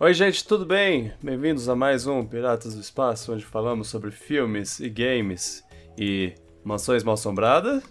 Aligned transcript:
Oi, 0.00 0.14
gente, 0.14 0.46
tudo 0.46 0.64
bem? 0.64 1.12
Bem-vindos 1.22 1.68
a 1.68 1.74
mais 1.74 2.06
um 2.06 2.24
Piratas 2.24 2.74
do 2.74 2.80
Espaço, 2.80 3.32
onde 3.32 3.44
falamos 3.44 3.88
sobre 3.88 4.10
filmes 4.10 4.78
e 4.78 4.88
games 4.88 5.64
e 5.96 6.34
mansões 6.64 7.02
mal 7.02 7.14
assombradas. 7.14 7.82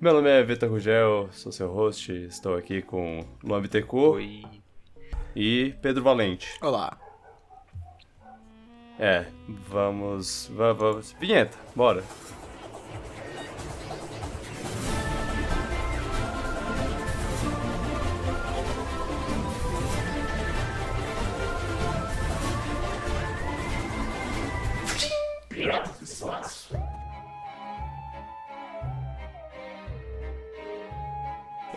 Meu 0.00 0.12
nome 0.12 0.28
é 0.28 0.42
Vitor 0.42 0.68
Rugel, 0.70 1.28
sou 1.32 1.50
seu 1.50 1.68
host, 1.72 2.12
estou 2.12 2.54
aqui 2.54 2.82
com 2.82 3.20
Luan 3.42 3.62
Bittencourt 3.62 4.16
Oi. 4.16 4.42
e 5.34 5.74
Pedro 5.80 6.02
Valente. 6.02 6.48
Olá. 6.60 6.98
É, 8.98 9.26
vamos, 9.68 10.50
va- 10.54 10.72
vamos. 10.72 11.12
Vinheta, 11.18 11.56
bora. 11.74 12.04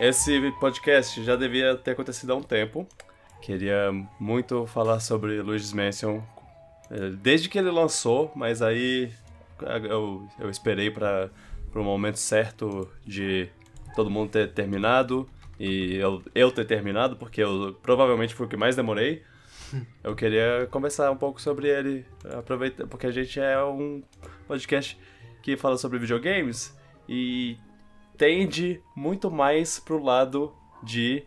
Esse 0.02 0.50
podcast 0.58 1.22
já 1.22 1.36
devia 1.36 1.76
ter 1.76 1.92
acontecido 1.92 2.32
há 2.32 2.34
um 2.34 2.42
tempo. 2.42 2.88
Queria 3.40 3.92
muito 4.18 4.66
falar 4.66 4.98
sobre 4.98 5.40
Luigi's 5.40 5.72
Mansion 5.72 6.20
é, 6.90 7.10
desde 7.10 7.48
que 7.48 7.56
ele 7.56 7.70
lançou, 7.70 8.32
mas 8.34 8.60
aí 8.62 9.12
eu, 9.88 10.28
eu 10.40 10.50
esperei 10.50 10.90
para 10.90 11.30
o 11.72 11.84
momento 11.84 12.16
certo 12.16 12.90
de 13.06 13.48
todo 13.94 14.10
mundo 14.10 14.32
ter 14.32 14.52
terminado 14.52 15.30
e 15.56 15.94
eu, 15.94 16.20
eu 16.34 16.50
ter 16.50 16.64
terminado, 16.64 17.14
porque 17.14 17.40
eu 17.40 17.78
provavelmente 17.80 18.34
fui 18.34 18.46
o 18.46 18.48
que 18.48 18.56
mais 18.56 18.74
demorei. 18.74 19.22
Eu 20.02 20.16
queria 20.16 20.66
conversar 20.70 21.12
um 21.12 21.16
pouco 21.16 21.40
sobre 21.40 21.68
ele, 21.68 22.04
aproveita, 22.36 22.88
porque 22.88 23.06
a 23.06 23.10
gente 23.12 23.38
é 23.38 23.62
um 23.62 24.02
podcast 24.48 24.98
que 25.40 25.56
fala 25.56 25.78
sobre 25.78 26.00
videogames 26.00 26.76
e 27.08 27.56
tende 28.16 28.82
muito 28.96 29.30
mais 29.30 29.78
pro 29.78 30.02
lado 30.02 30.54
de 30.82 31.24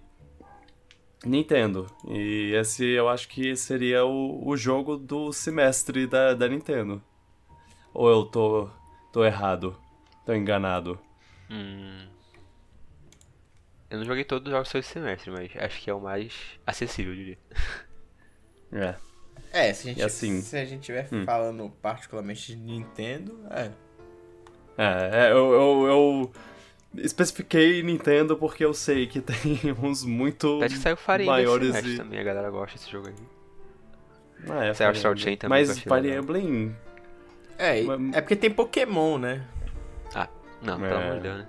Nintendo. 1.26 1.88
E 2.08 2.54
esse 2.56 2.86
eu 2.86 3.10
acho 3.10 3.28
que 3.28 3.56
seria 3.56 4.06
o, 4.06 4.48
o 4.48 4.56
jogo 4.56 4.96
do 4.98 5.32
semestre 5.34 6.06
da, 6.08 6.34
da 6.34 6.48
Nintendo. 6.48 7.02
Ou 7.94 8.10
eu 8.10 8.26
tô, 8.26 8.70
tô 9.12 9.24
errado? 9.24 9.78
Tô 10.26 10.34
enganado? 10.34 11.00
Hum. 11.50 12.08
Eu 13.90 14.00
não 14.00 14.06
joguei 14.06 14.24
todos 14.24 14.48
os 14.48 14.52
jogos 14.52 14.72
desse 14.72 14.90
semestre, 14.94 15.32
mas 15.32 15.52
acho 15.56 15.82
que 15.82 15.90
é 15.90 15.94
o 15.94 16.02
mais 16.02 16.34
acessível, 16.66 17.14
eu 17.14 17.18
diria. 17.18 17.38
É. 18.72 18.96
É, 19.54 19.74
se 19.74 19.88
a 19.88 19.92
gente, 19.94 20.04
assim- 20.04 20.42
se 20.42 20.58
a 20.58 20.66
gente 20.66 20.82
estiver 20.82 21.08
Hum. 21.14 21.24
falando 21.24 21.70
particularmente 21.82 22.48
de 22.48 22.58
Nintendo, 22.58 23.40
é. 23.52 23.72
É, 24.78 25.28
é, 25.28 25.32
eu, 25.32 25.54
eu, 25.54 25.88
eu 25.88 26.32
especifiquei 26.98 27.82
Nintendo 27.84 28.36
porque 28.38 28.64
eu 28.64 28.74
sei 28.74 29.08
que 29.08 29.22
tem 29.22 29.60
uns 29.82 30.04
muito 30.04 30.62
Acho 30.64 30.76
que 30.76 30.82
saiu 30.82 30.98
Fire 30.98 31.24
Emblem 31.24 31.28
maiores 31.28 31.68
semestre 31.68 31.94
e... 31.94 31.98
também, 31.98 32.20
a 32.20 32.24
galera 32.24 32.50
gosta 32.50 32.78
desse 32.78 32.92
jogo 32.92 33.08
aí. 33.08 33.16
Ah, 34.50 34.66
é, 34.66 34.74
Saiu 34.74 34.92
Astral 34.92 35.14
Emblem. 35.14 35.24
Chain 35.24 35.38
também, 35.38 35.66
Mas 35.66 35.80
Fire. 35.80 36.12
Emblem... 36.16 36.76
É, 37.58 37.80
é 38.14 38.22
porque 38.22 38.36
tem 38.36 38.52
Pokémon, 38.52 39.18
né? 39.18 39.44
Ah, 40.14 40.28
não, 40.62 40.80
pelo 40.80 40.94
É. 40.94 41.04
amor 41.04 41.16
de 41.16 41.22
Deus, 41.22 41.38
né? 41.38 41.48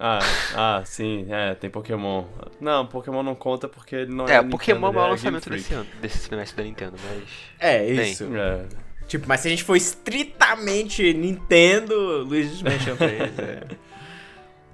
Ah, 0.00 0.20
ah, 0.54 0.82
sim, 0.84 1.26
é, 1.28 1.56
tem 1.56 1.68
Pokémon. 1.68 2.24
Não, 2.60 2.86
Pokémon 2.86 3.24
não 3.24 3.34
conta 3.34 3.68
porque 3.68 3.96
ele 3.96 4.14
não 4.14 4.26
é 4.28 4.34
É, 4.34 4.40
o 4.40 4.44
Nintendo, 4.44 4.50
Pokémon 4.52 4.86
é 4.86 4.90
o 4.90 4.92
ele 4.92 4.96
maior 4.96 5.10
lançamento 5.10 5.50
desse 5.50 5.74
ano, 5.74 5.86
desse 6.00 6.18
semestre 6.18 6.56
da 6.56 6.62
Nintendo, 6.62 6.94
mas. 7.04 7.24
É, 7.58 7.84
isso. 7.84 8.24
É, 8.36 8.64
Tipo, 9.08 9.26
mas 9.26 9.40
se 9.40 9.48
a 9.48 9.50
gente 9.50 9.64
for 9.64 9.74
estritamente 9.74 11.14
Nintendo, 11.14 12.24
Luigi's 12.24 12.60
Mansion 12.62 12.94
3, 12.94 13.38
é. 13.38 13.62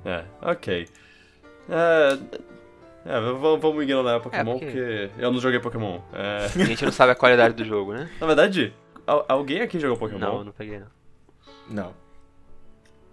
É, 0.04 0.24
ok. 0.42 0.88
É, 1.68 2.18
é, 3.06 3.20
vamos, 3.20 3.60
vamos 3.60 3.82
ignorar 3.82 4.20
Pokémon, 4.20 4.58
porque- 4.58 4.66
porque 4.66 5.10
eu 5.18 5.32
não 5.32 5.40
joguei 5.40 5.58
Pokémon. 5.60 6.00
É, 6.12 6.44
A 6.44 6.64
gente 6.64 6.84
não 6.84 6.92
sabe 6.92 7.12
a 7.12 7.14
qualidade 7.14 7.54
do 7.54 7.64
jogo, 7.64 7.92
né? 7.94 8.10
na 8.20 8.26
verdade, 8.26 8.74
al- 9.06 9.24
alguém 9.28 9.60
aqui 9.62 9.78
jogou 9.80 9.96
Pokémon? 9.96 10.18
Não, 10.18 10.38
eu 10.38 10.44
não 10.44 10.52
peguei 10.52 10.78
não. 10.78 10.86
Não. 11.70 11.94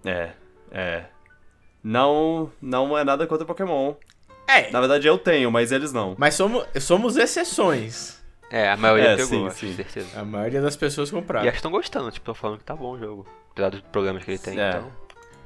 É, 0.03 0.31
é. 0.71 1.05
Não, 1.83 2.51
não 2.61 2.97
é 2.97 3.03
nada 3.03 3.25
contra 3.25 3.45
Pokémon. 3.45 3.93
É, 4.47 4.69
Na 4.71 4.79
verdade 4.81 5.07
eu 5.07 5.17
tenho, 5.17 5.49
mas 5.49 5.71
eles 5.71 5.93
não. 5.93 6.15
mas 6.17 6.35
somos, 6.35 6.65
somos 6.81 7.15
exceções. 7.15 8.19
É, 8.49 8.69
a 8.69 8.75
maioria 8.75 9.11
É, 9.11 9.15
pegou, 9.15 9.27
sim, 9.29 9.47
acho, 9.47 9.59
sim. 9.59 9.73
certeza. 9.75 10.19
A 10.19 10.25
maioria 10.25 10.61
das 10.61 10.75
pessoas 10.75 11.07
E 11.07 11.13
compraram. 11.13 11.43
acho 11.43 11.51
que 11.53 11.57
estão 11.59 11.71
gostando, 11.71 12.11
tipo, 12.11 12.25
tô 12.25 12.33
falando 12.33 12.57
que 12.57 12.65
tá 12.65 12.75
bom 12.75 12.91
o 12.91 12.99
jogo. 12.99 13.25
Apesar 13.51 13.69
dos 13.69 13.79
problemas 13.79 14.25
que 14.25 14.31
ele 14.31 14.37
tem, 14.39 14.59
É. 14.59 14.69
então. 14.69 14.91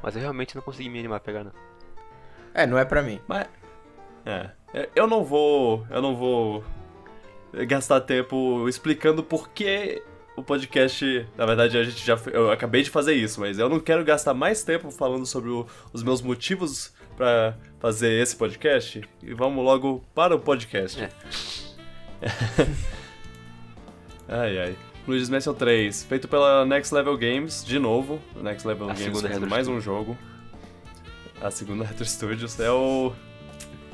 Mas 0.06 0.16
eu 0.16 0.22
realmente 0.22 0.56
não 0.56 0.62
consegui 0.62 0.88
me 0.88 1.00
animar 1.00 1.16
a 1.16 1.20
pegar, 1.20 1.44
não. 1.44 1.52
É, 2.54 2.68
não 2.68 2.78
é 2.78 2.86
pra 2.86 3.02
mim. 3.02 3.20
Mas, 3.28 3.48
é, 4.24 4.52
eu 4.96 5.08
não 5.08 5.24
vou, 5.24 5.84
eu 5.90 6.00
não 6.00 6.16
vou 6.16 6.64
gastar 7.68 8.02
tempo 8.02 8.70
explicando 8.70 9.24
por 9.24 9.50
que 9.50 10.04
o 10.38 10.44
podcast, 10.44 11.28
na 11.36 11.48
verdade 11.48 11.76
a 11.76 11.84
gente 11.84 12.06
já, 12.06 12.16
eu 12.32 12.52
acabei 12.52 12.84
de 12.84 12.92
fazer 12.92 13.16
isso, 13.16 13.40
mas 13.40 13.58
eu 13.58 13.68
não 13.68 13.80
quero 13.80 14.06
gastar 14.06 14.36
mais 14.36 14.64
tempo 14.64 14.92
falando 14.92 15.26
sobre 15.26 15.50
o- 15.50 15.66
os 15.92 16.04
meus 16.04 16.22
motivos 16.22 16.94
pra 17.18 17.58
fazer 17.80 18.12
esse 18.22 18.36
podcast 18.36 19.02
e 19.24 19.34
vamos 19.34 19.66
logo 19.66 20.06
para 20.14 20.36
o 20.36 20.40
podcast. 20.40 21.02
É. 21.02 21.10
ai 24.30 24.60
ai. 24.60 24.78
Luigi's 25.08 25.30
Mansion 25.30 25.54
3, 25.54 26.04
feito 26.04 26.28
pela 26.28 26.66
Next 26.66 26.94
Level 26.94 27.16
Games, 27.18 27.64
de 27.64 27.78
novo. 27.78 28.20
Next 28.42 28.68
Level 28.68 28.90
A 28.90 28.94
Games 28.94 29.22
fazendo 29.22 29.48
mais 29.48 29.68
um 29.68 29.80
jogo. 29.80 30.18
A 31.42 31.52
segunda 31.52 31.84
Retro 31.86 32.06
Studios 32.06 32.60
é 32.60 32.72
o. 32.72 33.14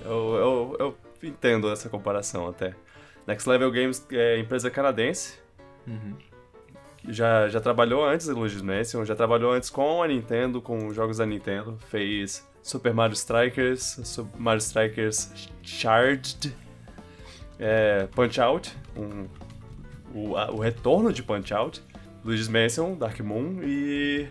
Eu, 0.05 0.35
eu, 0.35 0.75
eu 0.79 0.97
entendo 1.21 1.69
essa 1.69 1.89
comparação 1.89 2.47
até. 2.47 2.73
Next 3.27 3.47
Level 3.47 3.69
Games 3.71 4.05
é 4.11 4.39
empresa 4.39 4.69
canadense. 4.71 5.37
Uhum. 5.85 6.15
Já, 7.09 7.49
já 7.49 7.59
trabalhou 7.59 8.05
antes 8.05 8.27
em 8.29 8.33
Luigi's 8.33 8.61
Mansion, 8.61 9.03
já 9.03 9.15
trabalhou 9.15 9.51
antes 9.51 9.69
com 9.69 10.01
a 10.03 10.07
Nintendo, 10.07 10.61
com 10.61 10.93
jogos 10.93 11.17
da 11.17 11.25
Nintendo. 11.25 11.77
Fez 11.89 12.47
Super 12.61 12.93
Mario 12.93 13.15
Strikers, 13.15 13.99
Super 14.03 14.39
Mario 14.39 14.59
Strikers 14.59 15.49
Charged, 15.63 16.55
é, 17.59 18.07
Punch 18.15 18.39
Out, 18.39 18.71
um- 18.95 19.27
o, 20.13 20.37
a- 20.37 20.51
o 20.51 20.59
retorno 20.59 21.11
de 21.13 21.21
Punch 21.23 21.53
Out, 21.53 21.81
Luigi's 22.23 22.47
Mansion, 22.47 22.93
Dark 22.95 23.19
Moon 23.19 23.59
e 23.63 24.27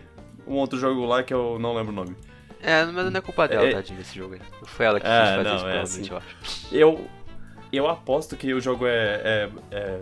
um 0.47 0.55
outro 0.55 0.77
jogo 0.79 1.05
lá 1.05 1.23
que 1.23 1.33
eu 1.33 1.57
não 1.59 1.73
lembro 1.75 1.91
o 1.91 1.95
nome. 1.95 2.15
É, 2.61 2.85
mas 2.85 3.11
não 3.11 3.17
é 3.17 3.21
culpa 3.21 3.47
dela, 3.47 3.65
É- 3.67 3.73
tadinha, 3.73 3.97
desse 3.97 4.15
jogo 4.15 4.35
aí. 4.35 4.41
Foi 4.65 4.85
ela 4.85 4.99
que 4.99 5.07
É, 5.07 5.09
quis 5.09 5.29
fazer 5.35 5.43
não, 5.49 5.55
isso, 5.55 5.67
é 5.67 5.81
assim. 5.81 6.07
eu 6.09 6.17
acho. 6.17 6.67
Eu, 6.71 7.07
eu 7.73 7.87
aposto 7.89 8.35
que 8.37 8.53
o 8.53 8.61
jogo 8.61 8.85
é, 8.85 9.21
é, 9.23 9.49
é 9.71 9.99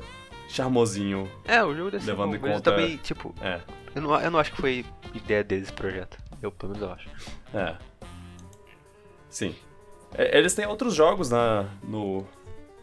charmosinho. 0.49 1.29
É, 1.45 1.63
o 1.63 1.73
jogo 1.75 1.91
desse 1.91 2.05
Levando 2.07 2.31
bom, 2.31 2.35
em 2.35 2.39
conta- 2.53 2.71
também, 2.71 2.97
tipo, 2.97 3.33
É, 3.41 3.59
eu 3.95 4.01
não, 4.01 4.19
eu 4.19 4.29
não 4.31 4.39
acho 4.39 4.51
que 4.51 4.59
foi 4.61 4.85
ideia 5.13 5.43
desse 5.43 5.71
projeto. 5.71 6.17
Eu, 6.41 6.51
pelo 6.51 6.73
menos, 6.73 6.87
eu 6.87 6.93
acho. 6.93 7.09
é. 7.53 7.75
Sim. 9.29 9.55
É, 10.15 10.37
Eles 10.37 10.53
têm 10.53 10.65
outros 10.65 10.93
jogos 10.95 11.29
na, 11.29 11.65
no, 11.83 12.25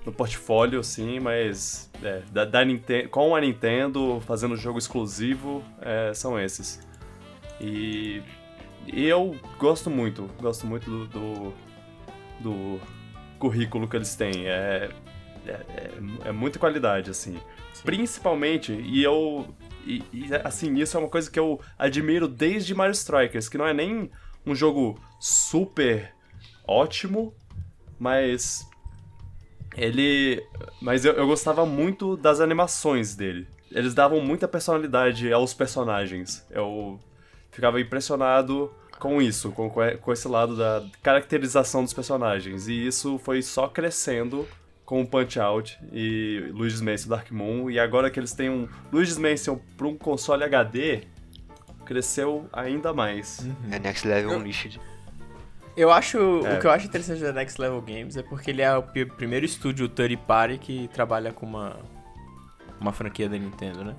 no 0.06 0.12
portfólio, 0.12 0.82
sim, 0.84 1.18
mas 1.18 1.90
é, 2.00 2.22
da, 2.30 2.44
da 2.44 2.64
Ninten- 2.64 3.08
com 3.08 3.34
a 3.34 3.40
Nintendo 3.40 4.22
fazendo 4.24 4.56
jogo 4.56 4.78
exclusivo, 4.78 5.64
é, 5.82 6.14
são 6.14 6.38
esses. 6.38 6.80
E, 7.60 8.22
e 8.86 9.04
eu 9.04 9.36
gosto 9.58 9.90
muito, 9.90 10.30
gosto 10.40 10.64
muito 10.64 10.88
do, 10.88 11.06
do, 11.08 11.52
do 12.38 12.80
currículo 13.40 13.88
que 13.88 13.96
eles 13.96 14.14
têm. 14.14 14.46
É, 14.46 14.90
é, 15.44 15.50
é, 15.50 15.90
é 16.26 16.32
muita 16.32 16.58
qualidade, 16.60 17.10
assim. 17.10 17.36
Principalmente, 17.84 18.72
e 18.72 19.02
eu. 19.02 19.54
E, 19.84 20.02
e, 20.12 20.28
assim, 20.44 20.74
isso 20.78 20.96
é 20.96 21.00
uma 21.00 21.08
coisa 21.08 21.30
que 21.30 21.38
eu 21.38 21.60
admiro 21.76 22.28
desde 22.28 22.74
Mario 22.74 22.92
Strikers, 22.92 23.48
que 23.48 23.58
não 23.58 23.66
é 23.66 23.74
nem 23.74 24.10
um 24.44 24.54
jogo 24.54 25.00
super 25.18 26.14
ótimo, 26.66 27.34
mas. 27.98 28.68
Ele. 29.76 30.42
Mas 30.80 31.04
eu, 31.04 31.12
eu 31.12 31.26
gostava 31.26 31.66
muito 31.66 32.16
das 32.16 32.40
animações 32.40 33.14
dele. 33.14 33.46
Eles 33.70 33.94
davam 33.94 34.20
muita 34.20 34.48
personalidade 34.48 35.32
aos 35.32 35.52
personagens. 35.52 36.46
Eu 36.50 36.98
ficava 37.50 37.80
impressionado 37.80 38.72
com 38.98 39.20
isso, 39.20 39.50
com, 39.52 39.70
com 39.70 40.12
esse 40.12 40.28
lado 40.28 40.56
da 40.56 40.84
caracterização 41.02 41.84
dos 41.84 41.92
personagens. 41.92 42.68
E 42.68 42.86
isso 42.86 43.18
foi 43.18 43.42
só 43.42 43.68
crescendo 43.68 44.46
com 44.84 45.02
o 45.02 45.06
Punch 45.06 45.38
Out 45.38 45.78
e 45.92 46.48
Luigi's 46.52 46.80
Mansion 46.80 47.08
Dark 47.08 47.30
Moon. 47.30 47.70
E 47.70 47.78
agora 47.78 48.10
que 48.10 48.18
eles 48.20 48.32
têm 48.32 48.48
um 48.48 48.68
Luigi's 48.92 49.18
Mansion 49.18 49.58
para 49.76 49.86
um 49.86 49.96
console 49.96 50.44
HD, 50.44 51.02
cresceu 51.84 52.48
ainda 52.52 52.94
mais. 52.94 53.46
É 53.70 53.78
Next 53.78 54.06
Level 54.06 54.38
Unleashed. 54.38 54.78
Eu 54.78 54.95
acho. 55.92 56.18
É. 56.46 56.54
O 56.56 56.60
que 56.60 56.66
eu 56.66 56.70
acho 56.70 56.86
interessante 56.86 57.20
da 57.22 57.32
Next 57.32 57.60
Level 57.60 57.80
Games 57.82 58.16
é 58.16 58.22
porque 58.22 58.50
ele 58.50 58.62
é 58.62 58.74
o 58.76 58.82
primeiro 58.82 59.44
estúdio 59.44 59.88
third 59.88 60.16
party 60.18 60.58
que 60.58 60.88
trabalha 60.88 61.32
com 61.32 61.44
uma. 61.46 61.76
Uma 62.80 62.92
franquia 62.92 63.28
da 63.28 63.36
Nintendo, 63.38 63.84
né? 63.84 63.94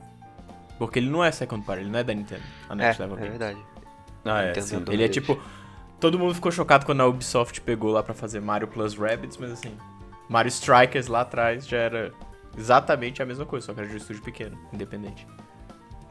Porque 0.78 1.00
ele 1.00 1.10
não 1.10 1.24
é 1.24 1.32
second 1.32 1.66
party, 1.66 1.82
ele 1.84 1.90
não 1.90 2.00
é 2.00 2.04
da 2.04 2.14
Nintendo. 2.14 2.44
A 2.70 2.74
É, 2.74 2.76
Next 2.76 3.02
é 3.02 3.06
Level 3.06 3.18
Games. 3.18 3.38
verdade. 3.40 3.66
Ah, 4.26 4.42
é, 4.44 4.62
sim. 4.62 4.76
adora. 4.78 4.94
Ele 4.96 5.04
é 5.04 5.08
tipo. 5.10 5.40
Todo 6.00 6.20
mundo 6.20 6.34
ficou 6.36 6.52
chocado 6.52 6.86
quando 6.86 7.02
a 7.02 7.08
Ubisoft 7.08 7.60
pegou 7.62 7.92
lá 7.92 8.04
pra 8.04 8.14
fazer 8.14 8.40
Mario 8.40 8.68
Plus 8.68 8.96
Rabbids, 8.96 9.38
mas 9.38 9.52
assim. 9.52 9.76
Mario 10.30 10.50
Strikers 10.50 11.08
lá 11.08 11.22
atrás 11.22 11.66
já 11.68 11.78
era 11.78 12.12
exatamente 12.58 13.22
a 13.24 13.26
mesma 13.26 13.46
coisa, 13.46 13.66
só 13.68 13.74
que 13.74 13.80
era 13.80 13.88
de 13.88 13.96
um 13.96 13.98
estúdio 13.98 14.22
pequeno, 14.22 14.58
independente. 14.74 15.26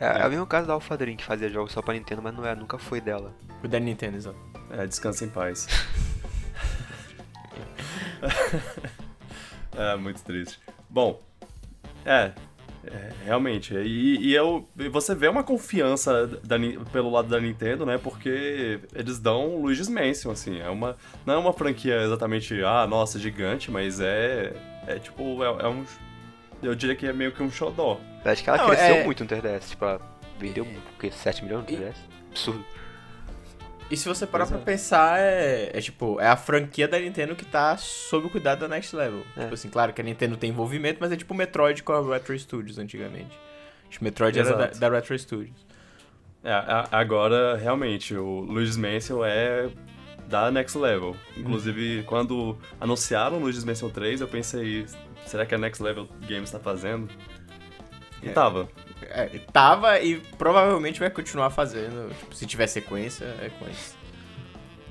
É, 0.01 0.23
é 0.23 0.27
o 0.27 0.31
mesmo 0.31 0.47
caso 0.47 0.67
da 0.67 0.73
Alpha 0.75 0.97
Dream, 0.97 1.17
que 1.17 1.25
fazia 1.25 1.49
jogos 1.49 1.73
só 1.73 1.81
pra 1.83 1.95
Nintendo, 1.95 2.21
mas 2.23 2.35
não 2.35 2.45
é, 2.45 2.55
nunca 2.55 2.79
foi 2.79 3.01
dela. 3.01 3.33
O 3.63 3.69
da 3.69 3.79
Nintendo, 3.79 4.17
exato. 4.17 4.39
É, 4.71 4.87
descansa 4.87 5.25
em 5.25 5.29
paz. 5.29 5.67
é, 9.77 9.97
muito 9.97 10.23
triste. 10.23 10.59
Bom, 10.89 11.21
é, 12.05 12.33
é, 12.87 13.11
realmente. 13.25 13.75
E, 13.75 14.29
e 14.29 14.35
eu, 14.35 14.69
você 14.91 15.15
vê 15.15 15.29
uma 15.29 15.43
confiança 15.43 16.27
da 16.27 16.57
pelo 16.93 17.11
lado 17.11 17.29
da 17.29 17.41
Nintendo, 17.41 17.85
né? 17.85 17.99
Porque 17.99 18.81
eles 18.95 19.19
dão 19.19 19.57
Luigi's 19.61 19.89
Mansion, 19.89 20.31
assim. 20.31 20.61
É 20.61 20.69
uma, 20.71 20.97
não 21.25 21.35
é 21.35 21.39
uma 21.39 21.53
franquia 21.53 22.01
exatamente, 22.03 22.63
ah, 22.65 22.87
nossa, 22.87 23.19
gigante, 23.19 23.71
mas 23.71 24.01
é, 24.01 24.53
é 24.87 24.99
tipo, 24.99 25.43
é, 25.45 25.65
é 25.65 25.69
um... 25.69 25.85
Eu 26.63 26.75
diria 26.75 26.97
que 26.97 27.07
é 27.07 27.13
meio 27.13 27.33
que 27.33 27.43
um 27.43 27.51
xodó. 27.51 28.01
Eu 28.25 28.31
acho 28.33 28.43
que 28.43 28.49
ela 28.49 28.59
Não, 28.59 28.67
cresceu 28.69 28.97
é- 28.97 29.05
muito 29.05 29.23
no 29.23 29.29
3DS, 29.31 29.69
tipo, 29.71 29.85
ela 29.85 30.01
vendeu 30.39 30.65
o 30.65 30.99
quê? 30.99 31.11
7 31.11 31.45
milhões 31.45 31.65
no 31.65 31.71
E- 31.71 31.77
3DS? 31.77 31.97
Absurdo. 32.31 32.65
E 33.91 33.97
se 33.97 34.09
você 34.09 34.27
parar 34.27 34.47
Pois 34.47 34.51
pra 34.61 34.73
é. 34.73 34.75
pensar, 34.75 35.19
é, 35.21 35.71
é 35.73 35.81
tipo, 35.81 36.21
é 36.21 36.27
a 36.27 36.37
franquia 36.37 36.89
da 36.89 36.99
Nintendo 36.99 37.37
que 37.37 37.45
tá 37.45 37.77
sob 37.77 38.27
o 38.27 38.31
cuidado 38.31 38.61
da 38.61 38.69
Next 38.69 38.95
Level. 38.97 39.23
É. 39.37 39.43
Tipo 39.43 39.55
assim, 39.55 39.69
claro 39.69 39.93
que 39.93 40.01
a 40.01 40.05
Nintendo 40.05 40.37
tem 40.37 40.51
envolvimento, 40.51 40.99
mas 41.01 41.13
é 41.13 41.17
tipo 41.17 41.33
o 41.33 41.37
Metroid 41.37 41.83
com 41.85 41.93
a 41.93 42.01
Retro 42.15 42.37
Studios 42.37 42.79
antigamente. 42.79 43.39
Acho 43.89 43.99
que 43.99 44.03
o 44.03 44.05
Metroid 44.05 44.37
era 44.39 44.49
da, 44.51 44.65
Exato. 44.65 44.79
da 44.81 44.89
Retro 44.91 45.17
Studios. 45.19 45.65
É, 46.43 46.51
a- 46.53 46.89
agora, 46.91 47.57
realmente, 47.57 48.15
o 48.17 48.41
Luigi's 48.41 48.77
Mansion 48.77 49.25
é 49.25 49.69
da 50.29 50.51
Next 50.51 50.77
Level. 50.77 51.17
Inclusive, 51.37 52.03
quando 52.05 52.59
anunciaram 52.81 53.37
o 53.37 53.41
Luigi's 53.41 53.63
Mansion 53.65 53.89
3, 53.91 54.21
eu 54.21 54.27
pensei, 54.27 54.85
será 55.25 55.47
que 55.47 55.55
a 55.55 55.59
Next 55.59 55.81
Level 55.81 56.09
Games 56.29 56.51
tá 56.51 56.59
fazendo? 56.59 57.09
E 58.21 58.29
É. 58.29 58.33
tava. 58.33 58.69
É, 59.03 59.27
tava 59.53 60.01
e 60.01 60.21
provavelmente 60.39 60.99
vai 61.01 61.11
continuar 61.11 61.51
fazendo. 61.51 62.09
Tipo, 62.15 62.35
se 62.35 62.47
tiver 62.47 62.67
sequência, 62.67 63.25
é 63.43 63.51
com 63.59 63.65
eles. 63.67 63.97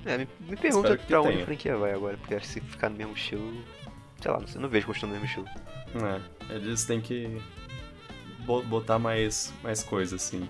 É, 0.06 0.18
me, 0.20 0.28
me 0.42 0.56
pergunta 0.56 0.96
pra 0.98 1.22
onde 1.22 1.32
tenha. 1.32 1.44
a 1.44 1.46
franquia 1.46 1.78
vai 1.78 1.92
agora, 1.94 2.16
porque 2.18 2.36
acho 2.36 2.46
que 2.46 2.54
se 2.54 2.62
ficar 2.62 2.90
no 2.90 2.98
mesmo 2.98 3.14
estilo. 3.14 3.64
Sei 4.22 4.32
lá, 4.32 4.40
não, 4.40 4.48
sei, 4.48 4.62
não 4.62 4.70
vejo 4.70 4.86
continuando 4.88 5.16
no 5.20 5.26
mesmo 5.26 5.44
estilo. 5.46 5.66
É, 6.50 6.54
eles 6.56 6.86
têm 6.86 7.02
que 7.02 7.42
bo- 8.46 8.62
botar 8.64 9.00
mais, 9.00 9.52
mais 9.64 9.82
coisas, 9.84 10.22
assim. 10.24 10.48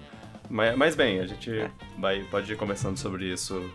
Mas, 0.49 0.75
mas 0.77 0.95
bem, 0.95 1.19
a 1.21 1.25
gente 1.27 1.49
É. 1.57 1.71
vai, 1.97 2.21
pode 2.23 2.51
ir 2.51 2.55
conversando 2.57 2.97
sobre 2.97 3.25
isso 3.31 3.69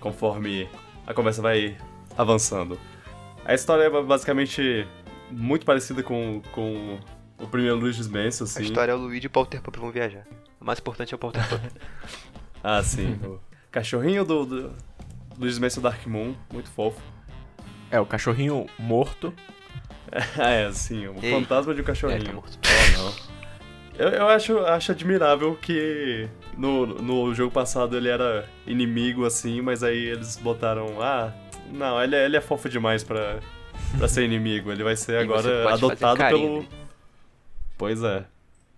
conforme 0.00 0.68
a 1.06 1.14
conversa 1.14 1.40
vai 1.40 1.76
avançando. 2.16 2.78
A 3.44 3.54
história 3.54 3.84
é 3.84 4.02
basicamente 4.02 4.86
muito 5.30 5.64
parecida 5.64 6.02
com, 6.02 6.42
com 6.52 6.98
o 7.38 7.46
primeiro 7.46 7.76
Luigi's 7.76 8.08
Mansion, 8.08 8.44
assim. 8.44 8.60
A 8.60 8.62
história 8.62 8.92
é 8.92 8.94
o 8.94 8.98
Luigi 8.98 9.26
e 9.26 9.28
o 9.28 9.30
Walter 9.34 9.60
Pup 9.62 9.76
vão 9.76 9.90
viajar. 9.90 10.26
O 10.60 10.64
mais 10.64 10.78
importante 10.78 11.14
é 11.14 11.16
o 11.16 11.20
Walter 11.20 11.46
Pup. 11.48 11.60
Ah, 12.62 12.82
sim. 12.82 13.12
o 13.24 13.38
cachorrinho 13.70 14.24
do, 14.24 14.44
do 14.44 14.72
Luigi's 15.38 15.60
Mansion 15.60 15.80
Dark 15.80 16.04
Moon, 16.06 16.34
muito 16.52 16.68
fofo. 16.70 17.00
É, 17.90 18.00
o 18.00 18.06
cachorrinho 18.06 18.66
morto. 18.78 19.32
Ah, 20.38 20.50
é, 20.50 20.72
sim, 20.72 21.06
o 21.06 21.14
Ei. 21.22 21.30
fantasma 21.30 21.74
de 21.74 21.80
um 21.80 21.82
é, 21.82 21.86
tá 21.86 21.92
cachorrinho. 21.92 22.34
morto. 22.34 22.58
Oh, 22.64 22.98
não. 23.02 23.14
Eu, 23.98 24.08
eu 24.08 24.28
acho, 24.28 24.58
acho 24.60 24.92
admirável 24.92 25.54
que 25.60 26.26
no, 26.56 26.86
no 26.86 27.34
jogo 27.34 27.52
passado 27.52 27.94
ele 27.96 28.08
era 28.08 28.48
inimigo, 28.66 29.26
assim, 29.26 29.60
mas 29.60 29.82
aí 29.82 29.98
eles 29.98 30.36
botaram, 30.36 31.02
ah, 31.02 31.32
não, 31.70 32.02
ele, 32.02 32.16
é- 32.16 32.24
ele 32.24 32.36
é 32.36 32.40
fofo 32.40 32.68
demais 32.70 33.04
pra, 33.04 33.38
pra 33.98 34.08
ser 34.08 34.24
inimigo. 34.24 34.72
Ele 34.72 34.82
vai 34.82 34.96
ser 34.96 35.12
E 35.12 35.16
agora 35.18 35.72
adotado 35.74 36.16
carinho 36.16 36.64
pelo. 36.64 36.87
Pois 37.78 38.02
é. 38.02 38.26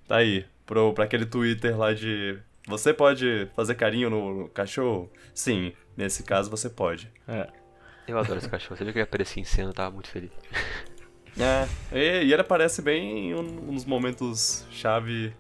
Tá 0.07 0.17
aí. 0.17 0.47
Pro, 0.67 0.93
pra 0.93 1.05
aquele 1.05 1.27
Twitter 1.27 1.77
lá 1.77 1.93
de. 1.93 2.39
Você 2.69 2.95
pode 2.95 3.49
fazer 3.57 3.75
carinho 3.75 4.09
no, 4.11 4.43
no 4.43 4.49
cachorro? 4.49 5.11
Sim, 5.35 5.73
nesse 5.97 6.23
caso 6.23 6.49
você 6.51 6.69
pode. 6.71 7.11
É. 7.27 7.49
Eu 8.07 8.19
adoro 8.19 8.39
esse 8.39 8.49
cachorro. 8.49 8.77
Você 8.77 8.85
viu 8.85 8.93
que 8.93 8.99
ele 8.99 9.05
aparecia 9.05 9.41
em 9.41 9.45
cena, 9.45 9.71
eu 9.71 9.75
tava 9.75 9.91
muito 9.93 10.09
feliz. 10.09 10.31
É. 11.39 11.69
E, 11.97 12.25
e 12.25 12.33
ele 12.33 12.41
aparece 12.43 12.83
bem 12.83 13.29
em 13.31 13.35
um- 13.35 13.71
uns 13.71 13.85
momentos 13.85 14.67
chave. 14.71 15.33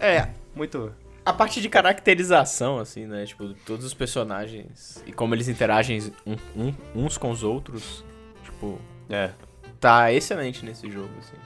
É, 0.00 0.30
Muito. 0.56 0.92
a 1.26 1.32
parte 1.32 1.60
de 1.60 1.68
caracterização, 1.68 2.78
assim, 2.78 3.06
né? 3.06 3.26
Tipo, 3.26 3.52
todos 3.66 3.84
os 3.84 3.92
personagens 3.92 5.04
e 5.06 5.12
como 5.12 5.34
eles 5.34 5.46
interagem 5.46 6.00
um- 6.26 6.36
um- 6.56 6.74
uns 7.04 7.18
com 7.18 7.30
os 7.30 7.42
outros, 7.44 8.02
tipo, 8.42 8.80
É. 9.10 9.30
tá 9.78 10.10
excelente 10.10 10.64
nesse 10.64 10.90
jogo, 10.90 11.10
assim. 11.18 11.36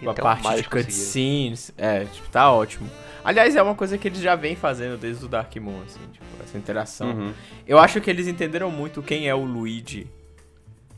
Tipo, 0.00 0.08
a 0.08 0.12
até 0.12 0.22
o 0.22 0.24
parte 0.24 0.62
de 0.62 0.68
cutscenes, 0.68 1.72
é, 1.76 2.04
tipo, 2.04 2.28
tá 2.30 2.50
ótimo. 2.52 2.88
Aliás, 3.24 3.54
é 3.54 3.62
uma 3.62 3.74
coisa 3.74 3.98
que 3.98 4.08
eles 4.08 4.20
já 4.20 4.34
vêm 4.34 4.56
fazendo 4.56 4.98
desde 4.98 5.24
o 5.24 5.28
Dark 5.28 5.54
Moon, 5.56 5.82
assim, 5.86 6.00
tipo, 6.12 6.24
essa 6.42 6.56
interação. 6.56 7.10
Uhum. 7.10 7.32
Eu 7.66 7.78
acho 7.78 8.00
que 8.00 8.08
eles 8.10 8.26
entenderam 8.26 8.70
muito 8.70 9.02
quem 9.02 9.28
é 9.28 9.34
o 9.34 9.44
Luigi 9.44 10.06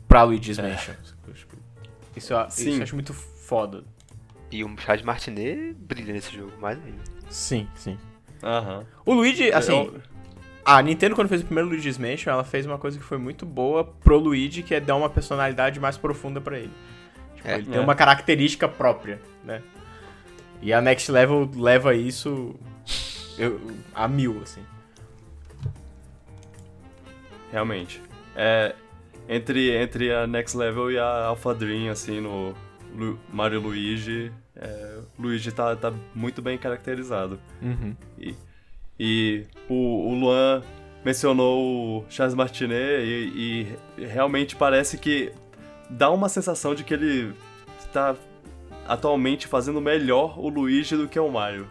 pra 0.07 0.23
Luigi's 0.23 0.57
Mansion. 0.57 0.93
Tipo, 1.33 1.57
Isso, 2.15 2.33
eu- 2.33 2.47
isso 2.47 2.69
eu 2.69 2.83
acho 2.83 2.95
muito 2.95 3.13
foda. 3.13 3.83
E 4.51 4.63
o 4.63 4.75
Chad 4.77 5.01
Martinet 5.03 5.73
brilha 5.79 6.13
nesse 6.13 6.35
jogo, 6.35 6.51
mais 6.61 6.77
ainda. 6.77 6.99
Sim, 7.29 7.67
sim. 7.75 7.97
Aham. 8.43 8.85
O 9.05 9.13
Luigi, 9.13 9.51
assim, 9.51 9.73
Eu- 9.75 9.99
a 10.63 10.81
Nintendo 10.81 11.15
quando 11.15 11.27
fez 11.27 11.41
o 11.41 11.45
primeiro 11.45 11.67
Luigi's 11.69 11.97
Mansion, 11.97 12.31
ela 12.31 12.43
fez 12.43 12.65
uma 12.65 12.77
coisa 12.77 12.97
que 12.97 13.03
foi 13.03 13.17
muito 13.17 13.45
boa 13.45 13.83
pro 13.83 14.17
Luigi, 14.17 14.61
que 14.63 14.75
é 14.75 14.79
dar 14.79 14.95
uma 14.95 15.09
personalidade 15.09 15.79
mais 15.79 15.97
profunda 15.97 16.39
pra 16.39 16.57
ele. 16.59 16.71
É. 17.43 17.55
ele 17.55 17.65
tem 17.65 17.77
É. 17.77 17.79
uma 17.79 17.95
característica 17.95 18.67
própria, 18.67 19.19
né? 19.43 19.61
E 20.61 20.71
a 20.71 20.79
Next 20.81 21.11
Level 21.11 21.49
leva 21.55 21.93
isso 21.93 22.55
eu- 23.37 23.59
a 23.93 24.07
mil, 24.07 24.41
assim. 24.41 24.61
Realmente. 27.51 28.01
É, 28.35 28.73
entre, 29.29 29.71
entre 29.75 30.11
a 30.13 30.25
Next 30.25 30.57
Level 30.57 30.91
e 30.91 30.97
a 30.97 31.25
Alpha 31.25 31.53
Dream, 31.53 31.91
assim, 31.91 32.19
no 32.19 32.53
Lu- 32.95 33.19
Mario 33.31 33.59
Luigi, 33.61 34.31
é, 34.55 34.99
Luigi 35.19 35.51
tá, 35.51 35.75
tá 35.75 35.93
muito 36.15 36.41
bem 36.41 36.57
caracterizado. 36.57 37.39
Uhum. 37.61 37.95
E, 38.19 38.35
e 38.99 39.45
o, 39.69 40.09
o 40.09 40.15
Luan 40.15 40.63
mencionou 41.05 41.99
o 41.99 42.05
Charles 42.09 42.33
Martinet 42.33 43.03
e, 43.03 43.75
e 43.97 44.05
realmente 44.05 44.55
parece 44.55 44.97
que 44.97 45.31
dá 45.97 46.09
uma 46.11 46.29
sensação 46.29 46.73
de 46.75 46.83
que 46.83 46.93
ele 46.93 47.33
tá 47.91 48.15
atualmente 48.87 49.47
fazendo 49.47 49.79
melhor 49.79 50.37
o 50.39 50.49
Luigi 50.49 50.95
do 50.95 51.07
que 51.07 51.19
o 51.19 51.29
Mario. 51.29 51.67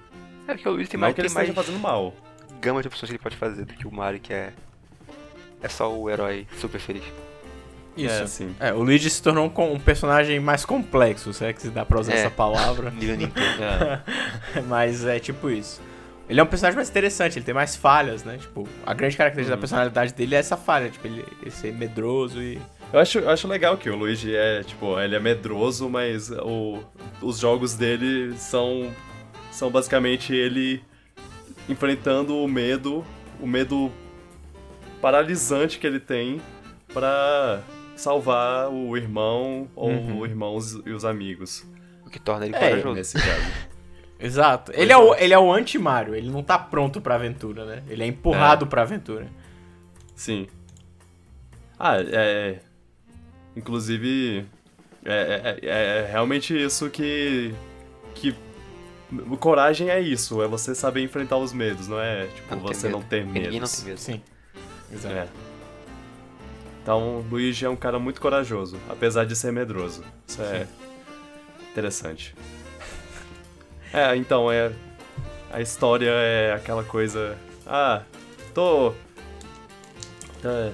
É 0.46 0.54
porque 0.54 0.68
o 0.68 0.72
Luigi 0.72 0.90
tem 0.90 0.98
Não 0.98 1.06
mais, 1.06 1.14
que 1.14 1.20
ele 1.20 1.28
tem 1.28 1.34
mais 1.34 1.48
esteja 1.48 1.62
fazendo 1.66 1.80
mal. 1.80 2.14
gama 2.60 2.80
de 2.82 2.88
opções 2.88 3.08
que 3.10 3.16
ele 3.16 3.22
pode 3.22 3.36
fazer 3.36 3.64
do 3.64 3.74
que 3.74 3.86
o 3.86 3.92
Mario, 3.92 4.20
que 4.20 4.32
é. 4.32 4.52
É 5.62 5.68
só 5.68 5.92
o 5.94 6.10
herói 6.10 6.46
super 6.58 6.80
feliz. 6.80 7.04
Isso. 7.96 8.14
É, 8.22 8.26
sim. 8.26 8.54
É, 8.58 8.72
o 8.72 8.82
Luigi 8.82 9.08
se 9.10 9.22
tornou 9.22 9.52
um, 9.56 9.72
um 9.74 9.78
personagem 9.78 10.40
mais 10.40 10.64
complexo, 10.64 11.32
se 11.32 11.44
é 11.44 11.52
que 11.52 11.60
se 11.62 11.68
dá 11.68 11.84
pra 11.84 12.00
usar 12.00 12.14
É. 12.14 12.16
essa 12.20 12.30
palavra. 12.30 12.90
Nível 12.96 13.16
Nintendo. 13.16 13.62
É. 13.62 14.60
Mas 14.66 15.04
é 15.04 15.18
tipo 15.20 15.50
isso. 15.50 15.80
Ele 16.28 16.40
é 16.40 16.42
um 16.42 16.46
personagem 16.46 16.76
mais 16.76 16.88
interessante, 16.88 17.38
ele 17.38 17.44
tem 17.44 17.54
mais 17.54 17.76
falhas, 17.76 18.24
né? 18.24 18.38
Tipo, 18.38 18.66
a 18.86 18.94
grande 18.94 19.16
característica 19.16 19.50
da 19.50 19.56
Uhum. 19.56 19.60
personalidade 19.60 20.14
dele 20.14 20.34
é 20.34 20.38
essa 20.38 20.56
falha, 20.56 20.88
tipo, 20.88 21.06
ele, 21.06 21.24
ele 21.42 21.50
ser 21.50 21.72
medroso 21.74 22.40
e. 22.42 22.58
Eu 22.92 22.98
acho, 23.00 23.18
eu 23.20 23.30
acho 23.30 23.48
legal 23.48 23.76
que 23.78 23.88
o 23.88 23.96
Luigi 23.96 24.34
é, 24.36 24.62
tipo, 24.62 25.00
ele 25.00 25.16
é 25.16 25.20
medroso, 25.20 25.88
mas 25.88 26.30
o, 26.30 26.82
os 27.22 27.38
jogos 27.38 27.74
dele 27.74 28.36
são, 28.36 28.92
são 29.50 29.70
basicamente 29.70 30.34
ele 30.34 30.82
enfrentando 31.68 32.36
o 32.36 32.46
medo, 32.46 33.02
o 33.40 33.46
medo 33.46 33.90
paralisante 35.00 35.78
que 35.78 35.86
ele 35.86 36.00
tem 36.00 36.40
pra 36.92 37.60
salvar 37.96 38.68
o 38.70 38.94
irmão 38.96 39.68
ou 39.74 39.88
Uhum. 39.90 40.18
o 40.18 40.26
irmão 40.26 40.58
e 40.84 40.90
os 40.90 41.04
amigos, 41.04 41.64
O 42.04 42.10
que 42.10 42.18
torna 42.18 42.44
ele 42.44 42.54
É, 42.56 42.58
corajoso. 42.58 42.94
nesse 42.94 43.14
caso. 43.18 43.52
Exato. 44.20 44.70
Ele 44.74 44.92
é, 44.92 44.96
o, 44.96 45.14
ele 45.14 45.32
é 45.32 45.38
o 45.38 45.52
anti-Mario, 45.52 46.14
ele 46.14 46.30
não 46.30 46.42
tá 46.42 46.56
pronto 46.58 47.00
pra 47.00 47.14
aventura, 47.16 47.64
né? 47.64 47.82
Ele 47.88 48.02
é 48.04 48.06
empurrado 48.06 48.66
pra 48.66 48.82
aventura. 48.82 49.26
Sim. 50.14 50.46
Ah, 51.78 51.96
é. 51.98 52.60
Inclusive. 53.56 54.46
É, 55.04 55.58
é- 55.62 55.66
é- 55.66 55.98
é 56.04 56.08
realmente 56.10 56.56
isso 56.56 56.88
que. 56.90 57.52
Que. 58.14 58.34
Coragem 59.38 59.90
é 59.90 60.00
isso, 60.00 60.40
é 60.42 60.48
você 60.48 60.74
saber 60.74 61.02
enfrentar 61.02 61.36
os 61.36 61.52
medos, 61.52 61.86
não 61.86 62.00
é 62.00 62.26
tipo 62.28 62.54
Não 62.54 62.62
você 62.62 62.88
não 62.88 63.02
ter 63.02 63.26
medo. 63.26 63.44
Ninguém 63.44 63.60
não 63.60 63.68
tem 63.68 63.84
medo. 63.84 63.98
Sim. 63.98 64.22
Exato. 64.90 65.14
É. 65.14 65.28
Então, 66.82 67.24
Luigi 67.30 67.64
é 67.64 67.68
um 67.68 67.76
cara 67.76 67.98
muito 67.98 68.20
corajoso, 68.20 68.76
apesar 68.88 69.24
de 69.24 69.36
ser 69.36 69.52
medroso. 69.52 70.02
Isso 70.26 70.42
é 70.42 70.66
interessante. 71.70 72.34
É, 73.94 74.16
então, 74.16 74.50
é. 74.50 74.72
A 75.52 75.60
história 75.60 76.08
é 76.08 76.54
aquela 76.54 76.82
coisa. 76.82 77.36
Ah, 77.66 78.00
tô. 78.54 78.94
É, 80.44 80.72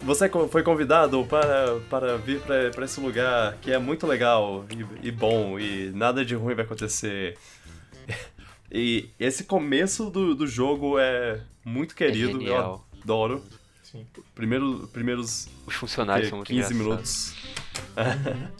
você 0.00 0.28
co- 0.28 0.48
foi 0.48 0.62
convidado 0.62 1.24
para, 1.26 1.80
para 1.90 2.16
vir 2.18 2.40
para 2.40 2.84
esse 2.84 3.00
lugar 3.00 3.56
que 3.62 3.70
é 3.72 3.78
muito 3.78 4.06
legal 4.06 4.64
e, 5.02 5.08
e 5.08 5.10
bom 5.10 5.58
e 5.58 5.90
nada 5.94 6.24
de 6.24 6.34
ruim 6.34 6.54
vai 6.54 6.64
acontecer. 6.64 7.36
E 8.70 9.08
esse 9.18 9.44
começo 9.44 10.10
do, 10.10 10.34
do 10.34 10.46
jogo 10.46 10.98
é 10.98 11.40
muito 11.64 11.94
querido, 11.94 12.32
eu 12.32 12.40
genial. 12.40 12.86
adoro. 13.02 13.42
Sim. 13.82 14.04
Primeiro, 14.34 14.88
primeiros 14.92 15.48
Os 15.66 15.74
funcionários 15.74 16.26
que, 16.26 16.30
são 16.30 16.38
muito 16.38 16.48
15 16.48 16.74
engraçados. 16.74 17.34
minutos. 17.96 18.52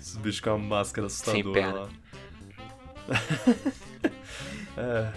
Os 0.00 0.16
bichos 0.16 0.40
com 0.40 0.50
a 0.50 0.58
máscara 0.58 1.06
assustadora 1.06 1.72
lá. 1.72 1.88
É. 4.76 5.12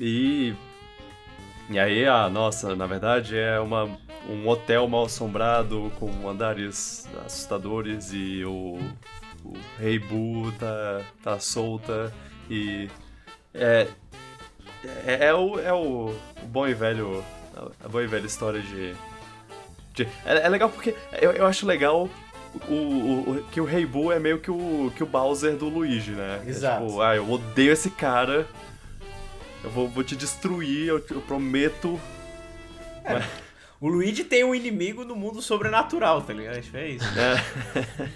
E. 0.00 0.54
E 1.68 1.78
aí, 1.78 2.06
ah, 2.06 2.28
nossa, 2.30 2.76
na 2.76 2.86
verdade 2.86 3.36
é 3.36 3.58
uma, 3.58 3.84
um 4.28 4.48
hotel 4.48 4.86
mal 4.86 5.04
assombrado 5.06 5.90
com 5.98 6.28
andares 6.28 7.08
assustadores 7.24 8.10
e 8.12 8.44
o, 8.44 8.78
o 9.44 9.52
Rei 9.78 9.98
Boo 9.98 10.52
tá, 10.52 11.00
tá 11.22 11.38
solta 11.40 12.12
e. 12.48 12.88
É. 13.52 13.88
É, 15.04 15.26
é 15.26 15.34
o, 15.34 15.58
é 15.58 15.72
o, 15.72 16.14
o 16.42 16.46
bom 16.46 16.68
e 16.68 16.74
velho. 16.74 17.24
A 17.82 17.88
boa 17.88 18.04
e 18.04 18.06
velha 18.06 18.26
história 18.26 18.60
de. 18.60 18.94
de 19.94 20.02
é, 20.24 20.44
é 20.44 20.48
legal 20.48 20.68
porque 20.68 20.94
eu, 21.20 21.32
eu 21.32 21.46
acho 21.46 21.66
legal 21.66 22.08
o, 22.68 22.72
o- 22.74 23.30
o- 23.38 23.44
que 23.50 23.60
o 23.60 23.64
Rei 23.64 23.84
Boo 23.86 24.12
é 24.12 24.20
meio 24.20 24.38
que 24.38 24.50
o, 24.50 24.92
que 24.94 25.02
o 25.02 25.06
Bowser 25.06 25.56
do 25.56 25.68
Luigi, 25.68 26.12
né? 26.12 26.42
É 26.46 26.48
Exato. 26.50 26.86
tipo, 26.86 27.00
ah, 27.00 27.16
eu 27.16 27.28
odeio 27.28 27.72
esse 27.72 27.90
cara. 27.90 28.46
Eu 29.66 29.70
vou, 29.72 29.88
vou 29.88 30.04
te 30.04 30.14
destruir, 30.16 30.86
eu, 30.86 31.04
eu 31.10 31.20
prometo. 31.20 32.00
O 33.80 33.88
Luigi 33.88 34.24
tem 34.24 34.42
um 34.44 34.54
inimigo 34.54 35.04
no 35.04 35.14
mundo 35.16 35.42
sobrenatural, 35.42 36.22
tá 36.22 36.32
ligado? 36.32 36.58
Acho 36.58 36.70
que 36.70 36.76
é 36.76 36.88
isso. 36.88 37.04
É, 37.18 38.10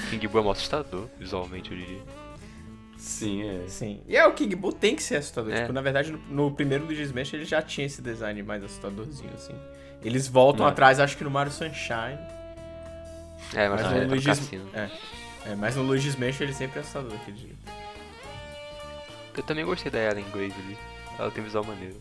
King 0.10 0.26
Boo 0.26 0.40
é 0.40 0.44
mó 0.44 0.50
assustador, 0.52 1.06
visualmente, 1.18 1.70
eu 1.70 1.76
diria. 1.78 2.02
sim, 2.98 3.42
é. 3.46 3.68
Sim. 3.68 4.00
E 4.08 4.16
é, 4.16 4.26
o 4.26 4.32
King 4.32 4.56
Boo 4.56 4.72
tem 4.72 4.96
que 4.96 5.02
ser 5.02 5.16
assustador. 5.16 5.52
É. 5.52 5.60
Tipo, 5.60 5.72
na 5.74 5.80
verdade, 5.82 6.10
no, 6.10 6.18
no 6.30 6.50
primeiro 6.50 6.84
Luigi's 6.86 7.12
Mansion 7.12 7.36
ele 7.36 7.44
já 7.44 7.60
tinha 7.62 7.86
esse 7.86 8.00
design 8.02 8.42
mais 8.42 8.64
assustadorzinho, 8.64 9.30
assim. 9.34 9.54
Eles 10.02 10.26
voltam 10.26 10.66
É. 10.66 10.70
atrás, 10.70 10.98
acho 10.98 11.16
que 11.16 11.22
no 11.24 11.30
Mario 11.30 11.52
Sunshine. 11.52 12.18
É, 13.54 13.68
mas 13.68 13.82
Mas 13.82 13.82
não 13.82 13.90
no 13.90 13.96
é 13.98 14.00
no 14.04 14.10
Luigi's... 14.10 14.26
cassino. 14.38 14.68
É. 14.74 14.90
é, 15.46 15.54
mas 15.54 15.76
no 15.76 15.82
Luigi's 15.82 16.16
Mansion 16.16 16.44
ele 16.44 16.54
sempre 16.54 16.78
é 16.78 16.80
assustador, 16.80 17.12
aquele 17.14 17.36
jeito. 17.36 17.56
Eu 19.36 19.42
também 19.42 19.64
gostei 19.64 19.90
da 19.92 19.98
Ellen 19.98 20.24
Grace 20.32 20.54
ali. 20.58 20.76
Ela 21.18 21.30
tem 21.30 21.42
visual 21.44 21.64
maneiro. 21.64 21.96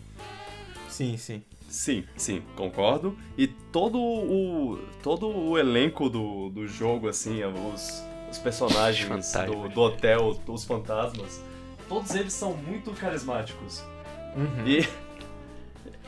Sim, 0.90 1.18
sim. 1.18 1.42
Sim, 1.68 2.04
sim, 2.16 2.44
concordo. 2.56 3.18
E 3.38 3.48
todo 3.48 4.00
o. 4.00 4.78
todo 5.02 5.28
o 5.28 5.58
elenco 5.58 6.08
do, 6.10 6.50
do 6.50 6.68
jogo, 6.68 7.08
assim, 7.08 7.42
os, 7.44 8.04
os 8.30 8.38
personagens 8.38 9.34
do, 9.48 9.70
do 9.70 9.82
hotel, 9.82 10.40
os 10.48 10.64
fantasmas, 10.64 11.42
todos 11.90 12.14
eles 12.14 12.34
são 12.34 12.54
muito 12.56 12.92
carismáticos. 12.92 13.84
Uhum. 14.36 14.68
E 14.68 14.88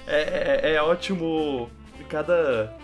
é, 0.07 0.61
é, 0.71 0.73
é 0.75 0.81
ótimo 0.81 1.69
cada. 2.09 2.75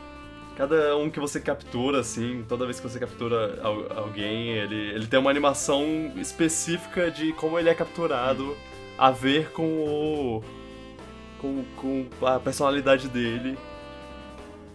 Cada 0.57 0.97
um 0.97 1.09
que 1.09 1.19
você 1.19 1.39
captura, 1.39 2.01
assim, 2.01 2.43
toda 2.47 2.65
vez 2.65 2.79
que 2.79 2.87
você 2.87 2.99
captura 2.99 3.59
al- 3.63 3.97
alguém, 3.97 4.49
ele, 4.49 4.75
ele 4.75 5.07
tem 5.07 5.17
uma 5.17 5.29
animação 5.31 6.11
específica 6.17 7.09
de 7.09 7.31
como 7.33 7.57
ele 7.57 7.69
é 7.69 7.73
capturado 7.73 8.55
a 9.01 9.09
ver 9.11 9.49
com 9.51 9.63
o. 9.63 10.43
com, 11.39 11.65
com 11.75 12.25
a 12.27 12.39
personalidade 12.39 13.07
dele. 13.09 13.57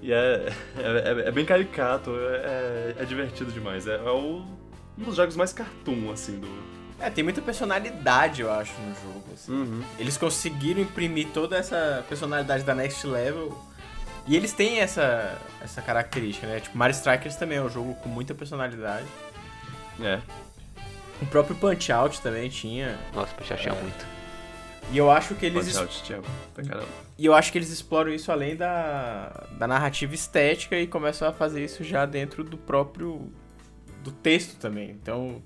E 0.02 0.12
é, 0.12 0.52
é, 0.76 1.22
é- 1.24 1.28
é 1.28 1.30
bem 1.30 1.44
caricato, 1.44 2.10
é, 2.18 2.96
é 2.98 3.04
divertido 3.04 3.52
demais. 3.52 3.86
É, 3.86 3.94
é 3.94 4.10
o- 4.10 4.44
um 4.98 5.04
dos 5.04 5.14
jogos 5.16 5.36
mais 5.36 5.52
cartoon, 5.52 6.10
assim, 6.12 6.40
do. 6.40 6.48
É, 6.98 7.08
tem 7.10 7.22
muita 7.22 7.40
personalidade, 7.40 8.42
eu 8.42 8.50
acho, 8.50 8.72
no 8.80 8.94
jogo. 8.94 9.24
assim. 9.32 9.52
Uhum. 9.52 9.82
Eles 9.98 10.16
conseguiram 10.18 10.80
imprimir 10.80 11.28
toda 11.28 11.56
essa 11.56 12.04
personalidade 12.08 12.64
da 12.64 12.74
Next 12.74 13.06
Level. 13.06 13.56
E 14.26 14.34
eles 14.34 14.52
têm 14.52 14.80
essa, 14.80 15.38
essa 15.62 15.80
característica, 15.80 16.48
né? 16.48 16.58
Tipo, 16.58 16.76
Mario 16.76 16.94
Strikers 16.94 17.36
também 17.36 17.58
é 17.58 17.62
um 17.62 17.68
jogo 17.70 17.94
com 17.96 18.08
muita 18.08 18.34
personalidade. 18.34 19.06
É. 20.00 20.18
O 21.22 21.26
próprio 21.26 21.54
Punch 21.56 21.92
Out 21.92 22.20
também 22.20 22.48
tinha. 22.48 22.98
Nossa, 23.14 23.32
eu 23.38 23.46
já 23.46 23.56
tinha 23.56 23.72
É. 23.74 23.80
muito. 23.80 24.15
E 24.92 24.98
eu 24.98 25.10
acho 25.10 25.34
que 25.34 25.46
eles 25.46 25.76
Out, 25.76 26.02
Thiago. 26.02 26.24
Pra 26.54 26.64
caramba. 26.64 26.88
E 27.18 27.26
eu 27.26 27.34
acho 27.34 27.50
que 27.50 27.58
eles 27.58 27.70
exploram 27.70 28.12
isso 28.12 28.30
além 28.30 28.54
da, 28.54 29.46
da 29.58 29.66
narrativa 29.66 30.14
estética 30.14 30.78
e 30.78 30.86
começam 30.86 31.26
a 31.26 31.32
fazer 31.32 31.64
isso 31.64 31.82
já 31.82 32.06
dentro 32.06 32.44
do 32.44 32.56
próprio 32.56 33.32
do 34.02 34.12
texto 34.12 34.58
também. 34.58 34.90
Então, 34.90 35.42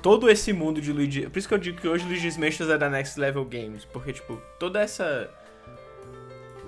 todo 0.00 0.30
esse 0.30 0.52
mundo 0.52 0.80
de 0.80 0.92
Luigi, 0.92 1.28
por 1.28 1.38
isso 1.38 1.48
que 1.48 1.54
eu 1.54 1.58
digo 1.58 1.80
que 1.80 1.88
hoje 1.88 2.06
Luigi's 2.06 2.36
Mansion 2.36 2.70
é 2.70 2.78
da 2.78 2.88
Next 2.88 3.20
Level 3.20 3.44
Games, 3.44 3.84
porque 3.84 4.12
tipo, 4.12 4.40
toda 4.58 4.80
essa 4.80 5.28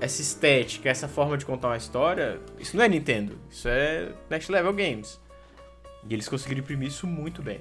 essa 0.01 0.21
estética, 0.21 0.91
essa 0.91 1.07
forma 1.07 1.39
de 1.39 1.47
contar 1.47 1.69
uma 1.69 1.77
história, 1.77 2.41
isso 2.59 2.77
não 2.77 2.85
é 2.85 2.89
Nintendo, 2.89 3.39
isso 3.49 3.69
é 3.69 4.13
Next 4.29 4.51
Level 4.51 4.73
Games. 4.73 5.21
E 6.09 6.13
eles 6.13 6.29
conseguiram 6.29 6.61
imprimir 6.61 6.89
isso 6.89 7.07
muito 7.07 7.41
bem. 7.41 7.61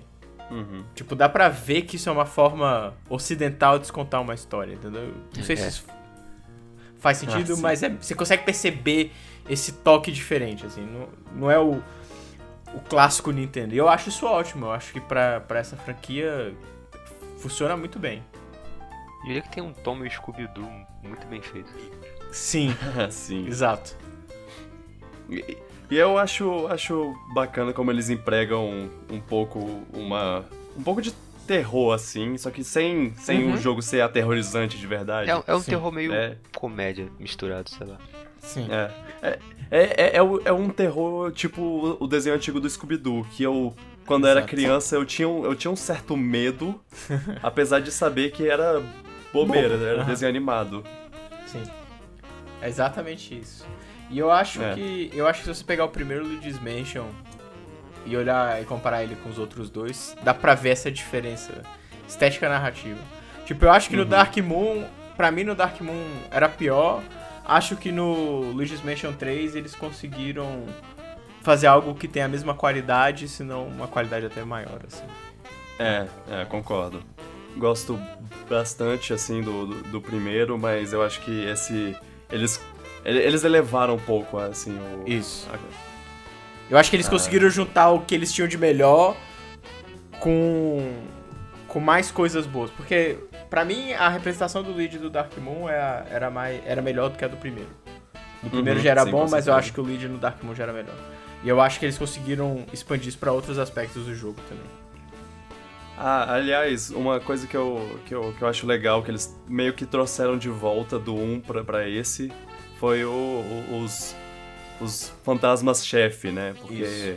Uhum. 0.51 0.83
Tipo, 0.93 1.15
dá 1.15 1.29
pra 1.29 1.47
ver 1.49 1.83
que 1.83 1.95
isso 1.95 2.09
é 2.09 2.11
uma 2.11 2.25
forma 2.25 2.93
ocidental 3.09 3.79
de 3.79 3.87
se 3.87 3.93
contar 3.93 4.19
uma 4.19 4.33
história, 4.35 4.73
entendeu? 4.73 5.13
Não 5.35 5.43
sei 5.43 5.55
se 5.55 5.63
É. 5.63 5.67
isso 5.69 5.85
faz 6.99 7.17
sentido, 7.17 7.53
Ah, 7.53 7.57
mas 7.61 7.81
é, 7.81 7.89
você 7.89 8.13
consegue 8.13 8.43
perceber 8.43 9.11
esse 9.49 9.71
toque 9.71 10.11
diferente, 10.11 10.65
assim. 10.65 10.85
Não, 10.85 11.07
não 11.35 11.49
é 11.51 11.57
o, 11.57 11.81
o 12.73 12.79
clássico 12.89 13.31
Nintendo. 13.31 13.73
E 13.73 13.77
eu 13.77 13.87
acho 13.89 14.09
isso 14.09 14.25
ótimo. 14.25 14.65
Eu 14.67 14.71
acho 14.71 14.91
que 14.93 14.99
pra, 14.99 15.39
pra 15.39 15.59
essa 15.59 15.75
franquia 15.77 16.53
funciona 17.39 17.75
muito 17.77 17.97
bem. 17.97 18.21
Eu 19.21 19.27
diria 19.27 19.41
que 19.41 19.49
tem 19.49 19.63
um 19.63 19.71
Tom 19.73 20.03
e 20.05 20.09
Scooby-Doo 20.09 20.69
muito 21.03 21.25
bem 21.27 21.41
feito. 21.41 21.71
Sim, 22.31 22.75
Sim. 23.09 23.47
exato. 23.47 23.95
E, 25.91 25.97
eu 25.97 26.17
acho, 26.17 26.67
acho 26.67 27.13
bacana 27.33 27.73
como 27.73 27.91
eles 27.91 28.09
empregam 28.09 28.89
um 29.09 29.19
pouco 29.19 29.59
uma. 29.93 30.45
um 30.77 30.81
pouco 30.81 31.01
de 31.01 31.11
terror, 31.45 31.93
assim, 31.93 32.37
só 32.37 32.49
que 32.49 32.63
sem, 32.63 33.13
sem 33.17 33.43
Uhum. 33.43 33.55
o 33.55 33.57
jogo 33.57 33.81
ser 33.81 33.99
aterrorizante 34.01 34.77
de 34.77 34.87
verdade. 34.87 35.29
É, 35.29 35.43
é 35.47 35.53
um 35.55 35.59
Sim. 35.59 35.71
terror 35.71 35.91
meio 35.91 36.13
É. 36.13 36.37
comédia 36.55 37.09
misturado, 37.19 37.69
sei 37.69 37.85
lá. 37.87 37.97
Sim. 38.39 38.67
É, 38.71 38.91
é, 39.21 39.39
é, 39.69 39.79
é, 40.05 40.15
é 40.17 40.23
o- 40.23 40.41
é 40.45 40.51
um 40.53 40.69
terror 40.69 41.31
tipo 41.33 41.97
o- 41.99 42.07
desenho 42.07 42.35
antigo 42.35 42.59
do 42.59 42.69
Scooby-Doo, 42.69 43.25
que 43.31 43.43
eu, 43.43 43.75
quando 44.05 44.25
era 44.27 44.39
Exato. 44.39 44.49
criança, 44.55 44.95
eu 44.95 45.05
tinha, 45.05 45.27
um, 45.27 45.43
eu 45.45 45.53
tinha 45.55 45.69
um 45.69 45.75
certo 45.75 46.15
medo, 46.15 46.79
apesar 47.43 47.81
de 47.81 47.91
saber 47.91 48.31
que 48.31 48.47
era 48.47 48.81
bobeira, 49.33 49.69
Bobo. 49.75 49.83
era 49.85 49.97
Aham. 50.01 50.05
desenho 50.09 50.29
animado. 50.29 50.83
Sim. 51.47 51.63
É 52.61 52.69
exatamente 52.69 53.37
isso. 53.37 53.65
E 54.11 54.19
eu 54.19 54.29
acho 54.31 54.61
É. 54.61 54.73
que. 54.75 55.09
Eu 55.13 55.25
acho 55.27 55.39
que 55.39 55.45
se 55.45 55.55
você 55.55 55.63
pegar 55.63 55.85
o 55.85 55.89
primeiro 55.89 56.23
Luigi's 56.25 56.59
Mansion 56.59 57.07
e 58.05 58.15
olhar 58.17 58.61
e 58.61 58.65
comparar 58.65 59.03
ele 59.03 59.15
com 59.15 59.29
os 59.29 59.37
outros 59.39 59.69
dois, 59.69 60.15
dá 60.23 60.33
pra 60.33 60.53
ver 60.53 60.69
essa 60.71 60.91
diferença 60.91 61.61
estética 62.07 62.49
narrativa. 62.49 62.99
Tipo, 63.45 63.65
eu 63.65 63.71
acho 63.71 63.89
que 63.89 63.95
no 63.95 64.03
Uhum. 64.03 64.09
Dark 64.09 64.35
Moon, 64.37 64.83
pra 65.15 65.31
mim 65.31 65.43
no 65.43 65.55
Dark 65.55 65.79
Moon 65.81 66.05
era 66.29 66.49
pior. 66.49 67.01
Acho 67.45 67.75
que 67.75 67.91
no 67.91 68.51
Luigi's 68.51 68.81
Mansion 68.83 69.13
3 69.13 69.55
eles 69.55 69.75
conseguiram 69.75 70.65
fazer 71.41 71.67
algo 71.67 71.95
que 71.95 72.07
tem 72.07 72.21
a 72.21 72.27
mesma 72.27 72.53
qualidade, 72.53 73.27
se 73.27 73.43
não 73.43 73.65
uma 73.67 73.87
qualidade 73.87 74.25
até 74.25 74.43
maior, 74.43 74.79
assim. 74.87 75.03
É, 75.79 76.07
é, 76.29 76.45
concordo. 76.45 77.01
Gosto 77.57 77.99
bastante, 78.49 79.11
assim, 79.13 79.41
do, 79.41 79.65
do, 79.65 79.83
do 79.83 80.01
primeiro, 80.01 80.57
mas 80.57 80.93
eu 80.93 81.01
acho 81.03 81.19
que 81.21 81.45
esse. 81.45 81.95
Eles. 82.31 82.63
Ele- 83.05 83.19
Eles 83.19 83.43
elevaram 83.43 83.95
um 83.95 83.99
pouco, 83.99 84.37
assim, 84.37 84.71
o. 84.77 85.03
Isso. 85.09 85.47
Eu 86.69 86.77
acho 86.77 86.89
que 86.89 86.95
eles 86.95 87.07
Ah. 87.07 87.09
conseguiram 87.11 87.49
juntar 87.49 87.89
o 87.91 88.01
que 88.01 88.15
eles 88.15 88.31
tinham 88.31 88.47
de 88.47 88.57
melhor 88.57 89.15
com 90.19 90.93
com 91.67 91.79
mais 91.79 92.11
coisas 92.11 92.45
boas, 92.45 92.69
porque 92.71 93.17
pra 93.49 93.63
mim 93.63 93.93
a 93.93 94.09
representação 94.09 94.61
do 94.61 94.71
Luigi 94.73 94.97
do 94.97 95.09
Dark 95.09 95.31
Moon 95.37 95.69
era, 95.69 96.05
era 96.09 96.29
mais 96.29 96.61
era 96.65 96.81
melhor 96.81 97.09
do 97.09 97.17
que 97.17 97.23
a 97.23 97.29
do 97.29 97.37
primeiro. 97.37 97.69
Do 98.43 98.49
primeiro 98.49 98.79
Uhum, 98.79 98.83
já 98.83 98.91
era 98.91 99.05
sim, 99.05 99.11
bom, 99.11 99.25
mas 99.29 99.47
eu 99.47 99.53
acho 99.53 99.71
que 99.71 99.79
o 99.79 99.83
Luigi 99.83 100.07
no 100.07 100.17
Dark 100.17 100.43
Moon 100.43 100.53
já 100.53 100.63
era 100.63 100.73
melhor. 100.73 100.95
E 101.43 101.47
eu 101.47 101.61
acho 101.61 101.79
que 101.79 101.85
eles 101.85 101.97
conseguiram 101.97 102.65
expandir 102.73 103.07
isso 103.07 103.17
pra 103.17 103.31
outros 103.31 103.57
aspectos 103.57 104.05
do 104.05 104.13
jogo 104.13 104.35
também. 104.49 104.65
Ah, 105.97 106.33
aliás, 106.35 106.89
uma 106.91 107.19
coisa 107.19 107.45
que 107.47 107.55
eu, 107.55 107.99
que, 108.05 108.13
eu, 108.15 108.33
que 108.37 108.41
eu 108.41 108.47
acho 108.47 108.65
legal, 108.65 109.01
que 109.03 109.11
eles 109.11 109.33
meio 109.47 109.73
que 109.73 109.85
trouxeram 109.85 110.37
de 110.37 110.49
volta 110.49 110.97
do 110.99 111.15
1 111.15 111.39
pra, 111.41 111.63
pra 111.63 111.87
esse, 111.87 112.31
foi 112.81 113.05
o, 113.05 113.11
o- 113.11 113.83
os, 113.83 114.15
os 114.81 115.13
fantasmas-chefe, 115.23 116.31
né? 116.31 116.55
Porque 116.59 116.81
Isso. 116.83 117.15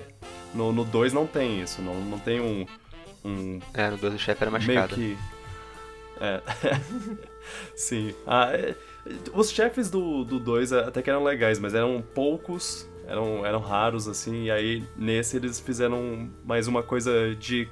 no 0.54 0.84
2 0.84 1.14
não 1.14 1.26
tem 1.26 1.62
isso, 1.62 1.80
não, 1.80 1.94
não 2.02 2.18
tem 2.18 2.38
um, 2.38 2.66
um 3.24 3.58
É, 3.72 3.88
no 3.88 3.96
2 3.96 4.14
o 4.14 4.18
chefe 4.18 4.44
era 4.44 4.50
meio 4.50 4.62
machucado. 4.62 4.94
que... 4.94 5.16
É. 6.20 6.42
Sim. 7.74 8.14
Ah, 8.26 8.50
é, 8.52 8.74
os 9.32 9.50
chefes 9.50 9.90
do 9.90 10.22
2 10.24 10.70
até 10.74 11.00
que 11.00 11.08
eram 11.08 11.24
legais, 11.24 11.58
mas 11.58 11.74
eram 11.74 12.04
poucos, 12.14 12.86
eram, 13.08 13.44
eram 13.44 13.58
raros, 13.60 14.06
assim, 14.06 14.44
e 14.44 14.50
aí 14.50 14.84
nesse 14.96 15.38
eles 15.38 15.58
fizeram 15.58 16.30
mais 16.44 16.68
uma 16.68 16.82
coisa 16.82 17.34
de 17.34 17.66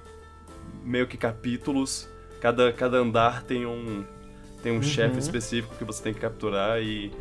meio 0.82 1.06
que 1.06 1.18
capítulos. 1.18 2.08
Cada, 2.40 2.72
cada 2.72 2.96
andar 2.96 3.42
tem 3.44 3.66
um, 3.66 4.02
tem 4.62 4.72
um 4.72 4.82
chefe 4.82 5.18
específico 5.18 5.74
que 5.76 5.84
você 5.84 6.02
tem 6.02 6.14
que 6.14 6.20
capturar 6.20 6.82
e, 6.82 7.12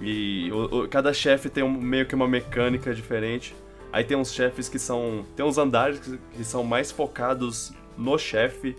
e 0.00 0.50
o- 0.52 0.82
o- 0.84 0.88
cada 0.88 1.12
chefe 1.12 1.48
tem 1.48 1.64
um- 1.64 1.70
meio 1.80 2.06
que 2.06 2.14
uma 2.14 2.28
mecânica 2.28 2.94
diferente. 2.94 3.54
Aí 3.92 4.04
tem 4.04 4.16
uns 4.16 4.32
chefes 4.32 4.68
que 4.68 4.78
são. 4.78 5.24
Tem 5.34 5.44
uns 5.44 5.56
andares 5.58 5.98
que, 6.00 6.18
que 6.36 6.44
são 6.44 6.62
mais 6.64 6.90
focados 6.90 7.72
no 7.96 8.18
chefe. 8.18 8.76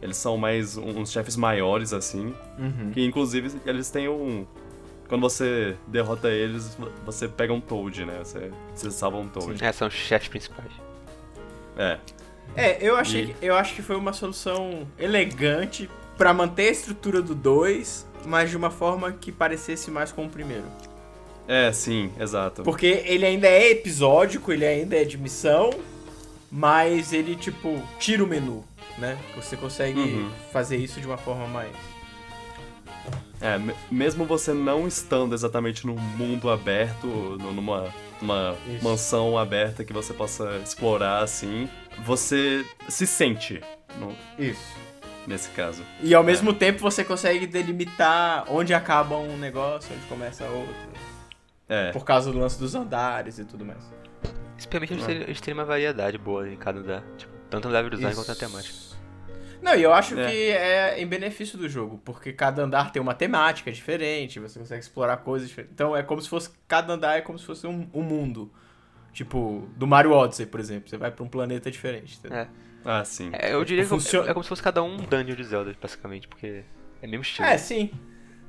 Eles 0.00 0.16
são 0.16 0.36
mais 0.36 0.76
um- 0.76 1.00
uns 1.00 1.10
chefes 1.10 1.34
maiores, 1.36 1.92
assim. 1.92 2.34
Uhum. 2.58 2.90
Que 2.92 3.04
inclusive 3.04 3.50
eles 3.66 3.90
têm 3.90 4.08
um. 4.08 4.46
Quando 5.08 5.20
você 5.22 5.76
derrota 5.86 6.30
eles, 6.30 6.76
você 7.04 7.26
pega 7.28 7.52
um 7.52 7.60
Toad, 7.60 8.04
né? 8.04 8.18
Você, 8.22 8.50
você 8.74 8.90
salva 8.90 9.16
um 9.18 9.28
Toad. 9.28 9.62
É, 9.64 9.72
são 9.72 9.88
os 9.88 9.94
chefes 9.94 10.28
principais. 10.28 10.70
É. 11.76 11.98
É, 12.56 12.78
eu 12.86 12.96
achei, 12.96 13.22
E- 13.24 13.26
que- 13.34 13.46
eu 13.46 13.56
acho 13.56 13.74
que 13.74 13.82
foi 13.82 13.96
uma 13.96 14.12
solução 14.12 14.86
elegante 14.98 15.90
pra 16.16 16.32
manter 16.32 16.68
a 16.68 16.70
estrutura 16.70 17.20
do 17.20 17.34
2, 17.34 18.06
mas 18.26 18.50
de 18.50 18.56
uma 18.56 18.70
forma 18.70 19.12
que 19.12 19.30
parecesse 19.32 19.90
mais 19.90 20.10
com 20.12 20.26
o 20.26 20.30
primeiro. 20.30 20.64
É, 21.46 21.70
sim, 21.72 22.10
exato. 22.18 22.62
Porque 22.62 22.86
ele 23.04 23.26
ainda 23.26 23.46
é 23.46 23.70
episódico, 23.70 24.52
ele 24.52 24.64
ainda 24.66 24.96
é 24.96 25.04
de 25.04 25.18
missão, 25.18 25.70
mas 26.50 27.12
ele, 27.12 27.36
tipo, 27.36 27.82
tira 27.98 28.24
o 28.24 28.26
menu, 28.26 28.64
né? 28.98 29.18
Você 29.36 29.56
consegue 29.56 30.00
Uhum. 30.00 30.30
fazer 30.52 30.76
isso 30.76 31.00
de 31.00 31.06
uma 31.06 31.18
forma 31.18 31.46
mais. 31.46 31.70
É, 33.40 33.58
me- 33.58 33.74
mesmo 33.90 34.24
você 34.24 34.52
não 34.54 34.86
estando 34.88 35.34
exatamente 35.34 35.86
num 35.86 35.96
mundo 35.96 36.48
aberto, 36.48 37.06
nu- 37.06 37.52
numa, 37.52 37.92
numa 38.22 38.56
Isso. 38.74 38.82
mansão 38.84 39.36
aberta 39.36 39.84
que 39.84 39.92
você 39.92 40.14
possa 40.14 40.56
explorar 40.64 41.22
assim, 41.22 41.68
você 42.04 42.64
se 42.88 43.06
sente 43.06 43.60
no- 43.98 44.16
Isso. 44.38 44.83
Nesse 45.26 45.48
caso. 45.50 45.82
E 46.02 46.14
ao 46.14 46.22
mesmo 46.22 46.52
tempo 46.52 46.80
você 46.80 47.04
consegue 47.04 47.46
delimitar 47.46 48.44
onde 48.48 48.72
acaba 48.74 49.16
um 49.16 49.36
negócio, 49.36 49.94
onde 49.94 50.04
começa 50.06 50.44
outro. 50.44 50.74
É, 51.68 51.90
Por 51.92 52.04
causa 52.04 52.30
do 52.30 52.38
lance 52.38 52.58
dos 52.58 52.74
andares 52.74 53.38
e 53.38 53.44
tudo 53.44 53.64
mais. 53.64 53.82
Isso 54.58 54.68
permite 54.68 54.92
eles 54.92 55.04
É. 55.04 55.06
terem, 55.06 55.22
eles 55.22 55.40
terem 55.40 55.58
uma 55.58 55.64
variedade 55.64 56.18
boa 56.18 56.48
em 56.48 56.56
cada 56.56 56.78
andar. 56.80 57.02
Tipo, 57.16 57.32
tanto 57.50 57.68
no 57.68 57.74
level 57.74 57.90
design 57.90 58.12
Isso. 58.12 58.20
quanto 58.20 58.28
na 58.28 58.34
temática. 58.48 58.94
Não, 59.62 59.74
e 59.74 59.82
eu 59.82 59.94
acho 59.94 60.18
É. 60.18 60.26
que 60.30 60.50
é 60.50 61.00
em 61.00 61.06
benefício 61.06 61.56
do 61.56 61.66
jogo, 61.68 61.98
porque 62.04 62.34
cada 62.34 62.62
andar 62.62 62.92
tem 62.92 63.00
uma 63.00 63.14
temática 63.14 63.72
diferente, 63.72 64.38
você 64.38 64.58
consegue 64.58 64.82
explorar 64.82 65.16
coisas 65.18 65.48
diferentes. 65.48 65.72
Então 65.72 65.96
é 65.96 66.02
como 66.02 66.20
se 66.20 66.28
fosse. 66.28 66.50
Cada 66.68 66.92
andar 66.92 67.16
é 67.16 67.22
como 67.22 67.38
se 67.38 67.46
fosse 67.46 67.66
um, 67.66 67.88
um 67.94 68.02
mundo. 68.02 68.52
Tipo, 69.12 69.66
do 69.76 69.86
Mario 69.86 70.12
Odyssey, 70.12 70.44
por 70.44 70.60
exemplo. 70.60 70.90
Você 70.90 70.98
vai 70.98 71.10
pra 71.10 71.24
um 71.24 71.28
planeta 71.28 71.70
diferente. 71.70 72.18
entendeu? 72.18 72.40
É. 72.40 72.48
ah, 72.84 73.04
sim. 73.04 73.30
É, 73.32 73.52
eu 73.54 73.64
diria 73.64 73.82
que 73.84 73.88
funciona- 73.88 74.28
é 74.30 74.32
como 74.32 74.42
se 74.42 74.48
fosse 74.48 74.62
cada 74.62 74.82
um 74.82 74.96
dungeon 74.96 75.34
de 75.34 75.44
Zelda, 75.44 75.74
basicamente, 75.80 76.28
porque 76.28 76.62
é 77.02 77.06
mesmo 77.06 77.22
estilo. 77.22 77.46
É, 77.48 77.56
sim. 77.58 77.90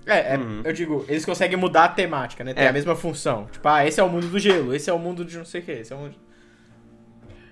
É, 0.05 0.35
é, 0.35 0.37
Uhum. 0.37 0.61
eu 0.63 0.71
digo, 0.71 1.03
eles 1.07 1.25
conseguem 1.25 1.57
mudar 1.57 1.85
a 1.85 1.89
temática, 1.89 2.43
né? 2.43 2.53
Tem 2.53 2.65
É. 2.65 2.67
a 2.67 2.73
mesma 2.73 2.95
função. 2.95 3.47
Tipo, 3.51 3.67
ah, 3.67 3.85
esse 3.87 3.99
é 3.99 4.03
o 4.03 4.09
mundo 4.09 4.27
do 4.27 4.37
gelo, 4.37 4.73
esse 4.75 4.89
é 4.89 4.93
o 4.93 4.99
mundo 4.99 5.25
de 5.25 5.37
não 5.37 5.45
sei 5.45 5.61
o 5.61 5.63
que, 5.65 5.71
esse 5.71 5.91
é 5.91 5.95
o 5.95 5.99
mundo. 5.99 6.15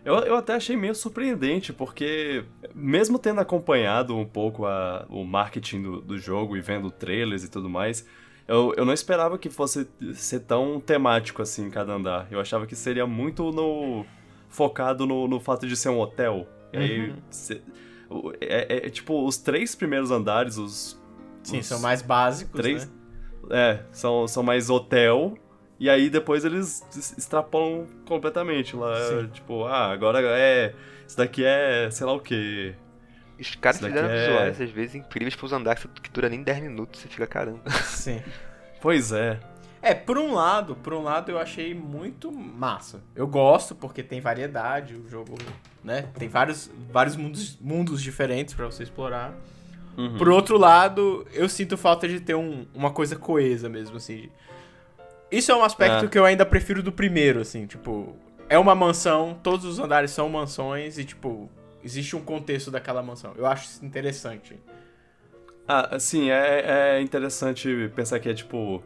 Eu, 0.06 0.16
eu 0.20 0.36
até 0.36 0.54
achei 0.54 0.76
meio 0.76 0.94
surpreendente, 0.94 1.72
porque 1.72 2.44
mesmo 2.76 3.18
tendo 3.18 3.40
acompanhado 3.40 4.16
um 4.18 4.26
pouco 4.26 4.66
a- 4.66 5.06
o 5.10 5.24
marketing 5.24 5.82
do, 5.82 6.02
do 6.02 6.18
jogo 6.18 6.58
e 6.58 6.62
vendo 6.62 6.92
trailers 6.92 7.44
e 7.46 7.50
tudo 7.50 7.70
mais, 7.70 8.06
eu, 8.46 8.74
eu 8.76 8.84
não 8.84 8.92
esperava 8.94 9.38
que 9.38 9.50
fosse 9.50 9.88
ser 10.14 10.42
tão 10.42 10.80
temático 10.80 11.42
assim 11.42 11.70
cada 11.70 11.94
andar. 11.94 12.28
Eu 12.30 12.40
achava 12.42 12.68
que 12.68 12.76
seria 12.76 13.08
muito 13.08 13.50
no 13.52 14.06
focado 14.50 15.08
no, 15.08 15.26
no 15.28 15.40
fato 15.40 15.66
de 15.66 15.76
ser 15.78 15.88
um 15.90 16.00
hotel. 16.00 16.46
E 16.74 16.78
aí, 16.78 17.10
Uhum. 17.12 17.16
cê- 17.30 17.62
o- 18.10 18.32
é, 18.42 18.88
é- 18.88 18.90
tipo, 18.90 19.26
os 19.26 19.38
três 19.38 19.76
primeiros 19.76 20.12
andares, 20.12 20.58
os... 20.58 21.02
Sim, 21.44 21.60
os 21.60 21.66
são 21.66 21.80
mais 21.80 22.02
básicos, 22.02 22.60
três- 22.60 22.86
né? 22.86 22.92
É, 23.52 23.84
são, 23.92 24.28
são 24.28 24.42
mais 24.44 24.70
hotel. 24.70 25.38
E 25.80 25.90
aí 25.90 26.10
depois 26.10 26.46
eles 26.46 26.82
es- 26.96 27.18
extrapolam 27.18 27.88
completamente 28.06 28.76
lá. 28.76 28.96
Sim. 29.10 29.28
Tipo, 29.28 29.66
ah, 29.66 29.92
agora 29.92 30.20
é. 30.22 30.74
Isso 31.06 31.18
daqui 31.18 31.44
é 31.44 31.90
sei 31.92 32.06
lá 32.08 32.14
o 32.14 32.20
quê. 32.22 32.74
Os 33.38 33.54
caras 33.56 33.80
fizeram 33.82 34.08
é- 34.10 34.28
visuais, 34.28 34.62
às 34.62 34.70
vezes, 34.70 34.96
incríveis 34.96 35.36
pros 35.36 35.52
andares 35.52 35.86
que 36.02 36.10
dura 36.12 36.30
nem 36.30 36.42
10 36.42 36.62
minutos, 36.64 37.02
você 37.02 37.10
fica 37.10 37.28
caramba. 37.28 37.70
Sim. 37.84 38.22
Pois 38.82 39.12
é. 39.12 39.40
É, 39.82 39.94
por 39.94 40.18
um 40.18 40.34
lado, 40.34 40.76
por 40.78 40.94
um 40.94 41.04
lado 41.04 41.30
eu 41.30 41.38
achei 41.38 41.74
muito 41.74 42.32
massa. 42.32 43.02
Eu 43.14 43.28
gosto 43.28 43.76
porque 43.76 44.02
tem 44.02 44.22
variedade, 44.22 44.96
o 44.96 45.10
jogo, 45.10 45.36
né? 45.84 46.10
Tem 46.18 46.28
vários, 46.28 46.70
vários 46.92 47.16
mundos, 47.16 47.58
mundos 47.60 48.02
diferentes 48.02 48.54
pra 48.54 48.66
você 48.66 48.84
explorar. 48.84 49.34
Uhum. 49.98 50.18
Por 50.18 50.30
outro 50.30 50.58
lado, 50.58 51.26
eu 51.34 51.48
sinto 51.48 51.78
falta 51.78 52.08
de 52.08 52.20
ter 52.20 52.34
um- 52.36 52.66
uma 52.74 52.92
coisa 52.92 53.16
coesa 53.16 53.70
mesmo, 53.70 53.98
assim. 53.98 54.30
Isso 55.32 55.52
é 55.52 55.56
um 55.56 55.64
aspecto 55.64 56.06
Ah. 56.06 56.08
que 56.08 56.18
eu 56.18 56.26
ainda 56.26 56.46
prefiro 56.46 56.82
do 56.82 56.92
primeiro, 56.92 57.40
assim, 57.42 57.66
tipo, 57.68 58.16
é 58.50 58.58
uma 58.58 58.74
mansão, 58.76 59.38
todos 59.44 59.66
os 59.66 59.80
andares 59.80 60.12
são 60.12 60.30
mansões 60.30 60.98
e, 60.98 61.04
tipo, 61.04 61.50
existe 61.84 62.16
um 62.16 62.22
contexto 62.22 62.72
daquela 62.72 63.02
mansão. 63.04 63.34
Eu 63.36 63.46
acho 63.46 63.66
isso 63.66 63.86
interessante. 63.86 64.60
Ah, 65.68 65.98
sim, 66.00 66.30
é, 66.30 66.98
é 66.98 67.02
interessante 67.02 67.92
pensar 67.96 68.20
que 68.20 68.30
é 68.30 68.34
tipo. 68.34 68.84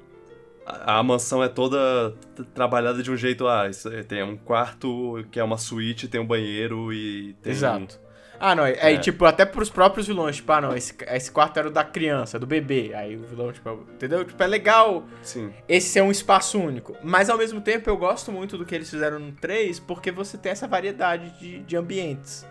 A, 0.67 0.99
a 0.99 1.03
mansão 1.03 1.41
é 1.41 1.47
toda 1.47 2.13
trabalhada 2.53 3.01
de 3.01 3.09
um 3.09 3.15
jeito. 3.15 3.47
Ah, 3.47 3.69
é- 3.69 4.03
tem 4.03 4.21
um 4.21 4.35
quarto 4.35 5.25
que 5.31 5.39
é 5.39 5.43
uma 5.43 5.57
suíte, 5.57 6.09
tem 6.09 6.19
um 6.19 6.27
banheiro 6.27 6.91
e 6.91 7.33
tem. 7.41 7.53
Exato. 7.53 7.99
Ah, 8.39 8.53
não, 8.53 8.65
é, 8.65 8.93
é, 8.93 8.97
tipo, 8.97 9.25
até 9.25 9.45
pros 9.45 9.69
próprios 9.69 10.05
vilões, 10.05 10.35
tipo, 10.35 10.51
ah, 10.51 10.61
não, 10.61 10.75
esse, 10.75 10.95
esse 11.07 11.31
quarto 11.31 11.57
era 11.57 11.69
o 11.69 11.71
da 11.71 11.83
criança, 11.83 12.37
do 12.37 12.45
bebê. 12.45 12.91
Aí 12.93 13.15
o 13.17 13.23
vilão, 13.23 13.51
tipo, 13.51 13.69
entendeu? 13.93 14.23
Tipo, 14.23 14.43
é 14.43 14.47
legal 14.47 15.05
Sim. 15.23 15.51
esse 15.67 15.89
ser 15.89 16.01
um 16.01 16.11
espaço 16.11 16.59
único. 16.59 16.95
Mas 17.01 17.29
ao 17.31 17.37
mesmo 17.37 17.59
tempo 17.61 17.89
eu 17.89 17.97
gosto 17.97 18.31
muito 18.31 18.55
do 18.55 18.63
que 18.63 18.75
eles 18.75 18.89
fizeram 18.89 19.17
no 19.17 19.31
3, 19.31 19.79
porque 19.79 20.11
você 20.11 20.37
tem 20.37 20.51
essa 20.51 20.67
variedade 20.67 21.31
de, 21.39 21.59
de 21.61 21.75
ambientes. 21.75 22.45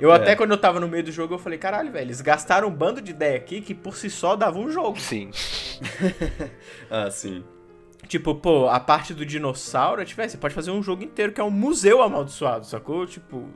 Eu 0.00 0.10
É. 0.12 0.16
até 0.16 0.34
quando 0.34 0.50
eu 0.52 0.58
tava 0.58 0.80
no 0.80 0.88
meio 0.88 1.04
do 1.04 1.12
jogo, 1.12 1.34
eu 1.34 1.38
falei, 1.38 1.58
caralho, 1.58 1.92
velho, 1.92 2.06
eles 2.06 2.20
gastaram 2.20 2.68
um 2.68 2.72
bando 2.74 3.00
de 3.02 3.10
ideia 3.10 3.36
aqui 3.36 3.60
que 3.60 3.74
por 3.74 3.94
si 3.96 4.08
só 4.08 4.34
dava 4.34 4.58
um 4.58 4.70
jogo. 4.70 4.98
Sim. 4.98 5.30
Ah, 6.90 7.10
sim. 7.10 7.44
Tipo, 8.08 8.34
pô, 8.34 8.68
a 8.68 8.80
parte 8.80 9.14
do 9.14 9.24
dinossauro, 9.24 10.04
tipo, 10.04 10.20
é, 10.20 10.28
você 10.28 10.36
pode 10.36 10.54
fazer 10.54 10.70
um 10.72 10.82
jogo 10.82 11.04
inteiro 11.04 11.32
que 11.32 11.40
é 11.40 11.44
um 11.44 11.50
museu 11.50 12.02
amaldiçoado, 12.02 12.66
sacou? 12.66 13.06
Tipo, 13.06 13.48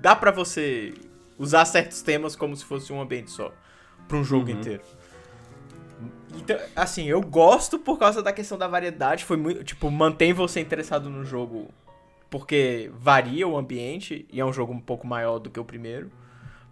dá 0.00 0.14
pra 0.14 0.30
você 0.30 0.94
usar 1.38 1.64
certos 1.64 2.00
temas 2.02 2.36
como 2.36 2.54
se 2.54 2.64
fosse 2.64 2.92
um 2.92 3.00
ambiente 3.00 3.30
só, 3.32 3.50
pra 4.06 4.16
um 4.16 4.22
jogo 4.22 4.50
Uhum. 4.50 4.58
inteiro. 4.58 4.82
Então, 6.36 6.56
assim, 6.76 7.08
eu 7.08 7.20
gosto 7.20 7.78
por 7.78 7.98
causa 7.98 8.22
da 8.22 8.32
questão 8.32 8.58
da 8.58 8.68
variedade, 8.68 9.24
foi 9.24 9.36
muito, 9.36 9.64
tipo, 9.64 9.90
mantém 9.90 10.32
você 10.32 10.60
interessado 10.60 11.08
no 11.10 11.24
jogo 11.24 11.72
porque 12.34 12.90
varia 12.96 13.46
o 13.46 13.56
ambiente 13.56 14.26
e 14.28 14.40
é 14.40 14.44
um 14.44 14.52
jogo 14.52 14.72
um 14.72 14.80
pouco 14.80 15.06
maior 15.06 15.38
do 15.38 15.48
que 15.48 15.60
o 15.60 15.64
primeiro. 15.64 16.10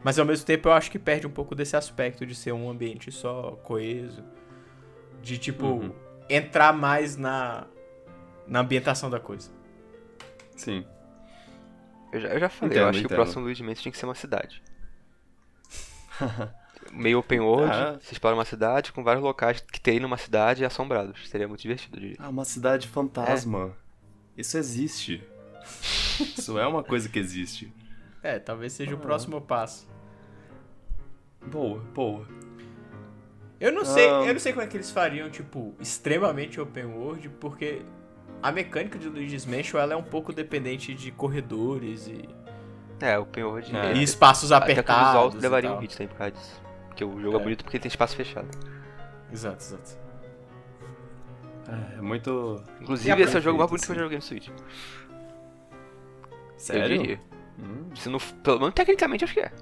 Mas 0.03 0.19
ao 0.19 0.27
mesmo 0.27 0.45
tempo 0.45 0.67
eu 0.69 0.73
acho 0.73 0.91
que 0.91 0.99
perde 0.99 1.25
um 1.25 1.31
pouco 1.31 1.55
desse 1.55 1.77
aspecto 1.77 2.27
de 2.27 2.35
ser 2.35 2.51
um 2.51 2.69
ambiente 2.69 3.13
só 3.13 3.53
coeso, 3.63 4.25
de 5.23 5.39
tipo 5.39 5.65
Uhum. 5.67 5.93
entrar 6.29 6.73
mais 6.73 7.17
na 7.17 7.69
na 8.45 8.59
ambientação 8.59 9.09
da 9.09 9.21
coisa. 9.21 9.51
Sim. 10.57 10.85
Eu 12.13 12.21
já, 12.21 12.29
eu 12.31 12.41
já 12.41 12.49
falei, 12.49 12.73
Entendo, 12.75 12.83
eu 12.83 12.89
acho 12.89 12.99
que 12.99 13.05
o 13.05 13.07
entendo. 13.07 13.17
próximo 13.17 13.45
Luigi 13.45 13.63
Mansion 13.63 13.83
tinha 13.83 13.93
que 13.93 13.99
ser 13.99 14.07
uma 14.07 14.17
cidade. 14.17 14.61
Meio 16.91 17.21
open 17.21 17.39
world, 17.41 17.73
Ah. 17.73 17.99
você 18.03 18.13
explora 18.15 18.35
uma 18.35 18.45
cidade 18.45 18.91
com 18.93 19.05
vários 19.05 19.23
locais 19.23 19.61
que 19.61 19.81
tem 19.81 20.01
numa 20.01 20.17
cidade 20.19 20.65
assombrados. 20.65 21.29
Seria 21.29 21.47
muito 21.47 21.63
divertido, 21.63 21.97
eu 21.97 22.01
diria. 22.01 22.17
Ah, 22.19 22.29
uma 22.31 22.45
cidade 22.45 22.89
fantasma. 22.89 23.77
Isso 24.37 24.59
existe. 24.59 25.23
Isso 26.21 26.59
é 26.59 26.67
uma 26.67 26.83
coisa 26.83 27.09
que 27.09 27.19
existe. 27.19 27.73
É, 28.23 28.39
talvez 28.39 28.73
seja 28.73 28.93
o 28.95 28.99
Ah. 28.99 29.01
próximo 29.01 29.41
passo. 29.41 29.89
Boa, 31.51 31.81
boa. 31.95 32.27
Eu 33.59 33.73
não 33.73 33.85
sei, 33.85 34.09
Ah. 34.09 34.25
eu 34.27 34.33
não 34.33 34.41
sei 34.41 34.53
como 34.53 34.65
é 34.65 34.67
que 34.69 34.77
eles 34.77 34.91
fariam, 34.91 35.31
tipo, 35.31 35.75
extremamente 35.81 36.61
open 36.61 36.85
world, 36.87 37.29
porque 37.41 37.83
a 38.43 38.51
mecânica 38.53 38.99
de 38.99 39.09
Luigi's 39.09 39.47
Mansion 39.47 39.79
ela 39.81 39.93
é 39.95 39.97
um 39.97 40.03
pouco 40.03 40.33
dependente 40.33 40.95
de 40.95 41.11
corredores 41.13 42.07
e, 42.09 42.29
É, 43.01 43.19
open 43.19 43.45
world. 43.45 43.75
É. 43.77 43.95
e 43.95 44.03
espaços 44.03 44.51
Até 44.53 44.65
o 44.65 44.69
visual 44.77 44.87
apertados. 44.87 45.35
e 45.35 45.39
levaria 45.41 45.71
um 45.71 45.75
tal. 45.75 45.83
hit 45.83 45.97
também 45.97 46.09
por 46.09 46.17
causa 46.17 46.33
disso. 46.33 46.63
Porque 46.89 47.05
o 47.05 47.21
jogo 47.21 47.37
é, 47.37 47.41
É. 47.41 47.43
bonito 47.43 47.65
porque 47.65 47.79
tem 47.79 47.89
espaço 47.89 48.15
fechado. 48.17 48.49
Exato, 49.33 49.63
exato. 49.65 49.99
É, 51.69 51.99
é 51.99 52.01
muito. 52.01 52.63
Inclusive, 52.81 53.23
esse 53.23 53.37
é 53.37 53.39
o 53.39 53.43
jogo 53.43 53.59
mais 53.59 53.71
bonito 53.71 53.85
assim. 53.85 53.93
que 53.95 53.99
eu 53.99 54.03
joguei 54.05 54.19
no 54.19 54.23
Switch. 54.23 54.49
Sério? 56.63 56.97
Eu 56.97 57.01
diria. 57.03 57.21
Hum, 57.59 57.91
Se 57.95 58.09
não, 58.09 58.19
pelo 58.19 58.59
menos 58.61 58.75
tecnicamente, 58.75 59.25
acho 59.25 59.35
que 59.35 59.41
é. 59.41 59.53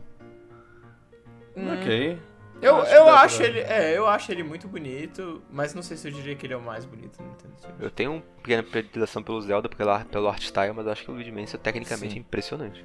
Ok. 1.57 2.19
Eu, 2.63 2.77
Acho 2.77 2.91
que 2.91 2.95
eu 2.97 3.05
dá 3.07 3.13
pra- 3.13 3.21
acho 3.23 3.43
ele. 3.43 3.61
É, 3.61 3.97
eu 3.97 4.07
acho 4.07 4.31
ele 4.31 4.43
muito 4.43 4.69
bonito, 4.69 5.43
mas 5.51 5.73
não 5.73 5.83
sei 5.83 5.97
se 5.97 6.07
eu 6.07 6.13
diria 6.13 6.35
que 6.37 6.45
ele 6.47 6.53
é 6.53 6.57
o 6.57 6.61
mais 6.61 6.85
bonito 6.85 7.17
do 7.17 7.25
Nintendo 7.25 7.55
Switch. 7.57 7.75
Eu 7.81 7.91
tenho 7.91 8.13
uma 8.13 8.21
pequena 8.21 8.63
predileção 8.63 9.23
pelo 9.23 9.41
Zelda, 9.41 9.67
pela, 9.69 10.05
pelo 10.05 10.29
art 10.29 10.43
style, 10.43 10.75
mas 10.75 10.85
eu 10.85 10.93
acho 10.93 11.03
que 11.05 11.11
o 11.11 11.15
Luigi 11.15 11.33
Mansion 11.33 11.59
tecnicamente 11.59 12.13
Sim. 12.13 12.19
é 12.19 12.21
impressionante. 12.21 12.85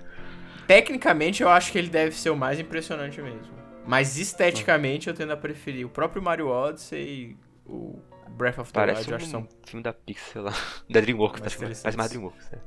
Tecnicamente 0.66 1.44
eu 1.44 1.50
acho 1.50 1.72
que 1.74 1.78
ele 1.78 1.90
deve 1.90 2.16
ser 2.16 2.30
o 2.30 2.38
mais 2.38 2.58
impressionante 2.58 3.22
mesmo. 3.22 3.54
Mas 3.86 4.18
esteticamente 4.18 5.10
eu 5.10 5.14
tendo 5.14 5.34
a 5.34 5.38
preferir 5.38 5.86
o 5.86 5.90
próprio 5.90 6.22
Mario 6.24 6.48
Odyssey 6.48 7.02
e 7.02 7.38
o 7.70 8.00
Breath 8.30 8.58
of 8.60 8.72
the 8.72 8.80
Parece 8.80 9.02
Wild, 9.02 9.12
eu 9.12 9.16
acho 9.18 9.26
que 9.26 9.30
um 9.36 9.40
são 9.42 9.48
filme 9.66 9.84
da 9.84 9.92
Pixar, 9.94 10.32
sei 10.32 10.42
lá. 10.42 10.54
Da 10.90 11.02
DreamWorks, 11.02 11.42
Mais 11.42 11.56
parece, 11.56 11.98
mais- 11.98 12.10
DreamWorks. 12.10 12.54
É, 12.54 12.60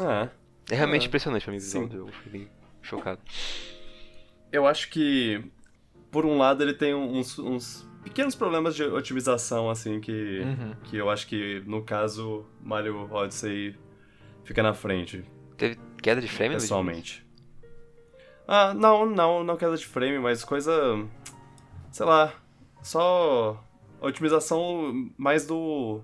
Ah, 0.00 0.28
é 0.70 0.74
realmente 0.74 1.04
Ah, 1.04 1.08
impressionante 1.08 1.42
pra 1.44 1.52
mim 1.52 1.58
visão 1.58 1.86
do 1.86 1.96
jogo, 1.98 2.12
fiquei 2.24 2.48
chocado. 2.80 3.20
eu 4.50 4.66
acho 4.66 4.90
que, 4.90 5.44
por 6.10 6.24
um 6.24 6.38
lado, 6.38 6.62
ele 6.62 6.74
tem 6.74 6.94
uns, 6.94 7.38
uns 7.38 7.86
pequenos 8.04 8.34
problemas 8.34 8.74
de 8.74 8.82
otimização, 8.84 9.70
assim, 9.70 10.00
que, 10.00 10.40
Uhum. 10.40 10.74
que 10.84 10.96
eu 10.96 11.08
acho 11.10 11.26
que, 11.26 11.62
no 11.66 11.82
caso, 11.82 12.44
Mario 12.62 13.08
Odyssey 13.12 13.76
fica 14.44 14.62
na 14.62 14.74
frente, 14.74 15.24
Teve 15.56 15.78
queda 16.02 16.20
de 16.20 16.26
frame, 16.28 16.54
pessoalmente. 16.54 17.24
Ah, 18.48 18.74
não, 18.74 19.06
não, 19.06 19.44
não 19.44 19.56
queda 19.56 19.76
de 19.76 19.86
frame, 19.86 20.18
mas 20.18 20.42
coisa. 20.42 20.72
Sei 21.92 22.04
lá. 22.04 22.34
Só. 22.82 23.62
Otimização 24.00 25.12
mais 25.16 25.46
do. 25.46 26.00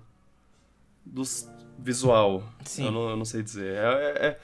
do 1.05 1.23
s- 1.23 1.49
visual. 1.83 2.43
Sim. 2.65 2.85
Eu 2.85 2.91
não, 2.91 3.09
eu 3.09 3.15
não 3.17 3.25
sei 3.25 3.41
dizer. 3.43 3.75
É, 3.75 3.79
é- 3.79 4.27
é 4.27 4.39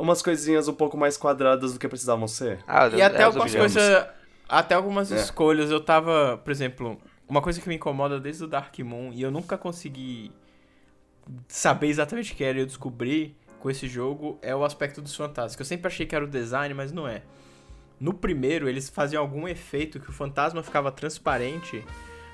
umas 0.00 0.22
coisinhas 0.22 0.68
um 0.68 0.74
pouco 0.74 0.96
mais 0.96 1.16
quadradas 1.16 1.72
do 1.72 1.78
que 1.78 1.88
precisavam 1.88 2.28
ser. 2.28 2.60
Ah, 2.66 2.88
E 2.88 3.02
até 3.02 3.18
é, 3.20 3.22
algumas 3.24 3.54
coisas. 3.54 4.06
Até 4.48 4.74
algumas 4.74 5.10
É. 5.12 5.16
escolhas 5.16 5.70
eu 5.70 5.80
tava. 5.80 6.38
Por 6.44 6.50
exemplo, 6.50 6.98
uma 7.28 7.42
coisa 7.42 7.60
que 7.60 7.68
me 7.68 7.74
incomoda 7.74 8.18
desde 8.20 8.44
o 8.44 8.46
Dark 8.46 8.78
Moon 8.78 9.10
e 9.12 9.20
eu 9.22 9.30
nunca 9.30 9.58
consegui 9.58 10.30
saber 11.48 11.88
exatamente 11.88 12.32
o 12.32 12.36
que 12.36 12.44
era 12.44 12.58
e 12.58 12.60
eu 12.62 12.66
descobri 12.66 13.36
com 13.60 13.68
esse 13.68 13.88
jogo 13.88 14.38
é 14.40 14.54
o 14.54 14.64
aspecto 14.64 15.02
dos 15.02 15.14
fantasmas. 15.14 15.56
Que 15.56 15.62
eu 15.62 15.66
sempre 15.66 15.88
achei 15.88 16.06
que 16.06 16.14
era 16.14 16.24
o 16.24 16.28
design, 16.28 16.72
mas 16.74 16.92
não 16.92 17.06
é. 17.06 17.22
No 18.00 18.14
primeiro, 18.14 18.68
eles 18.68 18.88
faziam 18.88 19.20
algum 19.20 19.48
efeito 19.48 19.98
que 19.98 20.08
o 20.08 20.12
fantasma 20.12 20.62
ficava 20.62 20.92
transparente, 20.92 21.84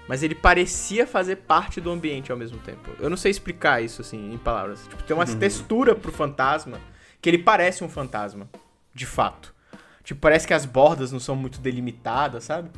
mas 0.08 0.22
ele 0.22 0.34
parecia 0.34 1.06
fazer 1.06 1.36
parte 1.36 1.80
do 1.80 1.90
ambiente 1.90 2.30
ao 2.30 2.38
mesmo 2.38 2.58
tempo. 2.58 2.90
Eu 3.00 3.08
não 3.10 3.16
sei 3.16 3.30
explicar 3.30 3.82
isso 3.82 4.00
assim 4.02 4.32
em 4.32 4.38
palavras. 4.38 4.82
Tipo, 4.88 5.02
tem 5.02 5.16
uma 5.16 5.26
Uhum. 5.28 5.38
textura 5.38 5.94
pro 5.94 6.12
fantasma 6.12 6.78
que 7.20 7.28
ele 7.30 7.38
parece 7.38 7.82
um 7.82 7.88
fantasma, 7.88 8.48
de 8.94 9.06
fato. 9.06 9.54
Tipo, 10.02 10.20
parece 10.20 10.46
que 10.46 10.52
as 10.52 10.66
bordas 10.66 11.10
não 11.10 11.18
são 11.20 11.34
muito 11.34 11.58
delimitadas, 11.60 12.44
sabe? 12.44 12.68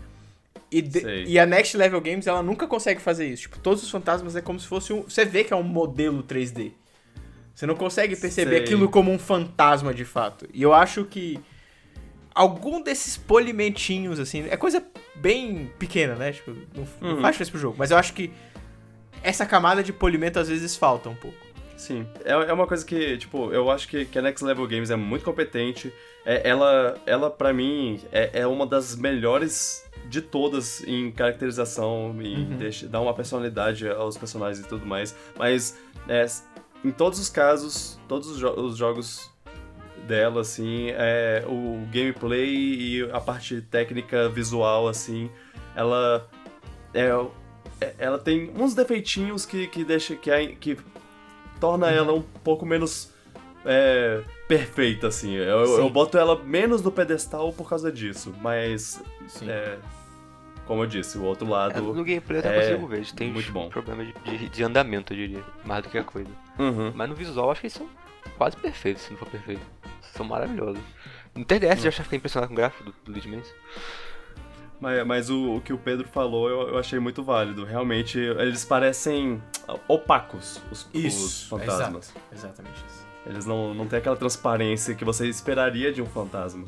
E, 0.70 0.80
de- 0.82 1.24
e 1.26 1.38
a 1.38 1.46
Next 1.46 1.76
Level 1.76 2.00
Games, 2.00 2.26
ela 2.26 2.42
nunca 2.42 2.66
consegue 2.66 3.00
fazer 3.00 3.26
isso. 3.26 3.42
Tipo, 3.42 3.58
todos 3.58 3.82
os 3.82 3.90
fantasmas 3.90 4.36
é 4.36 4.40
como 4.40 4.58
se 4.60 4.66
fosse 4.66 4.92
um. 4.92 5.02
Você 5.02 5.24
vê 5.24 5.42
que 5.44 5.52
é 5.52 5.56
um 5.56 5.62
modelo 5.62 6.22
3D. 6.22 6.72
Você 7.54 7.66
não 7.66 7.74
consegue 7.74 8.14
perceber 8.16 8.50
Sei. 8.56 8.60
aquilo 8.60 8.88
como 8.88 9.10
um 9.10 9.18
fantasma 9.18 9.92
de 9.94 10.04
fato. 10.04 10.46
E 10.52 10.62
eu 10.62 10.72
acho 10.74 11.04
que 11.04 11.40
algum 12.36 12.82
desses 12.82 13.16
polimentinhos, 13.16 14.20
assim, 14.20 14.46
é 14.48 14.56
coisa 14.56 14.84
bem 15.14 15.70
pequena, 15.78 16.14
né? 16.14 16.32
Tipo, 16.32 16.50
não, 16.74 16.86
não 17.00 17.14
Uhum. 17.16 17.20
faz 17.22 17.32
diferença 17.34 17.50
pro 17.50 17.60
jogo. 17.60 17.76
Mas 17.78 17.90
eu 17.90 17.96
acho 17.96 18.12
que 18.12 18.30
essa 19.22 19.46
camada 19.46 19.82
de 19.82 19.92
polimento 19.92 20.38
às 20.38 20.48
vezes 20.48 20.76
falta 20.76 21.08
um 21.08 21.14
pouco. 21.14 21.36
Sim. 21.76 22.06
É, 22.24 22.32
é 22.32 22.52
uma 22.52 22.66
coisa 22.66 22.84
que, 22.84 23.18
tipo, 23.18 23.52
eu 23.52 23.70
acho 23.70 23.88
que, 23.88 24.04
que 24.06 24.18
a 24.18 24.22
Next 24.22 24.44
Level 24.44 24.66
Games 24.66 24.90
é 24.90 24.96
muito 24.96 25.24
competente. 25.24 25.92
É, 26.24 26.48
ela, 26.48 26.96
ela 27.06 27.30
para 27.30 27.52
mim, 27.52 28.00
é, 28.12 28.40
é 28.40 28.46
uma 28.46 28.66
das 28.66 28.94
melhores 28.96 29.84
de 30.08 30.20
todas 30.22 30.82
em 30.86 31.10
caracterização, 31.10 32.14
em 32.20 32.36
Uhum. 32.52 32.56
deixa- 32.58 32.86
dar 32.86 33.00
uma 33.00 33.12
personalidade 33.14 33.88
aos 33.88 34.16
personagens 34.16 34.64
e 34.64 34.68
tudo 34.68 34.86
mais. 34.86 35.14
Mas, 35.38 35.76
é, 36.08 36.24
em 36.84 36.90
todos 36.90 37.18
os 37.18 37.28
casos, 37.28 37.98
todos 38.08 38.28
os, 38.30 38.38
jo- 38.38 38.54
os 38.60 38.76
jogos 38.76 39.30
dela, 40.06 40.40
assim, 40.42 40.88
é, 40.90 41.44
o 41.46 41.86
gameplay 41.92 42.48
e 42.48 43.10
a 43.12 43.20
parte 43.20 43.60
técnica 43.62 44.28
visual, 44.28 44.86
assim, 44.88 45.30
ela 45.74 46.28
é, 46.94 47.08
é- 47.80 47.94
ela 47.98 48.18
tem 48.18 48.50
uns 48.56 48.74
defeitinhos 48.74 49.44
que, 49.44 49.66
que 49.66 49.84
deixa 49.84 50.14
que, 50.16 50.30
a- 50.30 50.54
que 50.54 50.76
torna 51.60 51.90
ela 51.90 52.12
um 52.12 52.22
pouco 52.22 52.64
menos 52.64 53.12
é, 53.64 54.22
perfeita, 54.46 55.08
assim. 55.08 55.34
Eu, 55.34 55.64
eu 55.78 55.90
boto 55.90 56.16
ela 56.16 56.40
menos 56.44 56.82
no 56.82 56.92
pedestal 56.92 57.52
por 57.52 57.68
causa 57.68 57.90
disso, 57.90 58.32
mas 58.40 59.02
é, 59.42 59.76
como 60.66 60.82
eu 60.84 60.86
disse, 60.86 61.18
o 61.18 61.24
outro 61.24 61.46
É, 61.48 61.50
lado. 61.50 61.82
no 61.82 62.04
gameplay 62.04 62.36
eu 62.36 62.40
até 62.40 62.50
é 62.50 62.60
consigo 62.76 62.86
ver, 62.86 63.06
têm 63.12 63.32
muito 63.32 63.50
bom. 63.52 63.68
problemas 63.68 64.06
de, 64.24 64.38
de, 64.38 64.48
de 64.48 64.62
andamento, 64.62 65.12
eu 65.12 65.16
diria, 65.16 65.42
mais 65.64 65.82
do 65.82 65.88
que 65.90 65.98
a 65.98 66.04
coisa. 66.04 66.30
Uhum. 66.58 66.92
Mas 66.94 67.08
no 67.08 67.14
visual, 67.16 67.50
acho 67.50 67.60
que 67.60 67.66
eles 67.66 67.74
são 67.74 67.88
quase 68.36 68.56
perfeitos, 68.56 69.02
se 69.02 69.10
não 69.10 69.18
for 69.18 69.28
perfeito. 69.28 69.62
São 70.14 70.24
maravilhosos. 70.26 70.82
No 71.34 71.44
3DS 71.44 71.78
Hum. 71.78 71.90
já 71.90 72.02
fiquei 72.02 72.16
impressionado 72.16 72.48
com 72.48 72.54
o 72.54 72.56
gráfico 72.56 72.84
do, 72.84 72.94
do 73.04 73.12
Luigi 73.12 73.28
Mansion. 73.28 73.54
Mas, 74.80 75.06
mas 75.06 75.30
o, 75.30 75.56
o 75.56 75.60
que 75.60 75.72
o 75.72 75.78
Pedro 75.78 76.06
falou 76.08 76.48
eu, 76.48 76.68
eu 76.68 76.78
achei 76.78 76.98
muito 76.98 77.22
válido. 77.22 77.64
Realmente, 77.64 78.18
eles 78.18 78.64
parecem 78.64 79.42
opacos, 79.88 80.60
os, 80.70 80.88
os 80.92 81.44
fantasmas. 81.44 82.10
exato. 82.10 82.20
Exatamente 82.32 82.84
isso. 82.86 83.06
Eles 83.26 83.44
não, 83.46 83.74
não 83.74 83.86
têm 83.86 83.98
aquela 83.98 84.16
transparência 84.16 84.94
que 84.94 85.04
você 85.04 85.26
esperaria 85.28 85.92
de 85.92 86.00
um 86.00 86.06
fantasma. 86.06 86.64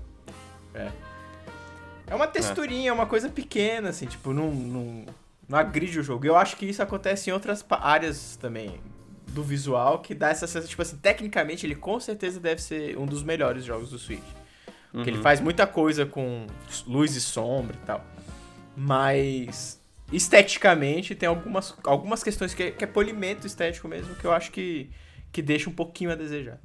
É 2.07 2.15
uma 2.15 2.27
texturinha, 2.27 2.91
é 2.91 2.93
uma 2.93 3.07
coisa 3.07 3.29
pequena, 3.29 3.91
assim, 3.91 4.07
tipo, 4.07 4.33
não, 4.33 4.51
não, 4.51 5.07
não 5.49 5.59
agride 5.59 6.01
o 6.01 6.03
jogo. 6.03 6.27
Eu 6.27 6.37
acho 6.37 6.57
que 6.57 6.67
isso 6.67 6.83
acontece 6.83 7.31
em 7.31 7.33
outras 7.33 7.65
áreas 7.71 8.37
também 8.37 8.81
do 9.29 9.43
visual, 9.43 10.01
que 10.01 10.15
dá 10.15 10.31
essa 10.31 10.47
sensação, 10.47 10.69
tipo 10.69 10.83
assim, 10.83 10.97
tecnicamente 10.97 11.67
ele 11.67 11.75
com 11.75 11.99
certeza 12.01 12.41
deve 12.41 12.61
ser 12.63 12.97
um 12.99 13.07
dos 13.07 13.23
melhores 13.23 13.65
jogos 13.65 13.91
do 13.91 13.99
Switch. 13.99 14.21
Porque 14.91 15.11
ele 15.11 15.19
Uhum. 15.19 15.23
faz 15.23 15.41
muita 15.41 15.67
coisa 15.67 16.07
com 16.07 16.47
luz 16.87 17.15
e 17.15 17.21
sombra 17.21 17.77
e 17.77 17.87
tal. 17.87 18.05
Mas 18.77 19.83
esteticamente 20.13 21.15
tem 21.15 21.29
algumas, 21.29 21.77
algumas 21.85 22.23
questões 22.23 22.55
que 22.55 22.63
é, 22.63 22.71
que 22.71 22.85
é 22.85 22.87
polimento 22.87 23.47
estético 23.47 23.87
mesmo, 23.87 24.15
que 24.15 24.25
eu 24.25 24.33
acho 24.33 24.51
que, 24.51 24.91
que 25.31 25.43
deixa 25.43 25.69
um 25.69 25.73
pouquinho 25.75 26.11
a 26.11 26.15
desejar. 26.15 26.59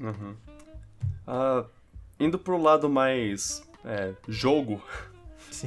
Uhum. 0.00 0.34
Ah, 1.26 1.64
indo 2.18 2.38
pro 2.38 2.60
lado 2.60 2.88
mais 2.88 3.62
é, 3.84 4.12
jogo 4.28 4.82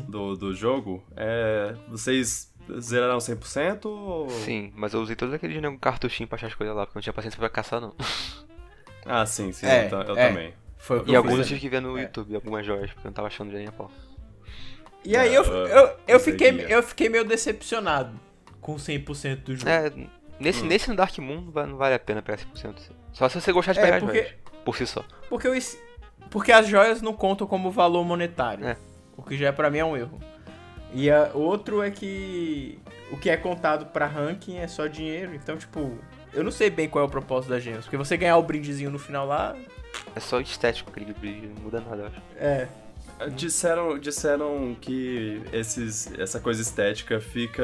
do, 0.10 0.36
do 0.36 0.54
jogo, 0.54 1.04
é, 1.16 1.76
vocês 1.88 2.54
zeraram 2.80 3.18
100% 3.18 3.86
ou... 3.86 4.30
Sim, 4.30 4.72
mas 4.76 4.94
eu 4.94 5.02
usei 5.02 5.16
todos 5.16 5.34
aqueles 5.34 5.62
né, 5.62 5.78
cartuchinhos 5.80 6.28
pra 6.30 6.36
achar 6.36 6.48
as 6.48 6.56
coisas 6.56 6.76
lá, 6.76 6.86
porque 6.86 6.98
eu 6.98 7.00
não 7.00 7.04
tinha 7.04 7.14
paciência 7.14 7.40
pra 7.40 7.50
caçar, 7.50 7.80
não. 7.82 7.94
Ah, 9.10 9.26
sim, 9.26 9.54
sim, 9.54 9.66
É, 9.66 9.86
eu, 9.86 9.90
ta- 9.90 10.04
eu 10.12 10.18
é. 10.18 10.28
também. 10.28 10.54
Foi 10.78 11.00
o 11.00 11.04
que 11.06 11.12
E 11.12 11.14
eu 11.14 11.20
alguns 11.20 11.34
eu 11.34 11.38
fiz 11.40 11.48
tive 11.48 11.60
que 11.62 11.70
ver 11.70 11.82
no 11.82 11.98
É. 11.98 12.02
YouTube, 12.02 12.36
algumas 12.36 12.66
joias, 12.66 12.92
porque 12.92 13.08
eu 13.08 13.10
não 13.10 13.14
tava 13.14 13.28
achando 13.30 13.50
de 13.52 13.56
nem 13.58 13.68
a 13.68 13.72
pau. 13.72 13.90
E 15.06 15.16
aí 15.16 15.34
eu, 15.34 15.44
Ah, 15.44 15.70
eu, 15.70 15.98
eu, 16.16 16.20
fiquei, 16.20 16.66
eu 16.68 16.84
fiquei 16.84 17.08
meio 17.08 17.24
decepcionado 17.24 18.20
com 18.60 18.76
100% 18.76 19.44
do 19.44 19.56
jogo. 19.56 19.70
É, 19.70 19.90
nesse, 20.40 20.62
Hum. 20.62 20.66
nesse 20.68 20.90
no 20.90 20.96
Dark 20.98 21.18
Moon 21.20 21.40
não 21.42 21.52
va- 21.52 21.66
não 21.66 21.78
vale 21.78 21.96
a 21.96 22.00
pena 22.00 22.22
pegar 22.22 22.38
100%. 22.38 22.92
Só 23.14 23.30
se 23.30 23.40
você 23.40 23.52
gostar 23.54 23.72
de 23.74 23.80
É, 23.80 23.82
pegar 23.84 24.00
porque- 24.02 24.20
as 24.20 24.26
joias, 24.28 24.40
por 24.66 24.76
si 24.76 24.86
só. 24.86 25.04
Porque, 25.30 25.48
eu, 25.48 25.54
porque 26.30 26.52
as 26.52 26.68
joias 26.68 27.02
não 27.02 27.14
contam 27.14 27.48
como 27.48 27.72
valor 27.72 28.04
monetário. 28.04 28.68
É. 28.68 28.76
O 29.16 29.24
que 29.24 29.38
já 29.38 29.54
pra 29.54 29.70
mim 29.70 29.78
é 29.80 29.86
um 29.86 29.96
erro. 29.96 30.20
E 30.94 31.10
a, 31.12 31.32
outro 31.34 31.82
é 31.82 31.92
que 31.92 32.80
o 33.12 33.18
que 33.18 33.30
é 33.30 33.38
contado 33.38 33.88
pra 33.88 34.06
ranking 34.06 34.58
é 34.58 34.68
só 34.68 34.88
dinheiro. 34.88 35.34
Então, 35.36 35.58
tipo, 35.58 35.98
eu 36.34 36.44
não 36.44 36.52
sei 36.52 36.70
bem 36.70 36.88
qual 36.90 37.04
é 37.04 37.08
o 37.08 37.12
propósito 37.12 37.50
das 37.50 37.64
gemas. 37.64 37.86
Porque 37.86 37.98
você 37.98 38.16
ganhar 38.18 38.38
o 38.38 38.44
brindezinho 38.44 38.90
no 38.90 39.00
final 39.00 39.26
lá, 39.26 39.56
É 40.16 40.20
só 40.20 40.40
estético 40.40 40.90
aquele 40.90 41.14
brilho, 41.14 41.52
não 41.56 41.64
muda 41.64 41.82
nada, 41.82 42.04
eu 42.04 42.08
acho. 42.08 42.22
é. 42.38 42.68
Disseram, 43.36 43.98
disseram 43.98 44.76
que 44.80 45.42
esses, 45.52 46.12
essa 46.20 46.40
coisa 46.40 46.62
estética 46.62 47.20
fica 47.20 47.64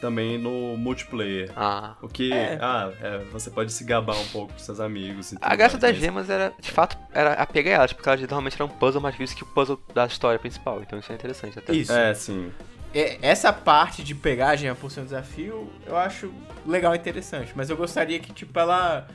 também 0.00 0.36
no 0.38 0.76
multiplayer. 0.76 1.50
Ah. 1.56 1.94
O 2.02 2.08
que, 2.08 2.32
É. 2.32 2.58
ah, 2.60 2.92
é, 3.00 3.18
você 3.32 3.50
pode 3.50 3.72
se 3.72 3.82
gabar 3.84 4.16
um 4.16 4.26
pouco 4.28 4.52
com 4.52 4.58
seus 4.58 4.78
amigos 4.78 5.32
e 5.32 5.38
A 5.40 5.56
graça 5.56 5.78
das 5.78 5.92
mas- 5.92 6.00
gemas 6.00 6.28
era, 6.28 6.52
de 6.60 6.70
fato, 6.70 6.98
era 7.14 7.32
apegar 7.32 7.74
elas, 7.74 7.92
porque 7.92 8.08
elas 8.08 8.20
normalmente 8.20 8.56
eram 8.56 8.66
um 8.66 8.76
puzzle 8.76 9.00
mais 9.00 9.14
difícil 9.14 9.36
que 9.38 9.42
o 9.42 9.46
puzzle 9.46 9.80
da 9.94 10.04
história 10.06 10.38
principal. 10.38 10.82
Então 10.82 10.98
isso 10.98 11.10
é 11.10 11.14
interessante 11.14 11.58
até. 11.58 11.72
Isso. 11.72 11.92
É, 11.92 12.12
sim. 12.14 12.52
É, 12.92 13.18
Essa 13.22 13.52
parte 13.52 14.02
de 14.02 14.14
pegar 14.14 14.48
a 14.50 14.56
gema 14.56 14.74
por 14.74 14.90
ser 14.90 15.00
um 15.00 15.04
desafio, 15.04 15.70
eu 15.86 15.96
acho 15.96 16.30
legal 16.66 16.94
e 16.94 16.98
interessante. 16.98 17.52
Mas 17.54 17.70
eu 17.70 17.76
gostaria 17.76 18.18
que, 18.18 18.32
tipo, 18.32 18.58
ela. 18.58 19.06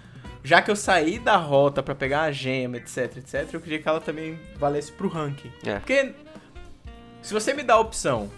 Já 0.46 0.62
que 0.62 0.70
eu 0.70 0.76
saí 0.76 1.18
da 1.18 1.36
rota 1.38 1.82
pra 1.82 1.96
pegar 1.96 2.22
a 2.22 2.32
gema, 2.32 2.78
etc, 2.78 3.18
etc, 3.18 3.50
eu 3.52 3.60
queria 3.60 3.80
que 3.82 3.88
ela 3.90 4.00
também 4.00 4.40
valesse 4.58 4.92
pro 4.92 5.08
ranking. 5.08 5.52
É. 5.66 5.80
Porque 5.80 6.14
se 7.22 7.34
você 7.34 7.52
me 7.54 7.64
dá 7.64 7.74
a 7.74 7.80
opção 7.80 8.30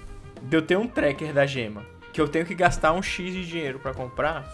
de 0.41 0.55
eu 0.55 0.61
ter 0.61 0.77
um 0.77 0.87
tracker 0.87 1.33
da 1.33 1.45
gema, 1.45 1.85
que 2.13 2.21
eu 2.21 2.27
tenho 2.29 2.45
que 2.45 2.55
gastar 2.55 2.93
um 2.93 3.01
X 3.01 3.33
de 3.33 3.45
dinheiro 3.45 3.77
pra 3.79 3.93
comprar, 3.93 4.47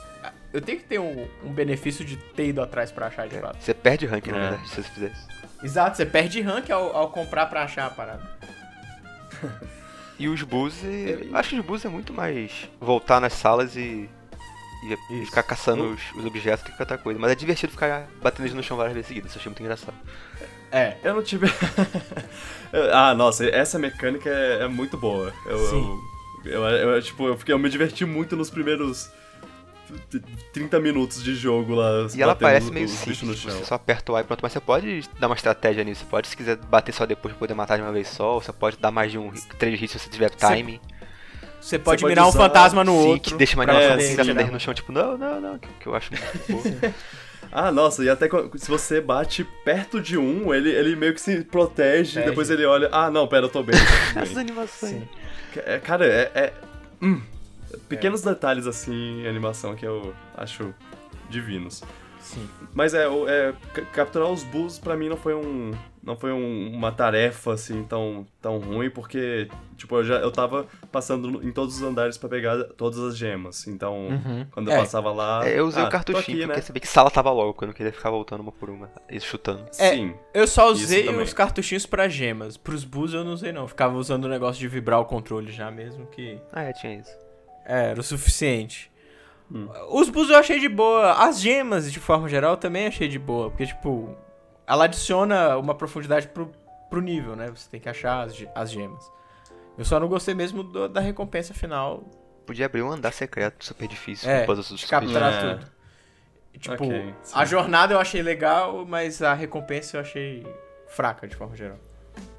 eu 0.52 0.60
tenho 0.62 0.80
que 0.80 0.86
ter 0.86 0.98
um, 1.00 1.28
um 1.44 1.54
benefício 1.54 2.04
de 2.04 2.18
ter 2.18 2.48
ido 2.48 2.60
atrás 2.62 2.92
pra 2.92 3.06
achar 3.08 3.28
de 3.28 3.38
fato. 3.40 3.58
Você 3.62 3.74
perde 3.74 4.08
rank, 4.08 4.26
na 4.28 4.38
É. 4.38 4.40
verdade, 4.50 4.70
se 4.70 4.76
você 4.82 4.90
fizer 4.90 5.12
isso. 5.12 5.28
Exato, 5.64 5.96
você 5.98 6.06
perde 6.08 6.42
rank 6.42 6.72
ao, 6.72 6.96
ao 6.96 7.10
comprar 7.12 7.46
pra 7.46 7.64
achar 7.64 7.86
a 7.86 7.90
parada. 7.92 8.24
E 10.18 10.28
os 10.28 10.42
bus, 10.42 10.74
e- 10.84 11.30
acho 11.34 11.50
que 11.50 11.60
os 11.60 11.66
bus 11.66 11.86
é 11.86 11.90
muito 11.90 12.14
mais 12.14 12.68
voltar 12.80 13.20
nas 13.22 13.34
salas 13.34 13.76
e, 13.76 14.10
e 14.92 15.18
Isso. 15.18 15.26
ficar 15.28 15.44
caçando 15.44 15.86
os, 15.86 16.02
os 16.16 16.26
objetos 16.26 16.64
do 16.66 16.72
que 16.72 16.82
outra 16.82 16.98
coisa. 16.98 17.20
Mas 17.20 17.32
é 17.32 17.36
divertido 17.36 17.72
ficar 17.72 18.08
batendo 18.22 18.46
eles 18.46 18.56
no 18.56 18.64
chão 18.64 18.78
várias 18.78 18.94
vezes 18.94 19.08
seguidas, 19.08 19.32
isso 19.32 19.38
eu 19.38 19.42
achei 19.42 19.50
muito 19.50 19.62
engraçado. 19.62 19.96
É, 20.72 20.98
Eu 21.04 21.14
não 21.14 21.24
tive. 21.24 21.46
ah, 22.92 23.14
nossa, 23.14 23.46
essa 23.46 23.78
mecânica 23.78 24.30
é, 24.30 24.64
é 24.64 24.68
muito 24.68 24.98
boa. 24.98 25.32
Eu, 25.46 25.60
Sim. 25.60 26.00
Eu, 26.46 26.64
eu, 26.64 26.90
eu, 26.92 27.02
tipo, 27.02 27.28
eu, 27.28 27.38
fiquei, 27.38 27.54
eu 27.54 27.60
me 27.60 27.70
diverti 27.70 28.06
muito 28.06 28.36
nos 28.36 28.50
primeiros 28.50 29.10
30 30.52 30.80
minutos 30.80 31.24
de 31.24 31.36
jogo 31.36 31.76
lá. 31.76 32.08
E 32.14 32.22
ela 32.22 32.36
parece 32.36 32.72
meio 32.72 32.88
simples, 32.88 33.18
tipo, 33.20 33.52
você 33.52 33.66
só 33.66 33.76
aperta 33.76 34.12
o 34.12 34.16
A 34.16 34.22
e 34.22 34.24
pronto, 34.24 34.40
mas 34.42 34.52
você 34.52 34.60
pode 34.60 35.10
dar 35.20 35.28
uma 35.28 35.36
estratégia 35.36 35.84
nisso. 35.84 36.02
Você 36.02 36.10
pode, 36.10 36.28
se 36.28 36.38
quiser, 36.38 36.58
bater 36.58 36.94
só 36.94 37.06
depois 37.06 37.34
pra 37.34 37.40
poder 37.40 37.54
matar 37.54 37.78
de 37.78 37.84
uma 37.84 37.92
vez 37.92 38.08
só, 38.08 38.36
ou 38.36 38.42
você 38.42 38.52
pode 38.52 38.78
dar 38.78 38.92
mais 38.92 39.12
de 39.12 39.18
um, 39.18 39.32
três 39.58 39.82
hits 39.82 39.92
se 39.92 40.00
você 40.00 40.10
tiver 40.10 40.30
timing. 40.30 40.80
você 40.80 40.93
pode 41.80 42.02
pode 42.02 42.06
mirar 42.06 42.26
um 42.26 42.30
usar- 42.30 42.40
fantasma 42.40 42.84
no 42.84 42.92
Sim, 42.92 43.08
outro. 43.10 43.32
que 43.32 43.38
deixa 43.38 43.56
animação 43.56 43.80
É, 43.80 43.98
tirar 43.98 44.34
dele 44.34 44.52
no 44.52 44.60
chão, 44.60 44.74
tipo, 44.74 44.92
não, 44.92 45.18
não, 45.18 45.40
não, 45.42 45.58
que, 45.60 45.68
que 45.80 45.88
eu 45.88 45.96
acho 45.96 46.12
muito 46.12 46.24
fofo. 46.62 46.94
Ah, 47.52 47.72
nossa, 47.72 48.04
e 48.04 48.10
até 48.10 48.28
quando- 48.28 48.58
se 48.58 48.70
você 48.70 49.00
bate 49.00 49.44
perto 49.64 50.02
de 50.02 50.18
um, 50.18 50.54
ele, 50.54 50.70
ele 50.72 50.96
meio 50.96 51.14
que 51.14 51.22
se 51.22 51.44
protege, 51.44 52.14
Protege. 52.14 52.22
depois 52.30 52.50
ele 52.50 52.66
olha, 52.66 52.90
ah, 52.92 53.10
não, 53.12 53.28
pera, 53.28 53.46
eu 53.46 53.50
tô 53.50 53.62
bem. 53.64 53.76
eu 53.80 54.14
tô 54.14 54.20
Essas 54.22 54.38
animações. 54.38 54.92
Sim. 54.94 55.08
É, 55.66 55.78
Cara, 55.80 56.06
é. 56.06 56.32
é- 56.34 56.54
hum, 57.02 57.22
pequenos 57.88 58.22
detalhes 58.22 58.66
assim 58.66 59.22
em 59.24 59.28
animação 59.28 59.76
que 59.76 59.86
eu 59.86 60.14
acho 60.36 60.74
divinos. 61.30 61.84
Sim. 62.20 62.48
Mas 62.74 62.94
é, 62.94 63.06
é, 63.28 63.54
capturar 63.92 64.30
os 64.32 64.44
bulls 64.44 64.80
pra 64.80 64.96
mim 64.96 65.10
não 65.10 65.18
foi 65.18 65.34
um 65.36 65.72
não 66.04 66.16
foi 66.18 66.32
um- 66.34 66.72
uma 66.74 66.92
tarefa 66.92 67.54
assim 67.54 67.84
tão, 67.84 68.28
tão 68.42 68.58
ruim 68.60 68.90
porque 68.90 69.48
tipo 69.78 69.96
eu 69.96 70.04
já 70.04 70.16
eu 70.16 70.32
tava 70.32 70.68
passando 70.92 71.42
em 71.48 71.52
todos 71.52 71.78
os 71.78 71.82
andares 71.82 72.18
pra 72.18 72.28
pegar 72.30 72.62
todas 72.76 73.00
as 73.00 73.18
gemas. 73.18 73.66
Então, 73.68 74.08
Uhum. 74.10 74.46
quando 74.52 74.68
eu 74.70 74.74
É. 74.74 74.78
passava 74.78 75.12
lá, 75.12 75.48
É, 75.48 75.58
eu 75.60 75.66
usei 75.66 75.82
ah, 75.84 75.88
o 75.88 75.90
cartuchinho 75.90 76.38
aqui, 76.38 76.46
porque 76.46 76.60
né? 76.60 76.62
sabia 76.62 76.82
que 76.82 76.88
sala 76.88 77.10
tava 77.10 77.32
logo, 77.32 77.54
quando 77.54 77.64
eu 77.64 77.68
não 77.70 77.74
queria 77.74 77.92
ficar 77.94 78.10
voltando 78.12 78.42
uma 78.42 78.52
por 78.52 78.70
uma, 78.70 78.92
e 79.10 79.20
chutando. 79.20 79.66
É, 79.80 79.92
Sim. 79.96 80.14
Eu 80.34 80.46
só 80.48 80.70
usei 80.72 81.08
os 81.10 81.34
cartuchinhos 81.34 81.86
pra 81.86 82.08
gemas. 82.10 82.58
Pros 82.58 82.84
bus 82.84 83.14
eu 83.14 83.24
não 83.24 83.34
usei 83.34 83.52
não. 83.52 83.68
Ficava 83.68 83.96
usando 83.98 84.26
o 84.26 84.30
negócio 84.30 84.60
de 84.60 84.68
vibrar 84.68 85.00
o 85.00 85.06
controle 85.06 85.52
já 85.52 85.72
mesmo, 85.72 86.06
que 86.08 86.38
Ah, 86.52 86.64
é, 86.64 86.74
tinha 86.74 86.96
isso. 87.00 87.16
é, 87.66 87.92
era 87.92 88.00
o 88.00 88.04
suficiente. 88.04 88.92
Hum. 89.52 89.68
Os 89.92 90.10
bus 90.10 90.30
eu 90.30 90.38
achei 90.38 90.60
de 90.60 90.68
boa. 90.70 91.14
As 91.14 91.40
gemas, 91.40 91.92
de 91.92 92.00
forma 92.00 92.28
geral, 92.28 92.52
eu 92.52 92.58
também 92.58 92.88
achei 92.88 93.08
de 93.08 93.20
boa. 93.20 93.50
Porque, 93.52 93.66
tipo, 93.68 94.16
ela 94.68 94.86
adiciona 94.86 95.58
uma 95.58 95.76
profundidade 95.76 96.28
pro, 96.28 96.52
pro 96.90 97.02
nível, 97.02 97.36
né? 97.36 97.50
Você 97.50 97.70
tem 97.70 97.80
que 97.80 97.90
achar 97.90 98.26
as, 98.28 98.34
as 98.56 98.72
gemas. 98.72 99.04
Eu 99.78 99.86
só 99.86 100.00
não 100.00 100.08
gostei 100.08 100.34
mesmo 100.36 100.64
do- 100.64 100.88
da 100.88 101.00
recompensa 101.02 101.54
final. 101.54 102.04
Podia 102.46 102.66
abrir 102.66 102.84
um 102.84 102.92
andar 102.92 103.12
secreto 103.14 103.66
super 103.66 103.88
difícil, 103.88 104.30
É, 104.30 104.42
com 104.42 104.48
puzzles 104.56 104.84
capturar 104.86 105.34
É. 105.34 105.56
tudo. 105.56 105.72
Tipo, 106.60 106.86
Ok, 106.86 107.16
sim. 107.24 107.34
a 107.36 107.46
jornada 107.46 107.94
eu 107.96 108.00
achei 108.00 108.22
legal, 108.22 108.86
mas 108.86 109.22
a 109.24 109.34
recompensa 109.34 109.98
eu 109.98 110.02
achei 110.02 110.46
fraca, 110.88 111.28
de 111.28 111.36
forma 111.36 111.56
geral. 111.56 111.78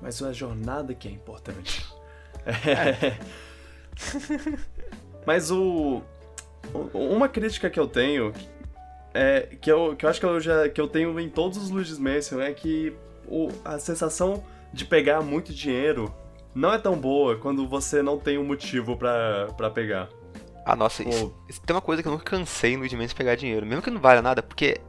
Mas 0.01 0.23
é 0.23 0.29
a 0.29 0.33
jornada 0.33 0.95
que 0.95 1.09
é 1.09 1.11
importante. 1.11 1.85
Mas 5.27 5.51
o. 5.51 6.03
o- 6.73 6.99
Uma 6.99 7.29
crítica 7.29 7.69
que 7.71 7.81
eu 7.81 7.87
tenho. 7.89 8.33
É, 9.15 9.49
que, 9.61 9.71
eu, 9.71 9.95
que 9.97 10.05
eu 10.05 10.11
acho 10.11 10.19
que 10.19 10.27
eu 10.27 10.41
já 10.41 10.69
que 10.69 10.81
eu 10.81 10.89
tenho 10.89 11.19
em 11.21 11.29
todos 11.29 11.57
os 11.57 11.71
Luigi's 11.71 11.99
Mansion 12.01 12.41
é 12.41 12.53
que 12.53 12.93
o, 13.29 13.49
a 13.65 13.79
sensação 13.79 14.43
de 14.73 14.85
pegar 14.85 15.21
muito 15.23 15.55
dinheiro 15.55 16.13
não 16.53 16.73
é 16.73 16.79
tão 16.79 16.97
boa 16.97 17.37
quando 17.37 17.67
você 17.69 18.03
não 18.03 18.19
tem 18.19 18.39
um 18.39 18.45
motivo 18.45 18.97
pra, 18.97 19.49
pra 19.57 19.71
pegar. 19.71 20.09
Ah, 20.67 20.75
nossa, 20.75 21.09
isso, 21.09 21.29
Pô. 21.31 21.35
isso 21.49 21.61
tem 21.61 21.75
uma 21.77 21.81
coisa 21.83 22.03
que 22.03 22.09
eu 22.09 22.13
nunca 22.13 22.25
cansei 22.25 22.77
no 22.77 22.89
Dimensão 22.89 23.17
pegar 23.17 23.35
dinheiro. 23.37 23.65
Mesmo 23.65 23.83
que 23.83 23.91
não 23.91 24.01
valha 24.01 24.21
nada, 24.23 24.43
porque 24.43 24.81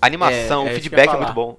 a 0.00 0.06
animação, 0.06 0.66
É, 0.66 0.68
é 0.68 0.72
o 0.72 0.74
feedback 0.74 1.08
é 1.08 1.16
muito 1.16 1.32
bom. 1.32 1.56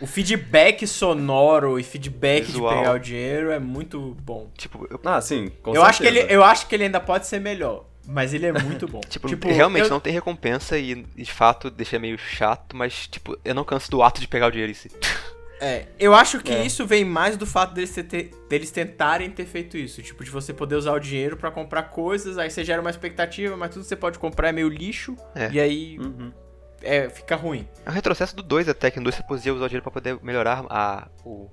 O 0.00 0.06
feedback 0.06 0.86
sonoro 0.86 1.78
e 1.78 1.82
feedback 1.82 2.44
Visual. 2.46 2.72
de 2.72 2.78
pegar 2.80 2.94
o 2.94 2.98
dinheiro 2.98 3.50
é 3.50 3.58
muito 3.58 4.16
bom. 4.22 4.50
tipo, 4.56 4.86
eu, 4.90 4.98
Ah, 5.04 5.20
sim, 5.20 5.50
com 5.62 5.74
eu, 5.74 5.82
acho 5.84 6.00
que 6.00 6.06
ele, 6.08 6.18
certeza. 6.20 6.34
eu 6.34 6.42
acho 6.44 6.66
que 6.66 6.74
ele 6.74 6.84
ainda 6.84 6.98
pode 7.00 7.26
ser 7.26 7.38
melhor, 7.38 7.84
mas 8.12 8.34
ele 8.34 8.46
é 8.46 8.52
muito 8.52 8.86
bom. 8.88 9.00
tipo, 9.08 9.28
realmente 9.48 9.84
eu- 9.84 9.90
não 9.90 10.00
tem 10.00 10.12
recompensa 10.12 10.76
e, 10.78 10.94
de 10.94 11.32
fato 11.32 11.70
deixa 11.70 11.98
meio 11.98 12.18
chato, 12.18 12.76
mas 12.76 13.06
tipo, 13.06 13.38
eu 13.44 13.54
não 13.54 13.64
canso 13.64 13.90
do 13.90 14.02
ato 14.02 14.20
de 14.20 14.28
pegar 14.28 14.46
o 14.48 14.50
dinheiro 14.50 14.70
em 14.70 14.74
si. 14.74 14.90
É, 15.62 15.88
eu 15.98 16.14
acho 16.14 16.40
que 16.40 16.50
É. 16.50 16.64
isso 16.64 16.86
vem 16.86 17.04
mais 17.04 17.36
do 17.36 17.44
fato 17.44 17.74
deles, 17.74 17.90
ter- 17.94 18.30
deles 18.48 18.70
tentarem 18.70 19.28
ter 19.30 19.44
feito 19.44 19.76
isso. 19.76 20.00
Tipo, 20.02 20.24
de 20.24 20.30
você 20.30 20.54
poder 20.54 20.74
usar 20.74 20.92
o 20.94 20.98
dinheiro 20.98 21.36
pra 21.36 21.50
comprar 21.50 21.82
coisas, 21.82 22.38
aí 22.38 22.48
você 22.50 22.64
gera 22.64 22.80
uma 22.80 22.88
expectativa, 22.88 23.54
mas 23.58 23.68
tudo 23.68 23.82
que 23.82 23.88
você 23.88 23.94
pode 23.94 24.18
comprar 24.18 24.48
é 24.48 24.52
meio 24.52 24.70
lixo, 24.70 25.14
É. 25.34 25.50
e 25.52 25.60
aí 25.60 25.98
Uhum. 25.98 26.32
é, 26.80 27.10
fica 27.10 27.36
ruim. 27.36 27.68
É 27.84 27.90
um 27.90 27.92
retrocesso 27.92 28.34
do 28.34 28.42
2 28.42 28.70
até, 28.70 28.90
que 28.90 28.96
no 29.00 29.04
2 29.04 29.16
você 29.16 29.22
podia 29.22 29.52
usar 29.52 29.66
o 29.66 29.68
dinheiro 29.68 29.82
pra 29.82 29.92
poder 29.92 30.18
melhorar 30.22 30.64
a, 30.70 31.08
o, 31.26 31.50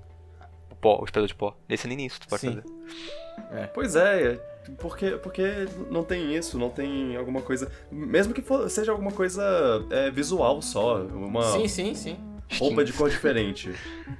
o 0.70 0.74
pó, 0.80 1.00
o 1.02 1.04
espelho 1.04 1.26
de 1.26 1.34
pó. 1.34 1.54
Nesse 1.68 1.86
nem 1.86 2.06
isso 2.06 2.18
tu 2.18 2.28
pode 2.28 2.40
Sim. 2.40 2.62
fazer. 2.62 3.68
Pois 3.74 3.94
é, 3.94 4.40
porque, 4.78 5.10
porque 5.22 5.66
não 5.90 6.02
tem 6.04 6.34
isso, 6.34 6.58
não 6.58 6.70
tem 6.70 7.16
alguma 7.16 7.40
coisa. 7.42 7.70
Mesmo 7.90 8.34
que 8.34 8.42
for- 8.42 8.68
seja 8.70 8.92
alguma 8.92 9.10
coisa 9.12 9.42
é, 9.90 10.10
visual 10.10 10.60
só, 10.62 11.02
uma 11.02 11.42
Sim, 11.52 11.68
sim, 11.68 11.94
sim. 11.94 12.16
roupa 12.58 12.84
de 12.84 12.92
cor 12.92 13.08
diferente 13.10 13.72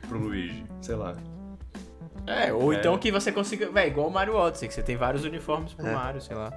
pro 0.09 0.19
Luigi, 0.19 0.65
sei 0.81 0.95
lá. 0.97 1.17
É, 2.27 2.53
ou 2.53 2.73
É. 2.73 2.77
então 2.77 2.97
que 2.99 3.11
você 3.11 3.33
consiga. 3.33 3.71
Véi, 3.71 3.89
igual 3.89 4.09
o 4.09 4.11
Mario 4.11 4.35
Odyssey, 4.35 4.69
que 4.69 4.75
você 4.75 4.83
tem 4.83 4.97
vários 4.97 5.25
uniformes 5.25 5.73
pro 5.73 5.87
É. 5.87 5.93
Mario, 5.95 6.21
sei 6.21 6.37
lá. 6.37 6.53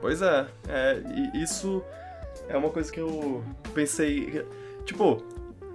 Pois 0.00 0.22
é, 0.22 0.46
é, 0.68 1.02
isso 1.34 1.82
é 2.48 2.56
uma 2.56 2.70
coisa 2.70 2.90
que 2.92 3.00
eu 3.00 3.42
pensei. 3.74 4.44
Tipo, 4.84 5.22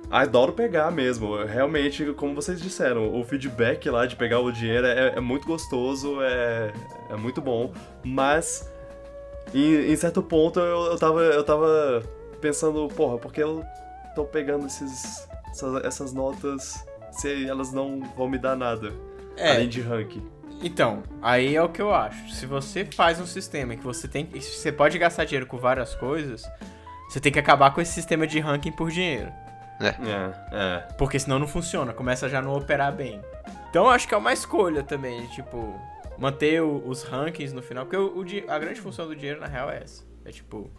adoro 0.10 0.54
pegar 0.54 0.92
mesmo. 0.92 1.44
Realmente, 1.44 2.06
como 2.14 2.36
vocês 2.36 2.62
disseram, 2.62 3.20
o 3.20 3.24
feedback 3.24 3.90
lá 3.90 4.06
de 4.06 4.16
pegar 4.16 4.40
o 4.40 4.52
dinheiro 4.52 4.86
é, 4.88 5.14
é 5.16 5.20
muito 5.20 5.48
gostoso, 5.48 6.22
é, 6.22 6.74
é 7.10 7.16
muito 7.16 7.42
bom, 7.42 7.72
mas 8.04 8.70
em, 9.54 9.92
em 9.92 9.96
certo 9.96 10.22
ponto 10.22 10.60
eu, 10.60 10.86
eu, 10.92 10.98
tava, 10.98 11.22
eu 11.22 11.44
tava 11.44 12.04
pensando, 12.40 12.88
porra, 12.90 13.18
por 13.18 13.32
que 13.32 13.42
eu 13.42 13.64
tô 14.16 14.26
pegando 14.26 14.66
esses, 14.68 15.28
essas, 15.50 15.86
essas 15.86 16.14
notas 16.14 16.86
se 17.12 17.48
elas 17.48 17.72
não 17.72 18.02
vão 18.16 18.28
me 18.28 18.38
dar 18.38 18.56
nada? 18.56 18.92
É, 19.38 19.52
Além 19.52 19.70
de 19.70 19.82
rank. 19.82 20.18
Então, 20.62 21.04
aí 21.22 21.56
é 21.56 21.62
o 21.62 21.68
que 21.68 21.82
eu 21.82 21.94
acho. 21.94 22.32
Se 22.32 22.46
você 22.46 22.86
faz 22.86 23.20
um 23.20 23.26
sistema 23.26 23.76
que 23.76 23.84
você 23.84 24.08
tem, 24.08 24.26
você 24.26 24.72
pode 24.72 24.98
gastar 24.98 25.26
dinheiro 25.26 25.46
com 25.46 25.58
várias 25.58 25.94
coisas, 25.96 26.44
você 27.10 27.20
tem 27.20 27.32
que 27.32 27.40
acabar 27.40 27.74
com 27.74 27.82
esse 27.82 27.92
sistema 27.92 28.26
de 28.26 28.40
ranking 28.40 28.72
por 28.72 28.90
dinheiro, 28.90 29.32
É, 29.80 29.96
é. 30.52 30.78
porque 30.98 31.20
senão 31.20 31.40
não 31.40 31.48
funciona, 31.48 31.94
começa 31.94 32.30
já 32.30 32.40
a 32.40 32.42
não 32.42 32.54
operar 32.56 32.92
bem. 32.94 33.22
Então 33.70 33.86
eu 33.86 33.90
acho 33.90 34.08
que 34.08 34.14
é 34.14 34.18
uma 34.18 34.32
escolha 34.34 34.84
também, 34.84 35.26
tipo, 35.28 35.80
manter 36.18 36.62
o- 36.62 36.88
os 36.88 37.04
rankings 37.04 37.54
no 37.54 37.62
final, 37.62 37.86
porque 37.86 37.98
o, 37.98 38.20
o 38.20 38.52
a 38.52 38.60
grande 38.60 38.80
função 38.80 39.08
do 39.08 39.16
dinheiro 39.16 39.40
na 39.42 39.48
real 39.48 39.70
é 39.70 39.78
essa. 39.84 40.04
É 40.26 40.32
tipo, 40.32 40.72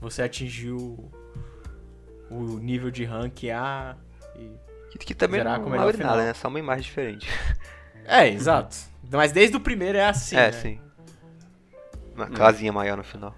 você 0.00 0.22
atingiu 0.22 1.10
o 2.30 2.58
nível 2.58 2.90
de 2.90 3.04
rank 3.04 3.44
A 3.54 3.96
e 4.36 4.50
Que, 4.90 4.98
que 4.98 5.14
também 5.14 5.42
não 5.44 5.50
vale 5.64 5.76
nada, 5.78 5.92
final. 5.92 6.16
né? 6.16 6.32
Só 6.34 6.48
uma 6.48 6.58
imagem 6.58 6.82
diferente. 6.84 7.28
É, 8.10 8.26
exato. 8.26 8.74
Mas 9.10 9.32
desde 9.32 9.54
o 9.54 9.60
primeiro 9.60 9.98
é 9.98 10.06
assim, 10.06 10.34
é, 10.34 10.46
né? 10.46 10.52
sim. 10.52 10.80
Uma 12.16 12.24
Hum. 12.24 12.30
casinha 12.30 12.72
maior 12.72 12.96
no 12.96 13.04
final. 13.04 13.34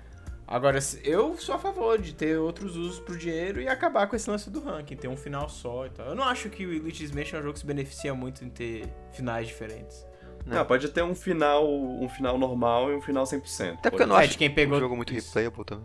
Agora, 0.51 0.79
eu 1.05 1.37
sou 1.39 1.55
a 1.55 1.59
favor 1.61 1.97
de 2.01 2.13
ter 2.13 2.37
outros 2.37 2.75
usos 2.77 2.99
pro 2.99 3.17
dinheiro 3.17 3.61
e 3.61 3.69
acabar 3.69 4.09
com 4.09 4.17
esse 4.17 4.29
lance 4.29 4.51
do 4.51 4.61
ranking, 4.61 4.97
ter 4.97 5.07
um 5.07 5.17
final 5.17 5.49
só 5.49 5.87
e 5.87 5.91
tal. 5.91 6.07
Eu 6.09 6.15
não 6.17 6.25
acho 6.25 6.51
que 6.51 6.67
o 6.67 6.73
Elite 6.73 7.05
Smash 7.05 7.33
é 7.35 7.39
um 7.39 7.43
jogo 7.43 7.53
que 7.55 7.61
se 7.61 7.67
beneficia 7.67 8.13
muito 8.15 8.45
em 8.45 8.51
ter 8.51 8.93
finais 9.13 9.47
diferentes. 9.47 10.05
Né? 10.45 10.59
Ah, 10.59 10.65
pode 10.65 10.89
ter 10.89 11.05
um 11.05 11.15
final, 11.15 11.65
um 11.73 12.09
final 12.09 12.37
normal 12.37 12.91
e 12.91 12.97
um 12.97 13.01
final 13.01 13.23
100%. 13.25 13.75
Até 13.75 13.91
porque 13.91 14.03
eu 14.03 14.09
não 14.09 14.17
É, 14.19 14.25
acho 14.25 14.33
de 14.33 14.39
quem 14.39 14.51
pegou 14.53 14.77
um 14.77 14.81
jogo 14.81 14.97
muito 14.97 15.15
isso. 15.15 15.29
replayable 15.39 15.65
também. 15.65 15.85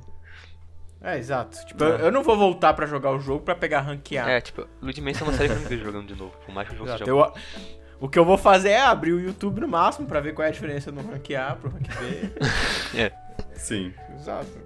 É, 0.99 1.19
exato. 1.19 1.63
Tipo, 1.67 1.83
É. 1.83 1.87
eu, 1.87 1.97
eu 2.05 2.11
não 2.11 2.23
vou 2.23 2.35
voltar 2.35 2.73
pra 2.73 2.87
jogar 2.87 3.11
o 3.11 3.19
jogo 3.19 3.43
pra 3.45 3.53
pegar 3.53 3.81
ranquear. 3.81 4.27
É, 4.27 4.41
tipo, 4.41 4.65
Luigi 4.81 4.99
Mansion 4.99 5.27
é 5.27 5.29
uma 5.29 5.37
série 5.37 5.49
que 5.49 5.55
eu 5.57 5.61
não 5.61 5.69
vejo 5.69 5.83
jogando 5.85 6.07
de 6.07 6.15
novo, 6.15 6.35
por 6.43 6.51
mais 6.55 6.67
que 6.67 6.73
o 6.73 6.77
jogo 6.77 6.89
Exato. 6.89 7.05
seja 7.05 7.11
Eu- 7.11 7.33
o 7.99 8.09
que 8.09 8.17
eu 8.17 8.25
vou 8.25 8.37
fazer 8.37 8.69
é 8.69 8.81
abrir 8.81 9.13
o 9.13 9.19
YouTube 9.19 9.61
no 9.61 9.67
máximo 9.67 10.07
pra 10.07 10.19
ver 10.19 10.33
qual 10.33 10.43
é 10.45 10.49
a 10.49 10.51
diferença 10.51 10.91
no 10.91 11.01
rank 11.05 11.29
A 11.35 11.55
pro 11.55 11.69
rank 11.69 11.87
B. 11.99 12.31
Sim. 13.55 13.93
exato. 14.15 14.57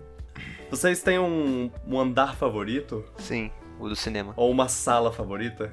Vocês 0.70 1.02
têm 1.02 1.18
um, 1.20 1.72
um 1.88 2.00
andar 2.00 2.36
favorito? 2.36 3.04
Sim, 3.18 3.52
o 3.80 3.88
do 3.90 3.96
cinema. 3.96 4.34
Ou 4.36 4.52
uma 4.52 4.68
sala 4.70 5.12
favorita? 5.12 5.72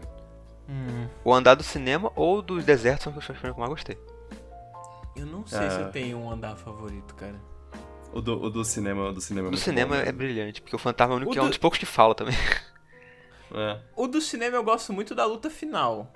Hum. 0.68 1.06
O 1.24 1.32
andar 1.34 1.54
do 1.54 1.62
cinema 1.62 2.10
ou 2.16 2.40
dos 2.42 2.64
desertos 2.64 3.04
são 3.04 3.16
os 3.16 3.24
que 3.26 3.46
eu 3.46 3.54
mais 3.56 3.70
gostei. 3.70 3.98
Eu 5.14 5.26
não 5.26 5.46
sei 5.46 5.70
se 5.70 5.76
Ah. 5.76 5.80
eu 5.82 5.90
tenho 5.92 6.18
um 6.18 6.30
andar 6.30 6.56
favorito, 6.56 7.14
cara. 7.14 7.40
O 8.12 8.20
do, 8.20 8.42
o 8.42 8.50
do 8.50 8.64
cinema, 8.64 9.10
o 9.10 9.12
do 9.12 9.20
cinema 9.20 9.46
é 9.46 9.48
O 9.48 9.52
muito 9.52 9.62
cinema 9.62 9.96
bom, 9.96 10.02
é 10.02 10.12
brilhante, 10.12 10.60
porque 10.62 10.74
o 10.74 10.78
fantasma 10.78 11.14
é 11.14 11.14
o 11.14 11.16
único 11.18 11.32
que 11.32 11.38
é 11.38 11.42
um 11.42 11.44
do- 11.46 11.50
dos 11.50 11.58
poucos 11.58 11.78
que 11.78 11.86
fala 11.86 12.14
também. 12.14 12.34
É. 13.54 13.78
O 13.94 14.06
do 14.08 14.20
cinema 14.20 14.56
eu 14.56 14.64
gosto 14.64 14.92
muito 14.92 15.14
da 15.14 15.24
luta 15.24 15.48
final. 15.48 16.12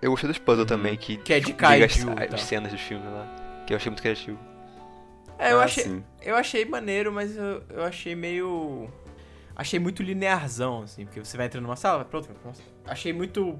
Eu 0.00 0.10
gostei 0.10 0.28
dos 0.28 0.38
puzzles 0.38 0.62
Uhum. 0.62 0.66
também, 0.78 0.96
que, 0.96 1.16
Que 1.18 1.34
é 1.34 1.40
de 1.40 1.46
liga 1.46 1.58
kaiju 1.58 1.84
as, 1.84 2.04
tal. 2.26 2.34
as 2.34 2.42
cenas 2.42 2.72
dos 2.72 2.80
filmes 2.80 3.06
lá. 3.12 3.62
Que 3.66 3.72
eu 3.72 3.76
achei 3.76 3.90
muito 3.90 4.00
criativo. 4.02 4.38
É, 5.42 5.52
eu 5.52 5.60
Ah, 5.60 5.64
achei, 5.64 5.84
sim. 5.84 6.04
eu 6.22 6.36
achei 6.36 6.64
maneiro, 6.64 7.12
mas 7.12 7.36
eu, 7.36 7.62
eu 7.70 7.82
achei 7.84 8.14
meio. 8.14 8.88
Achei 9.56 9.78
muito 9.78 10.02
linearzão, 10.02 10.82
assim, 10.82 11.04
porque 11.04 11.20
você 11.20 11.36
vai 11.36 11.46
entrando 11.46 11.64
numa 11.64 11.76
sala, 11.76 12.04
pronto. 12.04 12.28
Achei 12.86 13.12
muito. 13.12 13.58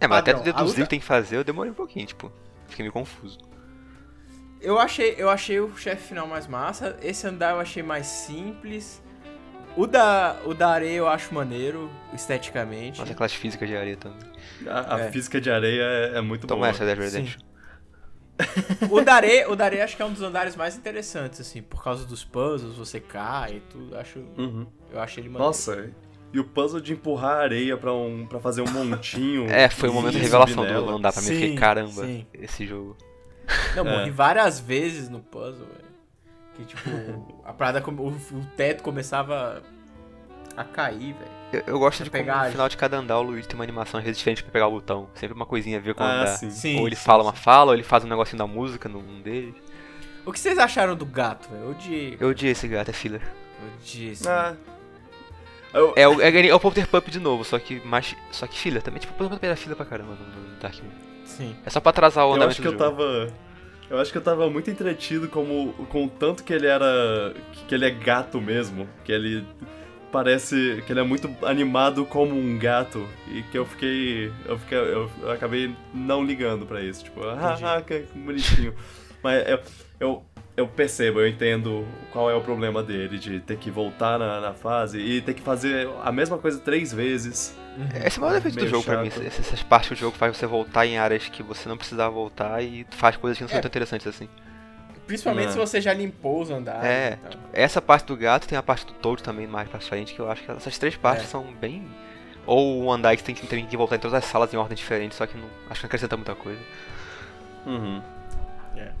É, 0.00 0.06
mas 0.08 0.18
até 0.20 0.32
Padrão. 0.32 0.52
tu 0.52 0.56
deduzir 0.56 0.80
A 0.80 0.82
o 0.82 0.84
que 0.86 0.90
tem 0.90 1.00
que 1.00 1.04
fazer, 1.04 1.36
eu 1.36 1.44
demorei 1.44 1.70
um 1.70 1.74
pouquinho, 1.74 2.06
tipo. 2.06 2.32
Fiquei 2.68 2.82
meio 2.82 2.92
confuso. 2.92 3.38
Eu 4.60 4.78
achei, 4.78 5.14
eu 5.18 5.28
achei 5.28 5.60
o 5.60 5.76
chefe 5.76 6.08
final 6.08 6.26
mais 6.26 6.46
massa. 6.46 6.96
Esse 7.02 7.26
andar 7.26 7.50
eu 7.54 7.60
achei 7.60 7.82
mais 7.82 8.06
simples. 8.06 9.02
O 9.76 9.86
da, 9.86 10.36
o 10.46 10.54
da 10.54 10.68
areia 10.70 10.96
eu 10.96 11.08
acho 11.08 11.34
maneiro, 11.34 11.90
esteticamente. 12.14 13.00
Nossa, 13.00 13.12
aquelas 13.12 13.34
físicas 13.34 13.68
de 13.68 13.76
areia 13.76 13.96
também. 13.96 14.18
A, 14.66 14.94
a 14.96 15.00
É. 15.00 15.10
física 15.10 15.40
de 15.40 15.50
areia 15.50 15.82
é, 15.82 16.18
é 16.18 16.20
muito 16.22 16.46
Toma 16.46 16.60
boa. 16.60 16.70
essa, 16.70 16.84
Dead. 16.86 16.96
Redemption. 16.98 17.40
O 18.90 19.00
da 19.00 19.14
areia, 19.14 19.48
o 19.50 19.54
da 19.56 19.64
areia 19.64 19.84
acho 19.84 19.96
que 19.96 20.02
é 20.02 20.04
um 20.04 20.12
dos 20.12 20.22
andares 20.22 20.56
mais 20.56 20.76
interessantes, 20.76 21.40
assim, 21.40 21.62
por 21.62 21.82
causa 21.82 22.04
dos 22.04 22.24
puzzles, 22.24 22.74
você 22.76 22.98
cai 23.00 23.56
e 23.56 23.60
tudo. 23.70 23.96
Acho, 23.96 24.18
Uhum. 24.36 24.66
eu 24.90 25.00
achei 25.00 25.22
ele 25.22 25.28
maneiro. 25.28 25.46
Nossa, 25.46 25.90
e 26.32 26.40
o 26.40 26.44
puzzle 26.44 26.80
de 26.80 26.92
empurrar 26.94 27.36
a 27.38 27.42
areia 27.42 27.76
pra, 27.76 27.92
um, 27.92 28.26
pra 28.26 28.40
fazer 28.40 28.62
um 28.62 28.70
montinho. 28.70 29.46
É, 29.50 29.68
foi 29.68 29.88
o 29.88 29.92
momento 29.92 30.14
de 30.14 30.18
revelação 30.18 30.64
do 30.66 30.90
andar 30.90 31.12
pra 31.12 31.22
mim. 31.22 31.28
Eu 31.28 31.34
fiquei, 31.34 31.50
Sim, 31.50 31.54
caramba, 31.56 32.04
sim. 32.04 32.26
esse 32.34 32.66
jogo. 32.66 32.96
Não, 33.76 33.86
É. 33.86 33.98
morri 33.98 34.10
várias 34.10 34.58
vezes 34.58 35.08
no 35.08 35.20
puzzle, 35.20 35.66
velho. 35.66 35.84
Que 36.56 36.64
tipo, 36.64 36.90
a 37.44 37.52
parada, 37.52 37.82
o, 37.86 38.08
o 38.08 38.46
teto 38.56 38.82
começava 38.82 39.62
a 40.56 40.64
cair, 40.64 41.14
velho. 41.14 41.30
Eu, 41.52 41.62
eu 41.74 41.78
gosto 41.78 42.02
de 42.04 42.10
como 42.10 42.22
pegar- 42.22 42.44
no 42.46 42.50
final 42.52 42.68
de 42.68 42.76
cada 42.76 42.96
andar 42.96 43.18
o 43.18 43.22
Luigi 43.22 43.46
tem 43.46 43.54
uma 43.54 43.64
animação 43.64 43.98
às 43.98 44.04
vezes 44.04 44.18
diferente 44.18 44.42
pra 44.42 44.52
pegar 44.52 44.66
o 44.66 44.72
botão. 44.72 45.08
Sempre 45.14 45.34
uma 45.36 45.46
coisinha 45.46 45.78
a 45.78 45.80
ver 45.80 45.94
com 45.94 46.02
o 46.02 46.06
Ah, 46.06 46.12
andar. 46.22 46.26
sim. 46.36 46.50
Sim. 46.50 46.80
ou 46.80 46.86
ele 46.86 46.96
sim, 46.96 47.02
fala 47.04 47.22
sim. 47.22 47.28
uma 47.28 47.32
fala, 47.34 47.70
ou 47.70 47.74
ele 47.74 47.82
faz 47.84 48.04
um 48.04 48.08
negocinho 48.08 48.38
da 48.38 48.46
música 48.46 48.88
num 48.88 49.20
deles. 49.22 49.54
O 50.26 50.32
que 50.32 50.40
vocês 50.40 50.58
acharam 50.58 50.96
do 50.96 51.04
gato, 51.04 51.48
velho? 51.50 51.64
Eu 51.64 51.70
odiei. 51.70 52.16
Eu 52.18 52.28
odiei 52.30 52.52
esse 52.52 52.66
gato, 52.66 52.88
é 52.88 52.92
filler. 52.92 53.20
Eu 53.62 53.68
odiei 53.78 54.12
esse 54.12 54.28
Ah. 54.28 54.54
Eu, 55.72 55.92
É 55.96 56.06
o, 56.08 56.20
é, 56.20 56.46
é 56.48 56.54
o 56.54 56.60
Potter 56.60 56.86
Pup 56.86 57.08
de 57.08 57.18
novo, 57.18 57.44
só 57.44 57.58
que 57.58 57.80
mais. 57.84 58.14
Só 58.30 58.46
que 58.46 58.58
filler 58.58 58.80
também. 58.82 59.00
Tipo, 59.00 59.12
o 59.12 59.16
Potter 59.16 59.32
Pup 59.36 59.44
era 59.44 59.56
filler 59.56 59.76
pra 59.76 59.84
caramba 59.84 60.12
no, 60.14 60.56
Dark 60.60 60.76
Moon. 60.82 60.90
Sim. 61.24 61.54
É 61.66 61.70
só 61.70 61.80
pra 61.80 61.90
atrasar 61.90 62.24
o 62.24 62.28
eu 62.30 62.34
andamento 62.34 62.52
acho 62.52 62.62
que 62.62 62.68
do 62.68 62.74
eu 62.74 62.78
jogo. 62.78 62.96
tava. 63.02 63.32
Eu 63.90 63.98
acho 63.98 64.10
que 64.12 64.16
eu 64.18 64.22
tava 64.22 64.48
muito 64.48 64.70
entretido 64.70 65.28
como, 65.28 65.72
com 65.90 66.06
o 66.06 66.08
tanto 66.08 66.42
que 66.44 66.52
ele 66.52 66.66
era. 66.66 67.34
que 67.68 67.74
ele 67.74 67.84
é 67.84 67.90
gato 67.90 68.40
mesmo. 68.40 68.88
Que 69.04 69.12
ele 69.12 69.46
parece. 70.14 70.82
que 70.86 70.92
ele 70.92 71.00
é 71.00 71.02
muito 71.02 71.28
animado 71.42 72.06
como 72.06 72.34
um 72.34 72.58
gato. 72.58 73.06
E 73.28 73.42
que 73.42 73.58
eu 73.58 73.66
fiquei. 73.66 74.32
Eu, 74.46 74.58
fiquei, 74.58 74.78
eu, 74.78 75.10
eu 75.22 75.30
acabei 75.30 75.74
não 75.92 76.24
ligando 76.24 76.64
pra 76.64 76.80
isso. 76.80 77.04
Tipo, 77.04 77.20
ah, 77.28 77.82
que 77.86 78.04
bonitinho. 78.14 78.74
Mas 79.22 79.46
eu, 79.48 79.60
eu, 80.00 80.22
eu 80.56 80.68
percebo, 80.68 81.20
eu 81.20 81.26
entendo 81.28 81.86
qual 82.12 82.30
é 82.30 82.34
o 82.34 82.40
problema 82.40 82.82
dele, 82.82 83.18
de 83.18 83.40
ter 83.40 83.56
que 83.56 83.70
voltar 83.70 84.18
na, 84.18 84.40
na 84.40 84.52
fase 84.52 84.98
e 84.98 85.20
ter 85.20 85.34
que 85.34 85.42
fazer 85.42 85.88
a 86.02 86.12
mesma 86.12 86.38
coisa 86.38 86.58
três 86.60 86.92
vezes. 86.92 87.56
Esse 88.04 88.18
é 88.18 88.22
o 88.22 88.24
maior 88.24 88.34
defeito 88.34 88.58
do 88.60 88.68
jogo 88.68 88.84
pra 88.84 89.02
mim. 89.02 89.10
chato. 89.10 89.22
Essas, 89.26 89.46
essas 89.46 89.62
partes 89.62 89.88
que 89.88 89.94
o 89.94 89.96
jogo 89.98 90.16
faz 90.16 90.36
você 90.36 90.46
voltar 90.46 90.86
em 90.86 90.96
áreas 90.98 91.28
que 91.28 91.42
você 91.42 91.68
não 91.68 91.76
precisava 91.76 92.10
voltar 92.14 92.62
e 92.62 92.86
faz 92.90 93.16
coisas 93.16 93.36
que 93.36 93.42
não 93.44 93.48
são 93.48 93.58
É. 93.58 93.60
tão 93.62 93.68
interessantes 93.68 94.06
assim. 94.06 94.28
Principalmente 95.06 95.48
É. 95.48 95.52
se 95.52 95.58
você 95.58 95.80
já 95.80 95.92
limpou 95.92 96.40
os 96.40 96.50
andares. 96.50 96.84
É. 96.84 97.18
e 97.24 97.28
tal. 97.28 97.40
Essa 97.52 97.80
parte 97.82 98.06
do 98.06 98.16
gato 98.16 98.46
tem 98.48 98.56
a 98.56 98.62
parte 98.62 98.86
do 98.86 98.92
Toad 98.94 99.22
também 99.22 99.46
mais 99.46 99.68
pra 99.68 99.78
frente, 99.80 100.14
que 100.14 100.20
eu 100.20 100.30
acho 100.30 100.42
que 100.42 100.50
essas 100.50 100.78
três 100.78 100.96
partes 100.96 101.24
É. 101.24 101.28
são 101.28 101.44
bem. 101.54 101.86
Ou 102.46 102.84
o 102.84 102.92
andar 102.92 103.16
que 103.16 103.22
tem 103.24 103.34
que, 103.34 103.46
tem 103.46 103.66
que 103.66 103.76
voltar 103.76 103.96
em 103.96 103.98
todas 103.98 104.14
as 104.14 104.24
salas 104.26 104.52
em 104.52 104.56
ordem 104.56 104.76
diferente, 104.76 105.14
só 105.14 105.26
que 105.26 105.36
não, 105.36 105.46
acho 105.70 105.80
que 105.80 105.84
não 105.84 105.88
acrescenta 105.88 106.16
muita 106.16 106.34
coisa. 106.34 106.60
Uhum. 107.66 108.02
É. 108.76 108.92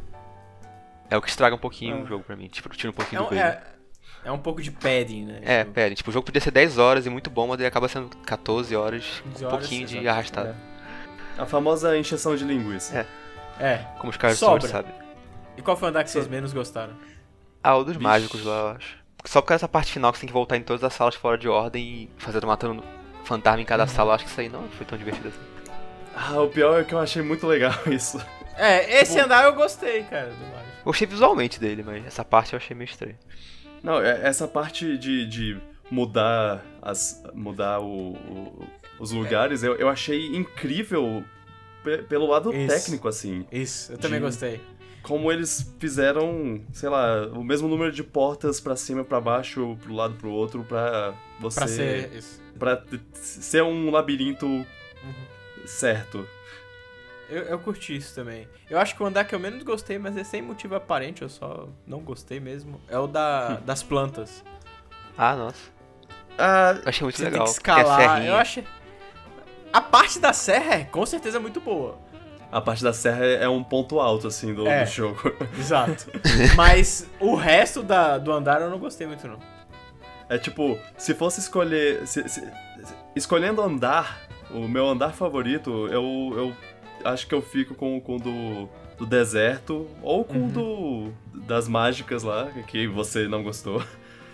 É 1.10 1.16
o 1.16 1.22
que 1.22 1.28
estraga 1.28 1.54
um 1.54 1.58
pouquinho 1.58 1.96
Ah. 1.98 2.00
o 2.02 2.06
jogo 2.06 2.24
pra 2.24 2.36
mim. 2.36 2.48
Tipo, 2.48 2.68
tira 2.70 2.90
um 2.90 2.92
É 2.92 2.96
pouquinho 2.96 3.20
do 3.20 3.24
um, 3.26 3.28
coisa. 3.28 3.42
é, 3.44 3.62
é 4.24 4.32
um 4.32 4.38
pouco 4.38 4.62
de 4.62 4.70
padding, 4.70 5.26
né? 5.26 5.40
É, 5.42 5.58
Tipo, 5.60 5.72
pera, 5.74 5.94
tipo, 5.94 6.10
o 6.10 6.12
jogo 6.12 6.24
podia 6.24 6.40
ser 6.40 6.50
10 6.50 6.78
horas 6.78 7.04
e 7.06 7.10
muito 7.10 7.28
bom, 7.28 7.46
mas 7.46 7.58
ele 7.58 7.66
acaba 7.68 7.86
sendo 7.88 8.08
14 8.18 8.74
horas, 8.74 9.22
15 9.24 9.44
um 9.44 9.48
horas, 9.48 9.58
pouquinho 9.60 9.86
de 9.86 10.08
arrastado. 10.08 10.54
A 11.36 11.44
famosa 11.44 11.96
encheção 11.98 12.34
de 12.36 12.44
linguiça. 12.44 13.06
É. 13.60 13.64
É. 13.64 13.78
Como 13.98 14.10
os 14.10 14.16
caras 14.16 14.38
Sobra. 14.38 14.84
E 15.56 15.62
qual 15.62 15.76
foi 15.76 15.88
o 15.88 15.90
andar 15.90 16.04
que 16.04 16.10
vocês 16.10 16.26
menos 16.28 16.52
gostaram? 16.52 16.94
Ah, 17.62 17.76
o 17.76 17.84
dos 17.84 17.94
Vixe. 17.94 18.02
mágicos 18.02 18.44
lá, 18.44 18.58
eu 18.60 18.68
acho. 18.76 18.96
Só 19.24 19.40
por 19.40 19.48
causa 19.48 19.60
dessa 19.60 19.68
parte 19.68 19.92
final 19.92 20.12
que 20.12 20.18
você 20.18 20.22
tem 20.22 20.28
que 20.28 20.32
voltar 20.34 20.56
em 20.56 20.62
todas 20.62 20.84
as 20.84 20.92
salas 20.92 21.14
fora 21.14 21.38
de 21.38 21.48
ordem 21.48 21.82
e 21.84 22.10
fazer 22.18 22.44
matando 22.44 22.82
fantasma 23.24 23.60
em 23.62 23.64
cada 23.64 23.86
sala, 23.86 24.10
eu 24.10 24.14
acho 24.16 24.24
que 24.24 24.30
isso 24.30 24.40
aí 24.40 24.48
não 24.50 24.68
foi 24.70 24.84
tão 24.84 24.98
divertido 24.98 25.28
assim. 25.28 25.38
Ah, 26.14 26.40
o 26.42 26.48
pior 26.48 26.80
é 26.80 26.84
que 26.84 26.92
eu 26.94 26.98
achei 26.98 27.22
muito 27.22 27.46
legal 27.46 27.72
isso. 27.90 28.22
É, 28.56 29.00
esse 29.00 29.12
Tipo- 29.14 29.24
andar 29.24 29.44
eu 29.44 29.54
gostei, 29.54 30.02
cara, 30.04 30.28
do 30.28 30.46
Mario. 30.46 30.64
Gostei 30.84 31.06
visualmente 31.06 31.58
dele, 31.58 31.82
mas 31.82 32.04
essa 32.06 32.22
parte 32.24 32.52
eu 32.52 32.58
achei 32.58 32.76
meio 32.76 32.88
estranho. 32.88 33.16
Não, 33.82 34.00
é- 34.00 34.20
essa 34.28 34.46
parte 34.46 34.98
de, 34.98 35.26
de 35.26 35.58
mudar 35.90 36.62
as 36.82 37.22
mudar 37.34 37.80
o, 37.80 38.12
o- 38.12 38.68
os 38.98 39.10
lugares, 39.10 39.62
eu, 39.62 39.74
eu 39.76 39.88
achei 39.88 40.36
incrível 40.36 41.24
pe- 41.82 42.02
pelo 42.02 42.26
lado 42.26 42.54
Isso. 42.54 42.68
técnico, 42.68 43.08
assim. 43.08 43.46
Isso, 43.50 43.92
eu 43.92 43.98
também 43.98 44.20
De- 44.20 44.26
gostei. 44.26 44.60
Como 45.04 45.30
eles 45.30 45.72
fizeram, 45.78 46.60
sei 46.72 46.88
lá, 46.88 47.26
o 47.28 47.44
mesmo 47.44 47.68
número 47.68 47.92
de 47.92 48.02
portas 48.02 48.58
pra 48.58 48.74
cima 48.74 49.02
e 49.02 49.04
pra 49.04 49.20
baixo, 49.20 49.76
pro 49.82 49.94
lado 49.94 50.14
pro 50.14 50.30
outro, 50.30 50.64
pra 50.64 51.14
você. 51.38 51.60
Pra 51.60 51.68
ser. 51.68 52.12
Isso. 52.14 52.42
pra 52.58 52.82
ser 53.12 53.62
um 53.62 53.90
labirinto 53.90 54.66
certo. 55.66 56.26
Eu, 57.28 57.42
eu 57.42 57.58
curti 57.58 57.96
isso 57.96 58.14
também. 58.14 58.48
Eu 58.68 58.78
acho 58.78 58.94
que 58.96 59.02
o 59.02 59.06
andar 59.06 59.24
que 59.24 59.34
eu 59.34 59.38
menos 59.40 59.62
gostei, 59.62 59.98
mas 59.98 60.16
é 60.16 60.24
sem 60.24 60.42
motivo 60.42 60.74
aparente, 60.74 61.22
eu 61.22 61.28
só 61.28 61.68
não 61.86 62.00
gostei 62.00 62.40
mesmo, 62.40 62.80
é 62.88 62.98
o 62.98 63.06
da, 63.06 63.56
das 63.56 63.82
plantas. 63.82 64.42
Ah, 65.16 65.34
nossa. 65.36 65.70
Ah, 66.38 66.80
achei 66.84 67.04
muito 67.04 67.16
Você 67.16 67.24
legal. 67.24 67.44
tem 67.44 67.54
que 67.62 67.70
é 67.70 67.74
escalar. 67.74 68.00
serrinha. 68.00 68.30
Eu 68.30 68.36
achei. 68.36 68.64
A 69.72 69.80
parte 69.80 70.18
da 70.18 70.32
serra 70.32 70.74
é 70.76 70.84
com 70.84 71.04
certeza 71.06 71.38
muito 71.40 71.60
boa. 71.60 71.98
A 72.52 72.60
parte 72.60 72.82
da 72.82 72.92
serra 72.92 73.24
é 73.24 73.48
um 73.48 73.62
ponto 73.62 73.98
alto, 74.00 74.26
assim, 74.28 74.54
do, 74.54 74.66
É. 74.66 74.84
do 74.84 74.90
jogo. 74.90 75.20
Exato. 75.58 76.06
mas 76.56 77.08
o 77.20 77.34
resto 77.34 77.82
da, 77.82 78.16
do 78.18 78.32
andar 78.32 78.60
eu 78.60 78.70
não 78.70 78.78
gostei 78.78 79.06
muito, 79.06 79.26
não. 79.26 79.38
É 80.28 80.38
tipo, 80.38 80.78
se 80.96 81.14
fosse 81.14 81.40
escolher. 81.40 82.06
se- 82.06 82.28
se- 82.28 82.48
escolhendo 83.14 83.60
andar, 83.60 84.20
o 84.50 84.66
meu 84.66 84.88
andar 84.88 85.12
favorito, 85.12 85.86
eu, 85.88 86.32
eu 86.36 86.56
acho 87.04 87.26
que 87.26 87.34
eu 87.34 87.42
fico 87.42 87.74
com 87.74 88.00
com 88.00 88.16
o 88.16 88.18
do, 88.18 88.68
do 88.98 89.06
deserto 89.06 89.86
ou 90.02 90.24
com 90.24 90.46
o 90.46 90.48
do 90.48 91.12
das 91.46 91.68
mágicas 91.68 92.22
lá, 92.22 92.48
que 92.66 92.86
você 92.88 93.28
não 93.28 93.42
gostou. 93.42 93.82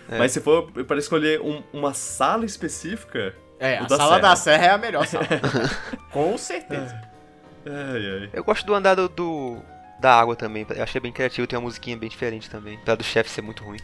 É. 0.09 0.17
Mas 0.17 0.31
se 0.31 0.39
for 0.41 0.71
para 0.71 0.97
escolher 0.97 1.41
um- 1.41 1.61
uma 1.73 1.93
sala 1.93 2.45
específica. 2.45 3.35
É, 3.59 3.77
a 3.77 3.83
da 3.83 3.95
sala 3.97 4.09
serra. 4.15 4.19
da 4.21 4.35
serra 4.35 4.65
é 4.65 4.69
a 4.71 4.77
melhor 4.77 5.05
sala. 5.05 5.25
com 6.11 6.37
certeza. 6.37 6.99
Ai, 7.65 8.21
ai. 8.23 8.29
Eu 8.33 8.43
gosto 8.43 8.65
do 8.65 8.73
andar 8.73 8.95
do, 8.95 9.07
do- 9.09 9.61
da 9.99 10.19
água 10.19 10.35
também. 10.35 10.65
Eu 10.69 10.83
achei 10.83 10.99
bem 10.99 11.11
criativo, 11.11 11.47
tem 11.47 11.57
uma 11.57 11.65
musiquinha 11.65 11.95
bem 11.97 12.09
diferente 12.09 12.49
também. 12.49 12.75
Apesar 12.77 12.95
do 12.95 13.03
chefe 13.03 13.29
ser 13.29 13.41
muito 13.41 13.63
ruim. 13.63 13.79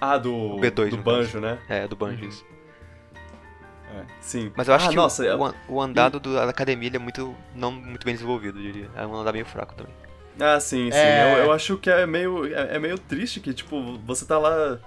Ah, 0.00 0.16
do, 0.16 0.56
B2 0.60 0.90
do 0.90 0.96
banjo, 0.98 1.40
né? 1.40 1.58
É, 1.68 1.88
do 1.88 1.96
banjo 1.96 2.24
isso. 2.24 2.44
Sim. 4.20 4.52
Mas 4.54 4.68
eu 4.68 4.74
acho 4.74 4.86
ah, 4.86 4.90
que 4.90 4.96
nossa, 4.96 5.22
o, 5.22 5.26
eu- 5.26 5.38
o 5.38 5.44
an- 5.44 5.54
o 5.68 5.80
andado 5.80 6.20
do- 6.20 6.34
da 6.34 6.44
academia 6.44 6.88
ele 6.88 6.96
é 6.96 7.00
muito. 7.00 7.34
não 7.54 7.72
muito 7.72 8.04
bem 8.04 8.14
desenvolvido, 8.14 8.58
eu 8.58 8.62
diria. 8.62 8.90
É 8.94 9.06
um 9.06 9.14
andar 9.16 9.32
meio 9.32 9.46
fraco 9.46 9.74
também. 9.74 9.92
Ah, 10.38 10.60
sim, 10.60 10.90
sim. 10.90 10.96
É. 10.98 11.34
Eu, 11.34 11.44
eu 11.46 11.52
acho 11.52 11.76
que 11.78 11.90
é 11.90 12.06
meio, 12.06 12.46
é, 12.54 12.76
é 12.76 12.78
meio 12.78 12.98
triste 12.98 13.40
que, 13.40 13.52
tipo, 13.52 13.98
você 14.06 14.24
tá 14.24 14.38
lá 14.38 14.78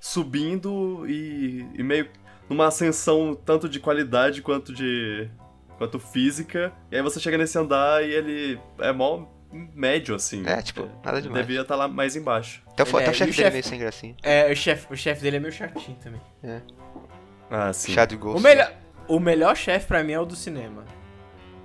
subindo 0.00 1.04
e, 1.08 1.66
e 1.74 1.82
meio 1.82 2.08
numa 2.48 2.66
ascensão 2.66 3.34
tanto 3.44 3.68
de 3.68 3.78
qualidade 3.78 4.42
quanto 4.42 4.72
de. 4.72 5.28
Quanto 5.78 5.98
física. 5.98 6.72
E 6.90 6.96
aí 6.96 7.02
você 7.02 7.18
chega 7.20 7.38
nesse 7.38 7.56
andar 7.58 8.02
e 8.04 8.12
ele 8.12 8.60
é 8.80 8.92
mó 8.92 9.24
médio, 9.50 10.14
assim. 10.14 10.42
É, 10.46 10.60
tipo, 10.60 10.86
nada 11.02 11.22
demais. 11.22 11.46
Devia 11.46 11.62
estar 11.62 11.74
lá 11.76 11.88
mais 11.88 12.14
embaixo. 12.16 12.62
Até 12.66 12.82
o, 12.82 12.86
fo- 12.86 12.98
Ele 12.98 13.08
até 13.08 13.10
é, 13.10 13.12
o 13.12 13.14
chefe 13.14 13.30
o 13.30 13.34
dele 13.34 13.40
é 13.40 13.44
chefe- 13.44 13.52
meio 13.52 13.64
sem 13.64 13.78
gracinha. 13.78 14.16
É, 14.22 14.52
o 14.52 14.56
chefe 14.56 14.86
o 14.92 14.96
chefe 14.96 15.22
dele 15.22 15.36
é 15.36 15.40
meio 15.40 15.52
chatinho 15.52 15.96
também. 16.02 16.20
Ah, 17.50 17.72
sim. 17.72 17.92
Chá 17.92 18.04
de 18.04 18.16
Ghost. 18.16 18.38
O 18.38 18.42
melhor, 18.42 18.72
o 19.08 19.18
melhor 19.18 19.56
chefe 19.56 19.86
pra 19.86 20.02
mim 20.04 20.12
é 20.12 20.20
o 20.20 20.26
do 20.26 20.36
cinema. 20.36 20.84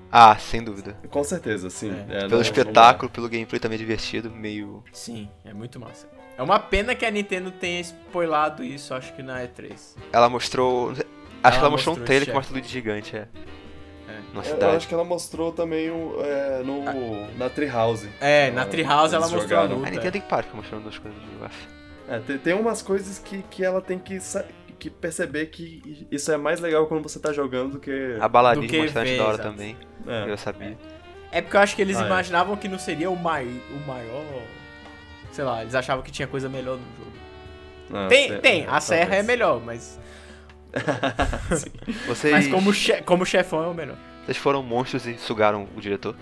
Ah, 0.09 0.37
sem 0.37 0.63
dúvida. 0.63 0.95
Com 1.09 1.23
certeza, 1.23 1.69
sim. 1.69 1.91
É. 2.07 2.17
É, 2.17 2.19
Pelo 2.21 2.29
não- 2.35 2.41
espetáculo, 2.41 3.09
pelo 3.11 3.27
gameplay 3.27 3.59
também 3.59 3.77
divertido, 3.77 4.29
meio. 4.31 4.83
Sim, 4.93 5.27
é 5.43 5.51
muito 5.53 5.79
massa. 5.79 6.07
É 6.37 6.41
uma 6.41 6.59
pena 6.59 6.95
que 6.95 7.05
a 7.05 7.11
Nintendo 7.11 7.51
tenha 7.51 7.79
spoilado 7.81 8.63
isso, 8.63 8.93
acho 8.93 9.13
que 9.13 9.21
na 9.21 9.41
E3. 9.43 9.95
Ela 10.11 10.29
mostrou. 10.29 10.91
Acho 10.91 11.01
que 11.01 11.59
ela 11.59 11.69
mostrou 11.69 11.95
um 11.95 11.97
mostrou 11.99 12.05
trailer 12.05 12.23
esse 12.23 12.31
que 12.31 12.35
mostra 12.37 12.53
o 12.53 12.57
Luigi 12.57 12.71
gigante, 12.71 13.15
é. 13.17 13.27
Numa 14.33 14.43
Eu, 14.43 14.49
eu 14.49 14.53
cidade. 14.55 14.75
acho 14.77 14.87
que 14.87 14.93
ela 14.93 15.03
mostrou 15.03 15.51
também 15.51 15.89
o, 15.89 16.15
é, 16.21 16.61
no, 16.63 17.37
na 17.37 17.49
Treehouse. 17.49 18.09
É, 18.19 18.51
na 18.51 18.63
Ah, 18.63 18.65
Treehouse 18.65 19.13
ela 19.15 19.21
mostrou 19.27 19.41
a 19.41 19.47
jogaram. 19.47 19.71
A 19.71 19.75
luta. 19.79 19.89
Nintendo 19.89 20.11
tem 20.11 20.21
que 20.21 20.27
parar, 20.29 20.45
mostrando 20.53 20.83
duas 20.83 20.97
coisas. 20.97 21.19
É, 22.09 22.19
tem, 22.19 22.37
tem 22.37 22.53
umas 22.53 22.81
coisas 22.81 23.17
que, 23.19 23.43
que 23.49 23.63
ela 23.63 23.81
tem 23.81 23.97
que, 23.97 24.19
que 24.77 24.89
perceber 24.89 25.45
que 25.47 26.05
isso 26.11 26.31
é 26.31 26.37
mais 26.37 26.59
legal 26.59 26.85
quando 26.87 27.03
você 27.03 27.19
tá 27.19 27.31
jogando 27.31 27.73
do 27.73 27.79
que. 27.79 28.17
A 28.19 28.27
baladinha 28.27 28.67
que 28.67 28.81
bastante 28.81 29.11
ver, 29.11 29.17
da 29.17 29.25
hora 29.25 29.37
também, 29.37 29.77
É. 30.07 30.29
eu 30.29 30.37
sabia. 30.37 30.77
É 31.31 31.41
porque 31.41 31.55
eu 31.57 31.61
acho 31.61 31.75
que 31.75 31.81
eles 31.81 31.97
Ah, 31.97 32.03
é. 32.03 32.05
imaginavam 32.05 32.55
que 32.57 32.67
não 32.67 32.77
seria 32.77 33.09
o, 33.09 33.15
mai, 33.15 33.45
o 33.71 33.87
maior. 33.87 34.23
Sei 35.31 35.43
lá, 35.43 35.61
eles 35.61 35.73
achavam 35.73 36.03
que 36.03 36.11
tinha 36.11 36.27
coisa 36.27 36.47
melhor 36.47 36.77
no 36.77 36.83
jogo. 36.97 37.13
Ah, 37.91 38.07
tem, 38.07 38.39
tem, 38.39 38.65
a 38.67 38.79
serra 38.79 39.01
é 39.01 39.05
talvez. 39.05 39.25
melhor, 39.25 39.61
mas. 39.63 39.99
Vocês, 42.07 42.33
Mas 42.33 42.47
como, 42.47 42.73
che 42.73 43.01
como 43.03 43.25
chefão 43.25 43.63
é 43.63 43.67
o 43.67 43.73
melhor. 43.73 43.95
vocês 44.25 44.37
foram 44.37 44.63
monstros 44.63 45.05
e 45.05 45.17
sugaram 45.17 45.67
o 45.75 45.81
diretor? 45.81 46.15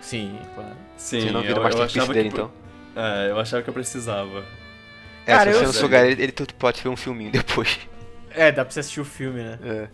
Sim, 0.00 0.38
claro. 0.54 0.70
Sim, 0.96 1.20
Vocês 1.20 1.32
não 1.32 1.40
eu, 1.40 1.46
viram 1.46 1.56
eu 1.58 1.62
Masterpiece 1.64 1.98
achava 1.98 2.14
dele, 2.14 2.28
que, 2.30 2.34
então? 2.34 2.50
É, 2.96 3.30
eu 3.30 3.38
achava 3.38 3.62
que 3.62 3.68
eu 3.70 3.74
precisava. 3.74 4.44
É, 5.26 5.32
Cara, 5.32 5.52
se 5.52 5.58
você 5.58 5.64
eu- 5.64 5.66
não 5.68 5.72
sugar 5.72 6.06
ele, 6.06 6.22
ele 6.22 6.32
pode 6.58 6.82
ver 6.82 6.88
um 6.88 6.96
filminho 6.96 7.30
depois. 7.32 7.78
É, 8.30 8.50
dá 8.50 8.64
pra 8.64 8.72
você 8.72 8.80
assistir 8.80 9.00
o 9.00 9.04
filme, 9.04 9.42
né? 9.42 9.58
É. 9.62 9.88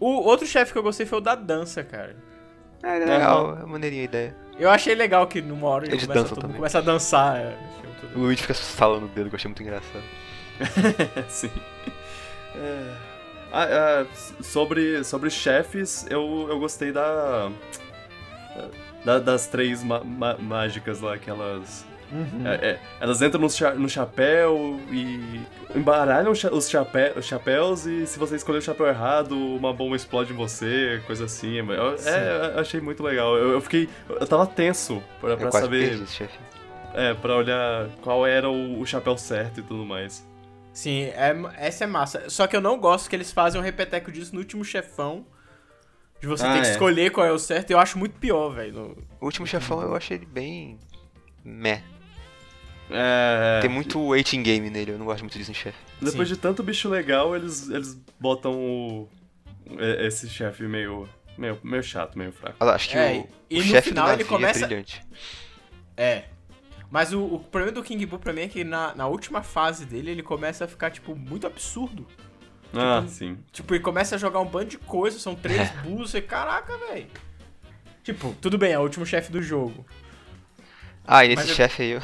O 0.00 0.06
outro 0.08 0.46
chefe 0.46 0.72
que 0.72 0.78
eu 0.78 0.82
gostei 0.82 1.06
foi 1.06 1.18
o 1.18 1.20
da 1.20 1.34
dança, 1.34 1.82
cara. 1.84 2.16
É, 2.82 2.96
é 2.96 3.04
legal, 3.04 3.58
é 3.62 3.66
maneirinha 3.66 4.02
a 4.02 4.04
ideia. 4.04 4.36
Eu 4.58 4.70
achei 4.70 4.94
legal 4.94 5.26
que 5.26 5.40
numa 5.42 5.68
hora 5.68 5.84
ele 5.84 5.94
Eles 5.94 6.06
começa, 6.06 6.34
todo 6.34 6.48
começa 6.54 6.78
a 6.78 6.80
dançar. 6.80 7.36
É, 7.36 7.56
O 8.14 8.20
Luigi 8.20 8.42
fica 8.42 8.54
salando 8.54 9.06
o 9.06 9.08
dedo, 9.08 9.28
que 9.28 9.34
eu 9.34 9.36
achei 9.36 9.48
muito 9.48 9.62
engraçado. 9.62 10.02
Sim. 11.28 11.50
É. 12.56 12.92
Ah, 13.52 13.66
ah, 14.02 14.06
sobre, 14.42 15.02
sobre 15.04 15.30
chefes, 15.30 16.06
eu, 16.10 16.46
eu 16.48 16.58
gostei 16.58 16.90
da, 16.92 17.50
da- 19.04 19.18
das 19.18 19.46
três 19.46 19.82
mágicas 20.38 21.00
lá, 21.00 21.16
que 21.16 21.30
elas. 21.30 21.84
Uhum. 22.12 22.46
é, 22.46 22.54
é, 22.54 22.80
elas 23.00 23.20
entram 23.20 23.40
no, 23.40 23.50
cha- 23.50 23.74
no 23.74 23.88
chapéu 23.88 24.78
e 24.92 25.40
embaralham 25.74 26.32
cha- 26.36 26.52
os, 26.52 26.70
chape- 26.70 27.12
os 27.16 27.24
chapéus 27.24 27.84
e 27.84 28.06
se 28.06 28.16
você 28.16 28.36
escolher 28.36 28.58
o 28.58 28.62
chapéu 28.62 28.86
errado, 28.86 29.36
uma 29.36 29.72
bomba 29.72 29.96
explode 29.96 30.32
em 30.32 30.36
você, 30.36 31.02
coisa 31.04 31.24
assim. 31.24 31.56
Eu, 31.58 31.98
Sim. 31.98 32.08
é, 32.10 32.52
eu 32.54 32.60
achei 32.60 32.80
muito 32.80 33.02
legal. 33.02 33.36
Eu, 33.36 33.50
eu 33.52 33.60
fiquei. 33.60 33.88
Eu 34.08 34.26
tava 34.26 34.46
tenso 34.46 35.02
pra, 35.20 35.30
Eu 35.30 35.36
pra 35.36 35.50
saber. 35.50 35.98
perdi. 35.98 36.28
É, 36.94 37.12
pra 37.14 37.36
olhar 37.36 37.88
qual 38.02 38.24
era 38.26 38.48
o, 38.48 38.80
o 38.80 38.86
chapéu 38.86 39.16
certo 39.18 39.58
e 39.60 39.62
tudo 39.62 39.84
mais. 39.84 40.24
Sim, 40.76 41.04
é, 41.04 41.34
essa 41.56 41.84
é 41.84 41.86
massa. 41.86 42.28
Só 42.28 42.46
que 42.46 42.54
eu 42.54 42.60
não 42.60 42.78
gosto 42.78 43.08
que 43.08 43.16
eles 43.16 43.32
fazem 43.32 43.58
um 43.58 43.64
repeteco 43.64 44.12
disso 44.12 44.34
no 44.34 44.40
último 44.40 44.62
chefão. 44.62 45.26
De 46.20 46.26
você 46.26 46.44
Ah, 46.44 46.52
ter 46.52 46.60
que 46.62 46.68
é. 46.68 46.70
escolher 46.72 47.10
qual 47.10 47.26
é 47.26 47.32
o 47.32 47.38
certo. 47.38 47.70
Eu 47.70 47.78
acho 47.78 47.98
muito 47.98 48.18
pior, 48.18 48.50
velho. 48.50 48.72
no- 48.74 49.04
O 49.20 49.24
último 49.24 49.46
chefão 49.46 49.80
eu 49.80 49.94
achei 49.94 50.18
ele 50.18 50.26
bem. 50.26 50.78
meh. 51.44 51.82
É. 52.90 53.58
Tem 53.62 53.70
muito 53.70 54.00
waiting 54.08 54.42
game 54.42 54.68
nele, 54.70 54.92
eu 54.92 54.98
não 54.98 55.06
gosto 55.06 55.20
muito 55.22 55.36
disso 55.38 55.50
em 55.50 55.54
chefe. 55.54 55.78
Depois 56.00 56.28
Sim. 56.28 56.34
de 56.34 56.40
tanto 56.40 56.62
bicho 56.62 56.88
legal, 56.88 57.34
eles, 57.34 57.68
eles 57.70 57.94
botam 58.20 58.52
o. 58.54 59.08
Esse 59.98 60.28
chefe 60.28 60.62
meio, 60.64 61.08
meio. 61.38 61.58
meio 61.64 61.82
chato, 61.82 62.16
meio 62.18 62.32
fraco. 62.32 62.62
Acho 62.64 62.88
que 62.90 62.96
É, 62.98 63.12
o, 63.18 63.28
e 63.50 63.56
o 63.60 63.64
no 63.64 63.70
chefe 63.70 63.88
final 63.88 64.06
do 64.08 64.12
ele 64.12 64.24
começa- 64.24 64.64
é 64.64 64.66
brilhante. 64.68 65.02
É. 65.96 66.24
Mas 66.90 67.12
o, 67.12 67.20
o 67.22 67.38
problema 67.40 67.72
do 67.72 67.82
King 67.82 68.04
Boo 68.06 68.18
pra 68.18 68.32
mim 68.32 68.42
é 68.42 68.48
que 68.48 68.62
na, 68.64 68.94
na 68.94 69.06
última 69.06 69.42
fase 69.42 69.84
dele 69.84 70.10
ele 70.10 70.22
começa 70.22 70.64
a 70.64 70.68
ficar, 70.68 70.90
tipo, 70.90 71.14
muito 71.16 71.46
absurdo. 71.46 72.06
Ah, 72.74 73.04
sim. 73.08 73.38
Tipo, 73.52 73.74
ele 73.74 73.82
começa 73.82 74.14
a 74.14 74.18
jogar 74.18 74.40
um 74.40 74.46
bando 74.46 74.66
de 74.66 74.78
coisas, 74.78 75.20
são 75.20 75.34
três 75.34 75.70
bulls, 75.82 76.14
e 76.14 76.20
caraca, 76.20 76.76
velho. 76.78 77.06
Tipo, 78.02 78.34
tudo 78.40 78.56
bem, 78.56 78.72
é 78.72 78.78
o 78.78 78.82
último 78.82 79.04
chefe 79.04 79.32
do 79.32 79.42
jogo. 79.42 79.84
Ah, 81.04 81.24
e 81.24 81.28
nesse 81.34 81.48
eu- 81.50 81.54
chefe 81.54 81.82
aí 81.82 81.90
eu. 81.90 82.00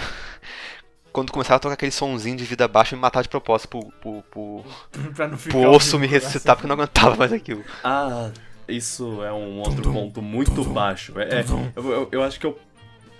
Quando 1.12 1.30
começava 1.30 1.56
a 1.56 1.58
tocar 1.60 1.74
aquele 1.74 1.92
sonzinho 1.92 2.36
de 2.36 2.44
vida 2.44 2.66
baixa, 2.66 2.94
eu 2.94 2.96
me 2.98 3.02
matava 3.02 3.22
de 3.22 3.28
propósito 3.28 3.68
pro, 3.68 3.92
pro, 4.00 4.22
pro, 4.30 4.64
pra 5.14 5.28
não 5.28 5.36
ficar. 5.36 5.58
pro 5.58 5.70
osso 5.70 5.98
me 5.98 6.06
ressuscitar 6.06 6.56
porque 6.56 6.64
eu 6.66 6.68
não 6.74 6.82
aguentava 6.82 7.14
mais 7.16 7.32
aquilo. 7.32 7.62
Ah, 7.84 8.30
isso 8.66 9.22
é 9.22 9.32
um 9.32 9.58
outro 9.60 9.92
ponto 9.92 10.22
muito 10.22 10.64
baixo. 10.64 11.12
É, 11.20 11.40
é, 11.40 11.44
eu, 11.76 11.90
eu, 11.92 12.08
eu 12.12 12.22
acho 12.22 12.40
que 12.40 12.46
é 12.46 12.48
o 12.48 12.56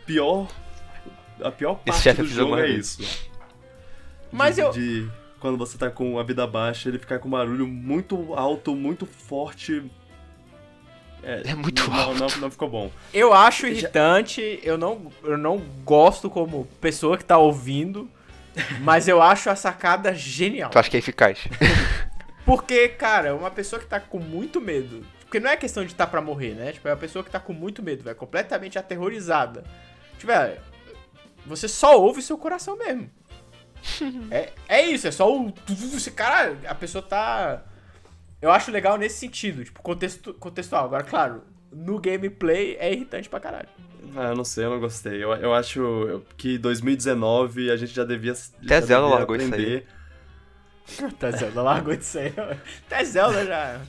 pior. 0.07 0.49
A 1.45 1.51
pior 1.51 1.81
Esse 1.87 2.05
parte 2.05 2.23
do 2.23 2.29
fiz 2.29 2.37
jogo 2.37 2.57
é 2.59 2.69
isso. 2.69 3.31
Mas 4.31 4.57
de, 4.57 4.61
eu. 4.63 4.71
de 4.71 5.11
quando 5.39 5.59
você 5.59 5.77
tá 5.77 5.91
com 5.91 6.19
a 6.19 6.23
vida 6.23 6.47
baixa, 6.47 6.89
ele 6.89 6.99
ficar 6.99 7.19
com 7.19 7.29
um 7.29 7.33
barulho 7.33 7.67
muito 7.67 8.35
alto, 8.35 8.75
muito 8.75 9.05
forte. 9.05 9.91
É 11.23 11.55
muito 11.55 11.89
não, 11.89 12.01
alto. 12.01 12.19
Não, 12.19 12.29
não 12.43 12.51
ficou 12.51 12.69
bom. 12.69 12.91
Eu 13.13 13.33
acho 13.33 13.67
irritante, 13.67 14.61
eu 14.63 14.79
não, 14.79 15.13
eu 15.23 15.37
não 15.37 15.59
gosto 15.85 16.31
como 16.31 16.67
pessoa 16.81 17.19
que 17.19 17.25
tá 17.25 17.39
ouvindo, 17.39 18.09
mas 18.81 19.09
eu 19.09 19.21
acho 19.21 19.51
a 19.51 19.57
sacada 19.57 20.15
genial. 20.15 20.71
Tu 20.71 20.79
acha 20.79 20.91
que 20.91 20.97
é 20.97 20.99
eficaz? 20.99 21.39
Porque, 22.45 22.89
cara, 22.89 23.35
uma 23.35 23.51
pessoa 23.51 23.81
que 23.81 23.87
tá 23.87 24.01
com 24.01 24.19
muito 24.19 24.61
medo. 24.61 25.05
Porque 25.21 25.41
não 25.41 25.51
é 25.51 25.57
questão 25.57 25.85
de 25.85 25.95
tá 25.95 26.07
pra 26.07 26.21
morrer, 26.21 26.55
né? 26.55 26.73
Tipo, 26.73 26.89
é 26.89 26.91
uma 26.91 26.97
pessoa 26.97 27.25
que 27.25 27.31
tá 27.31 27.41
com 27.41 27.53
muito 27.53 27.83
medo, 27.83 28.03
velho. 28.03 28.17
Completamente 28.17 28.79
aterrorizada. 28.79 29.65
Tipo, 30.19 30.33
velho, 30.33 30.61
você 31.47 31.69
só 31.69 32.01
ouve 32.01 32.23
seu 32.23 32.37
coração 32.39 32.77
mesmo. 32.77 33.11
é, 34.31 34.53
é 34.69 34.83
isso, 34.87 35.09
é 35.09 35.11
só 35.11 35.31
o. 35.35 35.53
Esse 35.97 36.11
cara, 36.11 36.57
a 36.67 36.75
pessoa 36.75 37.03
tá. 37.03 37.63
Eu 38.41 38.51
acho 38.51 38.71
legal 38.71 38.97
nesse 38.99 39.19
sentido, 39.19 39.65
tipo, 39.65 39.81
contexto, 39.83 40.35
contextual. 40.35 40.85
Agora, 40.87 41.05
claro, 41.05 41.43
no 41.73 41.99
gameplay 42.01 42.77
é 42.79 42.93
irritante 42.93 43.29
pra 43.29 43.39
caralho. 43.41 43.69
Ah, 44.17 44.29
eu 44.31 44.37
não 44.37 44.45
sei, 44.45 44.65
eu 44.65 44.71
não 44.71 44.81
gostei. 44.81 45.23
Eu, 45.23 45.33
eu 45.35 45.55
acho 45.55 46.23
que 46.37 46.59
2019 46.59 47.71
a 47.71 47.77
gente 47.77 47.95
já 47.95 48.05
devia. 48.05 48.33
Até 48.33 48.81
já 48.81 48.81
Zelda 48.81 49.03
devia 49.07 49.17
largou 49.17 49.37
isso 49.37 49.45
aí. 49.47 49.51
aprender. 49.53 49.87
Até 51.15 51.33
Zelda 51.33 51.63
largou 51.63 51.97
de 51.97 52.05
ser. 52.05 52.35
Até 52.87 53.05
Zelda 53.05 53.47
já. 53.47 53.81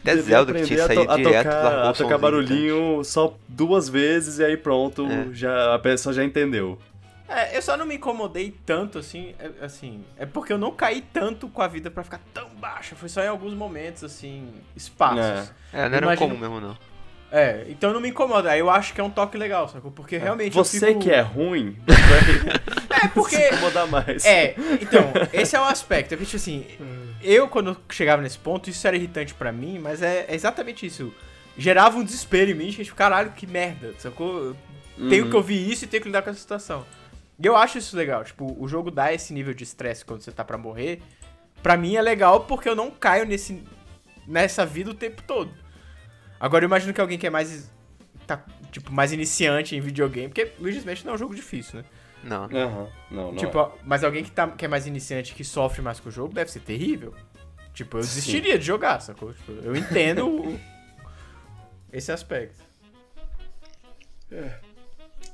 Até 0.00 0.16
Zelda 0.16 0.52
que 0.52 0.58
aprender 0.60 0.66
tinha 0.66 0.84
a 0.84 1.16
direto, 1.16 1.22
tocar, 1.44 1.62
largou 1.64 1.90
a 1.90 1.92
tocar 1.92 2.18
barulhinho 2.18 3.02
só 3.04 3.36
duas 3.48 3.88
vezes 3.88 4.38
e 4.38 4.44
aí 4.44 4.56
pronto, 4.56 5.04
É. 5.06 5.28
já, 5.32 5.74
a 5.74 5.78
pessoa 5.78 6.12
já 6.12 6.24
entendeu. 6.24 6.78
É, 7.28 7.56
eu 7.56 7.62
só 7.62 7.76
não 7.76 7.84
me 7.86 7.96
incomodei 7.96 8.54
tanto, 8.64 8.98
assim, 8.98 9.34
é, 9.38 9.64
assim, 9.64 10.04
é 10.16 10.24
porque 10.24 10.52
eu 10.52 10.58
não 10.58 10.70
caí 10.70 11.02
tanto 11.12 11.48
com 11.48 11.60
a 11.60 11.66
vida 11.66 11.90
pra 11.90 12.04
ficar 12.04 12.20
tão 12.32 12.48
baixa, 12.50 12.94
foi 12.94 13.08
só 13.08 13.20
em 13.22 13.26
alguns 13.28 13.52
momentos, 13.52 14.04
assim, 14.04 14.52
espaços. 14.76 15.52
É. 15.72 15.84
É, 15.84 15.88
não 15.88 15.96
era 15.96 16.06
Imagino- 16.06 16.28
comum 16.28 16.38
mesmo 16.40 16.60
não. 16.60 16.76
É, 17.32 17.66
então 17.68 17.92
não 17.92 18.00
me 18.00 18.08
incomoda, 18.10 18.52
aí 18.52 18.60
eu 18.60 18.70
acho 18.70 18.94
que 18.94 19.00
é 19.00 19.04
um 19.04 19.10
toque 19.10 19.36
legal, 19.36 19.68
sacou? 19.68 19.90
Porque 19.90 20.16
realmente 20.16 20.54
Você 20.54 20.76
eu 20.76 20.88
fico... 20.90 21.00
que 21.00 21.10
é 21.10 21.20
ruim, 21.20 21.76
vai 21.84 23.00
É, 23.04 23.08
porque... 23.08 23.36
se 23.36 23.48
incomodar 23.48 23.88
mais. 23.88 24.24
É, 24.24 24.54
então, 24.80 25.12
esse 25.32 25.56
é 25.56 25.60
o 25.60 25.64
aspecto, 25.64 26.14
é 26.14 26.16
que, 26.16 26.24
tipo 26.24 26.36
assim, 26.36 26.64
eu 27.20 27.48
quando 27.48 27.76
chegava 27.90 28.22
nesse 28.22 28.38
ponto, 28.38 28.70
isso 28.70 28.86
era 28.86 28.94
irritante 28.96 29.34
pra 29.34 29.50
mim, 29.50 29.80
mas 29.80 30.00
é, 30.00 30.26
é 30.28 30.34
exatamente 30.36 30.86
isso, 30.86 31.12
gerava 31.58 31.98
um 31.98 32.04
desespero 32.04 32.52
em 32.52 32.54
mim, 32.54 32.70
tipo, 32.70 32.94
caralho, 32.94 33.32
que 33.32 33.46
merda, 33.48 33.92
sacou? 33.98 34.54
Eu 34.96 35.08
Tenho 35.10 35.24
Uhum. 35.24 35.30
que 35.30 35.36
ouvir 35.36 35.70
isso 35.70 35.84
e 35.84 35.88
tenho 35.88 36.02
que 36.04 36.08
lidar 36.08 36.22
com 36.22 36.30
essa 36.30 36.38
situação. 36.38 36.86
E 37.38 37.46
eu 37.46 37.56
acho 37.56 37.78
isso 37.78 37.96
legal. 37.96 38.24
Tipo, 38.24 38.56
o 38.58 38.66
jogo 38.66 38.90
dá 38.90 39.12
esse 39.12 39.32
nível 39.32 39.52
de 39.54 39.64
estresse 39.64 40.04
quando 40.04 40.22
você 40.22 40.32
tá 40.32 40.44
pra 40.44 40.56
morrer. 40.56 41.02
Pra 41.62 41.76
mim 41.76 41.96
é 41.96 42.02
legal 42.02 42.44
porque 42.44 42.68
eu 42.68 42.74
não 42.76 42.90
caio 42.90 43.26
nesse, 43.26 43.62
nessa 44.26 44.64
vida 44.64 44.90
o 44.90 44.94
tempo 44.94 45.22
todo. 45.22 45.50
Agora 46.40 46.64
eu 46.64 46.68
imagino 46.68 46.92
que 46.94 47.00
alguém 47.00 47.18
que 47.18 47.26
é 47.26 47.30
mais. 47.30 47.70
Tá, 48.26 48.44
tipo, 48.72 48.92
mais 48.92 49.12
iniciante 49.12 49.76
em 49.76 49.80
videogame. 49.80 50.28
Porque 50.28 50.52
Luigi's 50.58 50.84
Mansion 50.84 51.04
não 51.06 51.12
é 51.12 51.14
um 51.14 51.18
jogo 51.18 51.34
difícil, 51.34 51.80
né? 51.80 51.84
Não. 52.24 52.44
Aham, 52.44 52.88
não, 53.10 53.32
não. 53.32 53.36
tipo, 53.36 53.58
é. 53.60 53.70
mas 53.84 54.02
alguém 54.02 54.24
que, 54.24 54.30
tá, 54.30 54.48
que 54.48 54.64
é 54.64 54.68
mais 54.68 54.86
iniciante 54.86 55.34
que 55.34 55.44
sofre 55.44 55.80
mais 55.82 56.00
com 56.00 56.08
o 56.08 56.12
jogo 56.12 56.34
deve 56.34 56.50
ser 56.50 56.60
terrível. 56.60 57.14
Tipo, 57.72 57.98
eu 57.98 58.02
Sim. 58.02 58.08
desistiria 58.08 58.58
de 58.58 58.64
jogar, 58.64 59.00
sacou? 59.00 59.32
Tipo, 59.34 59.52
eu 59.52 59.76
entendo 59.76 60.26
o- 60.28 60.58
esse 61.92 62.10
aspecto. 62.10 62.64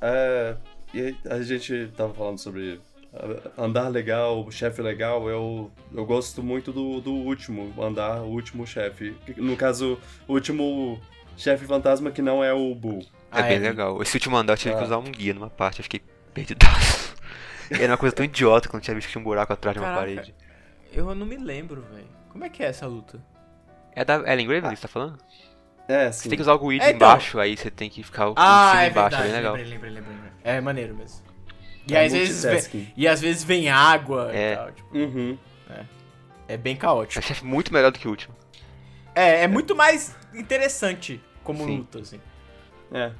É, 0.01 0.57
e 0.93 1.01
aí, 1.01 1.17
a 1.29 1.41
gente 1.41 1.87
tava 1.95 2.13
falando 2.13 2.37
sobre 2.37 2.79
ah, 3.13 3.63
andar 3.63 3.87
legal, 3.89 4.49
chefe 4.51 4.81
legal. 4.81 5.27
Eu, 5.29 5.71
eu 5.93 6.05
gosto 6.05 6.41
muito 6.43 6.71
do, 6.71 7.01
do 7.01 7.11
último 7.13 7.73
andar, 7.81 8.21
o 8.21 8.27
último 8.29 8.65
chefe. 8.67 9.15
Que, 9.25 9.39
No 9.41 9.55
caso, 9.57 9.99
o 10.27 10.33
último 10.33 10.99
chefe 11.37 11.65
fantasma 11.65 12.11
que 12.11 12.21
não 12.21 12.43
é 12.43 12.53
o 12.53 12.73
Boo. 12.75 12.99
É 13.31 13.39
Ah, 13.39 13.41
bem 13.43 13.57
é. 13.57 13.59
legal. 13.59 14.01
Esse 14.01 14.15
último 14.15 14.37
andar 14.37 14.53
eu 14.53 14.57
tive 14.57 14.75
que 14.75 14.81
Ah. 14.81 14.85
usar 14.85 14.97
um 14.97 15.11
guia 15.11 15.33
numa 15.33 15.49
parte, 15.49 15.79
eu 15.79 15.83
fiquei 15.83 16.01
perdidaço. 16.33 17.15
Era 17.71 17.91
uma 17.93 17.97
coisa 17.97 18.15
tão 18.15 18.25
idiota 18.25 18.67
que 18.69 18.75
eu 18.75 18.77
não 18.77 18.81
tinha 18.83 18.93
visto 18.93 19.07
que 19.07 19.13
tinha 19.13 19.21
um 19.21 19.23
buraco 19.25 19.51
atrás 19.53 19.73
de 19.75 19.79
uma 19.79 19.87
Caraca. 19.93 20.01
parede. 20.15 20.35
Eu 20.91 21.13
não 21.15 21.25
me 21.25 21.37
lembro, 21.37 21.81
velho. 21.91 22.05
Como 22.29 22.43
é 22.43 22.49
que 22.49 22.61
é 22.61 22.67
essa 22.67 22.85
luta? 22.85 23.19
É 23.95 24.03
da 24.05 24.15
Ellen 24.31 24.47
Graven 24.47 24.69
que 24.71 24.75
você 24.75 24.81
tá 24.83 24.87
falando? 24.87 25.17
É, 25.87 26.11
Você 26.11 26.23
sim. 26.23 26.29
tem 26.29 26.37
que 26.37 26.41
usar 26.41 26.53
o 26.53 26.59
Guide 26.59 26.83
É, 26.83 26.89
então. 26.91 26.95
embaixo, 27.07 27.39
aí 27.39 27.57
você 27.57 27.69
tem 27.69 27.89
que 27.89 28.01
ficar 28.03 28.29
o 28.29 28.33
Ah, 28.37 28.65
em 28.65 28.69
cima 28.69 28.83
é 28.83 28.89
embaixo, 28.89 29.09
verdade. 29.09 29.15
é 29.15 29.23
bem 29.25 29.31
legal. 29.35 29.53
Lembrei, 29.55 29.71
lembrei, 29.73 29.91
lembrei, 29.91 30.15
lembrei. 30.15 30.31
É 30.43 30.61
maneiro 30.61 30.95
mesmo. 30.95 31.21
E 31.87 31.95
É 31.95 32.05
às 32.05 32.13
vezes 32.13 32.43
vem, 32.71 32.93
e 32.95 33.07
às 33.07 33.19
vezes 33.21 33.43
vem 33.43 33.69
água 33.69 34.29
É. 34.33 34.53
e 34.53 34.55
tal. 34.55 34.71
Tipo, 34.71 34.97
Uhum. 34.97 35.37
é 36.47 36.55
bem 36.57 36.73
É 36.73 36.77
caótico. 36.77 37.21
chefe 37.25 37.43
muito 37.45 37.73
melhor 37.73 37.91
do 37.91 37.99
que 37.99 38.07
o 38.07 38.11
último. 38.11 38.33
É, 39.13 39.43
é 39.43 39.47
muito 39.47 39.75
mais 39.75 40.15
interessante 40.33 41.21
como 41.43 41.65
Sim. 41.65 41.77
luta, 41.79 41.99
assim. 41.99 42.19
É. 42.91 43.11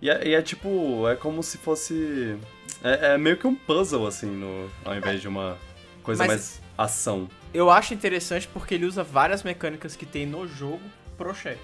E 0.00 0.08
é, 0.10 0.28
e 0.28 0.34
é 0.34 0.42
tipo, 0.42 1.06
é 1.08 1.14
como 1.14 1.42
se 1.42 1.58
fosse. 1.58 2.36
É, 2.82 3.12
é 3.14 3.18
meio 3.18 3.36
que 3.36 3.46
um 3.46 3.54
puzzle, 3.54 4.06
assim, 4.06 4.26
no, 4.26 4.70
ao 4.84 4.96
invés 4.96 5.20
de 5.20 5.28
uma 5.28 5.56
coisa 6.02 6.24
Mas- 6.26 6.28
mais 6.28 6.62
ação. 6.76 7.28
Eu 7.54 7.70
acho 7.70 7.92
interessante 7.94 8.48
porque 8.48 8.74
ele 8.74 8.86
usa 8.86 9.04
várias 9.04 9.42
mecânicas 9.42 9.94
que 9.94 10.06
tem 10.06 10.24
no 10.26 10.48
jogo 10.48 10.80
pro 11.18 11.32
chefe. 11.34 11.60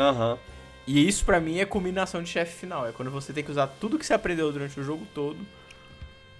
Aham. 0.00 0.38
E 0.86 1.06
isso 1.06 1.24
pra 1.24 1.38
mim 1.40 1.58
é 1.60 1.64
combinação 1.64 2.22
de 2.22 2.28
chefe 2.28 2.56
final. 2.58 2.86
É 2.88 2.92
quando 2.92 3.10
você 3.10 3.32
tem 3.32 3.44
que 3.44 3.50
usar 3.50 3.66
tudo 3.66 3.98
que 3.98 4.04
você 4.06 4.14
aprendeu 4.14 4.50
durante 4.50 4.80
o 4.80 4.82
jogo 4.82 5.06
todo 5.14 5.38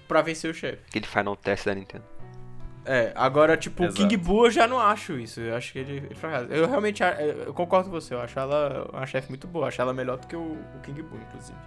pra 0.09 0.23
vencer 0.23 0.51
o 0.51 0.55
chefe. 0.55 0.79
Aquele 0.89 1.07
Final 1.07 1.37
Test 1.37 1.67
da 1.67 1.75
Nintendo. 1.75 2.05
É, 2.85 3.13
agora, 3.15 3.57
tipo, 3.57 3.83
o 3.83 3.87
Exato. 3.87 4.01
King 4.01 4.17
Boo 4.17 4.47
eu 4.47 4.51
já 4.51 4.67
não 4.67 4.81
acho 4.81 5.13
isso. 5.19 5.39
Eu 5.41 5.55
acho 5.55 5.73
que 5.73 5.79
ele, 5.79 5.99
ele 5.99 6.15
fracassa. 6.15 6.47
Eu 6.53 6.67
realmente 6.67 7.03
eu 7.45 7.53
concordo 7.53 7.91
com 7.91 8.01
você. 8.01 8.15
Eu 8.15 8.21
acho 8.23 8.37
ela 8.39 8.89
uma 8.93 9.07
chefe 9.07 9.29
muito 9.29 9.47
boa. 9.47 9.65
Eu 9.65 9.69
acho 9.69 9.81
ela 9.83 9.93
melhor 9.93 10.17
do 10.17 10.27
que 10.27 10.35
o, 10.35 10.41
o 10.41 10.81
King 10.83 11.03
Boo, 11.03 11.19
inclusive. 11.29 11.59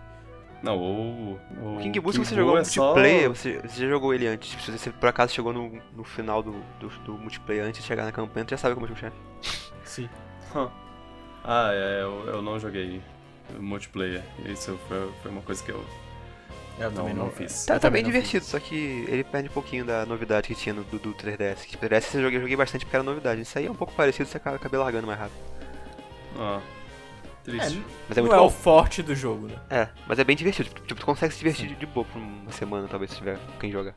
Não, 0.61 0.77
o. 0.77 1.39
O 1.61 1.75
O 1.77 1.79
King 1.79 1.97
Boo, 1.99 2.11
se 2.11 2.17
você 2.17 2.35
Boo 2.35 2.43
jogou 2.43 2.57
é 2.57 2.63
só- 2.63 2.83
multiplayer, 2.95 3.29
você, 3.29 3.59
você 3.59 3.81
já 3.83 3.87
jogou 3.87 4.13
ele 4.13 4.27
antes. 4.27 4.49
Se 4.61 4.71
você 4.71 4.89
por 4.89 5.07
acaso 5.07 5.31
chegou 5.33 5.53
no, 5.53 5.79
no 5.95 6.03
final 6.03 6.41
do, 6.41 6.53
do, 6.79 6.89
do 7.05 7.13
multiplayer 7.17 7.63
antes 7.65 7.81
de 7.81 7.87
chegar 7.87 8.03
na 8.03 8.11
campanha, 8.11 8.45
tu 8.45 8.49
já 8.49 8.57
sabe 8.57 8.73
como 8.73 8.87
é 8.87 8.91
o 8.91 8.95
chefe. 8.95 9.15
Sim. 9.85 10.09
Ah, 11.43 11.71
é, 11.73 12.01
eu, 12.03 12.25
eu 12.27 12.41
não 12.41 12.59
joguei 12.59 13.01
multiplayer. 13.59 14.23
Isso 14.45 14.77
foi, 14.87 15.11
foi 15.21 15.31
uma 15.31 15.41
coisa 15.41 15.63
que 15.63 15.71
eu. 15.71 15.83
Eu 16.79 16.89
Não, 16.89 16.97
também 16.97 17.13
não 17.13 17.25
não, 17.25 17.31
fiz. 17.31 17.65
Tá, 17.65 17.79
tá 17.79 17.89
bem 17.89 18.03
divertido, 18.03 18.43
só 18.45 18.59
que 18.59 19.05
ele 19.07 19.23
perde 19.23 19.47
um 19.49 19.51
pouquinho 19.51 19.85
da 19.85 20.05
novidade 20.05 20.47
que 20.47 20.55
tinha 20.55 20.73
no 20.73 20.83
do, 20.83 20.97
do 20.97 21.13
3DS. 21.13 21.65
Que 21.67 21.77
3DS 21.77 22.15
eu 22.15 22.21
joguei, 22.23 22.39
joguei 22.39 22.55
bastante 22.55 22.85
porque 22.85 22.95
era 22.95 23.03
novidade. 23.03 23.41
Isso 23.41 23.57
aí 23.59 23.65
é 23.67 23.71
um 23.71 23.75
pouco 23.75 23.93
parecido, 23.93 24.27
você 24.27 24.37
acaba, 24.37 24.55
acaba 24.55 24.77
largando 24.79 25.05
mais 25.05 25.19
rápido. 25.19 25.37
Ah, 26.35 26.61
fiz. 27.43 27.43
triste. 27.43 27.77
É, 27.79 27.93
Mas 28.07 28.17
é 28.17 28.21
não 28.21 28.29
muito 28.29 28.35
é 28.35 28.39
o 28.39 28.49
bom. 28.49 28.49
forte 28.49 29.03
do 29.03 29.15
jogo, 29.15 29.47
né? 29.47 29.57
É, 29.69 29.89
mas 30.07 30.17
é 30.19 30.23
bem 30.23 30.35
divertido. 30.35 30.69
Tipo, 30.69 30.95
tu 30.99 31.05
consegue 31.05 31.33
se 31.33 31.39
divertir 31.39 31.67
de, 31.67 31.75
de 31.75 31.85
boa 31.85 32.05
por 32.05 32.17
uma 32.19 32.51
semana, 32.51 32.87
talvez, 32.87 33.11
se 33.11 33.17
tiver 33.17 33.39
quem 33.59 33.71
jogar. 33.71 33.93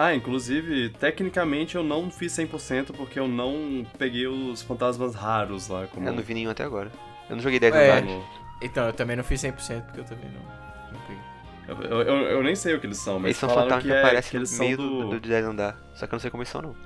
Ah, 0.00 0.14
inclusive, 0.14 0.90
tecnicamente 0.90 1.74
eu 1.74 1.82
não 1.82 2.08
fiz 2.08 2.32
100% 2.32 2.92
porque 2.96 3.18
eu 3.18 3.26
não 3.26 3.84
peguei 3.98 4.28
os 4.28 4.62
fantasmas 4.62 5.16
raros 5.16 5.66
lá. 5.66 5.88
Como 5.88 6.06
Eu 6.08 6.12
não 6.12 6.22
vi 6.22 6.34
nenhum 6.34 6.50
até 6.50 6.62
agora. 6.62 6.92
Eu 7.28 7.34
não 7.34 7.42
joguei 7.42 7.58
10 7.58 7.74
É. 7.74 8.04
Então, 8.62 8.86
eu 8.86 8.92
também 8.92 9.16
não 9.16 9.24
fiz 9.24 9.42
100% 9.42 9.82
porque 9.86 9.98
eu 9.98 10.04
também 10.04 10.30
não, 10.30 10.92
não 10.92 11.00
peguei. 11.00 11.90
Eu, 11.90 12.02
eu, 12.02 12.16
eu- 12.28 12.42
nem 12.44 12.54
sei 12.54 12.74
o 12.76 12.80
que 12.80 12.86
eles 12.86 12.98
são, 12.98 13.14
mas 13.18 13.24
Eles 13.24 13.36
são 13.38 13.48
falaram 13.48 13.70
fantasmas 13.70 13.82
que, 13.82 13.88
que, 13.88 13.96
é, 13.96 14.00
aparecem 14.00 14.30
que 14.30 14.36
eles 14.36 14.52
no 14.52 14.58
meio 14.64 14.76
do... 14.76 15.00
do, 15.00 15.20
do 15.20 15.28
10 15.28 15.44
andar. 15.46 15.76
Só 15.96 16.06
que 16.06 16.14
eu 16.14 16.16
não 16.16 16.20
sei 16.20 16.30
como 16.30 16.42
eles 16.44 16.48
são, 16.48 16.62
não. 16.62 16.76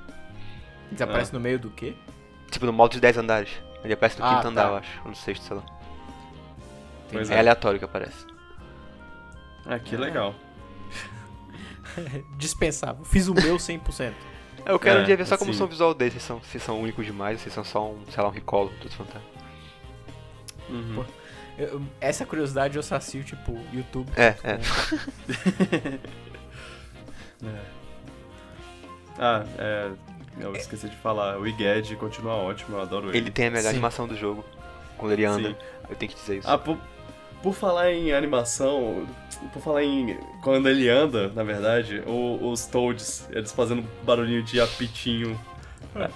Desaparece 0.91 1.35
no 1.35 1.41
meio 1.41 1.59
do 1.59 1.69
quê? 1.69 1.95
Tipo, 2.51 2.65
no 2.65 2.73
modo 2.73 2.93
de 2.93 3.01
10 3.01 3.19
andares. 3.19 3.51
Ele 3.85 3.93
aparece 3.93 4.19
no 4.19 4.25
Ah, 4.25 4.37
quinto 4.37 4.49
andar, 4.49 4.63
tá. 4.63 4.69
eu 4.71 4.77
acho. 4.77 5.01
Ou 5.03 5.11
no 5.11 5.17
sexto, 5.17 5.43
sei 5.43 5.57
lá. 5.59 5.63
É 7.13 7.35
é. 7.35 7.39
aleatório 7.39 7.79
que 7.79 7.85
aparece. 7.85 8.25
Ah, 9.67 9.79
que 9.79 9.99
legal. 9.99 10.35
Dispensável. 12.37 13.05
Fiz 13.05 13.29
o 13.29 13.35
meu 13.35 13.57
100%. 13.57 14.13
Eu 14.65 14.79
quero 14.79 15.01
É, 15.01 15.03
um 15.03 15.05
dia 15.05 15.17
ver 15.17 15.27
só 15.27 15.37
como 15.37 15.51
assim. 15.51 15.59
são 15.59 15.67
o 15.67 15.71
visual 15.71 15.93
deles, 15.95 16.15
se 16.15 16.21
são, 16.21 16.41
se 16.43 16.61
são 16.61 16.81
únicos 16.81 17.05
demais, 17.05 17.41
se 17.41 17.51
são 17.51 17.65
só 17.65 17.91
um, 17.91 17.99
sei 18.11 18.23
lá, 18.23 18.29
um 18.29 18.33
recall 18.33 18.69
dos 18.81 18.95
fantasmas. 18.95 19.23
Uhum. 20.69 21.05
Eu- 21.59 21.83
essa 22.01 22.25
curiosidade 22.25 22.77
eu 22.77 22.83
sacio, 22.83 23.23
tipo, 23.25 23.59
YouTube. 23.73 24.11
É, 24.17 24.35
é. 24.45 24.59
Ah, 29.19 29.45
é... 29.59 29.91
Eu 30.41 30.55
esqueci 30.57 30.89
de 30.89 30.97
falar. 30.97 31.39
O 31.39 31.47
Iged 31.47 31.95
continua 31.97 32.33
ótimo, 32.35 32.77
eu 32.77 32.81
adoro 32.81 33.09
ele. 33.11 33.19
Ele 33.19 33.31
tem 33.31 33.49
a 33.49 33.51
melhor 33.51 33.65
Sim. 33.65 33.69
animação 33.77 34.09
do 34.09 34.17
jogo. 34.17 34.43
Quando 34.97 35.13
ele 35.13 35.25
anda. 35.27 35.51
Sim. 35.51 35.57
Eu 35.91 35.97
tenho 35.97 36.11
que 36.13 36.19
dizer 36.19 36.39
isso. 36.39 36.49
Ah, 36.51 36.57
por, 36.57 36.79
por 37.43 37.55
falar 37.55 37.91
em 37.93 38.13
animação, 38.13 39.07
por 39.53 39.61
falar 39.63 39.83
em 39.85 40.17
quando 40.43 40.69
ele 40.69 40.89
anda, 40.89 41.29
na 41.29 41.43
verdade, 41.43 42.03
o- 42.07 42.51
os 42.51 42.67
Toads, 42.67 43.29
eles 43.31 43.51
fazendo 43.53 43.85
barulhinho 44.05 44.43
de 44.43 44.61
apitinho, 44.61 45.39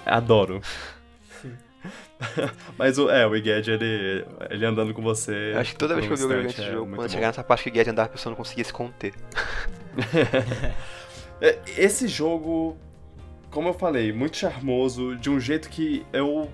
adoro. 0.05 0.61
Mas 2.77 2.97
o, 2.97 3.09
é, 3.09 3.25
o 3.27 3.35
Iged, 3.35 3.69
ele, 3.69 4.25
ele 4.49 4.65
andando 4.65 4.93
com 4.93 5.01
você. 5.01 5.53
Eu 5.53 5.59
acho 5.59 5.71
que 5.73 5.77
toda 5.77 5.93
vez 5.95 6.07
que 6.07 6.13
eu 6.13 6.17
vi 6.17 6.33
o 6.33 6.41
esse 6.47 6.61
é 6.61 6.71
jogo, 6.71 6.95
quando 6.95 7.11
chegar 7.11 7.27
nessa 7.27 7.43
parte 7.43 7.63
que 7.63 7.69
o 7.69 7.73
Guedes 7.73 7.91
andava, 7.91 8.07
a 8.09 8.11
pessoa 8.11 8.31
não 8.31 8.37
conseguia 8.37 8.63
se 8.63 8.73
conter. 8.73 9.13
É, 11.39 11.59
Esse 11.77 12.07
jogo, 12.07 12.75
como 13.51 13.69
eu 13.69 13.73
falei, 13.75 14.11
muito 14.11 14.35
charmoso, 14.37 15.15
de 15.17 15.29
um 15.29 15.39
jeito 15.39 15.69
que 15.69 16.03
eu. 16.11 16.49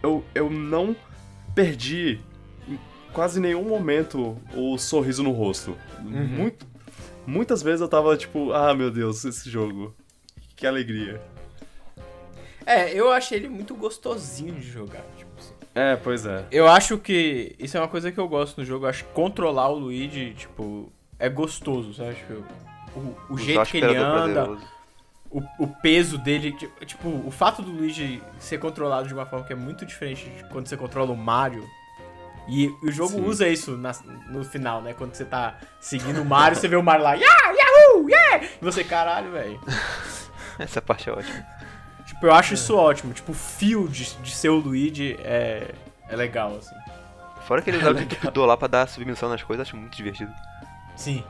Eu, 0.00 0.22
eu 0.32 0.48
não 0.48 0.94
perdi 1.56 2.20
quase 3.16 3.40
nenhum 3.40 3.62
momento 3.64 4.36
o 4.54 4.76
sorriso 4.76 5.22
no 5.22 5.30
rosto. 5.32 5.74
Muito, 6.02 6.66
muitas 7.26 7.62
vezes 7.62 7.80
eu 7.80 7.88
tava 7.88 8.14
tipo, 8.14 8.52
ah 8.52 8.74
meu 8.74 8.90
Deus, 8.90 9.24
esse 9.24 9.48
jogo. 9.48 9.94
Que 10.54 10.66
alegria. 10.66 11.18
É, 12.66 12.92
eu 12.92 13.10
achei 13.10 13.38
ele 13.38 13.48
muito 13.48 13.74
gostosinho 13.74 14.54
de 14.54 14.68
jogar. 14.70 15.02
Tipo 15.16 15.30
assim. 15.38 15.54
É, 15.74 15.96
pois 15.96 16.26
é. 16.26 16.44
Eu 16.50 16.68
acho 16.68 16.98
que 16.98 17.54
isso 17.58 17.74
é 17.76 17.80
uma 17.80 17.88
coisa 17.88 18.12
que 18.12 18.18
eu 18.20 18.28
gosto 18.28 18.58
no 18.58 18.66
jogo. 18.66 18.84
Eu 18.84 18.90
acho 18.90 19.04
que 19.04 19.12
controlar 19.12 19.68
o 19.70 19.78
Luigi, 19.78 20.34
tipo, 20.34 20.92
é 21.18 21.28
gostoso, 21.30 21.94
sabe? 21.94 22.16
Tipo, 22.16 22.44
o, 22.94 23.34
o 23.34 23.38
jeito 23.38 23.64
que 23.70 23.78
ele 23.78 23.86
Operador 23.86 24.18
anda, 24.18 24.58
o, 25.30 25.42
o 25.60 25.66
peso 25.80 26.18
dele. 26.18 26.52
ti- 26.52 26.70
Tipo, 26.84 27.08
o 27.26 27.30
fato 27.30 27.62
do 27.62 27.70
Luigi 27.70 28.22
ser 28.38 28.58
controlado 28.58 29.08
de 29.08 29.14
uma 29.14 29.24
forma 29.24 29.46
que 29.46 29.54
é 29.54 29.56
muito 29.56 29.86
diferente 29.86 30.28
de 30.28 30.44
quando 30.50 30.66
você 30.66 30.76
controla 30.76 31.12
o 31.12 31.16
Mario. 31.16 31.64
E 32.48 32.68
o 32.82 32.90
jogo 32.92 33.14
Sim. 33.14 33.24
usa 33.24 33.48
isso 33.48 33.76
na- 33.76 33.94
no 34.28 34.44
final, 34.44 34.80
né? 34.80 34.94
Quando 34.94 35.14
você 35.14 35.24
tá 35.24 35.56
seguindo 35.80 36.22
o 36.22 36.24
Mario, 36.24 36.56
você 36.56 36.68
vê 36.68 36.76
o 36.76 36.82
Mario 36.82 37.02
lá, 37.04 37.14
yeah, 37.14 37.50
yahoo, 37.50 38.08
yeah! 38.08 38.44
E 38.60 38.64
você, 38.64 38.84
caralho, 38.84 39.32
velho. 39.32 39.60
Essa 40.58 40.80
parte 40.80 41.08
é 41.08 41.12
ótima. 41.12 41.44
Tipo, 42.06 42.26
eu 42.26 42.32
acho 42.34 42.54
isso 42.54 42.76
ótimo. 42.76 43.12
Tipo, 43.12 43.32
o 43.32 43.34
feel 43.34 43.88
de, 43.88 44.04
de 44.22 44.30
ser 44.34 44.48
o 44.48 44.56
Luigi 44.56 45.16
é, 45.20 45.74
é 46.08 46.16
legal, 46.16 46.56
assim. 46.56 46.74
Fora 47.46 47.60
que 47.60 47.68
ele 47.70 47.78
usava 47.82 47.98
o 47.98 48.02
entupidor 48.02 48.46
lá 48.46 48.56
pra 48.56 48.68
dar 48.68 48.88
submissão 48.88 49.28
nas 49.28 49.42
coisas, 49.42 49.66
acho 49.66 49.76
muito 49.76 49.96
divertido. 49.96 50.32
Sim. 50.94 51.22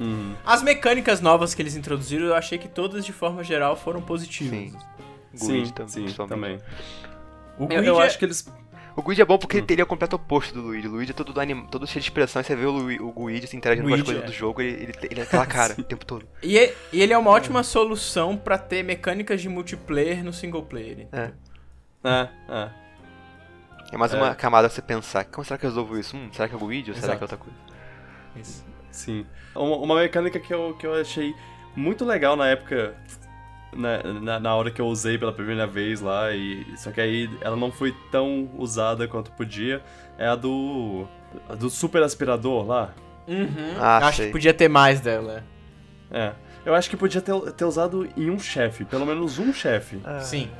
Uhum. 0.00 0.34
As 0.44 0.62
mecânicas 0.62 1.20
novas 1.20 1.54
que 1.54 1.62
eles 1.62 1.76
introduziram, 1.76 2.26
eu 2.26 2.34
achei 2.34 2.58
que 2.58 2.68
todas, 2.68 3.04
de 3.04 3.12
forma 3.12 3.44
geral, 3.44 3.76
foram 3.76 4.00
positivas. 4.00 4.72
Sim. 4.72 4.78
O 5.34 5.38
Sim, 5.38 5.46
Luigi 5.52 5.72
tam- 5.72 5.88
sim, 5.88 6.06
também. 6.28 6.58
O 7.58 7.64
Eu, 7.64 7.68
Luigi 7.68 7.86
eu 7.86 8.00
é- 8.02 8.06
acho 8.06 8.18
que 8.18 8.24
eles. 8.24 8.46
O 8.96 9.02
Guide 9.02 9.20
é 9.20 9.24
bom 9.26 9.36
porque 9.36 9.56
Hum. 9.56 9.60
ele 9.60 9.66
teria 9.66 9.84
o 9.84 9.86
completo 9.86 10.16
oposto 10.16 10.54
do 10.54 10.62
Luigi. 10.62 10.88
O 10.88 10.92
Luigi 10.92 11.10
é 11.10 11.14
todo, 11.14 11.32
do 11.32 11.38
anim... 11.40 11.66
todo 11.66 11.86
cheio 11.86 12.00
de 12.00 12.06
expressão, 12.08 12.40
e 12.40 12.44
você 12.44 12.56
vê 12.56 12.64
o, 12.64 12.70
Lu... 12.70 13.12
o 13.14 13.22
Luigi 13.24 13.46
se 13.46 13.56
interagindo 13.56 13.84
com 13.86 13.90
Luigi, 13.90 14.02
as 14.02 14.06
coisas 14.08 14.24
é. 14.24 14.26
do 14.26 14.32
jogo, 14.32 14.62
ele, 14.62 14.84
ele, 14.84 14.92
ele 15.10 15.20
é 15.20 15.22
aquela 15.22 15.44
cara 15.46 15.74
o 15.78 15.84
tempo 15.84 16.04
todo. 16.06 16.26
E, 16.42 16.58
é- 16.58 16.74
e 16.92 17.02
ele 17.02 17.12
é 17.12 17.18
uma 17.18 17.30
ótima 17.30 17.62
solução 17.62 18.36
pra 18.36 18.56
ter 18.56 18.82
mecânicas 18.82 19.42
de 19.42 19.48
multiplayer 19.50 20.24
no 20.24 20.32
single 20.32 20.62
player. 20.62 21.06
É. 21.12 21.30
É, 22.02 22.28
é. 22.48 22.70
É 23.92 23.96
mais 23.98 24.14
É. 24.14 24.16
uma 24.16 24.34
camada 24.34 24.66
pra 24.68 24.74
você 24.74 24.82
pensar, 24.82 25.24
como 25.26 25.44
será 25.44 25.58
que 25.58 25.66
eu 25.66 25.70
resolvo 25.70 25.98
isso? 25.98 26.16
Hum, 26.16 26.28
será 26.32 26.48
que 26.48 26.54
é 26.54 26.56
o 26.56 26.60
Luigi 26.60 26.90
ou 26.90 26.96
será 26.96 27.14
Exato. 27.14 27.18
que 27.18 27.22
é 27.22 27.24
outra 27.24 27.36
coisa? 27.38 27.58
Isso. 28.36 28.64
Sim. 28.90 29.26
Uma, 29.54 29.76
uma 29.76 29.94
mecânica 29.96 30.40
que 30.40 30.52
eu, 30.54 30.74
que 30.78 30.86
eu 30.86 30.94
achei 30.94 31.34
muito 31.76 32.02
legal 32.04 32.34
na 32.34 32.48
época, 32.48 32.96
na, 33.76 34.02
na, 34.02 34.40
na 34.40 34.54
hora 34.54 34.70
que 34.70 34.80
eu 34.80 34.86
usei 34.86 35.18
pela 35.18 35.32
primeira 35.32 35.66
vez 35.66 36.00
lá, 36.00 36.32
e 36.32 36.66
só 36.76 36.90
que 36.90 37.00
aí 37.00 37.30
ela 37.40 37.56
não 37.56 37.70
foi 37.70 37.94
tão 38.10 38.48
usada 38.56 39.06
quanto 39.06 39.30
podia, 39.32 39.82
é 40.18 40.26
a 40.26 40.34
do. 40.34 41.06
a 41.48 41.54
do 41.54 41.68
super 41.70 42.02
aspirador 42.02 42.66
lá. 42.66 42.94
Uhum. 43.28 43.74
Ah, 43.78 43.98
Acho 43.98 44.18
sei. 44.18 44.26
que 44.26 44.32
podia 44.32 44.54
ter 44.54 44.68
mais 44.68 45.00
dela. 45.00 45.44
É. 46.10 46.32
Eu 46.64 46.74
acho 46.74 46.90
que 46.90 46.96
podia 46.96 47.20
ter, 47.20 47.34
ter 47.52 47.64
usado 47.64 48.08
em 48.16 48.30
um 48.30 48.38
chefe, 48.38 48.84
pelo 48.84 49.06
menos 49.06 49.38
um 49.38 49.52
chefe. 49.52 50.00
Sim. 50.20 50.50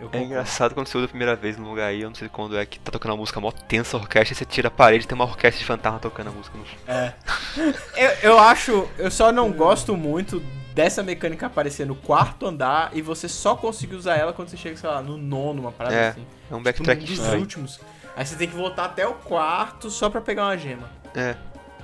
Eu 0.00 0.08
É 0.12 0.22
engraçado 0.22 0.74
quando 0.74 0.86
você 0.86 0.96
usa 0.96 1.06
a 1.06 1.08
primeira 1.08 1.34
vez 1.34 1.56
num 1.56 1.68
lugar 1.68 1.88
aí, 1.88 2.02
eu 2.02 2.08
não 2.08 2.14
sei 2.14 2.28
quando 2.28 2.56
é, 2.56 2.64
que 2.64 2.78
tá 2.78 2.92
tocando 2.92 3.12
uma 3.12 3.18
música 3.18 3.40
mó 3.40 3.50
tensa, 3.50 3.96
a 3.96 4.00
orquestra, 4.00 4.32
e 4.32 4.36
você 4.36 4.44
tira 4.44 4.68
a 4.68 4.70
parede 4.70 5.04
e 5.04 5.08
tem 5.08 5.16
uma 5.16 5.24
orquestra 5.24 5.58
de 5.58 5.64
fantasma 5.64 5.98
tocando 5.98 6.28
a 6.28 6.30
música 6.30 6.56
no 6.56 6.92
É. 6.92 7.14
eu, 8.22 8.30
eu 8.30 8.38
acho. 8.38 8.88
Eu 8.96 9.10
só 9.10 9.32
não 9.32 9.50
gosto 9.50 9.96
muito 9.96 10.40
dessa 10.78 11.02
mecânica 11.02 11.46
aparecer 11.46 11.84
no 11.84 11.96
quarto 11.96 12.46
andar 12.46 12.90
e 12.92 13.02
você 13.02 13.28
só 13.28 13.56
conseguir 13.56 13.96
usar 13.96 14.14
ela 14.16 14.32
quando 14.32 14.48
você 14.48 14.56
chega, 14.56 14.76
sei 14.76 14.88
lá, 14.88 15.02
no 15.02 15.16
nono, 15.16 15.60
uma 15.62 15.72
parada 15.72 15.96
É, 15.96 16.08
assim. 16.10 16.20
É 16.48 16.54
um 16.54 16.58
Tipo, 16.58 16.64
backtrack 16.64 17.00
num 17.00 17.06
dos 17.08 17.18
estranho. 17.18 17.40
últimos. 17.40 17.80
Aí 18.14 18.24
você 18.24 18.36
tem 18.36 18.48
que 18.48 18.54
voltar 18.54 18.84
até 18.84 19.04
o 19.04 19.14
quarto 19.14 19.90
só 19.90 20.08
pra 20.08 20.20
pegar 20.20 20.44
uma 20.44 20.56
gema. 20.56 20.88
É. 21.16 21.34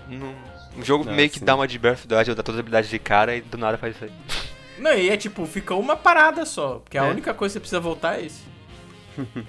Num- 0.09 0.33
Um 0.79 0.83
jogo 0.85 1.09
Ah, 1.09 1.13
meio 1.13 1.29
que 1.29 1.41
dá 1.41 1.57
uma 1.57 1.67
de 1.67 1.77
Breath 1.77 1.99
of 1.99 2.07
the 2.09 2.17
Wild, 2.17 2.35
dá 2.37 2.43
todas 2.45 2.57
as 2.57 2.61
habilidades 2.61 2.89
de 2.89 2.99
cara 3.01 3.35
e 3.37 3.41
do 3.41 3.59
nada 3.59 3.77
faz 3.77 3.97
isso 3.97 4.05
aí. 4.05 4.13
Não, 4.79 4.93
e 4.93 5.09
é 5.11 5.17
tipo, 5.17 5.45
fica 5.47 5.75
uma 5.75 5.97
parada 5.97 6.45
só. 6.47 6.79
Porque 6.79 6.97
a 6.97 7.05
É. 7.05 7.11
única 7.11 7.35
coisa 7.35 7.53
que 7.53 7.55
você 7.55 7.61
precisa 7.61 7.81
voltar 7.81 8.19
é 8.21 8.23
isso. 8.23 8.45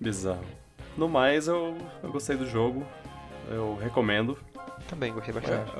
Bizarro. 0.00 0.44
No 0.96 1.08
mais, 1.08 1.48
eu, 1.48 1.76
eu 2.02 2.10
gostei 2.12 2.36
do 2.36 2.46
jogo. 2.48 2.86
Eu 3.50 3.76
recomendo. 3.82 4.38
Também, 4.88 5.12
gostei 5.12 5.32
bastante. 5.34 5.70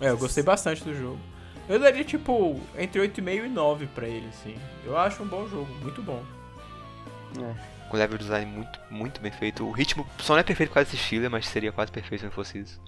É, 0.00 0.10
eu 0.10 0.18
gostei 0.18 0.42
bastante 0.44 0.82
do 0.84 0.94
jogo. 0.94 1.18
Eu 1.70 1.78
daria, 1.78 2.02
tipo, 2.02 2.60
entre 2.76 3.00
8,5 3.00 3.46
e 3.46 3.48
9 3.48 3.86
pra 3.94 4.08
ele, 4.08 4.26
assim. 4.26 4.56
Eu 4.84 4.98
acho 4.98 5.22
um 5.22 5.26
bom 5.26 5.46
jogo, 5.46 5.72
muito 5.80 6.02
bom. 6.02 6.20
Com 7.88 7.96
level 7.96 8.18
design 8.18 8.50
muito, 8.50 8.80
muito 8.90 9.20
bem 9.20 9.30
feito. 9.30 9.64
O 9.64 9.70
ritmo 9.70 10.04
só 10.18 10.32
não 10.32 10.40
é 10.40 10.42
perfeito 10.42 10.70
por 10.70 10.74
causa 10.74 10.90
desse 10.90 11.00
estilo, 11.00 11.30
mas 11.30 11.46
seria 11.46 11.70
quase 11.70 11.92
perfeito 11.92 12.22
se 12.22 12.24
não 12.26 12.32
fosse 12.32 12.58
isso. 12.58 12.82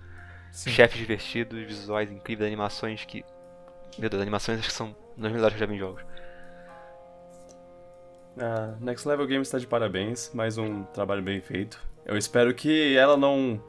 Sim. 0.51 0.71
Chefes 0.71 0.99
divertidos, 0.99 1.65
visuais 1.65 2.11
incríveis, 2.11 2.49
animações 2.49 3.05
que. 3.05 3.25
Meu 3.97 4.11
Deus, 4.11 4.21
animações 4.21 4.59
acho 4.59 4.69
que 4.69 4.75
são 4.75 4.97
uma 5.17 5.29
das 5.29 5.33
melhores 5.33 5.57
que 5.57 5.63
eu 5.63 5.67
já 5.67 5.71
vi 5.71 5.77
em 5.77 5.79
jogos. 5.79 6.03
A 8.37 8.75
Next 8.81 9.07
Level 9.07 9.29
Games 9.29 9.47
está 9.47 9.59
de 9.59 9.67
parabéns, 9.69 10.33
mais 10.35 10.59
um 10.59 10.83
trabalho 10.87 11.23
bem 11.23 11.41
feito. 11.41 11.81
Eu 12.05 12.19
espero 12.19 12.53
que 12.53 12.97
ela 12.97 13.17
não 13.17 13.63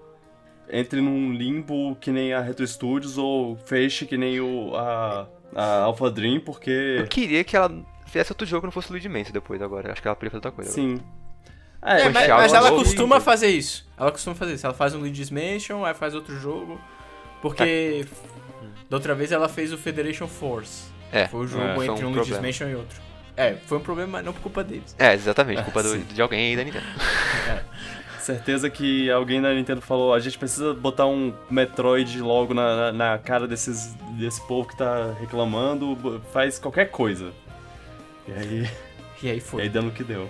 entre 0.69 1.01
num 1.01 1.33
limbo 1.33 1.95
que 1.95 2.11
nem 2.11 2.33
a 2.33 2.41
Retro 2.41 2.65
Studios 2.67 3.17
ou 3.17 3.55
feche 3.57 4.05
que 4.05 4.17
nem 4.17 4.39
o, 4.39 4.75
a, 4.75 5.27
a 5.55 5.81
Alpha 5.83 6.09
Dream, 6.09 6.39
porque. 6.39 6.97
Eu 6.99 7.07
queria 7.07 7.43
que 7.43 7.55
ela 7.55 7.71
fizesse 8.05 8.31
outro 8.31 8.45
jogo 8.45 8.61
que 8.61 8.67
não 8.67 8.71
fosse 8.71 8.91
Luigi 8.91 9.09
Mansion 9.09 9.31
depois 9.33 9.61
agora. 9.61 9.91
Acho 9.91 10.01
que 10.01 10.07
ela 10.07 10.15
poderia 10.15 10.31
fazer 10.31 10.37
outra 10.37 10.51
coisa. 10.51 10.71
Sim. 10.71 10.99
É, 11.81 12.07
mas, 12.09 12.25
Thiago 12.25 12.41
mas 12.41 12.53
ela 12.53 12.71
costuma 12.71 13.19
fazer 13.19 13.49
isso. 13.49 13.85
Ela 13.97 14.11
costuma 14.11 14.35
fazer 14.35 14.53
isso. 14.53 14.65
Ela 14.65 14.73
faz 14.75 14.95
um 14.95 14.99
Luigi's 14.99 15.29
Mansion, 15.29 15.83
aí 15.83 15.93
faz 15.93 16.15
outro 16.15 16.37
jogo. 16.39 16.79
Porque 17.41 18.05
da 18.89 18.95
outra 18.97 19.13
vez 19.13 19.31
ela 19.33 19.49
fez 19.49 19.73
o 19.73 19.77
Federation 19.77 20.27
Force. 20.27 20.85
É, 21.11 21.27
Foi 21.27 21.41
o 21.41 21.47
jogo 21.47 21.63
é, 21.63 21.85
entre 21.87 22.05
um 22.05 22.09
um, 22.09 22.13
Luigi's. 22.13 22.39
Mansion 22.39 22.69
e 22.69 22.75
outro. 22.75 23.01
É, 23.35 23.55
foi 23.65 23.79
um 23.79 23.81
problema, 23.81 24.13
mas 24.13 24.25
não 24.25 24.31
por 24.31 24.41
culpa 24.41 24.63
deles. 24.63 24.95
É, 24.97 25.13
exatamente. 25.13 25.63
Culpa 25.63 25.83
do- 25.83 25.97
de 26.13 26.21
alguém 26.21 26.51
aí 26.51 26.55
da 26.55 26.63
Nintendo. 26.63 26.85
Certeza 28.23 28.69
que 28.69 29.11
alguém 29.11 29.41
da 29.41 29.53
Nintendo 29.53 29.81
falou: 29.81 30.13
a 30.13 30.19
gente 30.19 30.37
precisa 30.37 30.73
botar 30.73 31.05
um 31.05 31.33
Metroid 31.49 32.21
logo 32.21 32.53
na, 32.53 32.75
na, 32.75 32.91
na 32.91 33.17
cara 33.17 33.47
desses, 33.47 33.93
desse 34.17 34.39
povo 34.47 34.67
que 34.69 34.77
tá 34.77 35.13
reclamando, 35.19 36.21
faz 36.31 36.57
qualquer 36.57 36.89
coisa. 36.89 37.31
E 38.27 38.31
aí, 38.31 38.69
E 39.21 39.29
aí 39.29 39.37
e 39.37 39.41
foi. 39.41 39.63
aí 39.63 39.69
dando 39.69 39.89
o 39.89 39.91
que 39.91 40.03
deu. 40.03 40.29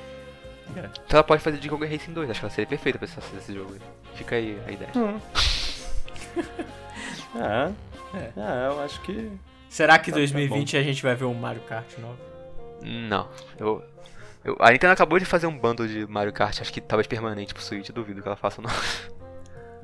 Então 0.75 0.89
ela 1.11 1.23
pode 1.23 1.43
fazer 1.43 1.57
Jingle 1.57 1.77
Racing 1.87 2.13
2. 2.13 2.29
Acho 2.29 2.39
que 2.39 2.45
ela 2.45 2.53
seria 2.53 2.67
perfeita 2.67 2.97
pra 2.97 3.07
fazer 3.07 3.37
esse 3.37 3.53
jogo 3.53 3.73
aí. 3.73 3.79
Fica 4.15 4.35
aí 4.37 4.57
a 4.67 4.71
ideia. 4.71 4.91
Ah, 7.35 7.71
É. 8.15 8.29
ah, 8.37 8.69
eu 8.73 8.81
acho 8.81 9.01
que. 9.01 9.31
Será 9.69 9.97
que 9.97 10.09
em 10.11 10.13
Tá- 10.13 10.19
tá 10.19 10.25
2020 10.25 10.77
a 10.77 10.83
gente 10.83 11.01
vai 11.01 11.15
ver 11.15 11.25
um 11.25 11.33
Mario 11.33 11.61
Kart 11.63 11.97
novo? 11.97 12.17
Não. 12.83 13.27
Eu, 13.59 13.83
eu- 14.43 14.57
a 14.59 14.71
Nintendo 14.71 14.93
acabou 14.93 15.19
de 15.19 15.25
fazer 15.25 15.47
um 15.47 15.57
bundle 15.57 15.87
de 15.87 16.05
Mario 16.07 16.33
Kart, 16.33 16.59
acho 16.61 16.71
que 16.73 16.81
talvez 16.81 17.07
permanente 17.07 17.53
pro 17.53 17.63
Switch. 17.63 17.89
Duvido 17.89 18.21
que 18.21 18.27
ela 18.27 18.37
faça 18.37 18.61
não. 18.61 18.69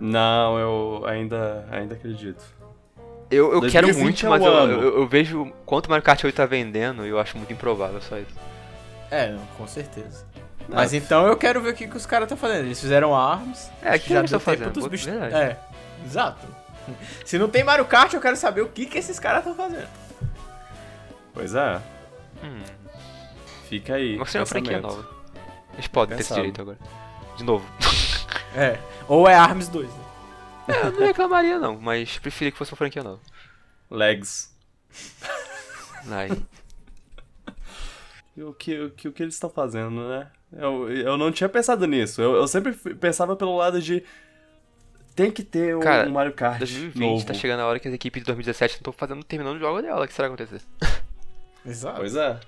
Não, 0.01 0.57
eu 0.57 1.03
ainda, 1.05 1.67
ainda 1.69 1.93
acredito. 1.93 2.41
Eu, 3.29 3.51
eu 3.53 3.61
quero 3.69 3.87
2020 3.87 4.01
muito, 4.01 4.25
é 4.25 4.29
mas 4.29 4.41
eu, 4.41 4.53
ano. 4.53 4.73
eu, 4.81 4.97
eu 4.99 5.07
vejo 5.07 5.51
quanto 5.65 5.89
Mario 5.89 6.03
Kart 6.03 6.23
8 6.23 6.33
tá 6.33 6.45
vendendo 6.45 7.05
e 7.05 7.09
eu 7.09 7.19
acho 7.19 7.37
muito 7.37 7.51
improvável 7.51 8.01
só 8.01 8.17
isso. 8.17 8.33
É, 9.11 9.29
não, 9.29 9.45
com 9.57 9.67
certeza. 9.67 10.25
Mas 10.69 10.93
então 10.93 11.27
eu 11.27 11.35
quero 11.35 11.59
ver 11.61 11.71
o 11.71 11.73
que, 11.75 11.85
que 11.87 11.97
os 11.97 12.05
caras 12.05 12.25
estão 12.27 12.37
fazendo. 12.37 12.65
Eles 12.65 12.79
fizeram 12.79 13.13
ARMS. 13.13 13.69
É, 13.81 13.95
o 13.95 13.99
que 13.99 14.13
já 14.13 14.23
estão 14.23 14.39
fazendo? 14.39 14.71
dos 14.71 14.87
bichos. 14.87 15.07
É, 15.09 15.57
exato. 16.05 16.47
Se 17.25 17.37
não 17.37 17.49
tem 17.49 17.63
Mario 17.63 17.85
Kart, 17.85 18.13
eu 18.13 18.21
quero 18.21 18.35
saber 18.37 18.61
o 18.61 18.69
que, 18.69 18.85
que 18.85 18.97
esses 18.97 19.19
caras 19.19 19.39
estão 19.39 19.53
fazendo. 19.53 19.87
Pois 21.33 21.53
é, 21.55 21.79
Hum, 22.43 22.61
fica 23.69 23.95
aí. 23.95 24.17
mas 24.17 24.33
é 24.35 24.39
uma 24.39 24.45
franquia 24.45 24.81
nova. 24.81 25.07
Eles 25.73 25.87
podem 25.87 26.17
ter 26.17 26.21
esse 26.23 26.33
direito 26.33 26.61
agora. 26.61 26.77
De 27.37 27.43
novo. 27.43 27.65
É. 28.55 28.79
Ou 29.07 29.27
é 29.27 29.35
ARMS 29.35 29.69
2. 29.69 29.87
Né? 29.87 30.03
É, 30.67 30.87
eu 30.87 30.91
não 30.91 30.99
reclamaria 31.07 31.59
não, 31.59 31.79
mas 31.79 32.17
preferia 32.19 32.51
que 32.51 32.57
fosse 32.57 32.71
uma 32.71 32.77
franquia 32.77 33.03
nova. 33.03 33.19
Legs. 33.89 34.53
Aí. 36.11 36.31
E 38.35 38.43
O 38.43 38.53
que, 38.53 38.79
o 38.79 38.89
que, 38.91 39.07
o 39.07 39.11
que 39.11 39.23
eles 39.23 39.35
estão 39.35 39.49
fazendo, 39.49 40.07
né? 40.07 40.27
Eu, 40.51 40.91
eu 40.91 41.17
não 41.17 41.31
tinha 41.31 41.49
pensado 41.49 41.85
nisso. 41.85 42.21
Eu, 42.21 42.35
eu 42.35 42.47
sempre 42.47 42.73
pensava 42.95 43.35
pelo 43.35 43.55
lado 43.55 43.81
de. 43.81 44.03
Tem 45.15 45.29
que 45.31 45.43
ter 45.43 45.75
um, 45.75 45.79
Cara, 45.79 46.07
um 46.07 46.13
Mario 46.13 46.33
Kart 46.33 46.59
2020 46.59 46.95
novo. 46.99 47.25
tá 47.25 47.33
chegando 47.33 47.59
a 47.59 47.65
hora 47.65 47.79
que 47.79 47.87
as 47.87 47.93
equipes 47.93 48.21
de 48.21 48.25
2017 48.27 48.75
não 48.75 48.77
estão 48.79 48.93
fazendo, 48.93 49.23
terminando 49.23 49.57
o 49.57 49.59
jogo 49.59 49.81
dela. 49.81 50.05
O 50.05 50.07
que 50.07 50.13
será 50.13 50.27
que 50.29 50.33
acontecer? 50.33 50.61
Exato. 51.65 51.97
Pois 51.97 52.15
é. 52.15 52.39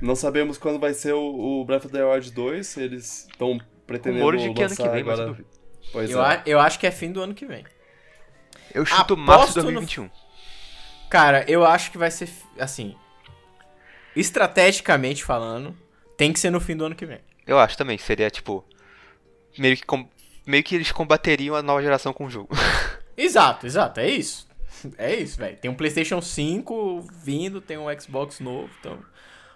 Não 0.00 0.16
sabemos 0.16 0.56
quando 0.58 0.78
vai 0.78 0.94
ser 0.94 1.12
o, 1.12 1.60
o 1.60 1.64
Breath 1.64 1.84
of 1.86 1.92
the 1.92 2.02
Wild 2.04 2.30
2, 2.32 2.66
se 2.66 2.80
eles 2.82 3.26
estão 3.30 3.58
pretendendo 3.86 4.20
Rumores 4.24 4.42
de 4.42 4.54
que 4.54 4.62
ano 4.62 4.76
que 4.76 4.88
vem, 4.88 5.04
mas 5.04 5.06
eu 5.06 5.12
agora. 5.12 5.26
duvido. 5.28 5.48
Pois 5.92 6.10
Eu, 6.10 6.22
é. 6.24 6.26
a- 6.36 6.42
eu 6.46 6.60
acho 6.60 6.78
que 6.78 6.86
é 6.86 6.90
fim 6.90 7.12
do 7.12 7.20
ano 7.20 7.34
que 7.34 7.44
vem. 7.44 7.64
Eu 8.72 8.86
chuto 8.86 9.14
Aposto 9.14 9.16
março 9.18 9.52
de 9.52 9.58
no- 9.58 9.62
2021. 9.72 10.10
Cara, 11.10 11.44
eu 11.48 11.64
acho 11.66 11.90
que 11.90 11.98
vai 11.98 12.10
ser, 12.10 12.28
assim... 12.58 12.94
Estrategicamente 14.14 15.22
falando, 15.24 15.76
tem 16.16 16.32
que 16.32 16.40
ser 16.40 16.50
no 16.50 16.60
fim 16.60 16.76
do 16.76 16.84
ano 16.84 16.94
que 16.94 17.06
vem. 17.06 17.20
Eu 17.46 17.58
acho 17.58 17.76
também, 17.76 17.96
que 17.96 18.02
seria 18.02 18.28
tipo. 18.30 18.64
Meio 19.56 19.76
que, 19.76 19.84
com- 19.86 20.08
meio 20.46 20.62
que 20.64 20.74
eles 20.74 20.90
combateriam 20.92 21.54
a 21.54 21.62
nova 21.62 21.80
geração 21.82 22.12
com 22.12 22.26
o 22.26 22.30
jogo. 22.30 22.48
Exato, 23.16 23.66
exato, 23.66 24.00
é 24.00 24.08
isso. 24.08 24.48
É 24.96 25.14
isso, 25.14 25.36
velho. 25.36 25.56
Tem 25.58 25.70
um 25.70 25.74
PlayStation 25.74 26.22
5 26.22 27.06
vindo, 27.22 27.60
tem 27.60 27.76
um 27.76 27.86
Xbox 28.00 28.40
novo, 28.40 28.70
então. 28.80 28.98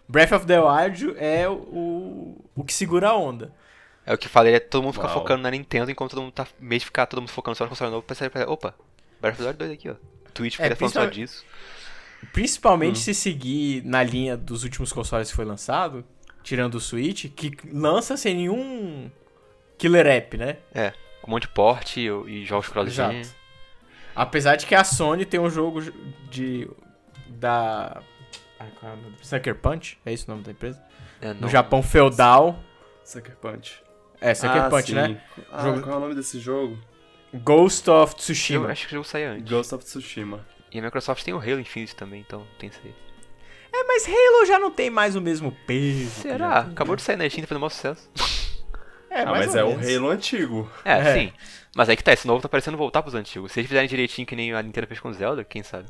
Breath 0.09 0.33
of 0.33 0.47
the 0.47 0.61
Wild 0.61 1.15
é 1.19 1.49
o, 1.49 2.37
o 2.55 2.65
que 2.65 2.73
segura 2.73 3.09
a 3.09 3.17
onda. 3.17 3.53
É 4.07 4.13
o 4.13 4.19
que 4.19 4.27
eu 4.27 4.31
falei, 4.31 4.55
é 4.55 4.61
todo 4.61 4.83
mundo 4.83 4.93
ficar 4.93 5.07
Uau. 5.07 5.15
focando 5.15 5.43
na 5.43 5.51
Nintendo 5.51 5.91
enquanto 5.91 6.11
todo 6.11 6.23
mundo 6.23 6.33
tá. 6.33 6.47
Vez 6.61 6.83
de 6.83 6.87
ficar 6.87 7.07
todo 7.07 7.21
mundo 7.21 7.31
focando 7.31 7.57
só 7.57 7.65
no 7.65 7.71
console 7.71 7.91
novo, 7.91 8.03
pensar, 8.03 8.31
opa, 8.49 8.75
Breath 9.21 9.35
of 9.35 9.43
the 9.43 9.49
Wild 9.49 9.59
2 9.59 9.71
aqui, 9.73 9.91
ó. 9.91 9.95
Twitch 10.35 10.61
É, 10.61 10.65
fica 10.65 10.77
falando 10.77 10.93
só 10.93 11.07
disso. 11.07 11.45
Principalmente 12.33 12.99
se 12.99 13.15
seguir 13.15 13.85
na 13.85 14.03
linha 14.03 14.37
dos 14.37 14.65
últimos 14.65 14.93
consoles 14.93 15.31
que 15.31 15.37
foi 15.37 15.45
lançado, 15.45 16.05
tirando 16.43 16.75
o 16.75 16.81
Switch, 16.81 17.27
que 17.35 17.53
lança 17.73 18.17
sem 18.17 18.35
nenhum 18.35 19.11
killer 19.79 20.07
app, 20.07 20.37
né? 20.37 20.59
É, 20.75 20.93
com 21.23 21.31
um 21.31 21.35
monte 21.35 21.43
de 21.43 21.49
porte 21.49 22.01
e, 22.01 22.09
e 22.09 22.45
jogos 22.45 22.69
cross-gen. 22.69 23.21
Exato. 23.21 23.37
Apesar 24.15 24.57
de 24.57 24.67
que 24.67 24.75
a 24.75 24.85
Sony 24.85 25.25
tem 25.25 25.41
um 25.41 25.51
jogo 25.51 25.81
de. 26.31 26.69
da. 27.29 28.01
É? 28.61 28.67
Sucker 29.23 29.55
Punch? 29.57 29.99
É 30.07 30.13
esse 30.13 30.27
o 30.27 30.31
nome 30.31 30.43
da 30.43 30.53
empresa? 30.53 30.83
É, 31.21 31.33
No 31.35 31.49
Japão 31.49 31.83
feudal. 31.83 32.59
Sucker 33.05 33.37
Punch. 33.37 33.83
É, 34.21 34.35
Sucker 34.35 34.65
ah, 34.65 34.71
Punch, 34.71 34.87
sim. 34.89 34.95
né? 34.95 35.21
Ah, 35.53 35.63
Jogo- 35.65 35.83
qual 35.83 35.95
é 35.95 35.99
o 35.99 36.01
nome 36.01 36.15
desse 36.15 36.39
jogo? 36.41 36.79
Ghost 37.35 37.91
of 37.91 38.13
Eu 38.13 38.17
Tsushima. 38.19 38.69
acho 38.69 38.87
que 38.87 38.93
o 38.93 38.97
jogo 38.97 39.05
sai 39.07 39.25
antes. 39.25 39.51
Ghost 39.51 39.75
of 39.75 39.85
Tsushima. 39.85 40.47
E 40.73 40.79
a 40.79 40.83
Microsoft 40.83 41.23
tem 41.25 41.35
o 41.35 41.39
Halo 41.39 41.61
Infinite 41.61 41.95
também, 41.95 42.21
então 42.21 42.47
tem 42.59 42.69
isso 42.69 42.81
aí. 42.85 42.95
É, 43.73 43.85
mas 43.85 44.07
Halo 44.07 44.47
já 44.47 44.59
não 44.59 44.71
tem 44.71 44.89
mais 44.89 45.17
o 45.17 45.21
mesmo 45.21 45.53
peso. 45.67 46.11
Será? 46.23 46.61
Acabou 46.61 46.95
de 46.97 47.03
sair 47.03 47.17
na 47.17 47.29
Steam, 47.29 47.43
tá 47.43 47.49
fazendo 47.49 47.61
maior 47.61 47.71
sucesso. 47.71 48.09
É, 49.11 49.23
ah, 49.23 49.27
mas 49.27 49.55
é 49.55 49.63
o 49.65 49.77
menos. 49.77 49.87
Halo 49.97 50.11
antigo. 50.11 50.71
É, 50.85 50.93
É. 50.99 51.15
sim. 51.15 51.33
Mas 51.77 51.89
aí 51.89 51.97
que 51.97 52.03
tá, 52.05 52.13
esse 52.13 52.27
novo 52.27 52.41
tá 52.41 52.49
parecendo 52.49 52.77
voltar 52.77 53.03
pros 53.03 53.15
antigos. 53.15 53.51
Se 53.53 53.61
eles 53.61 53.69
fizerem 53.69 53.89
direitinho 53.89 54.27
que 54.27 54.35
nem 54.37 54.53
a 54.53 54.63
Nintendo 54.63 54.87
fez 54.87 54.99
com 55.01 55.09
o 55.09 55.13
Zelda, 55.13 55.43
quem 55.45 55.63
sabe? 55.63 55.89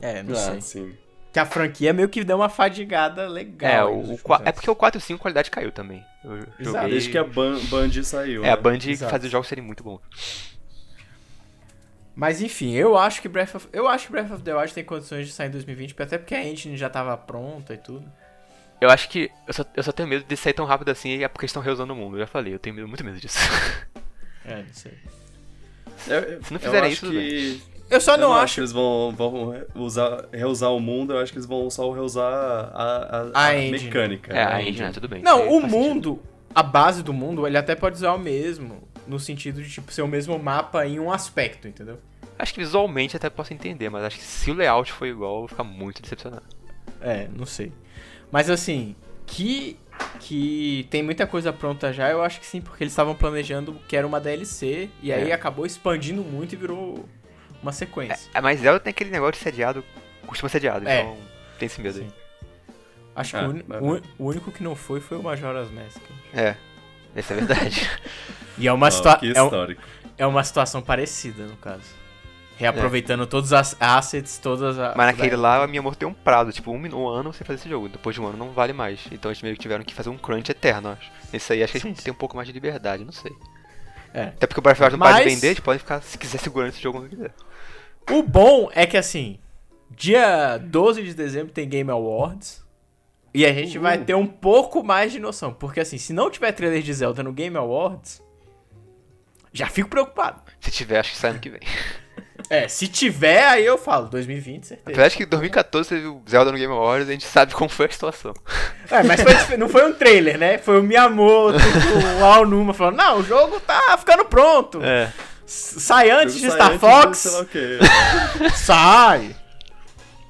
É, 0.00 0.22
não 0.22 0.32
ah, 0.34 0.36
sei. 0.36 0.60
sim. 0.60 0.98
Que 1.32 1.38
a 1.38 1.46
franquia 1.46 1.92
meio 1.92 2.08
que 2.08 2.24
deu 2.24 2.36
uma 2.36 2.48
fadigada 2.48 3.28
legal. 3.28 3.70
é, 3.70 3.84
o, 3.84 4.14
o 4.14 4.20
é 4.44 4.50
porque 4.50 4.68
o 4.70 4.74
4 4.74 4.98
e 4.98 5.00
o 5.00 5.04
5 5.04 5.16
a 5.18 5.22
qualidade 5.22 5.50
caiu 5.50 5.70
também. 5.70 6.04
Eu 6.24 6.36
Exato. 6.36 6.64
joguei... 6.64 6.90
Desde 6.90 7.10
que 7.10 7.18
a 7.18 7.24
Ban 7.24 7.58
Band 7.66 8.02
saiu. 8.02 8.44
É, 8.44 8.50
a 8.50 8.56
né? 8.56 8.62
Band 8.62 8.78
Exato. 8.84 9.10
fazia 9.12 9.26
os 9.26 9.32
jogos 9.32 9.46
serem 9.48 9.62
muito 9.64 9.84
bons. 9.84 10.00
Mas 12.14 12.42
enfim, 12.42 12.74
eu 12.74 12.98
acho 12.98 13.22
que 13.22 13.28
Breath 13.28 13.54
of, 13.54 13.68
eu 13.72 13.88
acho 13.88 14.06
que 14.06 14.12
Breath 14.12 14.30
of 14.32 14.42
the 14.42 14.54
Wild 14.54 14.74
tem 14.74 14.84
condições 14.84 15.26
de 15.26 15.32
sair 15.32 15.46
em 15.48 15.52
2020, 15.52 15.94
até 16.02 16.18
porque 16.18 16.34
a 16.34 16.44
engine 16.44 16.76
já 16.76 16.90
tava 16.90 17.16
pronta 17.16 17.74
e 17.74 17.78
tudo. 17.78 18.04
Eu 18.80 18.90
acho 18.90 19.08
que. 19.08 19.30
Eu 19.46 19.54
só, 19.54 19.64
eu 19.76 19.82
só 19.82 19.92
tenho 19.92 20.08
medo 20.08 20.24
de 20.26 20.36
sair 20.36 20.52
tão 20.52 20.64
rápido 20.64 20.90
assim 20.90 21.10
e 21.16 21.24
é 21.24 21.28
porque 21.28 21.44
eles 21.44 21.50
estão 21.50 21.62
reusando 21.62 21.92
o 21.92 21.96
mundo. 21.96 22.16
Eu 22.16 22.20
já 22.20 22.26
falei, 22.26 22.52
eu 22.54 22.58
tenho 22.58 22.86
muito 22.88 23.04
medo 23.04 23.20
disso. 23.20 23.38
É, 24.44 24.56
não 24.56 24.72
sei. 24.72 24.92
Eu- 26.08 26.16
eu- 26.22 26.42
Se 26.42 26.52
não 26.52 26.58
fizerem 26.58 26.90
isso, 26.90 27.10
que... 27.10 27.62
Eu 27.90 28.00
só 28.00 28.14
eu 28.14 28.18
não, 28.18 28.32
que 28.34 28.38
acho. 28.38 28.60
eles 28.60 28.72
vão, 28.72 29.12
vão 29.16 29.54
usar, 29.74 30.26
reusar 30.32 30.72
o 30.72 30.78
mundo, 30.80 31.12
eu 31.12 31.18
acho 31.18 31.32
que 31.32 31.38
eles 31.38 31.46
vão 31.46 31.68
só 31.70 31.90
reusar 31.92 32.32
a, 32.32 33.30
a, 33.34 33.46
A 33.46 33.48
a 33.48 33.52
mecânica. 33.54 34.32
é, 34.32 34.36
né? 34.36 34.44
a 34.52 34.62
engine, 34.62 34.80
né, 34.86 34.90
tudo 34.92 35.08
bem. 35.08 35.22
Não, 35.22 35.42
aí 35.42 35.48
o 35.48 35.60
faz 35.60 35.72
sentido. 35.72 35.78
mundo, 35.94 36.22
a 36.54 36.62
base 36.62 37.02
do 37.02 37.12
mundo, 37.12 37.46
ele 37.46 37.58
até 37.58 37.74
pode 37.74 37.96
usar 37.96 38.12
o 38.14 38.18
mesmo, 38.18 38.82
no 39.06 39.18
sentido 39.18 39.62
de 39.62 39.68
tipo 39.68 39.92
ser 39.92 40.02
o 40.02 40.08
mesmo 40.08 40.38
mapa 40.38 40.86
em 40.86 41.00
um 41.00 41.10
aspecto, 41.10 41.66
entendeu? 41.66 41.98
Acho 42.38 42.54
que 42.54 42.60
visualmente 42.60 43.16
até 43.16 43.28
posso 43.28 43.52
entender, 43.52 43.88
mas 43.90 44.04
acho 44.04 44.16
que 44.16 44.22
se 44.24 44.50
o 44.50 44.54
layout 44.54 44.92
for 44.92 45.06
igual, 45.06 45.32
eu 45.34 45.38
vou 45.40 45.48
ficar 45.48 45.64
muito 45.64 46.00
decepcionado. 46.00 46.44
É, 47.00 47.28
não 47.36 47.44
sei. 47.44 47.72
Mas 48.30 48.48
assim, 48.48 48.94
que 49.26 49.76
que 50.18 50.86
tem 50.90 51.02
muita 51.02 51.26
coisa 51.26 51.52
pronta 51.52 51.92
já, 51.92 52.08
eu 52.10 52.22
acho 52.22 52.40
que 52.40 52.46
sim, 52.46 52.60
porque 52.60 52.82
eles 52.82 52.92
estavam 52.92 53.14
planejando 53.14 53.74
que 53.86 53.94
era 53.94 54.06
uma 54.06 54.18
DLC 54.18 54.88
e 55.02 55.12
aí 55.12 55.30
É. 55.30 55.34
acabou 55.34 55.66
expandindo 55.66 56.22
muito 56.22 56.54
e 56.54 56.56
virou 56.56 57.04
uma 57.62 57.72
sequência. 57.72 58.30
É, 58.34 58.40
mas 58.40 58.60
Zelda 58.60 58.80
tem 58.80 58.90
aquele 58.90 59.10
negócio 59.10 59.32
de 59.32 59.38
sediado, 59.38 59.84
costuma 60.26 60.48
ser 60.48 60.58
adiado, 60.58 60.88
É. 60.88 61.00
então 61.02 61.16
tem 61.58 61.66
esse 61.66 61.80
medo 61.80 61.98
aí. 61.98 62.04
Sim. 62.04 62.12
Acho 63.14 63.36
Ah, 63.36 63.40
que 63.40 63.46
o, 63.46 63.50
uni- 63.50 63.64
mas- 63.66 63.80
o 64.18 64.24
único 64.24 64.52
que 64.52 64.62
não 64.62 64.74
foi 64.76 65.00
foi 65.00 65.18
o 65.18 65.22
Majora's 65.22 65.70
Mask. 65.70 66.00
É, 66.32 66.54
essa 67.14 67.32
é 67.34 67.36
verdade. 67.36 67.90
E 68.58 68.68
é 68.68 68.72
uma, 68.72 68.88
Ó, 68.88 68.90
situa 68.90 69.16
que 69.18 69.32
é, 69.34 69.42
um- 69.42 69.76
é 70.18 70.26
uma 70.26 70.44
situação 70.44 70.82
parecida, 70.82 71.46
no 71.46 71.56
caso. 71.56 71.98
Reaproveitando 72.58 73.26
todos 73.26 73.54
as 73.54 73.74
assets, 73.80 74.36
todas 74.36 74.78
as. 74.78 74.94
Mas 74.94 75.06
naquele 75.06 75.34
lá, 75.34 75.64
a 75.64 75.66
minha 75.66 75.80
amor 75.80 75.96
tem 75.96 76.06
um 76.06 76.12
prazo, 76.12 76.52
tipo, 76.52 76.70
um, 76.70 76.76
um 76.94 77.08
ano 77.08 77.32
você 77.32 77.42
fazer 77.42 77.58
esse 77.60 77.68
jogo. 77.70 77.88
Depois 77.88 78.14
de 78.14 78.20
um 78.20 78.26
ano 78.26 78.36
não 78.36 78.50
vale 78.50 78.74
mais. 78.74 79.00
Então 79.10 79.30
eles 79.30 79.40
meio 79.40 79.54
que 79.54 79.62
tiveram 79.62 79.82
que 79.82 79.94
fazer 79.94 80.10
um 80.10 80.18
crunch 80.18 80.50
eterno, 80.50 80.90
acho. 80.90 81.10
Esse 81.32 81.54
aí 81.54 81.62
acho 81.62 81.72
que 81.72 81.80
Sim, 81.80 81.88
eles 81.88 81.98
sim. 82.00 82.04
tem 82.04 82.12
um 82.12 82.16
pouco 82.16 82.36
mais 82.36 82.46
de 82.46 82.52
liberdade, 82.52 83.02
não 83.02 83.12
sei. 83.12 83.32
É. 84.12 84.22
Até 84.24 84.46
porque 84.46 84.58
o 84.60 84.62
Battlefield 84.62 84.96
não 84.98 85.06
pode 85.06 85.24
Mas- 85.24 85.34
vender, 85.34 85.46
eles 85.48 85.60
podem 85.60 85.78
ficar, 85.78 86.02
se 86.02 86.18
quiser, 86.18 86.38
segurando 86.38 86.70
esse 86.70 86.80
jogo 86.82 86.98
quando 86.98 87.10
quiser. 87.10 87.32
O 88.10 88.22
bom 88.22 88.68
é 88.74 88.84
que 88.86 88.96
assim, 88.96 89.38
dia 89.90 90.58
12 90.58 91.02
de 91.02 91.14
dezembro 91.14 91.52
tem 91.52 91.68
Game 91.68 91.90
Awards. 91.90 92.64
E 93.32 93.46
a 93.46 93.52
gente 93.52 93.78
Uhul. 93.78 93.82
vai 93.82 93.98
ter 93.98 94.14
um 94.14 94.26
pouco 94.26 94.82
mais 94.82 95.12
de 95.12 95.20
noção. 95.20 95.52
Porque 95.54 95.78
assim, 95.78 95.98
se 95.98 96.12
não 96.12 96.28
tiver 96.28 96.50
trailer 96.50 96.82
de 96.82 96.92
Zelda 96.92 97.22
no 97.22 97.32
Game 97.32 97.56
Awards, 97.56 98.20
já 99.52 99.68
fico 99.68 99.88
preocupado. 99.88 100.42
Se 100.60 100.70
tiver, 100.72 100.98
acho 100.98 101.12
que 101.12 101.16
sai 101.16 101.30
ano 101.30 101.38
que 101.38 101.50
vem. 101.50 101.60
É, 102.50 102.66
se 102.66 102.88
tiver, 102.88 103.46
aí 103.46 103.64
eu 103.64 103.78
falo, 103.78 104.08
2020, 104.08 104.64
certeza. 104.66 104.90
Apesar 104.90 105.08
de 105.08 105.16
que 105.18 105.22
em 105.22 105.26
2014 105.28 105.88
teve 105.88 106.06
o 106.08 106.20
Zelda 106.28 106.50
no 106.50 106.58
Game 106.58 106.72
Awards, 106.72 107.08
a 107.08 107.12
gente 107.12 107.24
sabe 107.24 107.54
como 107.54 107.70
foi 107.70 107.86
a 107.86 107.90
situação. 107.92 108.34
É, 108.90 109.04
mas 109.04 109.20
foi- 109.22 109.56
não 109.56 109.68
foi 109.68 109.86
um 109.88 109.92
trailer, 109.92 110.36
né? 110.36 110.58
Foi 110.58 110.80
o 110.80 110.82
Miyamoto, 110.82 111.58
o 112.20 112.24
Aonuma 112.24 112.74
falando, 112.74 112.96
não, 112.96 113.18
o 113.20 113.22
jogo 113.22 113.60
tá 113.60 113.96
ficando 113.96 114.24
pronto. 114.24 114.82
É. 114.82 115.12
Sai 115.46 116.10
antes 116.10 116.34
de 116.40 116.50
Star 116.50 116.72
antes 116.72 116.80
Fox. 116.80 117.18
Sei 117.18 117.30
lá 117.30 117.40
o 117.40 117.46
quê. 117.46 117.78
Sai! 118.56 119.36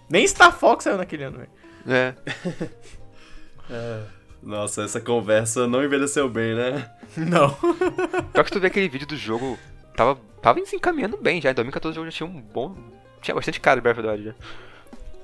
Nem 0.08 0.26
Star 0.26 0.52
Fox 0.52 0.84
saiu 0.84 0.98
naquele 0.98 1.24
ano, 1.24 1.38
velho. 1.38 1.50
É. 1.88 2.14
É. 3.70 4.00
Nossa, 4.42 4.82
essa 4.82 5.00
conversa 5.00 5.66
não 5.68 5.84
envelheceu 5.84 6.28
bem, 6.28 6.54
né? 6.56 6.90
Não. 7.16 7.50
Pior 8.32 8.44
que 8.44 8.50
tu 8.50 8.58
vê 8.58 8.66
aquele 8.66 8.88
vídeo 8.88 9.06
do 9.06 9.16
jogo, 9.16 9.56
tava, 9.96 10.18
tava 10.40 10.64
se 10.64 10.76
encaminhando 10.76 11.16
bem 11.16 11.40
já. 11.40 11.50
Em 11.50 11.54
2014 11.54 11.92
o 11.92 11.96
jogo 11.96 12.10
já 12.10 12.16
tinha 12.16 12.28
um 12.28 12.40
bom. 12.40 12.76
Tinha 13.20 13.34
bastante 13.34 13.60
cara 13.60 13.76
de 13.76 13.82
Breath 13.82 13.98
of 13.98 14.06
the 14.06 14.12
Wild 14.12 14.24
já. 14.24 14.34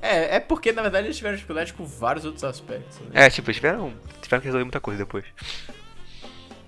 É, 0.03 0.37
é 0.37 0.41
porque, 0.41 0.73
na 0.73 0.83
verdade, 0.83 1.07
eles 1.07 1.17
tiveram 1.17 1.35
dificuldade 1.35 1.73
com 1.73 1.85
vários 1.85 2.25
outros 2.25 2.45
aspectos. 2.45 3.01
Né? 3.01 3.27
É, 3.27 3.31
tipo, 3.31 3.49
eles 3.49 3.57
tiveram, 3.57 3.93
tiveram 4.21 4.41
que 4.41 4.47
resolver 4.47 4.65
muita 4.65 4.81
coisa 4.81 4.99
depois. 4.99 5.25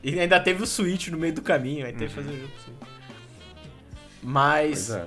E 0.03 0.18
ainda 0.18 0.40
teve 0.40 0.62
o 0.62 0.66
Switch 0.66 1.09
no 1.09 1.18
meio 1.18 1.34
do 1.34 1.42
caminho, 1.42 1.86
aí 1.86 1.92
teve 1.92 2.07
que 2.07 2.14
fazer 2.14 2.30
o 2.30 2.36
jogo 2.36 2.53
assim. 2.61 2.72
Mas 4.22 4.90
é. 4.90 5.07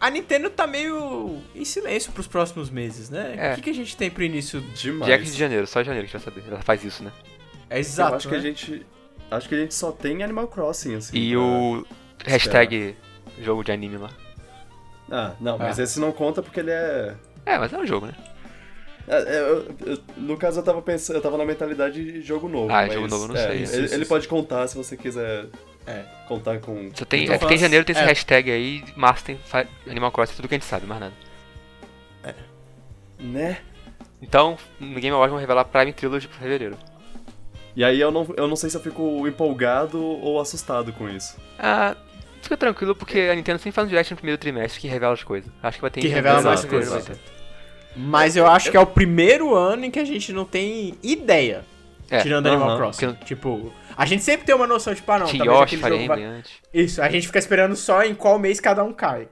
a 0.00 0.10
Nintendo 0.10 0.50
tá 0.50 0.66
meio 0.66 1.40
em 1.54 1.64
silêncio 1.64 2.12
pros 2.12 2.26
próximos 2.26 2.70
meses, 2.70 3.10
né? 3.10 3.34
É. 3.36 3.52
O 3.52 3.54
que, 3.56 3.62
que 3.62 3.70
a 3.70 3.74
gente 3.74 3.96
tem 3.96 4.10
pro 4.10 4.22
início? 4.22 4.60
Demais. 4.60 5.06
Jack 5.06 5.24
de 5.24 5.38
janeiro, 5.38 5.66
só 5.66 5.82
janeiro 5.82 6.08
que 6.08 6.16
a 6.16 6.18
gente 6.18 6.26
vai 6.26 6.34
saber. 6.34 6.52
Ela 6.52 6.62
faz 6.62 6.84
isso, 6.84 7.02
né? 7.04 7.12
É 7.68 7.78
exato. 7.78 8.12
Eu 8.12 8.16
acho 8.16 8.28
que 8.28 8.34
né? 8.34 8.40
a 8.40 8.42
gente. 8.42 8.86
Acho 9.30 9.48
que 9.48 9.54
a 9.54 9.58
gente 9.58 9.74
só 9.74 9.90
tem 9.90 10.22
Animal 10.22 10.48
Crossing, 10.48 10.94
assim. 10.94 11.16
E 11.16 11.32
pra- 11.32 11.40
o 11.40 11.86
hashtag 12.24 12.96
jogo 13.40 13.62
de 13.64 13.72
anime 13.72 13.98
lá. 13.98 14.10
Ah, 15.10 15.32
não, 15.40 15.58
mas 15.58 15.78
Ah. 15.78 15.82
esse 15.82 16.00
não 16.00 16.10
conta 16.12 16.42
porque 16.42 16.60
ele 16.60 16.70
é. 16.70 17.14
É, 17.44 17.58
mas 17.58 17.72
é 17.72 17.78
um 17.78 17.86
jogo, 17.86 18.06
né? 18.06 18.14
É, 19.08 19.16
é, 19.36 19.40
eu- 19.40 19.76
eu- 19.86 19.98
no 20.16 20.36
caso, 20.36 20.58
eu 20.58 20.64
tava 20.64 20.82
pensando, 20.82 21.16
eu 21.16 21.22
tava 21.22 21.38
na 21.38 21.44
mentalidade 21.44 22.02
de 22.04 22.22
jogo 22.22 22.48
novo. 22.48 22.70
Ah, 22.72 22.82
mas, 22.86 22.92
jogo 22.94 23.06
novo 23.06 23.28
não 23.28 23.36
é, 23.36 23.38
sei. 23.46 23.50
Ele, 23.52 23.62
Isso, 23.62 23.76
ele 23.76 23.86
isso. 24.02 24.06
pode 24.06 24.26
contar 24.26 24.66
se 24.66 24.76
você 24.76 24.96
quiser 24.96 25.46
É. 25.86 26.02
contar 26.26 26.58
com. 26.58 26.90
Só 26.92 27.04
tem, 27.04 27.22
Então 27.22 27.36
é 27.36 27.38
porque 27.38 27.54
em 27.54 27.58
faz- 27.58 27.60
janeiro 27.60 27.84
tem 27.84 27.94
esse 27.94 28.02
é. 28.02 28.06
hashtag 28.06 28.50
aí, 28.50 28.82
março 28.96 29.24
tem 29.24 29.38
fa- 29.38 29.66
Animal 29.88 30.10
Crossing, 30.10 30.34
tudo 30.34 30.48
que 30.48 30.54
a 30.54 30.58
gente 30.58 30.66
sabe, 30.66 30.86
mais 30.86 31.00
nada. 31.00 31.12
Né? 33.18 33.58
Então, 34.20 34.58
no 34.78 35.00
Game 35.00 35.10
Awards 35.14 35.30
vão 35.30 35.40
revelar 35.40 35.64
Prime 35.64 35.92
Trilogy 35.92 36.28
pra 36.28 36.38
fevereiro. 36.38 36.76
E 37.74 37.84
aí 37.84 38.00
eu 38.00 38.10
não, 38.10 38.26
eu 38.36 38.48
não 38.48 38.56
sei 38.56 38.70
se 38.70 38.76
eu 38.76 38.80
fico 38.80 39.26
empolgado 39.26 40.02
ou 40.02 40.40
assustado 40.40 40.92
com 40.92 41.08
isso. 41.08 41.36
Ah, 41.58 41.94
fica 42.46 42.56
tranquilo 42.56 42.94
porque 42.94 43.20
a 43.20 43.34
Nintendo 43.34 43.58
sempre 43.58 43.72
faz 43.72 43.86
um 43.86 43.88
direct 43.88 44.12
no 44.12 44.16
primeiro 44.16 44.38
trimestre 44.40 44.80
que 44.80 44.88
revela 44.88 45.14
as 45.14 45.22
coisas. 45.22 45.50
Acho 45.62 45.78
que 45.78 45.82
vai 45.82 45.90
ter 45.90 46.00
Que 46.00 46.08
revela 46.08 46.40
mais 46.42 46.64
coisas. 46.64 47.10
Mas 47.96 48.36
eu 48.36 48.46
acho 48.46 48.70
que 48.70 48.76
é 48.76 48.80
o 48.80 48.86
primeiro 48.86 49.54
ano 49.54 49.84
em 49.86 49.90
que 49.90 49.98
a 49.98 50.04
gente 50.04 50.32
não 50.32 50.44
tem 50.44 50.94
ideia. 51.02 51.64
É. 52.10 52.20
Tirando 52.20 52.46
Animal. 52.46 52.76
Crossing. 52.76 53.06
Porque- 53.14 53.24
Tipo, 53.24 53.72
a 53.96 54.06
gente 54.06 54.22
sempre 54.22 54.46
tem 54.46 54.54
uma 54.54 54.66
noção, 54.66 54.94
tipo, 54.94 55.10
ah 55.10 55.18
não, 55.18 55.26
Tinha 55.26 55.44
talvez 55.44 55.62
aquele 55.82 55.82
jogo 55.82 56.06
vai... 56.06 56.42
Isso, 56.72 57.02
a 57.02 57.08
gente 57.08 57.26
fica 57.26 57.38
esperando 57.38 57.74
só 57.74 58.04
em 58.04 58.14
qual 58.14 58.38
mês 58.38 58.60
cada 58.60 58.84
um 58.84 58.92
cai. 58.92 59.28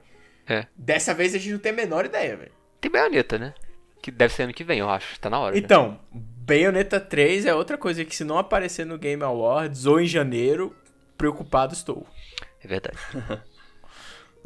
É. 0.47 0.65
Dessa 0.75 1.13
vez 1.13 1.33
a 1.33 1.37
gente 1.37 1.51
não 1.53 1.59
tem 1.59 1.71
a 1.71 1.75
menor 1.75 2.05
ideia, 2.05 2.35
velho. 2.35 2.51
Tem 2.81 2.91
Bayonetta, 2.91 3.37
né? 3.37 3.53
Que 4.01 4.11
deve 4.11 4.33
ser 4.33 4.43
ano 4.43 4.53
que 4.53 4.63
vem, 4.63 4.79
eu 4.79 4.89
acho. 4.89 5.19
Tá 5.19 5.29
na 5.29 5.39
hora. 5.39 5.55
já. 5.55 5.59
Então, 5.59 5.99
Bayonetta 6.11 6.99
3 6.99 7.45
é 7.45 7.55
outra 7.55 7.77
coisa 7.77 8.03
que 8.03 8.15
se 8.15 8.23
não 8.23 8.37
aparecer 8.37 8.85
no 8.85 8.97
Game 8.97 9.23
Awards 9.23 9.85
ou 9.85 9.99
em 9.99 10.05
janeiro, 10.05 10.75
preocupado 11.17 11.73
estou. 11.73 12.05
É 12.65 12.67
verdade. 12.67 12.97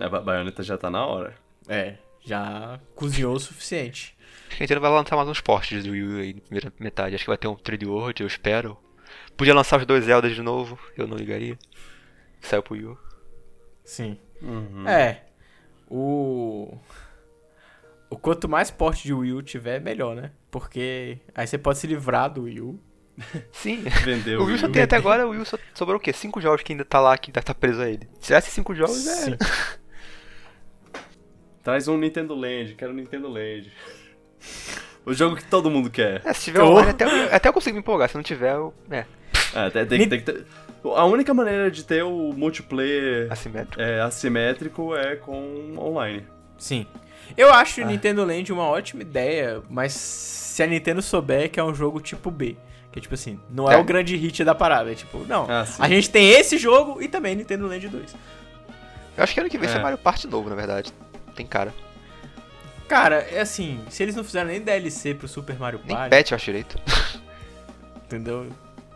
É, 0.01 0.07
Ba- 0.07 0.21
Bayonetta 0.21 0.63
já 0.63 0.77
tá 0.77 0.89
na 0.89 1.05
hora. 1.05 1.35
É, 1.67 1.95
já 2.25 2.79
cozinhou 2.95 3.35
o 3.35 3.39
suficiente. 3.39 4.15
Acho 4.47 4.55
que 4.55 4.55
a 4.55 4.59
Nintendo 4.63 4.79
vai 4.79 4.89
lançar 4.91 5.17
mais 5.17 5.27
uns 5.27 5.41
portes 5.41 5.83
do 5.83 5.91
Wii 5.91 6.03
U 6.03 6.19
aí 6.21 6.33
na 6.35 6.39
primeira 6.41 6.73
metade. 6.79 7.15
Acho 7.15 7.25
que 7.25 7.29
vai 7.29 7.37
ter 7.37 7.49
um 7.49 7.55
3D 7.57 7.85
World, 7.85 8.21
eu 8.23 8.27
espero. 8.27 8.77
Podia 9.35 9.53
lançar 9.53 9.77
os 9.77 9.85
dois 9.85 10.05
Zeldas 10.05 10.33
de 10.33 10.41
novo, 10.41 10.79
eu 10.97 11.05
não 11.05 11.17
ligaria. 11.17 11.59
Saiu 12.39 12.63
pro 12.63 12.75
Wii 12.75 12.85
U. 12.85 12.97
Sim. 13.83 14.17
Uhum. 14.41 14.87
É. 14.87 15.25
O. 15.89 16.77
O 18.09 18.15
quanto 18.17 18.47
mais 18.47 18.71
porte 18.71 19.03
de 19.03 19.13
Wii 19.13 19.33
U 19.33 19.41
tiver, 19.43 19.81
melhor, 19.81 20.15
né? 20.15 20.31
Porque 20.49 21.19
aí 21.35 21.45
você 21.45 21.57
pode 21.57 21.77
se 21.77 21.87
livrar 21.87 22.29
do 22.31 22.43
Wii 22.43 22.61
U. 22.61 22.79
Sim. 23.51 23.83
Vendeu. 24.03 24.41
O 24.41 24.45
Wii 24.45 24.55
U 24.55 24.59
só 24.59 24.69
tem 24.69 24.81
até 24.83 24.95
agora, 24.95 25.27
o 25.27 25.45
só 25.45 25.57
sobrou 25.73 25.97
o 25.97 25.99
quê? 25.99 26.11
Cinco 26.13 26.39
jogos 26.41 26.61
que 26.63 26.73
ainda 26.73 26.85
tá 26.85 26.99
lá, 26.99 27.17
que 27.17 27.29
ainda 27.31 27.41
tá 27.41 27.53
preso 27.53 27.81
a 27.81 27.89
ele. 27.89 28.07
Se 28.19 28.27
tivesse 28.27 28.51
cinco 28.51 28.73
jogos, 28.75 29.05
é. 29.07 29.15
Sim. 29.15 29.37
Traz 31.63 31.87
um 31.87 31.97
Nintendo 31.97 32.33
Land, 32.35 32.75
quero 32.75 32.91
um 32.91 32.95
Nintendo 32.95 33.27
Land. 33.27 33.71
O 35.05 35.13
jogo 35.13 35.35
que 35.35 35.43
todo 35.45 35.69
mundo 35.69 35.89
quer. 35.89 36.21
É, 36.25 36.33
se 36.33 36.45
tiver 36.45 36.61
Oh. 36.61 36.69
online, 36.71 36.91
até, 36.91 37.05
eu- 37.05 37.35
até 37.35 37.49
eu 37.49 37.53
consigo 37.53 37.75
me 37.75 37.79
empolgar. 37.81 38.09
Se 38.09 38.15
não 38.15 38.23
tiver, 38.23 38.53
eu. 38.53 38.73
É, 38.89 39.05
É, 39.53 39.85
tem, 39.85 40.07
tem, 40.07 40.21
tem. 40.21 40.45
A 40.95 41.03
única 41.05 41.33
maneira 41.33 41.69
de 41.69 41.83
ter 41.83 42.03
o 42.03 42.31
multiplayer 42.33 43.27
assimétrico. 43.31 43.81
é, 43.81 43.99
assimétrico 44.01 44.95
é 44.95 45.15
com 45.17 45.75
online. 45.77 46.25
Sim. 46.57 46.85
Eu 47.35 47.53
acho 47.53 47.81
o 47.81 47.83
Ah. 47.83 47.87
Nintendo 47.87 48.23
Land 48.23 48.51
uma 48.53 48.63
ótima 48.63 49.01
ideia, 49.01 49.61
mas 49.69 49.91
se 49.93 50.63
a 50.63 50.67
Nintendo 50.67 51.01
souber 51.01 51.49
que 51.51 51.59
é 51.59 51.63
um 51.63 51.73
jogo 51.75 51.99
tipo 51.99 52.31
B. 52.31 52.55
Tipo 52.99 53.13
assim, 53.15 53.39
não 53.49 53.69
é, 53.71 53.75
É. 53.75 53.77
o 53.77 53.83
grande 53.83 54.15
hit 54.15 54.43
da 54.43 54.53
parada. 54.55 54.91
É 54.91 54.95
tipo, 54.95 55.19
não. 55.25 55.45
Ah, 55.49 55.65
a 55.79 55.87
gente 55.87 56.09
tem 56.09 56.29
esse 56.31 56.57
jogo 56.57 57.01
e 57.01 57.07
também 57.07 57.35
Nintendo 57.35 57.67
Land 57.67 57.87
2. 57.87 58.15
Eu 59.17 59.23
acho 59.23 59.33
que 59.33 59.39
ano 59.39 59.49
que 59.49 59.57
vem 59.57 59.67
É. 59.69 59.71
sai 59.73 59.81
Mario 59.81 59.97
Party 59.97 60.27
novo, 60.27 60.49
na 60.49 60.55
verdade. 60.55 60.93
Tem 61.35 61.45
cara. 61.45 61.73
Cara, 62.87 63.17
é 63.31 63.41
assim, 63.41 63.79
se 63.89 64.01
eles 64.01 64.15
não 64.15 64.23
fizeram 64.23 64.47
nem 64.49 64.59
DLC 64.61 65.13
pro 65.13 65.27
Super 65.27 65.57
Mario 65.59 65.79
Nem 65.85 65.95
Party, 65.95 66.09
patch, 66.09 66.31
eu 66.31 66.35
acho 66.35 66.45
direito. 66.45 66.79
entendeu? 68.05 68.47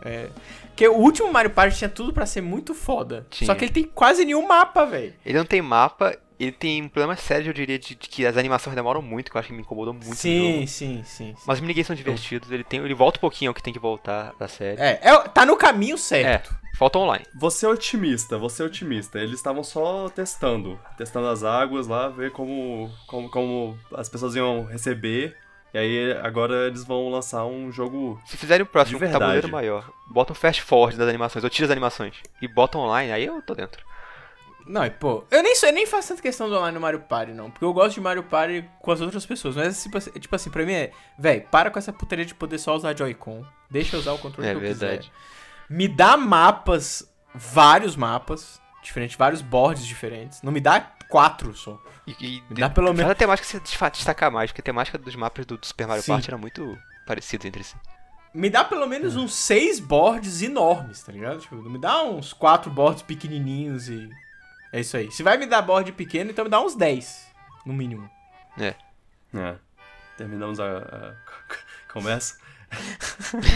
É. 0.04 0.30
Porque 0.70 0.88
o 0.88 0.96
último 0.98 1.32
Mario 1.32 1.52
Party 1.52 1.78
tinha 1.78 1.90
tudo 1.90 2.12
pra 2.12 2.26
ser 2.26 2.42
muito 2.42 2.74
foda. 2.74 3.26
Tinha. 3.30 3.46
Só 3.46 3.54
que 3.56 3.66
ele 3.66 3.72
tem 3.72 3.84
quase 3.84 4.26
nenhum 4.26 4.48
mapa, 4.48 4.86
velho. 4.86 5.14
Ele 5.26 5.38
não 5.38 5.46
tem 5.46 5.62
mapa, 5.62 6.18
ele 6.40 6.52
tem 6.52 6.82
um 6.84 6.90
problema 6.90 7.16
sério, 7.16 7.50
eu 7.50 7.54
diria, 7.54 7.78
de, 7.80 7.96
de 7.96 8.10
que 8.10 8.26
as 8.26 8.38
animações 8.38 8.76
demoram 8.76 9.02
muito, 9.02 9.30
que 9.32 9.38
eu 9.38 9.40
acho 9.40 9.50
que 9.50 9.54
me 9.56 9.62
incomodou 9.62 9.94
muito 9.94 10.10
no 10.10 10.16
Sim, 10.16 10.38
jogo. 10.38 10.68
sim, 10.68 11.04
sim, 11.04 11.34
sim. 11.36 11.44
Mas 11.46 11.58
os 11.58 11.62
minigames 11.62 11.88
são 11.88 11.96
divertidos, 11.96 12.52
ele, 12.52 12.64
tem, 12.64 12.80
ele 12.80 12.94
volta 12.94 13.18
um 13.18 13.22
pouquinho 13.22 13.52
ao 13.52 13.56
que 13.56 13.64
tem 13.64 13.74
que 13.74 13.80
voltar 13.80 14.34
da 14.40 14.48
série. 14.48 14.82
É, 14.82 15.00
é, 15.02 15.20
tá 15.30 15.46
no 15.46 15.56
caminho 15.56 15.96
É, 15.96 15.98
certo. 15.98 16.56
falta 16.76 17.00
online. 17.00 17.26
Você 17.36 17.66
é 17.66 17.70
otimista, 17.70 18.38
você 18.38 18.64
é 18.64 18.66
otimista. 18.66 19.20
Eles 19.20 19.36
estavam 19.36 19.64
só 19.64 20.10
testando. 20.10 20.80
Testando 20.98 21.28
as 21.28 21.44
águas 21.44 21.88
lá, 21.88 22.10
ver 22.10 22.32
como, 22.32 22.90
como, 23.08 23.30
como 23.30 23.78
as 23.96 24.10
pessoas 24.10 24.36
iam 24.36 24.66
receber. 24.66 25.36
E 25.74 25.78
aí 25.78 26.12
agora 26.22 26.68
eles 26.68 26.84
vão 26.84 27.10
lançar 27.10 27.46
um 27.46 27.72
jogo. 27.72 28.22
Se 28.28 28.38
fizerem 28.38 28.64
o 28.64 28.68
próximo 28.68 28.98
um 28.98 29.00
tabuleiro 29.00 29.48
verdade. 29.48 29.52
maior, 29.52 29.92
botam 30.08 30.36
fast 30.36 30.62
forward 30.62 30.96
das 30.96 31.10
animações, 31.10 31.44
ou 31.44 31.50
tira 31.50 31.66
as 31.66 31.72
animações, 31.72 32.16
e 32.40 32.48
botam 32.48 32.82
online, 32.82 33.12
aí 33.12 33.26
eu 33.26 33.42
tô 33.42 33.56
dentro. 33.56 33.84
Não, 34.66 34.86
e 34.86 34.90
pô, 34.90 35.24
eu 35.30 35.44
nem, 35.44 35.56
sou, 35.56 35.70
eu 35.70 35.74
nem 35.76 35.86
faço 35.86 36.10
tanta 36.10 36.22
questão 36.22 36.48
do 36.50 36.56
online 36.56 36.74
no 36.76 36.80
Mario 36.82 37.02
Party, 37.02 37.34
não. 37.34 37.52
Porque 37.52 37.66
eu 37.66 37.74
gosto 37.74 37.96
de 37.96 38.02
Mario 38.02 38.24
Party 38.24 38.64
com 38.82 38.92
as 38.92 39.02
outras 39.02 39.26
pessoas. 39.26 39.56
Mas, 39.56 39.84
tipo, 39.84 39.98
assim- 39.98 40.12
tipo 40.12 40.36
assim, 40.36 40.50
pra 40.50 40.66
mim 40.66 40.74
é, 40.74 40.92
véi, 41.18 41.42
para 41.42 41.70
com 41.70 41.78
essa 41.80 41.92
putaria 41.94 42.26
de 42.26 42.34
poder 42.34 42.58
só 42.58 42.76
usar 42.76 42.98
Joy-Con. 42.98 43.44
Deixa 43.70 43.96
eu 43.96 44.00
usar 44.00 44.14
o 44.14 44.18
controle 44.20 44.48
É 44.48 44.52
que 44.52 44.58
eu 44.58 44.62
verdade. 44.62 44.98
quiser. 45.00 45.12
Me 45.70 45.88
dá 45.88 46.16
mapas, 46.18 47.12
vários 47.34 47.96
mapas, 47.96 48.62
diferentes, 48.84 49.16
vários 49.18 49.42
boards 49.42 49.86
diferentes. 49.86 50.42
Não 50.42 50.52
me 50.52 50.60
dá 50.62 50.80
quatro 51.10 51.56
só. 51.56 51.80
E, 52.08 52.12
e 52.20 52.44
Me 52.50 52.60
dá 52.60 52.70
pelo 52.70 52.94
menos. 52.94 53.12
a 53.12 53.16
temática 53.16 53.48
se 53.48 53.60
destacar 53.92 54.32
mais, 54.32 54.52
porque 54.52 54.62
a 54.62 54.64
temática 54.64 54.98
dos 54.98 55.16
mapas 55.16 55.46
do, 55.46 55.58
do 55.58 55.66
Super 55.66 55.88
Mario 55.88 56.04
Sim. 56.04 56.12
Party 56.14 56.30
era 56.30 56.38
muito 56.38 56.78
parecida 57.06 57.48
entre 57.48 57.64
si. 57.64 57.76
Me 58.34 58.50
dá 58.50 58.64
pelo 58.64 58.88
menos 58.88 59.16
uns 59.16 59.36
seis 59.36 59.80
boards 59.80 60.42
enormes, 60.42 61.04
tá 61.04 61.12
ligado? 61.12 61.40
Tipo, 61.40 61.56
não 61.58 61.70
me 61.70 61.78
dá 61.80 62.02
uns 62.04 62.34
quatro 62.34 62.72
boards 62.72 63.04
pequenininhos 63.04 63.90
e. 63.90 64.10
É 64.74 64.80
isso 64.82 64.98
aí. 64.98 65.10
Se 65.12 65.22
vai 65.24 65.38
me 65.38 65.46
dar 65.46 65.62
board 65.62 65.92
pequeno, 65.94 66.32
então 66.32 66.44
me 66.44 66.50
dá 66.52 66.60
uns 66.60 66.76
10, 66.76 67.28
no 67.66 67.72
mínimo. 67.74 68.10
É. 68.60 68.74
Terminamos 70.18 70.60
a. 70.60 70.66
a 70.80 71.14
conversa. 71.94 72.38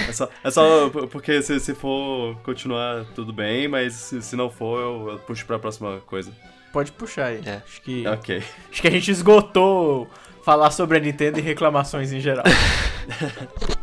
É 0.07 0.11
só, 0.11 0.29
é 0.43 0.51
só 0.51 0.89
porque 1.11 1.41
se, 1.41 1.59
se 1.59 1.73
for 1.73 2.35
continuar, 2.43 3.03
tudo 3.15 3.33
bem, 3.33 3.67
mas 3.67 3.93
se, 3.93 4.21
se 4.21 4.35
não 4.35 4.47
for, 4.47 4.79
eu, 4.79 5.09
eu 5.13 5.19
puxo 5.19 5.43
pra 5.45 5.57
próxima 5.57 5.99
coisa. 6.01 6.31
pode 6.71 6.91
puxar 6.91 7.25
aí. 7.27 7.41
É. 7.43 7.63
Acho, 7.65 7.81
que, 7.81 8.07
Ok. 8.07 8.43
acho 8.71 8.81
que 8.81 8.87
a 8.87 8.91
gente 8.91 9.09
esgotou 9.09 10.07
falar 10.45 10.69
sobre 10.69 10.97
a 10.97 11.01
Nintendo 11.01 11.39
e 11.39 11.41
reclamações 11.41 12.11
em 12.11 12.19
geral. 12.19 12.45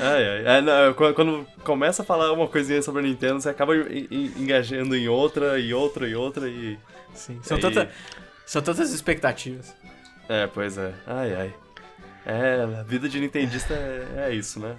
Ai, 0.00 0.28
ai. 0.46 0.56
É, 0.58 0.60
não, 0.60 0.94
quando, 0.94 1.46
começa 1.62 2.02
a 2.02 2.04
falar 2.04 2.32
uma 2.32 2.46
coisinha 2.48 2.80
sobre 2.82 3.00
a 3.02 3.04
Nintendo, 3.04 3.40
você 3.40 3.48
acaba 3.50 3.76
en- 3.76 4.06
en- 4.10 4.32
engajando 4.38 4.96
em 4.96 5.08
outra, 5.08 5.58
e 5.58 5.72
outra, 5.74 6.08
e 6.08 6.14
outra, 6.14 6.48
e. 6.48 6.78
Sim. 7.14 7.38
São, 7.42 7.56
Aí- 7.56 7.62
tanta, 7.62 7.90
são 8.46 8.62
tantas 8.62 8.92
expectativas. 8.92 9.74
É, 10.28 10.46
pois 10.46 10.78
é. 10.78 10.92
Ai, 11.06 11.34
ai. 11.34 11.54
É, 12.24 12.62
a 12.78 12.82
vida 12.82 13.08
de 13.08 13.18
nintendista 13.20 13.74
é, 13.74 14.28
é 14.28 14.34
isso, 14.34 14.60
né? 14.60 14.76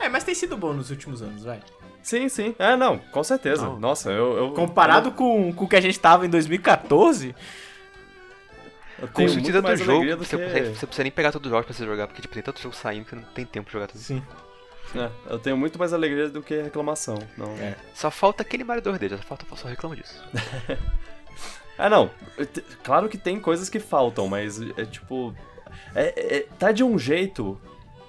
É. 0.00 0.04
É, 0.06 0.08
mas 0.08 0.24
tem 0.24 0.34
sido 0.34 0.56
bom 0.56 0.72
nos 0.72 0.90
últimos 0.90 1.22
anos, 1.22 1.44
vai. 1.44 1.60
Sim, 2.02 2.28
sim. 2.28 2.54
É, 2.58 2.76
não, 2.76 2.98
com 2.98 3.24
certeza. 3.24 3.64
Não. 3.64 3.80
Nossa, 3.80 4.10
eu. 4.10 4.36
eu 4.36 4.50
Comparado 4.52 5.10
com, 5.12 5.52
com 5.54 5.64
o 5.64 5.68
que 5.68 5.76
a 5.76 5.80
gente 5.80 5.98
tava 5.98 6.26
em 6.26 6.28
2014, 6.28 7.34
Com 9.12 9.22
muito 9.22 9.62
mais 9.62 9.78
jogo, 9.80 9.92
alegria 9.92 10.16
do 10.16 10.24
você, 10.24 10.36
que... 10.36 10.44
consegue- 10.44 10.68
você 10.68 10.86
precisa 10.86 11.02
nem 11.02 11.12
pegar 11.12 11.32
todos 11.32 11.46
os 11.46 11.50
jogos 11.50 11.66
pra 11.66 11.74
você 11.74 11.84
jogar, 11.84 12.06
porque 12.06 12.22
tipo, 12.22 12.34
tem 12.34 12.42
tanto 12.42 12.60
jogo 12.60 12.74
saindo 12.74 13.04
que 13.04 13.14
não 13.16 13.22
tem 13.22 13.44
tempo 13.44 13.64
pra 13.70 13.72
jogar 13.72 13.86
tudo. 13.88 14.00
sim. 14.00 14.22
É, 14.94 15.10
eu 15.28 15.38
tenho 15.40 15.56
muito 15.56 15.76
mais 15.78 15.92
alegria 15.92 16.28
do 16.28 16.40
que 16.42 16.60
reclamação. 16.60 17.18
Não. 17.36 17.50
É. 17.56 17.74
Só 17.94 18.10
falta 18.10 18.42
aquele 18.42 18.62
Mario 18.62 18.82
2D, 18.82 19.16
só 19.16 19.22
falta, 19.22 19.44
só 19.56 19.66
reclama 19.66 19.96
disso. 19.96 20.22
Ah, 21.76 21.88
não. 21.90 22.10
Claro 22.84 23.08
que 23.08 23.18
tem 23.18 23.40
coisas 23.40 23.68
que 23.68 23.80
faltam, 23.80 24.28
mas 24.28 24.60
é 24.76 24.84
tipo. 24.84 25.34
É, 25.94 26.36
é- 26.36 26.46
tá 26.58 26.70
de 26.70 26.84
um 26.84 26.96
jeito 26.98 27.60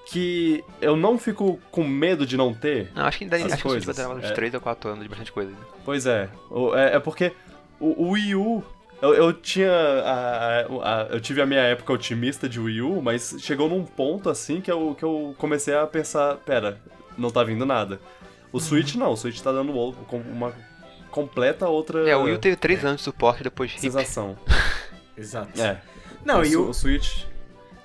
que 0.06 0.62
eu 0.80 0.96
não 0.96 1.18
fico 1.18 1.58
com 1.72 1.82
medo 1.82 2.24
de 2.24 2.36
não 2.36 2.54
ter. 2.54 2.92
Não, 2.94 3.04
acho 3.06 3.18
que 3.18 3.24
ainda 3.24 3.36
acho 3.36 3.56
que 3.56 3.68
vai 3.80 3.94
demorar 3.94 4.18
uns 4.20 4.24
é. 4.30 4.32
3 4.32 4.54
ou 4.54 4.60
4 4.60 4.90
anos 4.90 5.02
de 5.02 5.08
bastante 5.08 5.32
coisa. 5.32 5.50
ainda. 5.50 5.66
Pois 5.84 6.06
é. 6.06 6.28
É, 6.76 6.96
é 6.96 7.00
porque 7.00 7.32
o, 7.80 8.04
o 8.04 8.10
Wii 8.10 8.34
U. 8.36 8.62
Eu, 9.02 9.14
eu 9.14 9.32
tinha. 9.32 9.70
a- 9.70 10.60
a- 10.60 11.02
a- 11.02 11.06
eu 11.10 11.20
tive 11.20 11.42
a 11.42 11.46
minha 11.46 11.60
época 11.60 11.92
otimista 11.92 12.48
de 12.48 12.58
Wii 12.58 12.80
U, 12.82 13.02
mas 13.02 13.36
chegou 13.40 13.68
num 13.68 13.84
ponto 13.84 14.30
assim 14.30 14.60
que 14.60 14.70
eu, 14.72 14.94
que 14.98 15.04
eu 15.04 15.34
comecei 15.38 15.74
a 15.74 15.86
pensar: 15.86 16.36
pera, 16.38 16.80
não 17.16 17.30
tá 17.30 17.44
vindo 17.44 17.66
nada. 17.66 18.00
O 18.52 18.58
Switch 18.60 18.94
não, 18.94 19.12
o 19.12 19.16
Switch 19.16 19.40
tá 19.40 19.52
dando 19.52 19.70
uma 19.72 20.52
completa 21.10 21.68
outra 21.68 22.08
É, 22.08 22.16
o 22.16 22.22
Wii 22.22 22.34
U 22.34 22.38
teve 22.38 22.56
3 22.56 22.84
anos 22.84 22.98
de 22.98 23.04
suporte 23.04 23.42
depois 23.42 23.70
hip. 23.72 23.80
sensação. 23.80 24.36
Exato. 25.16 25.60
É. 25.60 25.80
Não, 26.24 26.40
o, 26.40 26.44
e 26.44 26.56
o, 26.56 26.68
o 26.70 26.74
Switch 26.74 27.24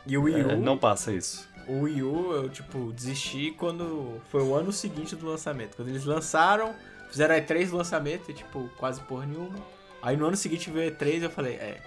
e 0.07 0.17
o 0.17 0.23
Wii 0.23 0.35
é, 0.39 0.45
U, 0.53 0.57
não 0.61 0.77
passa 0.77 1.11
isso. 1.13 1.47
o 1.67 1.81
Wii 1.81 2.03
U, 2.03 2.33
eu, 2.33 2.49
tipo, 2.49 2.91
desisti 2.93 3.51
quando 3.51 4.21
foi 4.31 4.41
o 4.41 4.55
ano 4.55 4.71
seguinte 4.71 5.15
do 5.15 5.27
lançamento. 5.27 5.75
Quando 5.75 5.89
eles 5.89 6.05
lançaram, 6.05 6.73
fizeram 7.09 7.35
E3 7.35 7.69
do 7.69 7.77
lançamento 7.77 8.31
e, 8.31 8.33
tipo, 8.33 8.69
quase 8.77 9.01
porra 9.01 9.25
nenhuma. 9.25 9.55
Aí 10.01 10.17
no 10.17 10.25
ano 10.25 10.35
seguinte 10.37 10.69
veio 10.69 10.91
E3 10.91 11.21
eu 11.23 11.29
falei, 11.29 11.53
é, 11.55 11.79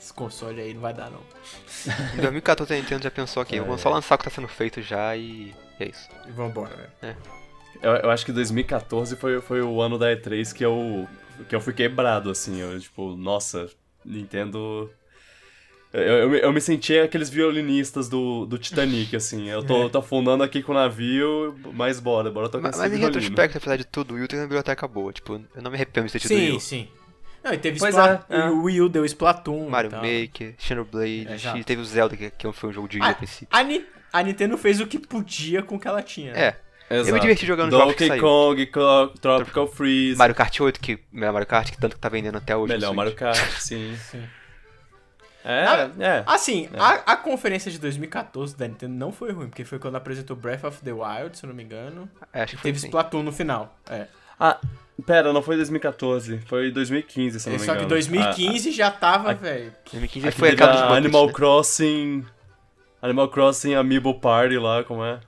esse 0.00 0.12
console 0.12 0.60
aí 0.60 0.74
não 0.74 0.80
vai 0.80 0.92
dar 0.94 1.10
não. 1.10 1.20
Em 2.14 2.20
2014 2.20 2.72
a 2.74 2.76
Nintendo 2.76 3.02
já 3.04 3.10
pensou 3.10 3.42
aqui, 3.42 3.56
É. 3.56 3.60
vamos 3.60 3.80
só 3.80 3.88
lançar 3.90 4.14
o 4.14 4.18
que 4.18 4.24
tá 4.24 4.30
sendo 4.30 4.48
feito 4.48 4.82
já 4.82 5.16
e 5.16 5.54
é 5.80 5.86
isso. 5.88 6.08
E 6.26 6.30
vambora, 6.32 6.90
né? 7.02 7.16
Eu, 7.82 7.92
eu 7.92 8.10
acho 8.10 8.24
que 8.26 8.32
2014 8.32 9.16
foi, 9.16 9.40
foi 9.40 9.62
o 9.62 9.80
ano 9.80 9.98
da 9.98 10.06
E3 10.14 10.52
que 10.52 10.64
eu, 10.64 11.06
que 11.48 11.54
eu 11.54 11.60
fui 11.60 11.72
quebrado, 11.72 12.30
assim. 12.30 12.58
Eu, 12.60 12.78
tipo, 12.80 13.16
nossa, 13.16 13.68
Nintendo. 14.04 14.90
Eu, 15.92 16.02
eu, 16.02 16.28
me- 16.30 16.40
eu 16.40 16.52
me 16.52 16.60
senti 16.60 16.98
aqueles 16.98 17.30
violinistas 17.30 18.08
do, 18.08 18.44
do 18.46 18.58
Titanic, 18.58 19.14
assim. 19.16 19.48
Eu 19.48 19.62
tô, 19.62 19.84
É. 19.86 19.88
tô 19.88 19.98
afundando 19.98 20.42
aqui 20.42 20.60
com 20.62 20.72
o 20.72 20.74
navio, 20.74 21.56
mas 21.72 21.98
bora, 22.00 22.30
bora 22.30 22.48
tocar 22.48 22.64
Mas, 22.68 22.74
esse 22.74 22.88
mas 22.88 22.92
em 22.92 23.00
retrospecto, 23.00 23.56
apesar 23.58 23.76
de 23.76 23.84
tudo, 23.84 24.14
o 24.14 24.22
U 24.22 24.28
tem 24.28 24.38
uma 24.38 24.44
biblioteca 24.46 24.86
boa, 24.88 25.12
tipo, 25.12 25.34
eu 25.54 25.62
não 25.62 25.70
me 25.70 25.76
arrependo 25.76 26.08
de 26.08 26.12
ter 26.14 26.18
tido 26.20 26.32
o 26.34 26.36
Sim, 26.36 26.58
sim. 26.60 26.88
Não, 27.42 27.52
e 27.52 27.58
teve 27.58 27.78
Pois 27.78 27.94
Splat- 27.94 28.24
é, 28.28 28.36
é. 28.40 28.44
o 28.50 28.62
Wii 28.64 28.80
U 28.82 28.88
deu 28.88 29.04
Splatoon. 29.04 29.68
Mario 29.68 29.88
e 29.88 29.90
tal. 29.90 30.02
Maker, 30.02 30.54
Xenoblade, 30.58 31.28
É, 31.28 31.62
teve 31.62 31.80
o 31.80 31.84
Zelda, 31.84 32.16
que, 32.16 32.30
que 32.30 32.52
foi 32.52 32.70
um 32.70 32.72
jogo 32.72 32.88
de 32.88 32.98
Ah, 33.00 33.16
a. 33.50 33.58
A, 33.58 33.62
Ni- 33.62 33.86
a 34.12 34.22
Nintendo 34.22 34.58
fez 34.58 34.80
o 34.80 34.86
que 34.86 34.98
podia 34.98 35.62
com 35.62 35.76
o 35.76 35.80
que 35.80 35.86
ela 35.88 36.02
tinha. 36.02 36.32
né? 36.32 36.40
É, 36.90 36.94
Exato. 36.94 37.08
eu 37.10 37.14
me 37.14 37.20
diverti 37.20 37.44
jogando 37.46 37.70
jogos 37.70 37.94
que 37.94 38.04
Donkey 38.04 38.08
saiu. 38.08 38.22
Kong, 38.22 38.66
Clo- 38.66 39.08
Tropical 39.20 39.66
Freeze. 39.68 40.16
Mario 40.18 40.34
Kart 40.34 40.58
8, 40.60 40.80
que 40.80 40.98
melhor 41.12 41.32
Mario 41.32 41.46
Kart, 41.46 41.70
que 41.70 41.78
tanto 41.78 41.94
que 41.96 42.00
tá 42.00 42.08
vendendo 42.08 42.38
até 42.38 42.56
hoje. 42.56 42.72
Melhor. 42.72 42.94
Mario 42.94 43.14
Kart, 43.14 43.36
sim. 43.60 43.94
Sim. 44.10 44.24
É, 45.44 45.64
Ah, 45.64 45.90
é. 46.00 46.22
Assim, 46.26 46.68
a, 46.76 47.12
a 47.12 47.16
conferência 47.16 47.70
de 47.70 47.78
2014 47.78 48.56
da 48.56 48.66
Nintendo 48.66 48.94
não 48.94 49.12
foi 49.12 49.32
ruim, 49.32 49.48
porque 49.48 49.64
foi 49.64 49.78
quando 49.78 49.94
apresentou 49.96 50.36
Breath 50.36 50.64
of 50.64 50.82
the 50.82 50.92
Wild, 50.92 51.38
se 51.38 51.44
eu 51.44 51.48
não 51.48 51.54
me 51.54 51.62
engano. 51.62 52.10
É, 52.32 52.42
acho 52.42 52.56
que 52.56 52.62
foi 52.62 52.68
Teve 52.70 52.78
assim. 52.78 52.86
Splatoon 52.88 53.22
no 53.22 53.32
final. 53.32 53.78
É. 53.88 54.06
Ah, 54.38 54.58
pera, 55.02 55.32
não 55.32 55.42
foi 55.42 55.56
2014, 55.56 56.38
foi 56.46 56.70
2015, 56.70 57.40
se 57.40 57.46
não 57.48 57.54
me 57.54 57.58
Só 57.60 57.72
engano. 57.72 57.80
que 57.80 57.90
2015 57.90 58.72
já 58.72 58.90
tava, 58.90 59.34
velho. 59.34 59.72
2015 59.90 60.28
Aquele 60.28 60.38
foi 60.40 60.50
a 60.50 60.56
cara 60.56 60.72
dos 60.72 60.80
da 60.80 60.86
Muppets, 60.86 61.04
Animal 61.04 61.26
né? 61.26 61.32
Crossing. 61.32 62.26
Animal 63.00 63.28
Crossing 63.28 63.74
Amiibo 63.74 64.14
Party 64.18 64.58
lá, 64.58 64.82
como 64.84 65.04
é? 65.04 65.20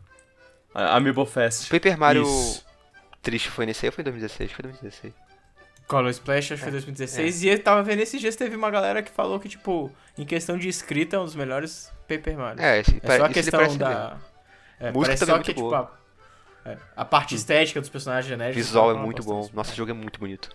A- 0.74 0.96
Amiibo 0.96 1.24
Fest. 1.24 1.68
Paper 1.70 1.98
Mario 1.98 2.22
Isso. 2.24 2.64
triste 3.22 3.48
foi 3.48 3.66
nesse 3.66 3.86
aí 3.86 3.88
ou 3.90 3.92
foi 3.92 4.02
em 4.02 4.04
2016? 4.06 4.52
Foi 4.52 4.64
em 4.64 4.68
2016. 4.68 5.14
Color 5.86 6.10
Splash, 6.10 6.52
acho 6.52 6.54
que 6.54 6.58
foi 6.62 6.70
2016. 6.72 7.42
E 7.42 7.48
eu 7.48 7.58
tava 7.62 7.82
vendo 7.82 8.00
esses 8.00 8.20
dias, 8.20 8.36
teve 8.36 8.54
uma 8.54 8.70
galera 8.70 9.02
que 9.02 9.10
falou 9.10 9.40
que, 9.40 9.48
tipo, 9.48 9.90
em 10.16 10.24
questão 10.24 10.56
de 10.56 10.68
escrita, 10.68 11.16
é 11.16 11.18
um 11.18 11.24
dos 11.24 11.34
melhores 11.34 11.90
Paper 12.08 12.36
Mario. 12.38 12.62
É, 12.62 12.78
esse, 12.80 13.00
É 13.02 13.16
só 13.16 13.24
a 13.24 13.28
questão 13.28 13.76
da. 13.76 14.16
É, 14.78 14.92
Música 14.92 15.06
parece 15.16 15.26
também 15.26 15.34
só 15.34 15.40
é 15.40 15.44
que, 15.44 15.52
tipo, 15.52 15.60
boa. 15.62 15.78
a, 15.80 15.99
é, 16.64 16.76
a 16.96 17.04
parte 17.04 17.34
estética 17.34 17.80
dos 17.80 17.88
personagens 17.88 18.26
O 18.26 18.28
genéricos. 18.28 18.64
visual 18.66 18.90
é 18.90 18.94
tá 18.94 19.00
muito 19.00 19.22
bom. 19.22 19.40
disso. 19.40 19.52
Nosso 19.54 19.74
jogo 19.74 19.90
é 19.90 19.94
muito 19.94 20.18
bonito. 20.20 20.50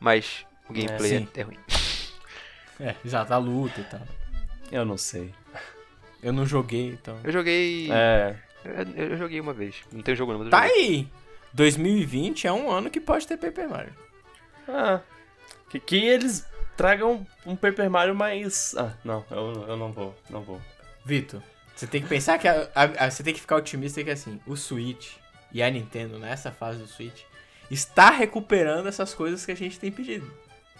Mas 0.00 0.46
o 0.68 0.72
gameplay 0.72 1.10
sim. 1.18 1.28
é, 1.34 1.40
é 1.40 1.42
ruim. 1.42 1.58
É, 2.80 2.94
exato, 3.04 3.34
a 3.34 3.38
luta 3.38 3.80
e 3.80 3.84
tal. 3.84 4.00
Eu 4.70 4.84
não 4.84 4.96
sei. 4.96 5.34
Eu 6.22 6.32
não 6.32 6.46
joguei, 6.46 6.90
então. 6.90 7.18
Eu 7.24 7.32
joguei. 7.32 7.90
É. 7.90 8.36
Eu, 8.64 9.10
eu 9.10 9.16
joguei 9.16 9.40
uma 9.40 9.52
vez. 9.52 9.74
Não 9.90 10.00
tem 10.00 10.14
jogo 10.14 10.32
não, 10.32 10.48
Tá 10.48 10.60
aí! 10.60 11.08
2020 11.52 12.46
é 12.46 12.52
um 12.52 12.70
ano 12.70 12.88
que 12.88 13.00
pode 13.00 13.26
ter 13.26 13.36
Paper 13.36 13.68
Mario. 13.68 13.92
Ah. 14.68 15.00
Que, 15.70 15.80
que 15.80 15.96
eles 15.96 16.46
tragam 16.76 17.26
um 17.44 17.56
Paper 17.56 17.90
Mario 17.90 18.14
mais. 18.14 18.76
Ah, 18.78 18.92
não, 19.04 19.24
eu, 19.28 19.64
eu 19.68 19.76
não 19.76 19.90
vou, 19.92 20.14
não 20.30 20.42
vou. 20.42 20.60
Vitor, 21.04 21.42
você 21.78 21.86
tem 21.86 22.02
que 22.02 22.08
pensar 22.08 22.38
que 22.38 22.48
a- 22.48 22.68
a- 22.74 23.06
a- 23.06 23.10
você 23.10 23.22
tem 23.22 23.32
que 23.32 23.40
ficar 23.40 23.56
otimista 23.56 24.02
que 24.02 24.10
assim, 24.10 24.40
o 24.46 24.56
Switch 24.56 25.12
e 25.52 25.62
a 25.62 25.70
Nintendo 25.70 26.18
nessa 26.18 26.50
fase 26.50 26.78
do 26.80 26.88
Switch 26.88 27.22
está 27.70 28.10
recuperando 28.10 28.88
essas 28.88 29.14
coisas 29.14 29.46
que 29.46 29.52
a 29.52 29.56
gente 29.56 29.78
tem 29.78 29.90
pedido. 29.92 30.28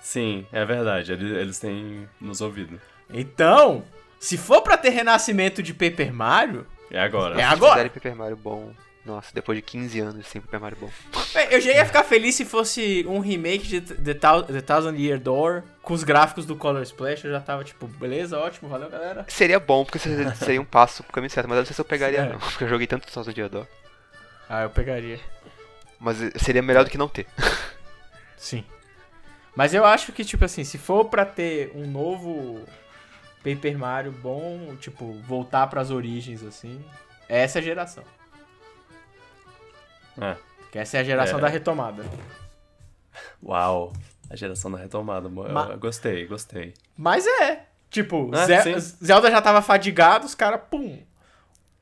Sim, 0.03 0.47
é 0.53 0.65
verdade, 0.65 1.13
eles, 1.13 1.31
eles 1.37 1.59
têm 1.59 2.09
nos 2.21 2.41
ouvido. 2.41 2.81
Então, 3.11 3.85
se 4.19 4.37
for 4.37 4.61
pra 4.63 4.77
ter 4.77 4.91
renascimento 4.91 5.63
de 5.63 5.73
Paper 5.73 6.13
Mario, 6.13 6.67
É 6.91 6.99
agora. 7.01 7.35
É 7.35 7.39
Se 7.39 7.43
agora. 7.45 7.73
fizerem 7.75 7.91
Paper 7.93 8.17
Mario 8.17 8.37
bom. 8.37 8.73
Nossa, 9.09 9.31
depois 9.33 9.57
de 9.57 9.63
15 9.63 10.01
anos 10.01 10.27
sem 10.27 10.39
Paper 10.41 10.61
Mario 10.61 10.79
bom. 10.79 10.91
é, 11.35 11.55
eu 11.57 11.61
já 11.63 11.73
ia 11.73 11.87
ficar 11.87 12.05
feliz 12.05 12.35
se 12.35 12.45
fosse 12.45 13.05
um 13.09 13.21
remake 13.21 13.67
de 13.67 13.81
The, 13.81 14.13
Thou- 14.15 14.43
The 14.43 14.61
Thousand 14.61 14.97
Year 14.97 15.19
Door 15.19 15.63
com 15.81 15.95
os 15.95 16.05
gráficos 16.05 16.45
do 16.45 16.55
Color 16.55 16.83
Splash. 16.83 17.25
Eu 17.25 17.31
já 17.33 17.41
tava 17.41 17.65
tipo, 17.65 17.87
beleza, 17.87 18.39
ótimo, 18.39 18.69
valeu 18.69 18.91
galera. 18.91 19.25
Seria 19.29 19.59
bom, 19.59 19.83
porque 19.85 19.99
seria 19.99 20.61
um 20.61 20.65
passo 20.65 21.03
pro 21.03 21.13
caminho 21.15 21.31
certo, 21.31 21.49
mas 21.49 21.57
eu 21.57 21.61
não 21.63 21.67
sei 21.67 21.75
se 21.75 21.81
eu 21.81 21.85
pegaria 21.87 22.19
É. 22.21 22.29
não. 22.29 22.39
Porque 22.39 22.65
eu 22.65 22.69
joguei 22.69 22.87
tanto 22.87 23.11
Sons 23.11 23.27
of 23.27 23.35
Diador. 23.35 23.67
Ah, 24.49 24.63
eu 24.65 24.71
pegaria. 24.71 25.19
Mas 25.99 26.23
eh, 26.23 26.31
seria 26.37 26.61
melhor 26.63 26.85
do 26.85 26.91
que 26.91 26.99
não 26.99 27.09
ter. 27.09 27.27
Sim. 28.37 28.63
Mas 29.57 29.73
eu 29.75 29.85
acho 29.85 30.13
que, 30.13 30.25
tipo 30.25 30.45
assim, 30.45 30.63
se 30.65 30.77
for 30.79 31.07
pra 31.07 31.25
ter 31.25 31.73
um 31.75 31.87
novo 31.91 32.63
Paper 33.43 33.77
Mario 33.79 34.13
bom, 34.13 34.77
tipo, 34.77 35.15
voltar 35.27 35.67
pras 35.67 35.91
origens, 35.91 36.43
assim, 36.45 36.85
é 37.29 37.41
essa 37.43 37.61
geração. 37.61 38.05
É. 40.21 40.37
Que 40.73 40.79
essa 40.79 40.97
é 40.99 41.01
a 41.01 41.05
geração 41.05 41.39
É. 41.39 41.43
da 41.43 41.49
retomada. 41.49 42.05
Uau. 43.43 43.93
A 44.31 44.37
geração 44.37 44.71
da 44.71 44.79
retomada. 44.79 45.29
Ma- 45.29 45.69
eu 45.71 45.79
gostei, 45.79 46.27
gostei. 46.27 46.75
Mas 46.97 47.27
é. 47.27 47.67
Tipo, 47.91 48.31
É, 48.35 48.47
Ze- 48.63 48.81
sim. 48.81 48.97
Zelda 49.05 49.31
já 49.31 49.41
tava 49.41 49.63
fadigado, 49.63 50.27
os 50.27 50.35
caras, 50.35 50.61
pum. 50.71 51.03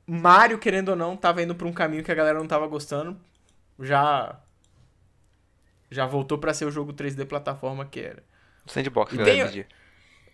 Mario, 0.07 0.59
querendo 0.59 0.91
ou 0.91 0.97
não, 0.97 1.17
tava 1.17 1.43
indo 1.43 1.55
pra 1.55 1.67
um 1.67 1.73
caminho 1.73 2.05
que 2.05 2.13
a 2.13 2.15
galera 2.15 2.39
não 2.39 2.47
tava 2.47 2.67
gostando. 2.69 3.19
Já. 3.81 4.39
Já 5.91 6.07
voltou 6.07 6.39
pra 6.39 6.55
ser 6.55 6.65
o 6.65 6.71
jogo 6.71 6.93
3D 6.93 7.25
plataforma 7.27 7.85
que 7.85 8.01
era. 8.01 8.23
Sandbox, 8.67 9.13
E 9.13 9.17
galera, 9.17 9.51
tem-. 9.51 9.67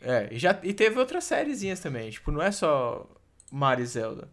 É, 0.03 0.29
e, 0.31 0.39
já, 0.39 0.59
e 0.63 0.75
teve 0.75 0.99
outras 0.99 1.25
sériezinhas 1.25 1.81
também. 1.81 2.11
Tipo, 2.11 2.31
não 2.31 2.43
é 2.43 2.51
só 2.51 3.07
Mario 3.51 3.85
e 3.85 3.87
Zelda. 3.87 4.29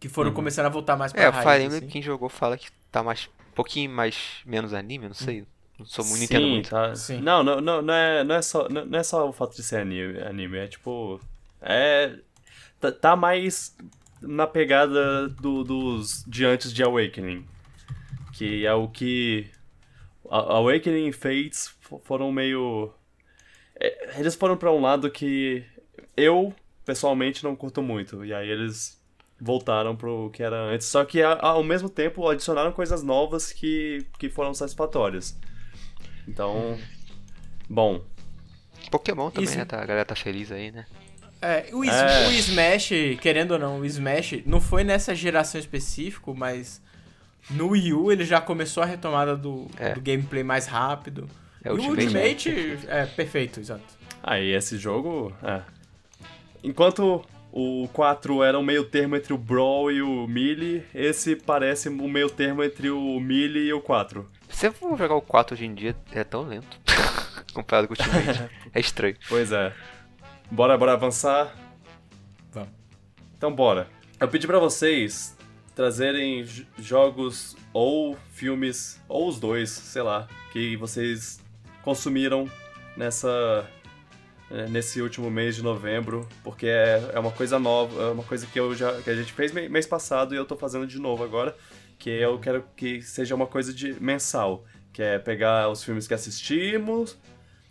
Que 0.00 0.08
foram 0.08 0.30
Uhum. 0.30 0.34
começando 0.36 0.66
a 0.66 0.70
voltar 0.70 0.96
mais 0.96 1.12
pra 1.12 1.22
É, 1.22 1.28
o 1.28 1.30
raiz, 1.30 1.44
Fire 1.48 1.64
Emblem, 1.64 1.78
assim. 1.78 1.88
quem 1.88 2.02
jogou 2.02 2.28
fala 2.28 2.56
que 2.56 2.68
tá 2.90 3.02
mais. 3.02 3.28
Um 3.50 3.54
pouquinho 3.54 3.90
mais. 3.90 4.16
menos 4.46 4.72
anime, 4.74 5.06
não 5.08 5.14
sei. 5.14 5.44
Não 5.78 5.84
sou 5.86 6.04
muito 6.06 6.26
Sim, 6.26 6.50
muito. 6.50 6.70
tá. 6.70 6.94
Sim. 6.96 7.20
Não, 7.20 7.42
não, 7.42 7.60
não, 7.60 7.80
não, 7.82 7.94
é, 7.94 8.24
não, 8.24 8.34
é 8.34 8.42
só, 8.42 8.68
não, 8.68 8.84
não 8.84 8.98
é 8.98 9.02
só 9.02 9.28
o 9.28 9.32
fato 9.32 9.54
de 9.56 9.62
ser 9.62 9.76
anime, 9.80 10.18
anime 10.20 10.58
é 10.58 10.66
tipo. 10.66 11.20
É. 11.60 12.16
Tá, 12.80 12.90
tá 12.90 13.16
mais 13.16 13.76
na 14.22 14.46
pegada 14.46 15.28
do- 15.28 15.62
dos 15.64 16.24
de 16.26 16.44
antes 16.46 16.72
de 16.72 16.82
Awakening. 16.82 17.46
Que 18.32 18.64
é 18.66 18.72
o 18.74 18.88
que. 18.88 19.50
A- 20.30 20.54
Awakening 20.56 21.08
e 21.08 21.12
Fates 21.12 21.74
fo- 21.80 22.00
foram 22.04 22.30
meio. 22.32 22.92
é, 23.78 24.18
Eles 24.20 24.34
foram 24.34 24.56
pra 24.56 24.70
um 24.72 24.80
lado 24.80 25.10
que 25.10 25.64
eu, 26.16 26.54
pessoalmente, 26.84 27.42
não 27.44 27.56
curto 27.56 27.82
muito. 27.82 28.24
E 28.24 28.32
aí 28.34 28.48
eles 28.48 28.99
voltaram 29.40 29.96
pro 29.96 30.30
que 30.32 30.42
era 30.42 30.56
antes. 30.56 30.86
Só 30.86 31.04
que 31.04 31.22
ao 31.22 31.62
mesmo 31.64 31.88
tempo 31.88 32.28
adicionaram 32.28 32.72
coisas 32.72 33.02
novas 33.02 33.52
que, 33.52 34.04
que 34.18 34.28
foram 34.28 34.52
satisfatórias. 34.54 35.36
Então. 36.28 36.78
Bom. 37.68 38.02
Pokémon 38.90 39.30
também, 39.30 39.44
Isso- 39.44 39.58
né? 39.58 39.64
Tá, 39.64 39.76
a 39.80 39.86
galera 39.86 40.04
tá 40.04 40.14
feliz 40.14 40.50
aí, 40.50 40.70
né? 40.70 40.86
É, 41.42 41.66
o, 41.72 41.82
É. 41.84 42.28
o 42.28 42.32
Smash, 42.32 42.90
querendo 43.20 43.52
ou 43.52 43.58
não, 43.58 43.80
o 43.80 43.84
Smash 43.86 44.42
não 44.44 44.60
foi 44.60 44.84
nessa 44.84 45.14
geração 45.14 45.58
específico, 45.58 46.34
mas 46.34 46.82
no 47.48 47.68
Wii 47.68 47.94
U 47.94 48.12
ele 48.12 48.24
já 48.26 48.40
começou 48.42 48.82
a 48.82 48.86
retomada 48.86 49.34
do, 49.36 49.66
É. 49.78 49.94
do 49.94 50.00
gameplay 50.02 50.42
mais 50.42 50.66
rápido. 50.66 51.28
É 51.64 51.68
e 51.68 51.72
o 51.72 51.76
Ultimate, 51.76 52.06
né? 52.12 52.28
Ultimate 52.28 52.86
é 52.88 53.06
perfeito, 53.06 53.60
exato. 53.60 53.82
Aí 54.22 54.52
esse 54.52 54.76
jogo. 54.76 55.34
É. 55.42 55.62
Enquanto 56.62 57.24
o 57.52 57.88
4 57.92 58.42
era 58.42 58.58
um 58.58 58.62
meio 58.62 58.84
termo 58.84 59.16
entre 59.16 59.32
o 59.32 59.38
Brawl 59.38 59.90
e 59.90 60.02
o 60.02 60.26
Melee, 60.26 60.84
esse 60.94 61.34
parece 61.34 61.88
um 61.88 62.08
meio 62.08 62.30
termo 62.30 62.62
entre 62.62 62.90
o 62.90 63.18
Melee 63.20 63.68
e 63.68 63.72
o 63.72 63.80
4. 63.80 64.28
Se 64.48 64.70
for 64.70 64.96
jogar 64.96 65.14
o 65.14 65.22
4 65.22 65.54
hoje 65.54 65.66
em 65.66 65.74
dia, 65.74 65.96
é 66.12 66.24
tão 66.24 66.42
lento. 66.42 66.80
Comparado 67.52 67.88
com 67.88 67.94
o 67.94 67.96
Ultimate. 67.96 68.50
é 68.72 68.80
estranho. 68.80 69.16
Pois 69.28 69.50
é. 69.52 69.72
Bora, 70.50 70.76
bora 70.76 70.92
avançar? 70.92 71.54
Vamos. 72.52 72.70
Então 73.36 73.54
bora. 73.54 73.88
Eu 74.20 74.28
pedi 74.28 74.46
pra 74.46 74.58
vocês 74.58 75.36
trazerem 75.74 76.44
jogos 76.78 77.56
ou 77.72 78.16
filmes, 78.32 79.00
ou 79.08 79.28
os 79.28 79.40
dois, 79.40 79.70
sei 79.70 80.02
lá, 80.02 80.28
que 80.52 80.76
vocês 80.76 81.40
consumiram 81.82 82.50
nessa 82.96 83.66
nesse 84.68 85.00
último 85.00 85.30
mês 85.30 85.54
de 85.54 85.62
novembro, 85.62 86.28
porque 86.42 86.66
é, 86.66 87.12
é 87.14 87.18
uma 87.18 87.30
coisa 87.30 87.58
nova, 87.58 88.02
é 88.02 88.10
uma 88.10 88.24
coisa 88.24 88.46
que 88.46 88.58
eu 88.58 88.74
já 88.74 89.00
que 89.00 89.08
a 89.08 89.14
gente 89.14 89.32
fez 89.32 89.52
mês 89.52 89.86
passado 89.86 90.34
e 90.34 90.36
eu 90.36 90.44
tô 90.44 90.56
fazendo 90.56 90.86
de 90.86 90.98
novo 90.98 91.22
agora, 91.22 91.56
que 91.98 92.10
eu 92.10 92.38
quero 92.38 92.64
que 92.76 93.00
seja 93.00 93.34
uma 93.34 93.46
coisa 93.46 93.72
de 93.72 93.92
mensal, 94.00 94.64
que 94.92 95.02
é 95.02 95.18
pegar 95.18 95.68
os 95.68 95.84
filmes 95.84 96.08
que 96.08 96.14
assistimos, 96.14 97.16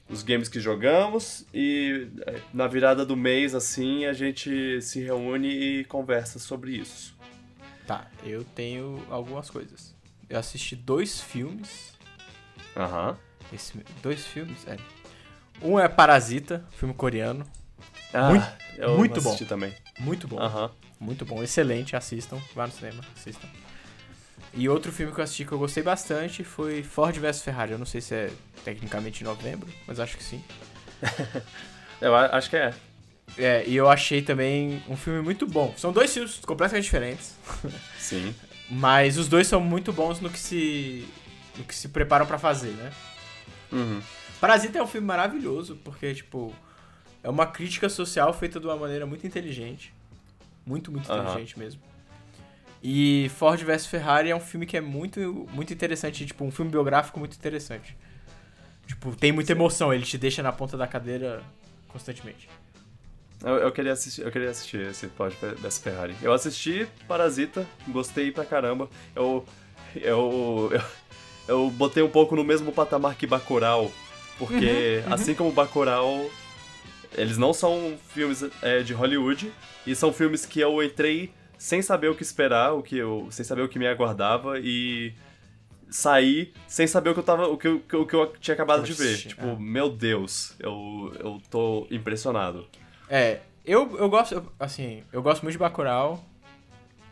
os 0.10 0.24
games 0.24 0.48
que 0.48 0.60
jogamos 0.60 1.46
e 1.54 2.08
eh, 2.26 2.40
na 2.54 2.66
virada 2.66 3.06
do 3.06 3.16
mês 3.16 3.54
assim 3.54 4.06
a 4.06 4.14
gente 4.14 4.82
se 4.82 5.02
reúne 5.02 5.50
e 5.50 5.86
conversa 5.86 6.40
sobre 6.40 6.72
isso. 6.72 7.16
Tá, 7.86 8.08
eu 8.24 8.44
tenho 8.44 9.04
algumas 9.10 9.50
coisas. 9.50 9.96
Eu 10.30 10.40
assisti 10.40 10.76
dois 10.76 11.20
filmes. 11.20 11.98
Aham. 12.78 13.18
Esse, 13.52 13.74
dois 14.02 14.26
filmes, 14.26 14.68
é. 14.68 14.78
Um 15.62 15.80
é 15.80 15.88
Parasita, 15.88 16.66
filme 16.78 16.94
coreano. 16.94 17.46
Ah, 18.14 18.30
Muito- 18.30 18.48
eu 18.78 18.98
muito 18.98 19.22
bom. 19.22 19.36
também. 19.48 19.74
Muito 20.00 20.28
bom. 20.28 20.40
Aham. 20.40 20.72
Muito 21.00 21.26
bom, 21.26 21.42
excelente, 21.42 21.96
assistam, 21.96 22.38
vá 22.54 22.68
no 22.68 22.74
cinema, 22.74 23.02
assistam. 23.16 23.48
E 24.54 24.68
outro 24.68 24.92
filme 24.92 25.14
que 25.14 25.20
eu 25.20 25.24
assisti 25.24 25.46
que 25.46 25.52
eu 25.52 25.60
gostei 25.60 25.82
bastante 25.84 26.44
foi 26.44 26.84
Ford 26.84 27.16
vs 27.18 27.42
Ferrari. 27.42 27.72
Eu 27.72 27.78
não 27.78 27.86
sei 27.86 28.02
se 28.02 28.14
é 28.16 28.32
tecnicamente 28.66 29.22
em 29.22 29.26
novembro, 29.28 29.70
mas 29.88 30.00
acho 30.00 30.18
que 30.18 30.24
sim. 30.24 30.44
Eu 32.02 32.16
acho 32.16 32.50
que 32.50 32.56
é. 32.56 32.74
É, 33.38 33.64
e 33.68 33.76
eu 33.76 33.90
achei 33.90 34.22
também 34.22 34.82
um 34.88 34.96
filme 34.96 35.22
muito 35.22 35.46
bom. 35.46 35.74
São 35.78 35.92
dois 35.92 36.12
filmes 36.14 36.38
completamente 36.40 36.86
diferentes, 36.86 37.36
Sim. 38.00 38.34
mas 38.70 39.18
os 39.18 39.28
dois 39.28 39.48
são 39.48 39.60
muito 39.60 39.92
bons 39.94 40.20
no 40.22 40.30
que 40.30 40.40
se 40.40 41.06
no 41.58 41.64
que 41.66 41.76
se 41.76 41.90
preparam 41.90 42.26
pra 42.26 42.40
fazer, 42.40 42.72
né? 42.72 42.92
Uhum. 43.72 44.02
Parasita 44.40 44.80
é 44.80 44.84
um 44.84 44.88
filme 44.88 45.06
maravilhoso, 45.06 45.76
porque, 45.84 46.14
tipo, 46.14 46.54
é 47.24 47.30
uma 47.30 47.46
crítica 47.46 47.90
social 47.90 48.34
feita 48.34 48.60
de 48.60 48.66
uma 48.66 48.78
maneira 48.78 49.06
muito 49.06 49.26
inteligente. 49.28 49.94
Muito, 50.66 50.92
muito 50.92 51.12
Aham. 51.12 51.24
inteligente 51.24 51.58
mesmo. 51.60 51.82
E 52.82 53.30
Ford 53.36 53.62
vs 53.62 53.86
Ferrari 53.86 54.30
é 54.30 54.36
um 54.36 54.40
filme 54.40 54.66
que 54.66 54.78
é 54.78 54.82
muito, 54.82 55.48
muito 55.52 55.74
interessante, 55.74 56.26
tipo, 56.26 56.46
um 56.46 56.52
filme 56.52 56.72
biográfico 56.72 57.20
muito 57.20 57.36
interessante. 57.36 57.98
Tipo, 58.88 59.16
tem 59.16 59.32
muita 59.32 59.52
emoção, 59.52 59.94
ele 59.94 60.04
te 60.04 60.18
deixa 60.18 60.42
na 60.42 60.52
ponta 60.52 60.78
da 60.78 60.88
cadeira 60.88 61.44
constantemente. 61.90 62.50
Eu, 63.44 63.56
eu 63.56 63.72
queria 63.72 63.94
assistir, 63.94 64.22
eu 64.22 64.32
queria 64.32 64.50
assistir 64.50 64.82
esse 64.88 65.08
Ford 65.10 65.34
vs 65.34 65.78
Ferrari. 65.78 66.16
Eu 66.22 66.34
assisti 66.34 66.88
Parasita, 67.08 67.68
gostei 67.88 68.32
pra 68.32 68.46
caramba. 68.46 68.90
Eu, 69.16 69.46
eu, 69.96 70.70
eu, 70.72 70.82
eu 71.48 71.70
botei 71.72 72.02
um 72.02 72.10
pouco 72.10 72.36
no 72.36 72.44
mesmo 72.44 72.72
patamar 72.72 73.16
que 73.16 73.28
Bacurau, 73.28 73.92
porque 74.40 75.04
assim 75.12 75.36
como 75.36 75.52
Bacurau, 75.52 76.30
eles 77.16 77.38
não 77.38 77.54
são 77.54 77.98
filmes 78.14 78.44
é, 78.62 78.82
de 78.82 78.94
Hollywood 78.94 79.52
e 79.86 79.94
são 79.96 80.12
filmes 80.14 80.46
que 80.46 80.60
eu 80.60 80.82
entrei 80.82 81.32
sem 81.58 81.82
saber 81.82 82.08
o 82.10 82.16
que 82.16 82.24
esperar, 82.24 82.74
o 82.74 82.82
que 82.82 82.98
eu, 82.98 83.28
sem 83.32 83.44
saber 83.46 83.62
o 83.64 83.68
que 83.70 83.78
me 83.78 83.86
aguardava 83.88 84.60
e 84.60 85.14
saí 85.90 86.54
sem 86.68 86.86
saber 86.88 87.10
o 87.10 87.14
que 87.14 87.20
eu 87.20 87.24
tava, 87.24 87.48
o 87.48 87.58
que 87.58 87.68
eu, 87.68 87.84
o 87.94 88.06
que 88.06 88.14
eu 88.16 88.34
tinha 88.40 88.54
acabado 88.54 88.84
de 88.84 88.94
ver. 88.94 89.14
Oxi, 89.16 89.28
Tipo, 89.30 89.46
é. 89.48 89.56
meu 89.58 89.90
Deus, 89.90 90.54
eu, 90.60 91.14
eu 91.20 91.42
tô 91.50 91.88
impressionado. 91.92 92.68
É, 93.10 93.40
eu, 93.66 93.98
eu 93.98 94.10
gosto, 94.10 94.36
eu- 94.36 94.52
assim, 94.60 95.04
eu 95.12 95.22
gosto 95.22 95.42
muito 95.44 95.54
de 95.54 95.60
Bacurau. 95.60 96.24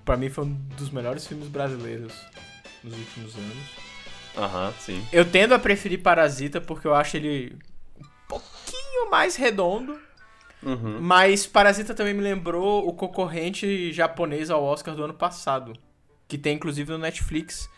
Pra 0.05 0.15
mim 0.15 0.29
foi 0.29 0.45
um 0.45 0.53
dos 0.77 0.89
melhores 0.91 1.27
filmes 1.27 1.49
brasileiros 1.49 2.13
nos 2.83 2.93
últimos 2.97 3.35
anos. 3.35 3.86
Aham, 4.37 4.73
sim. 4.79 5.05
Eu 5.11 5.25
tendo 5.25 5.53
a 5.53 5.59
preferir 5.59 6.01
Parasita 6.01 6.61
porque 6.61 6.87
eu 6.87 6.93
acho 6.93 7.17
ele 7.17 7.57
um 7.99 8.27
pouquinho 8.27 9.09
mais 9.09 9.35
redondo. 9.35 9.99
Uhum. 10.61 10.99
Mas 11.01 11.45
Parasita 11.45 11.93
também 11.93 12.13
me 12.13 12.21
lembrou 12.21 12.87
o 12.87 12.93
concorrente 12.93 13.91
japonês 13.91 14.49
ao 14.49 14.63
Oscar 14.63 14.95
do 14.95 15.03
ano 15.03 15.13
passado. 15.13 15.73
Que 16.27 16.37
tem 16.37 16.55
inclusive 16.55 16.91
no 16.91 16.97
Netflix, 16.97 17.69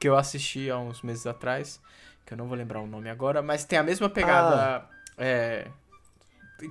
que 0.00 0.08
eu 0.08 0.16
assisti 0.16 0.70
há 0.70 0.78
uns 0.78 1.02
meses 1.02 1.26
atrás. 1.26 1.80
Que 2.26 2.34
eu 2.34 2.38
não 2.38 2.46
vou 2.46 2.56
lembrar 2.56 2.80
o 2.80 2.86
nome 2.86 3.08
agora, 3.08 3.40
mas 3.42 3.64
tem 3.64 3.78
a 3.78 3.82
mesma 3.82 4.08
pegada. 4.08 4.84
É. 5.16 5.66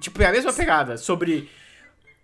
Tipo, 0.01 0.21
é 0.21 0.27
a 0.27 0.31
mesma 0.31 0.51
pegada 0.51 0.97
sobre 0.97 1.49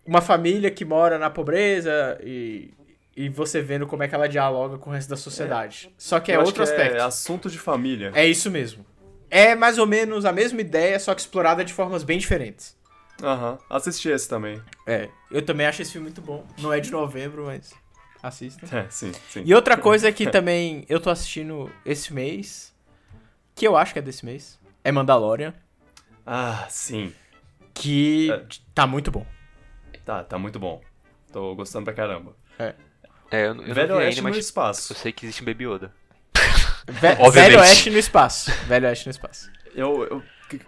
uma 0.05 0.21
família 0.21 0.69
que 0.69 0.84
mora 0.84 1.17
na 1.17 1.30
pobreza 1.30 2.19
e. 2.24 2.74
E 3.16 3.30
você 3.30 3.61
vendo 3.61 3.86
como 3.86 4.01
é 4.03 4.07
que 4.07 4.16
ela 4.16 4.28
dialoga 4.28 4.78
com 4.78 4.89
o 4.89 4.93
resto 4.93 5.09
da 5.09 5.16
sociedade. 5.18 5.93
Só 5.97 6.20
que 6.20 6.32
é 6.32 6.36
Eu 6.36 6.39
outro 6.41 6.55
que 6.55 6.70
aspecto. 6.70 6.95
É 6.97 7.01
assunto 7.01 7.49
de 7.49 7.59
família. 7.59 8.11
É 8.16 8.26
isso 8.26 8.49
mesmo. 8.49 8.86
É 9.30 9.55
mais 9.55 9.78
ou 9.78 9.86
menos 9.86 10.26
a 10.26 10.32
mesma 10.32 10.61
ideia, 10.61 10.99
só 10.99 11.14
que 11.14 11.22
explorada 11.22 11.64
de 11.64 11.74
formas 11.74 12.03
bem 12.03 12.18
diferentes. 12.18 12.76
Aham. 13.22 13.57
Assisti 13.70 14.09
esse 14.09 14.28
também. 14.28 14.61
É, 14.88 15.09
eu 15.30 15.41
também 15.43 15.66
acho 15.68 15.82
esse 15.82 15.91
filme 15.91 16.05
muito 16.07 16.22
bom. 16.22 16.45
Não 16.59 16.74
é 16.74 16.80
de 16.80 16.91
novembro, 16.91 17.45
mas 17.45 17.74
assista. 18.22 18.66
É, 18.76 18.89
sim, 18.89 19.11
sim. 19.30 19.43
E 19.45 19.53
outra 19.53 19.78
coisa 19.78 20.11
que 20.11 20.30
também 20.30 20.84
eu 20.89 20.99
tô 20.99 21.09
assistindo 21.09 21.72
esse 21.86 22.11
mês, 22.14 22.74
que 23.55 23.68
eu 23.68 23.78
acho 23.78 23.93
que 23.93 23.99
é 23.99 24.01
desse 24.01 24.26
mês, 24.26 24.59
é 24.84 24.91
Mandalorian, 24.91 25.53
Ah, 26.26 26.66
sim. 26.70 27.14
que 27.74 28.32
É. 28.32 28.45
tá 28.74 28.88
muito 28.88 29.11
bom. 29.11 29.26
Tá, 30.03 30.24
tá 30.24 30.38
muito 30.39 30.59
bom. 30.59 30.82
Tô 31.32 31.55
gostando 31.55 31.86
pra 31.86 31.93
caramba. 31.93 32.36
É, 32.59 32.76
eu, 33.41 33.55
eu 33.65 33.73
Velho 33.73 33.95
Oeste 33.95 34.19
ainda, 34.19 34.29
no 34.31 34.38
espaço. 34.38 34.93
eu 34.93 34.97
sei 34.97 35.11
que 35.11 35.25
existe 35.25 35.41
um 35.41 35.45
Baby 35.45 35.65
Yoda. 35.65 35.91
Ve 36.88 37.07
Obviamente. 37.19 37.31
Velho 37.34 37.59
Oeste 37.59 37.89
no 37.89 37.97
espaço. 37.97 38.51
Velho 38.67 38.88
Oeste 38.88 39.05
no 39.07 39.11
espaço. 39.11 39.51
Eu, 39.75 40.03
eu- 40.03 40.23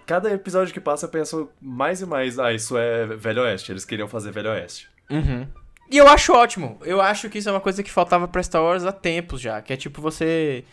cada 0.06 0.32
episódio 0.34 0.74
que 0.74 0.80
passa 0.80 1.06
eu 1.06 1.10
penso 1.10 1.50
mais 1.62 2.02
e 2.02 2.06
mais, 2.06 2.40
ah, 2.40 2.52
isso 2.54 2.78
é 2.78 3.06
Velho 3.06 3.44
Oeste. 3.44 3.72
Eles 3.72 3.86
queriam 3.86 4.08
fazer 4.08 4.32
Velho 4.32 4.50
Oeste. 4.50 4.90
Uhum. 5.10 5.48
E 5.92 5.98
eu 5.98 6.08
acho 6.08 6.34
ótimo. 6.34 6.80
Eu 6.84 7.00
acho 7.02 7.30
que 7.30 7.38
isso 7.38 7.48
é 7.50 7.52
uma 7.52 7.62
coisa 7.62 7.84
que 7.84 7.92
faltava 7.92 8.28
pra 8.28 8.42
Star 8.42 8.64
Wars 8.64 8.84
há 8.86 8.92
tempos 8.92 9.40
já. 9.40 9.62
Que 9.62 9.74
é 9.74 9.78
tipo 9.78 10.02
você 10.02 10.64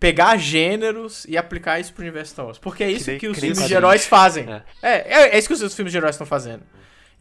pegar 0.00 0.36
gêneros 0.36 1.24
e 1.28 1.36
aplicar 1.36 1.78
isso 1.78 1.92
pro 1.92 2.02
universo 2.02 2.32
Star 2.32 2.46
Wars. 2.46 2.58
Porque 2.58 2.82
é 2.82 2.90
isso 2.90 3.04
que 3.18 3.28
os 3.28 3.36
que 3.36 3.42
nem 3.42 3.50
filmes 3.54 3.68
de 3.68 3.74
heróis 3.74 4.06
fazem. 4.06 4.46
É. 4.50 4.62
É, 4.82 4.92
é, 4.92 5.28
é 5.34 5.38
isso 5.38 5.46
que 5.48 5.54
os 5.54 5.74
filmes 5.74 5.92
de 5.92 5.98
heróis 5.98 6.14
estão 6.14 6.26
fazendo. 6.26 6.62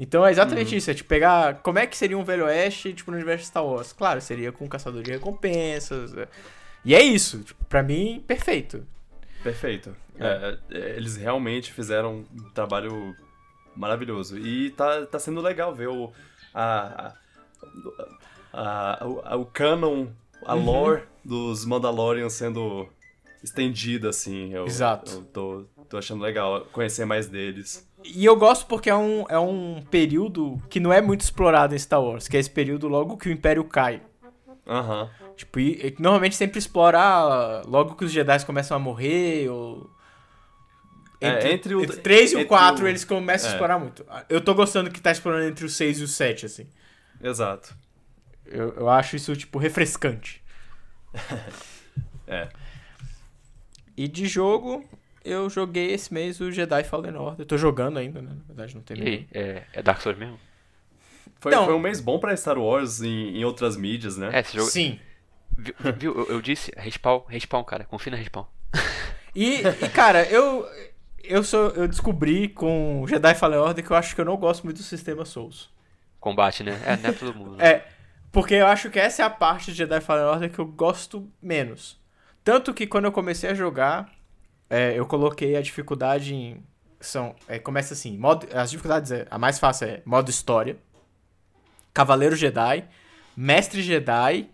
Então 0.04 0.26
é 0.26 0.32
exatamente 0.32 0.76
isso. 0.76 0.90
É 0.90 0.94
tipo 0.96 1.08
pegar. 1.08 1.60
Como 1.62 1.78
é 1.78 1.86
que 1.86 1.96
seria 1.96 2.18
um 2.18 2.24
Velho 2.24 2.46
Oeste, 2.46 2.92
tipo, 2.92 3.12
no 3.12 3.18
universo 3.18 3.46
Star 3.46 3.64
Wars? 3.66 3.94
Claro, 3.94 4.20
seria 4.20 4.52
com 4.52 4.66
um 4.66 4.68
caçador 4.68 5.04
de 5.04 5.12
recompensas. 5.12 6.18
é. 6.18 6.28
E 6.84 6.96
é 6.96 7.02
isso. 7.04 7.40
Tipo, 7.44 7.64
pra 7.66 7.84
mim, 7.84 8.24
perfeito. 8.28 8.84
Perfeito. 9.44 9.96
É, 10.20 10.58
é, 10.72 10.78
eles 10.98 11.16
realmente 11.18 11.72
fizeram 11.72 12.26
um 12.36 12.50
trabalho 12.50 13.16
maravilhoso. 13.76 14.40
E 14.40 14.72
tá, 14.72 15.06
tá 15.06 15.20
sendo 15.20 15.40
legal 15.40 15.74
ver 15.76 15.88
o. 15.90 16.12
A, 16.54 17.14
a, 18.54 19.00
a- 19.02 19.08
o, 19.08 19.22
a- 19.24 19.36
o 19.38 19.46
canon, 19.46 20.08
a 20.46 20.56
Uhum. 20.56 20.66
lore 20.66 21.04
dos 21.24 21.64
Mandalorians 21.66 22.34
sendo 22.34 22.90
estendida, 23.44 24.10
assim. 24.10 24.54
Eu, 24.54 24.66
Exato. 24.66 25.12
Eu 25.12 25.24
tô, 25.26 25.66
tô 25.90 25.98
achando 25.98 26.22
legal 26.24 26.66
conhecer 26.72 27.06
mais 27.06 27.28
deles. 27.28 27.88
E 28.04 28.26
eu 28.26 28.36
gosto 28.36 28.66
porque 28.66 28.90
é 28.90 28.96
um, 28.96 29.26
é 29.30 29.38
um 29.38 29.82
período 29.90 30.58
que 30.70 30.80
não 30.80 30.92
é 30.92 31.02
muito 31.02 31.22
explorado 31.22 31.76
em 31.76 31.80
Star 31.80 32.02
Wars, 32.02 32.28
que 32.28 32.36
é 32.36 32.40
esse 32.40 32.50
período 32.50 32.88
logo 32.88 33.18
que 33.18 33.30
o 33.30 33.32
Império 33.32 33.64
cai. 33.64 34.02
Aham. 34.68 35.10
Tipo, 35.36 35.60
e, 35.60 35.96
normalmente 36.00 36.36
sempre 36.36 36.60
explorar 36.60 37.64
logo 37.66 37.96
que 37.96 38.06
os 38.06 38.12
Jedi 38.12 38.46
começam 38.46 38.76
a 38.76 38.80
morrer, 38.80 39.50
ou. 39.50 39.90
É, 41.20 41.52
entre 41.54 41.76
o- 41.76 41.84
entre 41.84 41.98
3 41.98 42.32
e 42.32 42.36
o 42.36 42.40
entre 42.40 42.48
4 42.48 42.86
o- 42.86 42.88
eles 42.88 43.06
começam 43.06 43.48
a 43.48 43.52
é. 43.52 43.54
explorar 43.54 43.80
muito. 43.80 44.06
Eu 44.28 44.42
tô 44.42 44.56
gostando 44.56 44.90
que 44.90 45.00
tá 45.00 45.12
explorando 45.12 45.46
entre 45.46 45.66
o 45.66 45.70
6 45.70 46.00
e 46.00 46.04
o 46.04 46.08
7, 46.08 46.48
assim. 46.48 46.68
Exato. 47.22 47.76
Eu, 48.46 48.74
eu 48.74 48.90
acho 48.90 49.16
isso, 49.16 49.36
tipo, 49.36 49.60
refrescante. 49.60 50.44
É. 52.28 52.48
E 53.98 54.08
de 54.08 54.26
jogo, 54.28 54.84
eu 55.24 55.50
joguei 55.50 55.92
esse 55.94 56.14
mês 56.14 56.40
o 56.40 56.52
Jedi 56.52 56.84
Fallen 56.84 57.16
Order. 57.16 57.42
Eu 57.42 57.46
tô 57.46 57.58
jogando 57.58 57.98
ainda, 58.00 58.22
né? 58.22 58.32
Na 58.32 58.44
verdade, 58.48 58.74
não 58.76 58.82
E 58.82 58.86
terminei. 58.86 59.14
aí, 59.14 59.28
é, 59.34 59.64
é 59.74 59.82
Dark 59.84 60.02
Souls 60.02 60.18
mesmo? 60.18 60.40
Foi, 61.40 61.52
Então- 61.52 61.66
foi 61.66 61.74
um 61.74 61.80
mês 61.80 62.00
bom 62.00 62.20
pra 62.20 62.36
Star 62.38 62.58
Wars 62.58 63.02
em, 63.02 63.38
em 63.38 63.44
outras 63.46 63.76
mídias, 63.76 64.18
né? 64.18 64.30
É, 64.34 64.40
esse 64.42 64.56
jogo. 64.56 64.70
Sim. 64.70 65.00
Viu, 65.58 65.74
viu? 65.98 66.14
Eu, 66.16 66.28
eu 66.36 66.42
disse, 66.42 66.72
respawn, 66.78 67.22
respawn, 67.28 67.64
cara. 67.64 67.84
Confia 67.84 68.12
na 68.12 68.18
respawn. 68.18 68.46
E, 69.36 69.60
e, 69.62 69.90
cara, 69.94 70.24
eu 70.30 70.68
eu 71.24 71.44
sou 71.44 71.70
eu 71.72 71.88
descobri 71.88 72.50
com 72.50 73.02
o 73.02 73.08
Jedi 73.08 73.34
Fallen 73.36 73.60
Order 73.60 73.86
que 73.86 73.92
eu 73.92 73.96
acho 73.96 74.14
que 74.16 74.20
eu 74.22 74.26
não 74.26 74.36
gosto 74.38 74.64
muito 74.64 74.78
do 74.78 74.84
sistema 74.84 75.24
Souls. 75.26 75.70
Combate, 76.20 76.64
né? 76.64 76.80
É, 76.86 76.98
não 76.98 77.10
é 77.10 77.14
todo 77.14 77.34
mundo. 77.34 77.56
né? 77.56 77.66
É, 77.68 77.88
porque 78.32 78.56
eu 78.56 78.68
acho 78.68 78.90
que 78.90 79.00
essa 79.00 79.22
é 79.24 79.26
a 79.26 79.30
parte 79.30 79.72
de 79.72 79.78
Jedi 79.78 80.02
Fallen 80.02 80.26
Order 80.26 80.52
que 80.52 80.60
eu 80.60 80.66
gosto 80.66 81.30
menos. 81.42 82.00
Tanto 82.44 82.74
que 82.74 82.88
quando 82.88 83.06
eu 83.06 83.12
comecei 83.12 83.50
a 83.50 83.54
jogar, 83.54 84.12
é, 84.70 84.98
eu 84.98 85.06
coloquei 85.06 85.56
a 85.56 85.62
dificuldade 85.62 86.34
em 86.34 86.64
são 87.02 87.36
é, 87.48 87.58
começa 87.58 87.94
assim, 87.94 88.16
modo, 88.16 88.48
as 88.54 88.70
dificuldades 88.70 89.12
é, 89.12 89.28
a 89.30 89.38
mais 89.38 89.58
fácil 89.58 89.88
é 89.88 90.02
modo 90.06 90.30
história, 90.30 90.78
Cavaleiro 91.94 92.36
Jedi, 92.36 92.88
Mestre 93.36 93.82
Jedi 93.82 94.48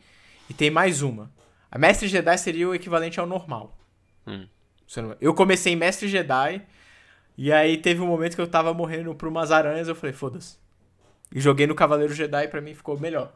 e 0.50 0.54
tem 0.54 0.72
mais 0.72 1.02
uma. 1.02 1.30
A 1.70 1.78
Mestre 1.78 2.08
Jedi 2.08 2.38
seria 2.38 2.70
o 2.70 2.74
equivalente 2.74 3.20
ao 3.20 3.28
normal. 3.28 3.78
Hum. 4.26 4.48
Eu 5.20 5.34
comecei 5.34 5.74
em 5.74 5.76
Mestre 5.76 6.08
Jedi 6.08 6.66
e 7.38 7.52
aí 7.52 7.78
teve 7.78 8.02
um 8.02 8.08
momento 8.08 8.36
que 8.36 8.42
eu 8.42 8.48
tava 8.48 8.74
morrendo 8.74 9.14
por 9.14 9.28
umas 9.28 9.52
aranhas, 9.52 9.88
eu 9.88 9.96
falei, 9.96 10.14
foda-se. 10.14 10.58
E 11.32 11.42
joguei 11.42 11.68
no 11.68 11.76
Cavaleiro 11.76 12.14
Jedi 12.14 12.46
e 12.46 12.48
pra 12.48 12.62
mim 12.62 12.74
ficou 12.74 12.98
melhor. 12.98 13.34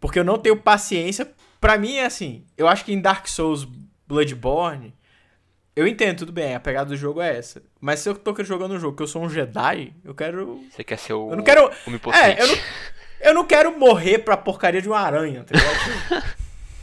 Porque 0.00 0.18
eu 0.18 0.24
não 0.24 0.38
tenho 0.38 0.56
paciência. 0.56 1.30
Pra 1.64 1.78
mim 1.78 1.94
é 1.96 2.04
assim, 2.04 2.44
eu 2.58 2.68
acho 2.68 2.84
que 2.84 2.92
em 2.92 3.00
Dark 3.00 3.26
Souls 3.26 3.66
Bloodborne, 4.06 4.94
eu 5.74 5.86
entendo, 5.86 6.18
tudo 6.18 6.30
bem, 6.32 6.54
a 6.54 6.60
pegada 6.60 6.90
do 6.90 6.96
jogo 6.96 7.22
é 7.22 7.38
essa. 7.38 7.62
Mas 7.80 8.00
se 8.00 8.08
eu 8.08 8.14
tô 8.14 8.34
jogando 8.44 8.74
um 8.74 8.78
jogo 8.78 8.94
que 8.94 9.02
eu 9.02 9.06
sou 9.06 9.22
um 9.22 9.30
Jedi, 9.30 9.94
eu 10.04 10.14
quero. 10.14 10.60
Você 10.70 10.84
quer 10.84 10.98
ser 10.98 11.14
o. 11.14 11.30
Eu 11.30 11.36
não 11.36 11.42
quero. 11.42 11.70
É, 12.14 12.42
eu 12.42 12.46
não, 12.48 12.54
eu 13.20 13.34
não 13.34 13.44
quero 13.46 13.78
morrer 13.78 14.18
pra 14.18 14.36
porcaria 14.36 14.82
de 14.82 14.88
uma 14.88 14.98
aranha, 15.00 15.42
tá 15.44 15.54
ligado? 15.58 16.24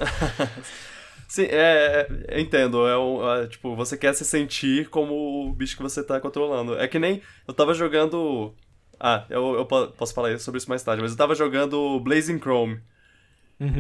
Sim, 1.28 1.44
é, 1.46 2.08
é, 2.10 2.36
eu 2.36 2.40
entendo. 2.42 2.88
É, 2.88 2.98
um, 2.98 3.36
é, 3.36 3.48
tipo, 3.48 3.76
você 3.76 3.96
quer 3.96 4.14
se 4.14 4.26
sentir 4.26 4.90
como 4.90 5.14
o 5.48 5.54
bicho 5.54 5.78
que 5.78 5.84
você 5.84 6.04
tá 6.04 6.20
controlando. 6.20 6.78
É 6.78 6.88
que 6.88 6.98
nem 7.00 7.22
eu 7.48 7.54
tava 7.54 7.74
jogando. 7.74 8.54
Ah, 9.00 9.26
eu, 9.30 9.54
eu 9.56 9.66
po- 9.66 9.88
posso 9.90 10.14
falar 10.14 10.38
sobre 10.40 10.58
isso 10.58 10.70
mais 10.70 10.84
tarde, 10.84 11.02
mas 11.02 11.12
eu 11.12 11.18
tava 11.18 11.34
jogando 11.36 12.00
Blazing 12.02 12.40
Chrome 12.40 12.82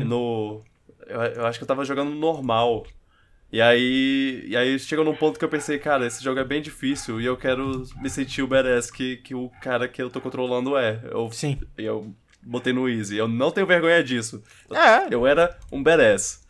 no. 0.06 0.64
Eu, 1.12 1.22
eu 1.22 1.46
acho 1.46 1.60
que 1.60 1.64
eu 1.64 1.68
tava 1.68 1.86
jogando 1.86 2.10
no 2.10 2.20
normal. 2.20 2.86
E 3.52 3.62
aí, 3.62 4.46
e 4.48 4.56
aí 4.56 4.80
chegou 4.80 5.04
num 5.04 5.16
ponto 5.16 5.38
que 5.38 5.44
eu 5.44 5.50
pensei, 5.50 5.78
cara, 5.78 6.08
esse 6.08 6.24
jogo 6.24 6.40
é 6.40 6.44
bem 6.44 6.62
difícil 6.62 7.20
e 7.20 7.26
eu 7.26 7.36
quero 7.36 7.84
me 7.98 8.10
sentir 8.10 8.42
o 8.42 8.48
badass 8.48 8.90
que, 8.90 9.18
que 9.18 9.36
o 9.36 9.52
cara 9.62 9.90
que 9.90 10.02
eu 10.02 10.10
tô 10.10 10.22
controlando 10.22 10.78
é. 10.78 11.02
Eu, 11.04 11.30
Sim. 11.32 11.60
e 11.78 11.84
eu 11.84 12.16
botei 12.42 12.72
no 12.72 12.88
easy. 12.88 13.18
Eu 13.18 13.28
não 13.28 13.52
tenho 13.52 13.68
vergonha 13.68 14.02
disso. 14.02 14.42
É, 14.72 15.14
Eu 15.14 15.28
era 15.28 15.58
um 15.70 15.84
badass. 15.84 16.48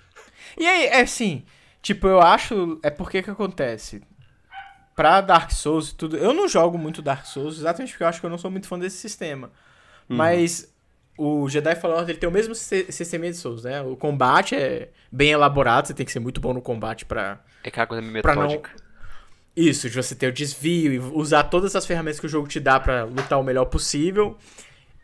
E 0.57 0.68
aí, 0.68 0.86
é 0.86 1.01
assim, 1.01 1.43
tipo, 1.82 2.07
eu 2.07 2.22
acho. 2.22 2.80
É 2.84 2.91
porque 2.91 3.24
que 3.24 3.32
acontece? 3.32 4.03
Pra 4.95 5.22
Dark 5.22 5.49
Souls 5.49 5.89
e 5.89 5.95
tudo. 5.95 6.18
Eu 6.18 6.34
não 6.34 6.47
jogo 6.47 6.78
muito 6.78 7.01
Dark 7.01 7.26
Souls, 7.26 7.57
exatamente 7.57 7.93
porque 7.93 8.03
eu 8.03 8.07
acho 8.07 8.20
que 8.20 8.26
eu 8.26 8.30
não 8.30 8.38
sou 8.38 8.51
muito 8.51 8.68
fã 8.68 8.78
desse 8.78 8.97
sistema. 8.97 9.51
Mas 10.07 10.71
o 11.24 11.50
Jedi 11.50 11.76
Fallen 11.76 11.98
Order 11.98 12.12
ele 12.12 12.20
tem 12.20 12.30
o 12.30 12.32
mesmo 12.32 12.56
si- 12.56 12.88
sistema 12.92 13.26
de 13.26 13.36
Souls, 13.36 13.64
né? 13.64 13.82
O 13.82 13.96
combate 13.96 14.56
é 14.56 14.90
bem 15.12 15.32
elaborado, 15.32 15.88
você 15.88 15.94
tem 15.94 16.06
que 16.06 16.12
ser 16.12 16.20
muito 16.20 16.40
bom 16.42 16.54
no 16.54 16.62
combate 16.62 17.06
pra. 17.06 17.40
É 17.64 17.68
aquela 17.70 17.88
coisa 17.88 18.02
meio 18.02 18.22
Pra 18.22 18.36
não- 18.36 18.44
metódica. 18.44 18.72
Isso, 19.56 19.90
de 19.90 19.96
você 19.96 20.16
ter 20.16 20.28
o 20.28 20.32
desvio 20.34 20.94
e 20.94 21.00
usar 21.00 21.44
todas 21.44 21.76
as 21.76 21.86
ferramentas 21.86 22.20
que 22.20 22.26
o 22.26 22.30
jogo 22.30 22.48
te 22.48 22.60
dá 22.60 22.80
pra 22.80 23.04
lutar 23.04 23.38
o 23.40 23.44
melhor 23.44 23.66
possível. 23.66 24.38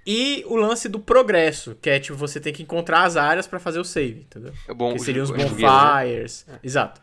E 0.05 0.41
o 0.47 0.55
lance 0.55 0.88
do 0.88 0.99
progresso, 0.99 1.76
que 1.82 1.89
é 1.89 1.99
tipo, 1.99 2.18
você 2.18 2.39
tem 2.39 2.53
que 2.53 2.63
encontrar 2.63 3.03
as 3.03 3.18
áreas 3.18 3.45
pra 3.45 3.59
fazer 3.59 3.78
o 3.80 3.84
save, 3.84 4.22
entendeu? 4.22 4.53
É 4.68 4.74
bom, 4.74 4.93
Que 4.93 4.99
seriam 4.99 5.24
os 5.26 5.32
né? 5.32 5.38
bonfires. 5.43 6.45
Exato. 6.63 7.01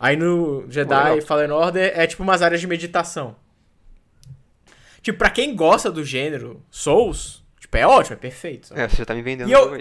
Aí 0.00 0.16
no 0.16 0.64
Jedi. 0.70 1.20
Fallen 1.20 1.50
Order 1.50 1.92
é 1.94 2.06
tipo 2.06 2.22
umas 2.22 2.40
áreas 2.40 2.60
de 2.60 2.66
meditação. 2.66 3.36
Tipo, 5.02 5.18
pra 5.18 5.30
quem 5.30 5.54
gosta 5.54 5.90
do 5.90 6.02
gênero 6.04 6.62
Souls, 6.70 7.44
tipo, 7.66 7.76
é 7.76 7.86
ótimo, 7.86 8.14
é 8.14 8.16
perfeito. 8.16 8.68
sabe? 8.68 8.80
É, 8.80 8.88
você 8.88 8.96
já 8.96 9.04
tá 9.04 9.14
me 9.14 9.22
vendendo 9.22 9.48
E 9.48 9.52
eu- 9.52 9.80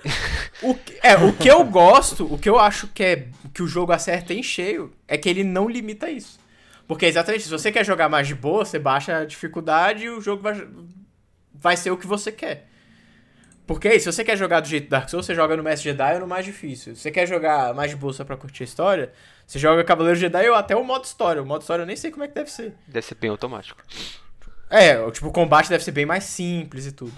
o 0.63 0.77
é, 1.03 1.15
o 1.15 1.33
que 1.33 1.47
eu 1.47 1.63
gosto, 1.63 2.31
o 2.33 2.37
que 2.37 2.49
eu 2.49 2.59
acho 2.59 2.87
que 2.87 3.03
é 3.03 3.27
que 3.53 3.61
o 3.63 3.67
jogo 3.67 3.91
acerta 3.91 4.33
em 4.33 4.41
cheio, 4.43 4.91
é 5.07 5.17
que 5.17 5.29
ele 5.29 5.43
não 5.43 5.69
limita 5.69 6.09
isso. 6.09 6.39
Porque 6.87 7.05
é 7.05 7.09
exatamente, 7.09 7.43
se 7.43 7.49
você 7.49 7.71
quer 7.71 7.85
jogar 7.85 8.09
mais 8.09 8.27
de 8.27 8.35
boa, 8.35 8.65
você 8.65 8.77
baixa 8.77 9.17
a 9.19 9.25
dificuldade 9.25 10.05
e 10.05 10.09
o 10.09 10.21
jogo 10.21 10.41
vai, 10.43 10.67
vai 11.53 11.77
ser 11.77 11.91
o 11.91 11.97
que 11.97 12.05
você 12.05 12.31
quer. 12.31 12.67
Porque 13.65 13.87
aí, 13.87 13.99
se 13.99 14.05
você 14.05 14.23
quer 14.23 14.37
jogar 14.37 14.59
do 14.59 14.67
jeito 14.67 14.87
Dark 14.89 15.09
Souls, 15.09 15.25
você 15.25 15.33
joga 15.33 15.57
no 15.57 15.63
Mestre 15.63 15.89
Jedi 15.89 16.13
ou 16.13 16.19
no 16.19 16.27
mais 16.27 16.45
difícil. 16.45 16.95
Se 16.95 17.01
você 17.01 17.09
quer 17.11 17.27
jogar 17.27 17.73
mais 17.73 17.89
de 17.89 17.97
boa 17.97 18.13
só 18.13 18.23
pra 18.23 18.37
curtir 18.37 18.61
a 18.61 18.65
história, 18.65 19.11
você 19.47 19.57
joga 19.57 19.83
Cavaleiro 19.83 20.19
Jedi 20.19 20.47
ou 20.47 20.55
até 20.55 20.75
o 20.75 20.83
modo 20.83 21.03
história. 21.05 21.41
O 21.41 21.45
modo 21.45 21.61
história 21.61 21.81
eu 21.81 21.87
nem 21.87 21.95
sei 21.95 22.11
como 22.11 22.23
é 22.23 22.27
que 22.27 22.35
deve 22.35 22.51
ser. 22.51 22.75
Deve 22.87 23.03
ser 23.05 23.15
bem 23.15 23.31
automático. 23.31 23.81
É, 24.69 25.09
tipo, 25.09 25.27
o 25.29 25.31
combate 25.31 25.67
deve 25.69 25.83
ser 25.83 25.91
bem 25.91 26.05
mais 26.05 26.25
simples 26.25 26.85
e 26.85 26.91
tudo. 26.91 27.13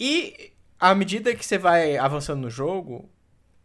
E 0.00 0.54
à 0.78 0.94
medida 0.94 1.34
que 1.34 1.44
você 1.44 1.58
vai 1.58 1.98
avançando 1.98 2.40
no 2.40 2.48
jogo, 2.48 3.10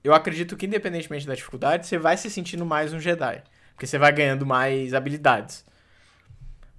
eu 0.04 0.14
acredito 0.14 0.58
que 0.58 0.66
independentemente 0.66 1.26
da 1.26 1.34
dificuldade, 1.34 1.88
você 1.88 1.98
vai 1.98 2.18
se 2.18 2.30
sentindo 2.30 2.66
mais 2.66 2.92
um 2.92 3.00
Jedi. 3.00 3.42
Porque 3.74 3.88
você 3.88 3.98
vai 3.98 4.12
ganhando 4.12 4.46
mais 4.46 4.94
habilidades. 4.94 5.64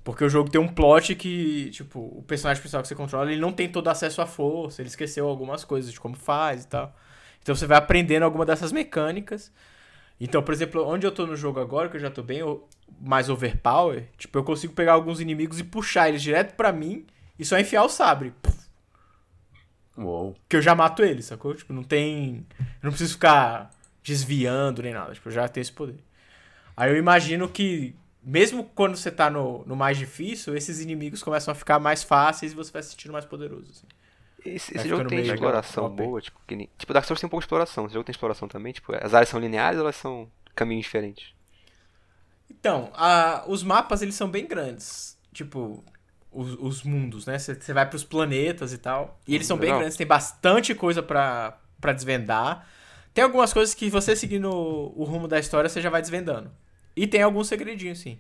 Porque 0.05 0.23
o 0.23 0.29
jogo 0.29 0.51
tem 0.51 0.61
um 0.61 0.69
plot 0.69 1.15
que, 1.15 1.71
tipo, 1.71 2.01
o 2.01 2.23
personagem 2.23 2.61
principal 2.61 2.83
que 2.83 2.89
você 2.89 2.95
controla, 2.95 3.33
ele 3.33 3.41
não 3.41 3.51
tem 3.51 3.67
todo 3.67 3.89
acesso 3.89 4.21
à 4.21 4.27
força, 4.27 4.83
ele 4.83 4.89
esqueceu 4.89 5.27
algumas 5.27 5.65
coisas 5.65 5.91
de 5.91 5.99
como 5.99 6.15
faz 6.15 6.65
e 6.65 6.69
tal. 6.69 6.95
Então 7.43 7.55
você 7.55 7.67
vai 7.67 7.79
aprendendo 7.79 8.25
alguma 8.25 8.45
dessas 8.45 8.73
mecânicas. 8.73 9.51
Então, 10.21 10.43
por 10.43 10.53
exemplo, 10.53 10.87
onde 10.87 11.07
eu 11.07 11.13
tô 11.13 11.27
no 11.27 11.35
jogo 11.35 11.61
agora, 11.61 11.89
que 11.89 11.97
eu 11.97 12.01
já 12.01 12.11
tô 12.11 12.23
bem 12.23 12.41
mais 13.01 13.31
overpower, 13.31 14.09
tipo, 14.19 14.39
eu 14.39 14.45
consigo 14.45 14.75
pegar 14.75 14.93
alguns 14.93 15.19
inimigos 15.19 15.59
e 15.59 15.65
puxar 15.65 16.11
eles 16.11 16.23
direto 16.23 16.55
pra 16.55 16.73
mim 16.73 17.07
e 17.39 17.45
só 17.45 17.59
enfiar 17.59 17.83
o 17.85 17.89
sabre. 17.89 18.33
Puf, 18.43 18.66
Uou. 19.97 20.37
que 20.49 20.57
eu 20.57 20.63
já 20.63 20.75
mato 20.75 21.03
eles, 21.03 21.27
sacou? 21.27 21.55
Tipo, 21.55 21.73
não 21.73 21.83
tem. 21.83 22.47
Eu 22.59 22.65
não 22.85 22.91
preciso 22.91 23.15
ficar 23.15 23.71
desviando 24.03 24.83
nem 24.83 24.93
nada. 24.93 25.13
Tipo, 25.15 25.29
eu 25.29 25.33
já 25.33 25.49
tenho 25.49 25.63
esse 25.63 25.73
poder. 25.73 25.97
Aí 26.77 26.91
eu 26.91 26.97
imagino 26.97 27.49
que, 27.49 27.95
mesmo 28.23 28.65
quando 28.75 28.97
você 28.97 29.11
tá 29.11 29.31
no, 29.31 29.65
no 29.67 29.75
mais 29.75 29.97
difícil, 29.97 30.55
esses 30.57 30.81
inimigos 30.81 31.23
começam 31.23 31.51
a 31.53 31.55
ficar 31.55 31.79
mais 31.79 32.03
fáceis 32.03 32.53
e 32.53 32.55
você 32.55 32.71
vai 32.71 32.83
se 32.83 32.91
sentindo 32.91 33.13
mais 33.13 33.25
poderoso. 33.25 33.71
assim. 33.71 33.87
Esse, 34.45 34.77
esse 34.77 34.89
jogo 34.89 35.07
tem 35.07 35.21
exploração 35.27 35.89
boa, 35.91 36.21
tipo, 36.21 36.39
que 36.47 36.55
nem... 36.55 36.71
Tipo, 36.79 36.93
Dark 36.93 37.05
Souls 37.05 37.19
tem 37.21 37.27
um 37.27 37.31
pouco 37.31 37.41
de 37.41 37.47
exploração. 37.47 37.87
Esse 37.87 37.95
jogo 37.95 38.05
tem 38.05 38.13
exploração 38.13 38.47
também, 38.47 38.73
tipo, 38.73 38.93
as 38.95 39.13
áreas 39.15 39.29
são 39.29 39.41
lineares 39.41 39.79
ou 39.79 39.85
elas 39.85 39.97
são 39.97 40.31
caminhos 40.55 40.85
diferentes? 40.85 41.35
Então, 42.51 42.91
a- 42.95 43.45
os 43.49 43.63
mapas 43.65 44.03
eles 44.03 44.15
são 44.15 44.31
bem 44.31 44.47
grandes. 44.47 45.19
Tipo, 45.33 45.83
os, 46.37 46.55
os 46.61 46.83
mundos, 46.83 47.27
né? 47.27 47.39
Você 47.39 47.73
vai 47.73 47.89
pros 47.89 48.05
planetas 48.05 48.73
e 48.73 48.79
tal. 48.79 49.19
E 49.27 49.35
eles 49.35 49.47
são 49.47 49.57
bem 49.57 49.67
Legal. 49.67 49.81
grandes, 49.81 49.97
tem 49.97 50.07
bastante 50.07 50.75
coisa 50.75 51.03
pra, 51.03 51.59
pra 51.81 51.93
desvendar. 51.93 52.67
Tem 53.15 53.25
algumas 53.25 53.53
coisas 53.53 53.75
que 53.75 53.89
você 53.89 54.15
seguindo 54.15 54.51
o 54.51 55.05
rumo 55.05 55.27
da 55.27 55.39
história, 55.39 55.71
você 55.71 55.81
já 55.81 55.89
vai 55.89 56.03
desvendando. 56.03 56.51
E 56.95 57.07
tem 57.07 57.23
alguns 57.23 57.49
segredinhos, 57.49 57.99
sim. 57.99 58.19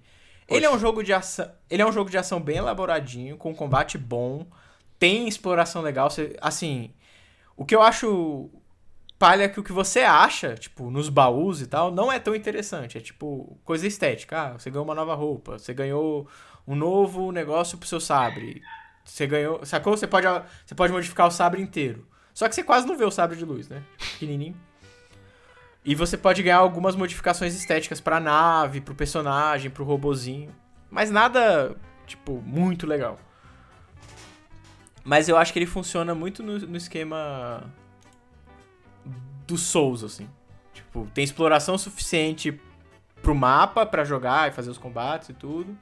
Ele 0.49 0.65
é 0.65 0.71
um 0.71 0.79
jogo 0.79 1.03
de 1.03 1.13
ação. 1.13 1.51
Ele 1.69 1.83
é 1.83 1.87
um 1.87 1.93
jogo 1.93 2.09
de 2.09 2.17
ação 2.17 2.41
bem 2.41 2.57
elaboradinho, 2.57 3.37
com 3.37 3.55
combate 3.55 3.99
bom. 3.99 4.47
Tem 4.99 5.29
exploração 5.29 5.83
legal. 5.83 6.09
Você, 6.09 6.37
assim, 6.41 6.93
o 7.57 7.65
que 7.65 7.75
eu 7.75 7.83
acho 7.83 8.49
palha 9.19 9.45
é 9.45 9.49
que 9.49 9.59
o 9.59 9.63
que 9.63 9.73
você 9.73 10.01
acha, 10.01 10.55
tipo, 10.55 10.91
nos 10.91 11.09
baús 11.09 11.61
e 11.61 11.67
tal, 11.67 11.91
não 11.91 12.13
é 12.13 12.19
tão 12.19 12.35
interessante. 12.35 12.97
É 12.97 13.01
tipo, 13.01 13.59
coisa 13.65 13.87
estética. 13.87 14.41
Ah, 14.41 14.53
você 14.53 14.71
ganhou 14.71 14.85
uma 14.85 14.95
nova 14.95 15.15
roupa, 15.15 15.59
você 15.59 15.75
ganhou 15.75 16.29
um 16.67 16.75
novo 16.75 17.31
negócio 17.31 17.79
pro 17.79 17.89
seu 17.89 18.01
sabre. 18.01 18.63
Você 19.05 19.27
ganhou. 19.27 19.65
Sacou? 19.65 19.97
Você 19.97 20.07
pode, 20.07 20.27
você 20.65 20.75
pode 20.75 20.93
modificar 20.93 21.27
o 21.27 21.31
sabre 21.31 21.63
inteiro. 21.63 22.07
Só 22.35 22.49
que 22.49 22.55
você 22.55 22.63
quase 22.63 22.87
não 22.87 22.99
vê 22.99 23.05
o 23.05 23.11
sabre 23.11 23.37
de 23.37 23.45
luz, 23.45 23.69
né? 23.69 23.83
Pequenininho. 23.99 24.57
E 25.85 25.95
você 25.95 26.17
pode 26.17 26.43
ganhar 26.43 26.59
algumas 26.59 26.97
modificações 26.97 27.55
estéticas 27.55 28.01
pra 28.01 28.19
nave, 28.19 28.81
pro 28.81 28.95
personagem, 28.95 29.71
pro 29.71 29.85
robozinho. 29.85 30.51
Mas 30.91 31.11
nada, 31.11 31.77
tipo, 32.07 32.43
muito 32.45 32.87
legal. 32.87 33.19
Mas 35.05 35.29
eu 35.29 35.37
acho 35.37 35.53
que 35.53 35.61
ele 35.61 35.67
funciona 35.67 36.15
muito 36.15 36.43
no, 36.43 36.59
no 36.59 36.77
esquema 36.77 37.63
do 39.47 39.57
Souls, 39.57 40.03
assim. 40.03 40.29
Tipo, 40.75 41.09
tem 41.15 41.23
exploração 41.23 41.79
suficiente 41.79 42.61
pro 43.23 43.35
mapa 43.35 43.87
pra 43.87 44.05
jogar 44.05 44.49
e 44.49 44.53
fazer 44.53 44.71
os 44.71 44.79
combates 44.79 45.29
e 45.29 45.33
tudo. 45.33 45.79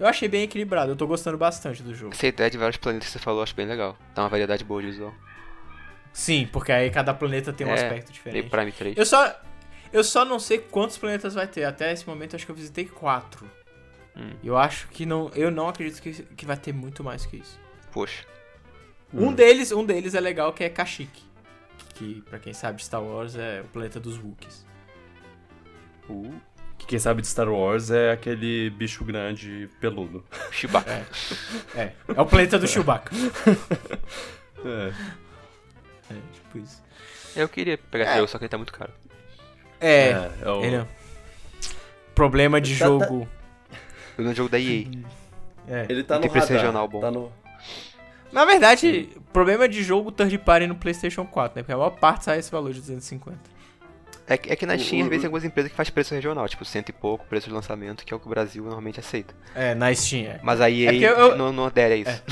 Eu 0.00 0.06
achei 0.06 0.26
bem 0.28 0.44
equilibrado, 0.44 0.92
eu 0.92 0.96
tô 0.96 1.06
gostando 1.06 1.36
bastante 1.36 1.82
do 1.82 1.94
jogo. 1.94 2.14
Essa 2.14 2.26
ideia 2.26 2.50
de 2.50 2.56
vários 2.56 2.78
planetas 2.78 3.08
que 3.08 3.12
você 3.12 3.18
falou, 3.18 3.40
eu 3.40 3.42
acho 3.44 3.54
bem 3.54 3.66
legal. 3.66 3.98
Dá 4.14 4.22
uma 4.22 4.30
variedade 4.30 4.64
boa 4.64 4.80
de 4.80 4.88
visual. 4.88 5.14
Sim, 6.10 6.48
porque 6.50 6.72
aí 6.72 6.90
cada 6.90 7.12
planeta 7.12 7.52
tem 7.52 7.66
um 7.66 7.70
É, 7.70 7.74
aspecto 7.74 8.06
Meio 8.06 8.12
diferente. 8.12 8.48
Prime 8.48 8.72
3. 8.72 8.96
Eu 8.96 9.04
só, 9.04 9.40
eu 9.92 10.02
só 10.02 10.24
não 10.24 10.38
sei 10.38 10.58
quantos 10.58 10.96
planetas 10.96 11.34
vai 11.34 11.46
ter. 11.46 11.64
Até 11.64 11.92
esse 11.92 12.06
momento 12.08 12.32
eu 12.32 12.36
acho 12.38 12.46
que 12.46 12.50
eu 12.50 12.56
visitei 12.56 12.86
quatro. 12.86 13.48
Hum. 14.16 14.32
Eu 14.42 14.56
acho 14.56 14.88
que 14.88 15.04
não. 15.04 15.30
Eu 15.34 15.50
não 15.50 15.68
acredito 15.68 16.00
que, 16.00 16.12
que 16.12 16.46
vai 16.46 16.56
ter 16.56 16.72
muito 16.72 17.04
mais 17.04 17.26
que 17.26 17.36
isso. 17.36 17.60
Poxa. 17.92 18.24
Hum. 19.12 19.28
Um 19.28 19.32
deles, 19.34 19.70
um 19.70 19.84
deles 19.84 20.14
é 20.14 20.20
legal 20.20 20.52
que 20.54 20.64
é 20.64 20.70
Kashyyyk. 20.70 21.22
Que, 21.94 22.22
pra 22.22 22.38
quem 22.38 22.54
sabe, 22.54 22.82
Star 22.82 23.02
Wars 23.02 23.36
é 23.36 23.60
o 23.60 23.64
planeta 23.64 24.00
dos 24.00 24.16
Wookiees. 24.16 24.64
Uh, 26.08 26.34
que 26.80 26.86
quem 26.86 26.98
sabe 26.98 27.20
de 27.22 27.28
Star 27.28 27.48
Wars 27.48 27.90
é 27.90 28.10
aquele 28.10 28.70
bicho 28.70 29.04
grande 29.04 29.68
peludo. 29.80 30.24
Chewbacca. 30.50 31.06
É, 31.76 31.92
é 32.16 32.20
o 32.20 32.26
planeta 32.26 32.58
do 32.58 32.66
Chewbacca. 32.66 33.12
É. 34.62 34.92
É, 36.10 36.14
tipo 36.34 36.58
isso. 36.58 36.82
Eu 37.34 37.48
queria 37.48 37.78
pegar 37.78 38.04
esse 38.04 38.14
jogo, 38.16 38.28
só 38.28 38.36
que 38.36 38.44
ele 38.44 38.50
tá 38.50 38.58
muito 38.58 38.72
caro. 38.74 38.92
É, 39.80 40.10
é 40.42 40.50
o- 40.50 40.62
ele 40.62 40.76
é- 40.76 40.86
Problema 42.14 42.60
de 42.60 42.78
Tá- 42.78 42.84
tá- 42.84 42.90
jogo. 43.06 43.26
Eu 44.18 44.24
no 44.24 44.34
jogo 44.34 44.50
da 44.50 44.58
EA. 44.60 44.84
É. 45.66 45.86
Ele 45.88 46.02
tá 46.04 46.16
Não 46.16 46.22
no 46.24 46.28
tem 46.30 46.40
radar, 46.42 46.56
regional 46.58 46.86
bom. 46.88 47.00
Tá 47.00 47.10
no... 47.10 47.32
Na 48.30 48.44
verdade, 48.44 49.08
problema 49.32 49.66
de 49.66 49.82
jogo 49.82 50.12
third 50.12 50.36
party 50.36 50.66
no 50.66 50.74
PlayStation 50.74 51.24
4, 51.24 51.56
né? 51.56 51.62
Porque 51.62 51.72
a 51.72 51.76
maior 51.78 51.90
parte 51.90 52.26
sai 52.26 52.38
esse 52.38 52.50
valor 52.50 52.74
de 52.74 52.80
250. 52.80 53.38
É 54.32 54.38
que, 54.38 54.50
é 54.52 54.56
que 54.56 54.64
na 54.64 54.74
O- 54.74 54.78
Steam, 54.78 55.00
às 55.02 55.06
o- 55.06 55.10
vezes, 55.10 55.22
tem 55.22 55.26
algumas 55.26 55.44
empresas 55.44 55.70
que 55.72 55.76
faz 55.76 55.90
preço 55.90 56.14
regional, 56.14 56.48
tipo 56.48 56.64
cento 56.64 56.88
e 56.88 56.92
pouco, 56.92 57.26
preço 57.26 57.48
de 57.48 57.52
lançamento, 57.52 58.04
que 58.04 58.14
é 58.14 58.16
o 58.16 58.20
que 58.20 58.26
o 58.26 58.30
Brasil 58.30 58.62
normalmente 58.64 59.00
aceita. 59.00 59.34
É, 59.54 59.74
na 59.74 59.92
Steam, 59.94 60.26
é. 60.30 60.40
Mas 60.42 60.60
a 60.60 60.70
EA 60.70 60.90
porque 60.92 61.04
eu- 61.04 61.36
não, 61.36 61.52
não 61.52 61.64
adere 61.66 61.94
a 61.94 61.96
isso. 61.96 62.22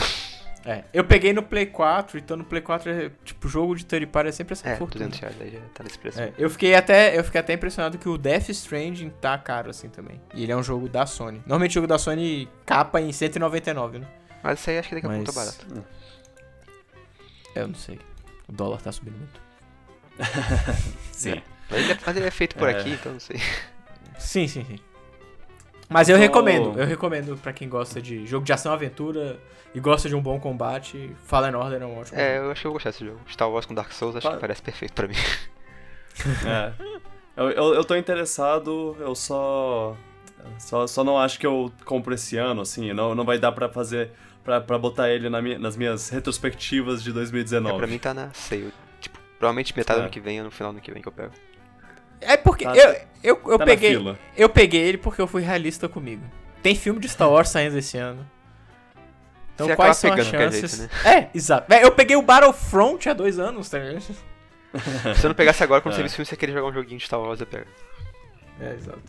É, 0.66 0.84
eu 0.92 1.02
peguei 1.02 1.32
no 1.32 1.42
Play 1.42 1.64
4, 1.66 2.18
então 2.18 2.36
no 2.36 2.44
Play 2.44 2.60
4, 2.60 2.90
é, 2.90 3.10
tipo, 3.24 3.48
jogo 3.48 3.74
de 3.74 3.86
third 3.86 4.06
party 4.08 4.28
é 4.28 4.32
sempre 4.32 4.52
essa 4.52 4.68
É, 4.68 4.76
fortuna. 4.76 5.06
200 5.08 5.20
reais, 5.20 5.36
aí 5.40 5.50
já 5.50 5.60
tá 5.74 5.82
nesse 5.82 5.98
preço. 5.98 6.20
É, 6.20 6.32
eu 6.36 6.50
fiquei 6.50 6.74
até 6.74 7.18
eu 7.18 7.24
fiquei 7.24 7.40
até 7.40 7.54
impressionado 7.54 7.96
que 7.96 8.08
o 8.08 8.18
Death 8.18 8.50
Stranding 8.50 9.08
tá 9.20 9.38
caro 9.38 9.70
assim 9.70 9.88
também. 9.88 10.20
E 10.34 10.42
ele 10.42 10.52
é 10.52 10.56
um 10.56 10.62
jogo 10.62 10.88
da 10.88 11.06
Sony. 11.06 11.38
Normalmente 11.46 11.72
jogo 11.74 11.86
da 11.86 11.96
Sony 11.98 12.48
capa 12.66 13.00
em 13.00 13.10
199, 13.12 14.00
né? 14.00 14.06
Mas 14.42 14.60
isso 14.60 14.68
aí 14.70 14.78
acho 14.78 14.88
que 14.90 14.94
daqui 14.96 15.06
a 15.06 15.10
pouco 15.10 15.24
tá 15.24 15.32
Mas- 15.34 15.56
barato. 15.56 15.86
Eu 17.54 17.68
não 17.68 17.74
sei. 17.74 17.98
O 18.46 18.52
dólar 18.52 18.80
tá 18.82 18.92
subindo 18.92 19.16
muito. 19.16 19.40
Sim. 21.12 21.40
Mas 21.70 21.80
ele, 21.80 21.92
é, 21.92 21.98
mas 22.06 22.16
ele 22.16 22.26
é 22.26 22.30
feito 22.30 22.56
por 22.56 22.68
É. 22.68 22.72
aqui, 22.78 22.90
então 22.90 23.12
não 23.12 23.20
sei. 23.20 23.38
Sim, 24.18 24.46
sim, 24.48 24.64
sim. 24.64 24.78
Mas 25.88 26.08
eu 26.08 26.16
Então- 26.16 26.22
recomendo, 26.26 26.78
eu 26.78 26.86
recomendo 26.86 27.36
pra 27.38 27.52
quem 27.52 27.68
gosta 27.68 28.00
de 28.02 28.26
jogo 28.26 28.44
de 28.44 28.52
ação 28.52 28.72
aventura 28.72 29.38
e 29.74 29.80
gosta 29.80 30.08
de 30.08 30.14
um 30.14 30.20
bom 30.20 30.38
combate, 30.38 31.14
Fallen 31.24 31.54
Order 31.54 31.82
é 31.82 31.86
um 31.86 31.98
ótimo. 31.98 32.18
É, 32.18 32.34
jogo. 32.36 32.46
eu 32.46 32.50
acho 32.52 32.60
que 32.60 32.66
eu 32.66 32.70
vou 32.70 32.74
gostar 32.76 32.90
desse 32.90 33.04
jogo. 33.06 33.20
Star 33.30 33.50
Wars 33.50 33.64
com 33.66 33.74
Dark 33.74 33.92
Souls 33.92 34.16
acho 34.16 34.26
Fa- 34.26 34.34
que 34.34 34.40
parece 34.40 34.60
perfeito 34.62 34.92
pra 34.92 35.06
mim. 35.08 35.14
É. 36.46 36.72
Eu, 37.36 37.50
eu, 37.50 37.74
eu 37.74 37.84
tô 37.84 37.94
interessado, 37.94 38.96
eu 38.98 39.14
só, 39.14 39.96
só. 40.58 40.84
Só 40.88 41.04
não 41.04 41.16
acho 41.16 41.38
que 41.38 41.46
eu 41.46 41.70
compro 41.84 42.12
esse 42.12 42.36
ano, 42.36 42.62
assim. 42.62 42.92
Não, 42.92 43.14
não 43.14 43.24
vai 43.24 43.38
dar 43.38 43.52
pra 43.52 43.68
fazer. 43.68 44.10
Pra, 44.42 44.60
pra 44.60 44.76
botar 44.78 45.08
ele 45.10 45.28
na 45.30 45.40
minha- 45.40 45.58
nas 45.58 45.76
minhas 45.76 46.08
retrospectivas 46.08 47.02
de 47.04 47.10
É, 47.10 47.12
2019. 47.12 47.76
pra 47.78 47.86
mim 47.86 47.98
tá 47.98 48.12
na 48.12 48.32
sale. 48.32 48.72
Tipo, 49.00 49.18
provavelmente 49.38 49.76
metade 49.76 49.98
do 49.98 50.02
É. 50.02 50.04
ano 50.06 50.10
que 50.12 50.18
vem 50.20 50.38
ou 50.40 50.46
no 50.46 50.50
final 50.50 50.72
do 50.72 50.76
ano 50.76 50.82
que 50.82 50.90
vem 50.90 51.00
que 51.02 51.06
eu 51.08 51.12
pego. 51.12 51.32
É 52.20 52.36
porque 52.36 52.64
Tá- 52.64 52.74
eu, 52.76 52.92
eu, 53.22 53.40
eu 53.46 53.58
tá 53.58 53.64
peguei 53.64 53.96
eu 54.36 54.48
peguei 54.48 54.80
ele 54.82 54.98
porque 54.98 55.20
eu 55.20 55.26
fui 55.26 55.42
realista 55.42 55.88
comigo. 55.88 56.22
Tem 56.62 56.74
filme 56.74 57.00
de 57.00 57.08
Star 57.08 57.30
Wars 57.30 57.48
saindo 57.48 57.76
esse 57.78 57.96
ano. 57.98 58.28
Então 59.54 59.66
Você 59.66 59.76
quais 59.76 60.04
acaba 60.04 60.22
são 60.22 60.38
as 60.40 60.42
chances? 60.52 60.78
jeito, 60.78 60.94
É, 61.06 61.30
exato. 61.34 61.72
É, 61.72 61.84
eu 61.84 61.90
peguei 61.92 62.16
o 62.16 62.22
Battlefront 62.22 63.08
há 63.08 63.12
dois 63.12 63.38
anos, 63.38 63.68
tá 63.68 63.78
ligado? 63.78 64.00
Se 65.16 65.24
eu 65.24 65.28
não 65.28 65.34
pegasse 65.34 65.62
agora 65.64 65.80
quando 65.80 65.94
É. 65.94 65.96
você 65.96 66.02
viu 66.02 66.06
esse 66.06 66.16
filme, 66.16 66.26
você 66.26 66.36
queria 66.36 66.54
jogar 66.54 66.68
um 66.68 66.72
joguinho 66.72 66.98
de 66.98 67.04
Star 67.06 67.20
Wars, 67.20 67.40
eu 67.40 67.46
pego. 67.46 67.66
É, 68.60 68.72
exato. 68.74 69.02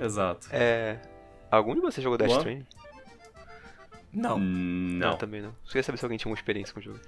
Exato. 0.00 0.48
É. 0.52 0.98
Algum 1.50 1.74
de 1.74 1.80
vocês 1.80 2.02
jogou 2.02 2.16
Death. 2.16 2.30
Stranding? 2.30 2.66
Não. 4.12 4.36
Hum, 4.38 4.98
Não, 4.98 5.10
Não. 5.10 5.16
também 5.16 5.40
não. 5.42 5.50
Só 5.64 5.72
queria 5.72 5.82
saber 5.82 5.98
se 5.98 6.04
alguém 6.04 6.18
tinha 6.18 6.30
uma 6.30 6.36
experiência 6.36 6.72
com 6.72 6.80
o 6.80 6.82
jogo. 6.82 6.98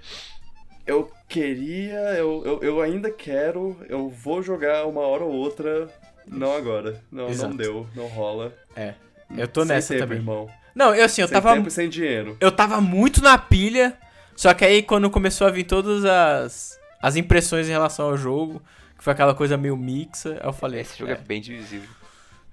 Eu 0.86 1.10
queria, 1.28 1.98
eu, 2.14 2.42
eu, 2.44 2.62
eu 2.62 2.80
ainda 2.80 3.10
quero, 3.10 3.76
eu 3.88 4.08
vou 4.08 4.42
jogar 4.42 4.84
uma 4.86 5.00
hora 5.02 5.22
ou 5.22 5.32
outra, 5.32 5.88
não 6.26 6.54
agora. 6.56 7.00
Não, 7.10 7.28
Exato. 7.28 7.50
não 7.50 7.56
deu, 7.56 7.86
não 7.94 8.06
rola. 8.08 8.52
É. 8.74 8.94
Eu 9.36 9.46
tô 9.48 9.60
Sem 9.62 9.68
nessa 9.74 9.88
tempo, 9.94 10.04
também. 10.04 10.18
irmão. 10.18 10.50
Não, 10.74 10.94
eu 10.94 11.04
assim, 11.04 11.22
eu 11.22 11.28
sem 11.28 11.34
tava 11.34 11.54
tempo 11.54 11.70
sem 11.70 11.88
dinheiro. 11.88 12.36
eu 12.40 12.50
tava 12.50 12.80
muito 12.80 13.22
na 13.22 13.38
pilha, 13.38 13.96
só 14.34 14.52
que 14.54 14.64
aí 14.64 14.82
quando 14.82 15.08
começou 15.10 15.46
a 15.46 15.50
vir 15.50 15.64
todas 15.64 16.04
as 16.04 16.78
as 17.00 17.16
impressões 17.16 17.68
em 17.68 17.72
relação 17.72 18.06
ao 18.06 18.16
jogo, 18.16 18.62
que 18.96 19.02
foi 19.04 19.12
aquela 19.12 19.34
coisa 19.34 19.56
meio 19.56 19.76
mixa, 19.76 20.40
eu 20.42 20.52
falei, 20.52 20.80
Esse 20.80 20.98
jogo 20.98 21.10
é, 21.10 21.14
é, 21.14 21.18
bem 21.18 21.40
divisível. 21.40 21.88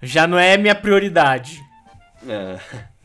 já 0.01 0.26
não 0.27 0.38
é 0.39 0.57
minha 0.57 0.76
prioridade. 0.76 1.60
É. 2.27 2.60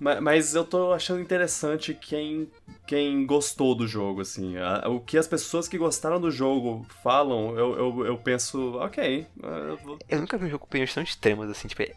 Ma- 0.00 0.20
Mas 0.20 0.54
eu 0.54 0.64
tô 0.64 0.92
achando 0.92 1.20
interessante 1.20 1.94
quem, 1.94 2.50
quem 2.86 3.24
gostou 3.26 3.74
do 3.74 3.86
jogo, 3.86 4.20
assim. 4.20 4.56
A- 4.58 4.88
O 4.88 5.00
que 5.00 5.16
as 5.16 5.26
pessoas 5.26 5.66
que 5.68 5.78
gostaram 5.78 6.20
do 6.20 6.30
jogo 6.30 6.86
falam, 7.02 7.56
eu, 7.58 7.76
eu, 7.78 8.06
eu 8.06 8.18
penso, 8.18 8.76
ok. 8.78 9.26
eu 9.42 9.76
vou- 9.78 9.98
Eu 10.08 10.20
nunca 10.20 10.36
vi 10.36 10.46
um 10.46 10.50
jogo 10.50 10.60
com 10.60 10.66
opiniões 10.66 10.92
tão 10.94 11.02
extremas 11.02 11.48
assim, 11.50 11.66
tipo, 11.68 11.82
é- 11.82 11.92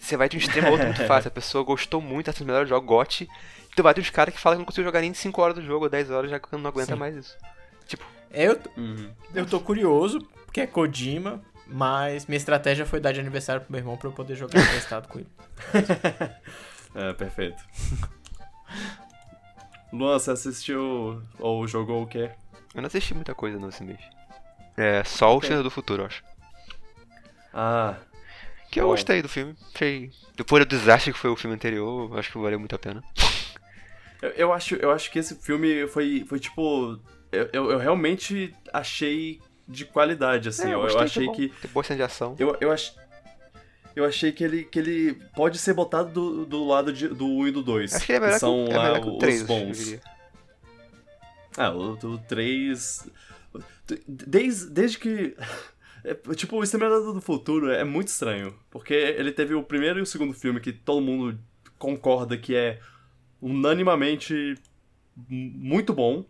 você 0.00 0.16
vai 0.16 0.28
de 0.28 0.36
um 0.36 0.40
extremo 0.40 0.68
a 0.68 0.70
outro 0.70 0.86
muito 0.86 1.04
fácil. 1.06 1.28
A 1.28 1.30
pessoa 1.32 1.62
gostou 1.62 2.00
muito, 2.00 2.26
tá 2.26 2.32
sendo 2.32 2.46
melhor 2.46 2.66
jogo, 2.66 2.86
gote. 2.86 3.28
E 3.70 3.74
tu 3.76 3.82
vai 3.82 3.92
ter 3.94 4.00
uns 4.00 4.10
caras 4.10 4.34
que 4.34 4.40
falam 4.40 4.56
que 4.56 4.60
não 4.60 4.66
conseguiu 4.66 4.84
jogar 4.84 5.00
nem 5.00 5.12
5 5.14 5.40
horas 5.42 5.54
do 5.56 5.62
jogo, 5.62 5.84
ou 5.84 5.90
10 5.90 6.10
horas, 6.10 6.30
já 6.30 6.38
que 6.40 6.48
não 6.56 6.66
aguenta 6.68 6.94
Sim. 6.94 6.98
mais 6.98 7.14
isso. 7.16 7.36
Tipo, 7.86 8.04
Eu, 8.30 8.58
Uhum. 8.78 9.10
eu 9.34 9.44
tô 9.44 9.60
curioso, 9.60 10.18
porque 10.46 10.62
é 10.62 10.66
Kojima, 10.66 11.42
mas 11.66 12.24
minha 12.26 12.38
estratégia 12.38 12.86
foi 12.86 12.98
dar 12.98 13.12
de 13.12 13.20
aniversário 13.20 13.60
pro 13.60 13.70
meu 13.70 13.78
irmão 13.78 13.94
pra 13.96 14.08
eu 14.08 14.12
poder 14.12 14.34
jogar 14.36 14.58
emprestado 14.58 15.06
com 15.06 15.18
ele. 15.18 15.28
É, 16.94 17.12
perfeito. 17.12 17.62
Luan, 19.92 20.18
você 20.18 20.30
assistiu 20.30 21.22
ou 21.38 21.66
jogou 21.66 22.02
o 22.02 22.06
quê? 22.06 22.30
eu 22.74 22.80
não 22.80 22.86
assisti 22.86 23.14
muita 23.14 23.34
coisa 23.34 23.58
nesse 23.58 23.84
mês. 23.84 24.00
É, 24.76 25.04
só 25.04 25.34
o 25.34 25.36
Exterminador 25.36 25.64
do 25.64 25.70
Futuro, 25.74 26.02
eu 26.02 26.06
acho. 26.06 26.24
Ah, 27.52 27.96
Que 28.70 28.80
eu 28.80 28.84
Bom. 28.84 28.92
gostei 28.92 29.20
do 29.20 29.28
filme. 29.28 29.54
Achei. 29.74 30.10
Depois 30.34 30.64
do 30.64 30.68
desastre 30.68 31.12
que 31.12 31.18
foi 31.18 31.28
o 31.28 31.36
filme 31.36 31.54
anterior, 31.54 32.18
acho 32.18 32.32
que 32.32 32.38
valeu 32.38 32.58
muito 32.58 32.74
a 32.74 32.78
pena. 32.78 33.04
eu, 34.22 34.30
eu 34.30 34.52
acho, 34.52 34.76
eu 34.76 34.90
acho 34.90 35.10
que 35.10 35.18
esse 35.18 35.34
filme 35.36 35.86
foi, 35.88 36.24
foi 36.26 36.40
tipo. 36.40 36.98
Eu, 37.30 37.50
eu, 37.52 37.70
eu 37.72 37.78
realmente 37.78 38.54
achei 38.72 39.40
de 39.68 39.84
qualidade, 39.84 40.48
assim. 40.48 40.70
É, 40.70 40.74
eu, 40.74 40.88
eu 40.88 40.98
achei 40.98 41.30
que. 41.32 41.50
Tem 41.50 41.82
cena 41.82 41.96
de 41.98 42.02
ação. 42.02 42.34
Eu, 42.38 42.56
eu, 42.62 42.72
ach... 42.72 42.94
eu 43.94 44.04
achei 44.04 44.32
que 44.32 44.42
ele, 44.42 44.64
que 44.64 44.78
ele 44.78 45.14
pode 45.34 45.58
ser 45.58 45.74
botado 45.74 46.10
do, 46.10 46.46
do 46.46 46.64
lado 46.64 46.92
de- 46.92 47.08
do 47.08 47.26
1 47.26 47.48
e 47.48 47.50
do 47.52 47.62
2. 47.62 47.94
Acho 47.94 48.06
que 48.06 48.12
é 48.12 48.20
melhor, 48.20 48.38
são 48.38 48.64
que, 48.66 48.72
é 48.72 48.76
lá 48.76 48.84
melhor 48.84 49.00
que 49.02 49.08
o 49.08 49.18
3, 49.18 49.40
os 49.40 49.46
bons. 49.46 49.96
Ah, 51.56 51.70
o, 51.70 51.92
o 51.92 52.18
3. 52.18 53.08
Desde, 54.08 54.70
desde 54.70 54.98
que. 54.98 55.36
é, 56.04 56.14
tipo, 56.34 56.56
o 56.56 56.62
Exterminador 56.62 57.12
do 57.12 57.20
Futuro 57.20 57.70
é 57.70 57.84
muito 57.84 58.08
estranho. 58.08 58.54
Porque 58.70 58.94
ele 58.94 59.32
teve 59.32 59.54
o 59.54 59.62
primeiro 59.62 59.98
e 59.98 60.02
o 60.02 60.06
segundo 60.06 60.32
filme 60.32 60.60
que 60.60 60.72
todo 60.72 61.00
mundo 61.00 61.38
concorda 61.78 62.36
que 62.38 62.54
é 62.54 62.80
unanimamente 63.40 64.54
muito 65.28 65.92
bom. 65.92 66.24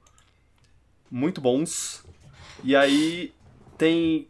Muito 1.11 1.41
bons. 1.41 2.05
E 2.65 2.75
aí 2.75 3.33
tem 3.77 4.29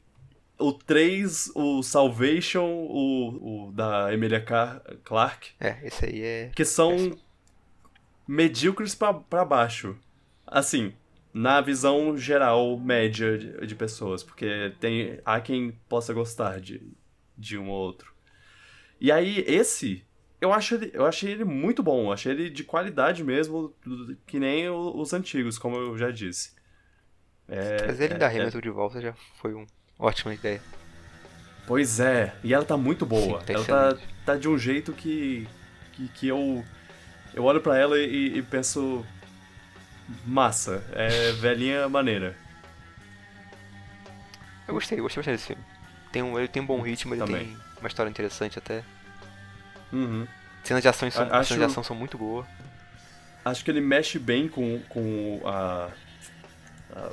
o 0.63 0.73
3, 0.73 1.51
o 1.55 1.83
Salvation, 1.83 2.65
o, 2.65 3.69
o 3.69 3.73
da 3.73 4.13
Emilia 4.13 4.41
Car- 4.41 4.83
Clarke, 5.05 5.51
É, 5.61 5.79
esse 5.87 6.05
aí 6.07 6.23
é. 6.23 6.51
que 6.55 6.65
são 6.65 7.17
medíocres 8.27 8.95
pra, 8.95 9.13
pra 9.15 9.45
baixo. 9.45 9.97
Assim, 10.47 10.93
na 11.33 11.61
visão 11.61 12.17
geral, 12.17 12.79
média 12.79 13.37
de, 13.39 13.67
de 13.67 13.75
pessoas. 13.75 14.23
Porque 14.23 14.73
tem, 14.81 15.19
há 15.25 15.41
quem 15.41 15.73
possa 15.89 16.13
gostar 16.13 16.61
de, 16.61 16.81
de 17.37 17.59
um 17.59 17.69
ou 17.69 17.77
outro. 17.81 18.13
E 19.01 19.11
aí, 19.11 19.45
esse, 19.47 20.05
eu, 20.41 20.53
acho 20.53 20.75
ele, 20.77 20.91
eu 20.95 21.05
achei 21.07 21.33
ele 21.33 21.45
muito 21.45 21.83
bom. 21.83 22.13
Achei 22.13 22.33
ele 22.33 22.51
de 22.51 22.63
qualidade 22.65 23.25
mesmo, 23.25 23.75
que 24.27 24.39
nem 24.39 24.69
os 24.71 25.13
antigos, 25.13 25.59
como 25.59 25.77
eu 25.77 25.97
já 25.99 26.11
disse. 26.11 26.53
É, 27.49 27.77
Trazer 27.77 28.05
ele 28.05 28.15
é- 28.15 28.19
da 28.19 28.33
é- 28.33 28.37
Hamilton 28.39 28.61
de 28.61 28.71
volta 28.71 29.01
já 29.01 29.13
foi 29.41 29.53
uma 29.55 29.67
ótima 29.99 30.35
ideia. 30.35 30.61
Pois 31.67 32.01
é, 32.01 32.35
e 32.43 32.53
ela 32.53 32.65
tá 32.65 32.77
muito 32.77 33.07
boa. 33.07 33.41
Sim, 33.41 33.47
tá 33.47 33.53
ela 33.53 33.65
tá, 33.65 34.01
tá 34.27 34.37
de 34.37 34.49
um 34.49 34.59
jeito 34.59 34.93
que, 34.93 35.47
que, 35.93 36.09
que 36.09 36.29
eu, 36.29 36.65
eu 37.35 37.45
olho 37.45 37.61
pra 37.61 37.79
ela 37.79 37.99
e, 37.99 38.39
e 38.39 38.43
penso. 38.43 39.05
Massa, 40.27 40.83
é 40.93 41.33
velhinha 41.33 41.89
maneira. 41.89 42.37
Eu 44.67 44.75
gostei, 44.75 44.99
eu 44.99 45.03
gostei 45.03 45.21
bastante 45.21 45.35
desse 45.37 45.47
filme. 45.47 45.63
Tem 46.11 46.23
um, 46.23 46.39
ele 46.39 46.49
tem 46.49 46.63
um 46.63 46.67
bom 46.67 46.81
ritmo, 46.81 47.15
ele 47.15 47.25
Também. 47.25 47.47
tem 47.47 47.57
uma 47.81 47.89
história 47.89 48.11
interessante 48.11 48.59
até. 48.59 48.85
Uhum. 49.93 50.27
Cenas 50.65 50.83
de 50.83 50.89
ação 50.89 51.11
são, 51.11 51.25
acho- 51.25 51.49
cenas 51.49 51.67
de 51.67 51.73
ação 51.73 51.83
são 51.83 51.97
muito 51.97 52.19
boas. 52.19 52.47
Acho 53.45 53.65
que 53.65 53.71
ele 53.71 53.81
mexe 53.81 54.19
bem 54.19 54.49
com, 54.49 54.81
com 54.89 55.41
a, 55.45 55.89
a, 56.95 57.11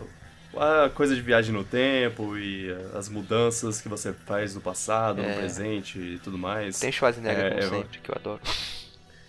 a 0.62 0.90
coisa 0.90 1.16
de 1.16 1.22
viagem 1.22 1.54
no 1.54 1.64
tempo 1.64 2.38
e 2.38 2.70
as 2.94 3.08
mudanças 3.10 3.82
que 3.82 3.88
você 3.90 4.12
faz 4.14 4.54
no 4.56 4.62
passado, 4.62 5.22
É. 5.22 5.30
no 5.30 5.36
presente 5.38 5.98
e 6.00 6.20
tudo 6.20 6.38
mais. 6.38 6.80
Tem 6.80 6.92
Schwarzenegger, 6.92 7.46
É, 7.46 7.50
como 7.52 7.62
eu- 7.62 7.70
sempre, 7.70 8.00
que 8.00 8.10
eu 8.12 8.16
adoro. 8.16 8.42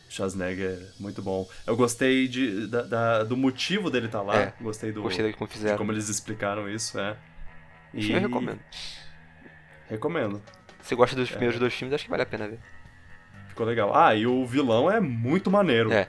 Schwarzenegger 0.09 0.70
é 0.98 1.02
muito 1.02 1.23
bom. 1.23 1.48
Eu 1.66 1.77
gostei 1.77 2.27
de, 2.27 2.66
da- 2.66 2.82
da- 2.82 3.24
do 3.24 3.36
motivo 3.36 3.90
dele 3.90 4.07
estar 4.07 4.23
lá. 4.23 4.36
É. 4.36 4.52
Gostei 4.61 4.90
do 4.90 5.02
Gostei 5.02 5.32
como 5.32 5.47
de 5.48 5.55
fizeram. 5.55 5.78
como 5.78 5.93
eles 5.93 6.09
explicaram 6.09 6.69
isso, 6.69 6.98
é. 6.98 7.16
Sim, 7.94 8.12
eu 8.15 8.20
recomendo. 8.20 8.61
Recomendo. 9.89 10.43
Se 10.82 10.94
gosta 10.94 11.15
É. 11.15 11.19
dos 11.19 11.31
primeiros 11.31 11.59
dois 11.59 11.74
filmes, 11.74 11.94
acho 11.94 12.05
que 12.05 12.11
vale 12.11 12.23
a 12.23 12.27
pena 12.27 12.48
ver. 12.48 12.59
Ficou 13.48 13.66
legal. 13.66 13.94
Ah, 13.97 14.15
e 14.15 14.27
o 14.27 14.44
vilão 14.47 14.90
é 14.90 15.01
muito 15.01 15.51
maneiro. 15.51 15.93
É. 15.93 16.09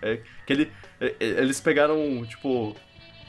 É 0.00 0.18
que 0.46 0.52
ele, 0.52 0.72
é- 1.00 1.14
é- 1.20 1.24
eles 1.42 1.60
pegaram, 1.60 2.24
tipo, 2.26 2.74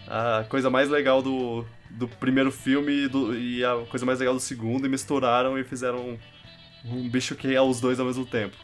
a 0.08 0.44
coisa 0.50 0.70
mais 0.70 0.90
legal 0.90 1.22
do, 1.22 1.66
do 1.90 2.08
primeiro 2.08 2.52
filme 2.52 2.92
e, 3.06 3.08
do- 3.08 3.36
e 3.38 3.64
a 3.64 3.86
coisa 3.90 4.06
mais 4.06 4.20
legal 4.20 4.34
do 4.34 4.40
segundo 4.40 4.86
e 4.86 4.90
misturaram 4.90 5.58
e 5.58 5.64
fizeram 5.64 6.00
um, 6.00 6.20
um 6.86 7.10
bicho 7.10 7.36
que 7.36 7.54
é 7.54 7.62
os 7.62 7.80
dois 7.80 8.00
ao 8.00 8.06
mesmo 8.06 8.26
tempo. 8.26 8.56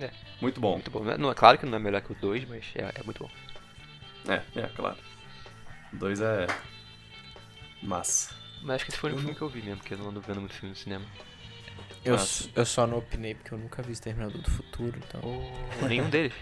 É. 0.00 0.10
Muito 0.40 0.60
bom. 0.60 0.74
Muito 0.74 0.90
bom. 0.90 1.02
Não 1.02 1.12
é, 1.12 1.18
não 1.18 1.30
é 1.30 1.34
claro 1.34 1.58
que 1.58 1.66
não 1.66 1.76
é 1.76 1.80
melhor 1.80 2.00
que 2.00 2.12
o 2.12 2.14
dois, 2.14 2.46
mas 2.48 2.64
é, 2.74 2.92
é 3.00 3.02
muito 3.04 3.18
bom. 3.24 3.30
É, 4.28 4.42
é, 4.60 4.66
claro. 4.68 4.96
O 5.92 5.96
dois 5.96 6.20
é. 6.20 6.46
Massa. 7.82 8.34
Mas 8.62 8.76
acho 8.76 8.84
que 8.86 8.90
esse 8.90 8.98
foi 9.00 9.12
o 9.12 9.18
filme 9.18 9.34
que 9.34 9.42
eu 9.42 9.48
vi 9.48 9.62
mesmo, 9.62 9.76
porque 9.78 9.94
eu 9.94 9.98
não 9.98 10.08
ando 10.10 10.20
vendo 10.20 10.40
muito 10.40 10.54
filme 10.54 10.70
no 10.70 10.76
cinema. 10.76 11.04
Eu, 12.04 12.16
eu 12.54 12.64
só 12.66 12.86
não 12.86 12.98
opinei 12.98 13.34
porque 13.34 13.52
eu 13.54 13.58
nunca 13.58 13.82
vi 13.82 13.92
Exterminador 13.92 14.40
do 14.40 14.50
Futuro, 14.50 14.98
então. 14.98 15.20
Nenhum 15.88 16.08
deles. 16.10 16.32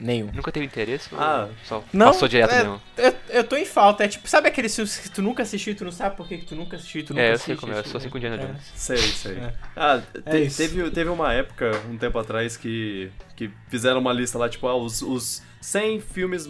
Nenhum. 0.00 0.30
Nunca 0.32 0.50
teve 0.50 0.64
interesse? 0.64 1.08
Ah. 1.12 1.48
só 1.64 1.84
Não, 1.92 2.06
passou 2.06 2.26
direto 2.26 2.50
é- 2.52 2.58
mesmo. 2.62 2.80
Eu, 2.96 3.14
eu 3.28 3.44
tô 3.44 3.56
em 3.56 3.66
falta, 3.66 4.02
é 4.04 4.08
tipo, 4.08 4.26
sabe 4.28 4.48
aqueles 4.48 4.74
filmes 4.74 4.96
que 4.98 5.10
tu 5.10 5.20
nunca 5.20 5.42
assistiu 5.42 5.72
e 5.72 5.76
tu 5.76 5.84
não 5.84 5.92
sabe 5.92 6.16
por 6.16 6.26
que 6.26 6.38
tu 6.38 6.54
nunca 6.56 6.76
assistiu 6.76 7.02
e 7.02 7.04
tu 7.04 7.12
nunca 7.12 7.22
É, 7.26 7.32
eu 7.34 7.38
sei 7.38 7.54
como 7.56 7.72
é, 7.72 7.78
eu 7.78 7.84
sou 7.84 7.98
assim 7.98 8.08
com 8.08 8.16
Indiana 8.16 8.36
é. 8.42 8.46
Jones. 8.46 8.72
Sei, 8.74 8.96
sei. 8.96 9.36
É. 9.36 9.52
Ah, 9.76 10.00
É 10.24 10.30
te- 10.46 10.56
teve, 10.56 10.90
teve 10.90 11.10
uma 11.10 11.32
época, 11.34 11.70
um 11.90 11.98
tempo 11.98 12.18
atrás, 12.18 12.56
que, 12.56 13.10
que 13.36 13.50
fizeram 13.68 14.00
uma 14.00 14.12
lista 14.12 14.38
lá, 14.38 14.48
tipo, 14.48 14.66
ah, 14.66 14.74
os, 14.76 15.02
os 15.02 15.42
100 15.60 16.00
filmes 16.00 16.48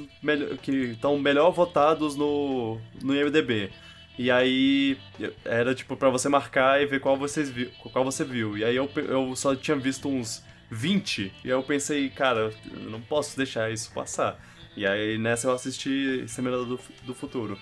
que 0.62 0.70
estão 0.92 1.18
melhor 1.18 1.50
votados 1.50 2.14
no, 2.14 2.78
no 3.02 3.14
IMDB. 3.14 3.70
E 4.18 4.30
aí 4.30 4.98
era 5.44 5.74
tipo 5.74 5.96
pra 5.96 6.10
você 6.10 6.28
marcar 6.28 6.80
e 6.82 6.86
ver 6.86 7.00
qual, 7.00 7.16
vocês 7.16 7.48
viu, 7.50 7.70
qual 7.92 8.04
você 8.04 8.22
viu. 8.22 8.56
E 8.56 8.64
aí 8.64 8.76
eu, 8.76 8.88
eu 9.08 9.34
só 9.34 9.56
tinha 9.56 9.76
visto 9.76 10.08
uns 10.08 10.44
20. 10.70 11.22
E 11.22 11.32
aí 11.44 11.50
eu 11.50 11.62
pensei, 11.62 12.08
cara, 12.10 12.52
eu 12.72 12.90
não 12.90 13.00
posso 13.00 13.36
deixar 13.36 13.70
isso 13.70 13.90
passar. 13.92 14.38
E 14.76 14.86
aí 14.86 15.18
nessa 15.18 15.48
eu 15.48 15.52
assisti 15.52 16.22
Exterminador 16.24 16.64
do, 16.66 16.80
do 17.04 17.14
Futuro. 17.14 17.58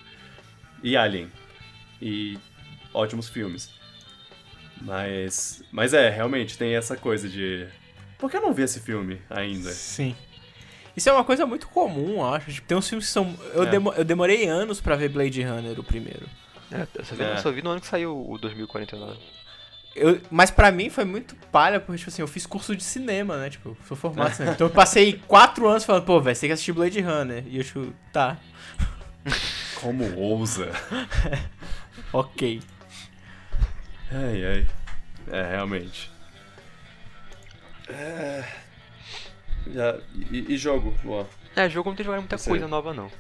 E 0.82 0.96
Alien. 0.96 1.30
E 2.00 2.38
ótimos 2.92 3.28
filmes. 3.28 3.70
Mas. 4.80 5.62
Mas 5.72 5.92
é, 5.94 6.08
realmente, 6.10 6.56
tem 6.56 6.74
essa 6.76 6.96
coisa 6.96 7.28
de. 7.28 7.66
Por 8.18 8.30
que 8.30 8.36
eu 8.36 8.40
não 8.42 8.52
vi 8.52 8.62
esse 8.62 8.80
filme 8.80 9.20
ainda? 9.30 9.70
Sim. 9.70 10.14
Isso 10.96 11.08
é 11.08 11.12
uma 11.12 11.24
coisa 11.24 11.46
muito 11.46 11.68
comum, 11.68 12.14
eu 12.18 12.26
acho. 12.26 12.52
Tipo, 12.52 12.66
tem 12.66 12.76
uns 12.76 12.88
filmes 12.88 13.06
que 13.06 13.12
são. 13.12 13.36
Eu, 13.54 13.62
É. 13.64 13.66
demo- 13.70 13.92
eu 13.94 14.04
demorei 14.04 14.46
anos 14.48 14.80
pra 14.80 14.96
ver 14.96 15.08
Blade 15.08 15.42
Runner, 15.42 15.78
o 15.78 15.84
primeiro. 15.84 16.28
É, 16.70 16.86
eu 16.94 17.04
só 17.04 17.14
vi, 17.14 17.22
É. 17.22 17.32
eu 17.32 17.38
só 17.38 17.50
vi 17.50 17.62
no 17.62 17.70
ano 17.70 17.80
que 17.80 17.86
saiu 17.86 18.28
o 18.30 18.38
2049. 18.38 19.18
Eu, 19.98 20.20
mas 20.30 20.50
pra 20.50 20.70
mim 20.70 20.88
foi 20.90 21.04
muito 21.04 21.34
palha, 21.52 21.78
porque, 21.80 21.98
tipo 21.98 22.10
assim, 22.10 22.22
eu 22.22 22.28
fiz 22.28 22.46
curso 22.46 22.74
de 22.76 22.82
cinema, 22.82 23.36
né? 23.36 23.50
Tipo, 23.50 23.76
sou 23.86 23.96
formado 23.96 24.30
em 24.30 24.34
cinema. 24.34 24.54
Então 24.54 24.66
eu 24.66 24.72
passei 24.72 25.20
quatro 25.26 25.68
anos 25.68 25.84
falando, 25.84 26.04
pô, 26.04 26.20
velho, 26.20 26.34
você 26.34 26.42
tem 26.42 26.48
que 26.48 26.54
assistir 26.54 26.72
Blade 26.72 27.00
Runner. 27.00 27.44
E 27.46 27.58
eu, 27.58 27.64
tipo, 27.64 27.92
tá, 28.12 28.36
Como 29.80 30.16
ousa? 30.18 30.70
ok. 32.12 32.60
Ai, 34.10 34.44
ai. 34.44 34.66
É, 35.30 35.50
realmente. 35.50 36.10
É. 37.88 38.44
Já, 39.72 39.98
e, 40.30 40.54
e 40.54 40.56
jogo, 40.56 40.94
Luan? 41.04 41.26
É, 41.54 41.68
jogo 41.68 41.88
eu 41.88 41.90
não 41.92 41.96
tenho 41.96 42.06
jogado 42.06 42.20
muita 42.20 42.38
Você- 42.38 42.50
coisa 42.50 42.66
nova, 42.68 42.94
não. 42.94 43.10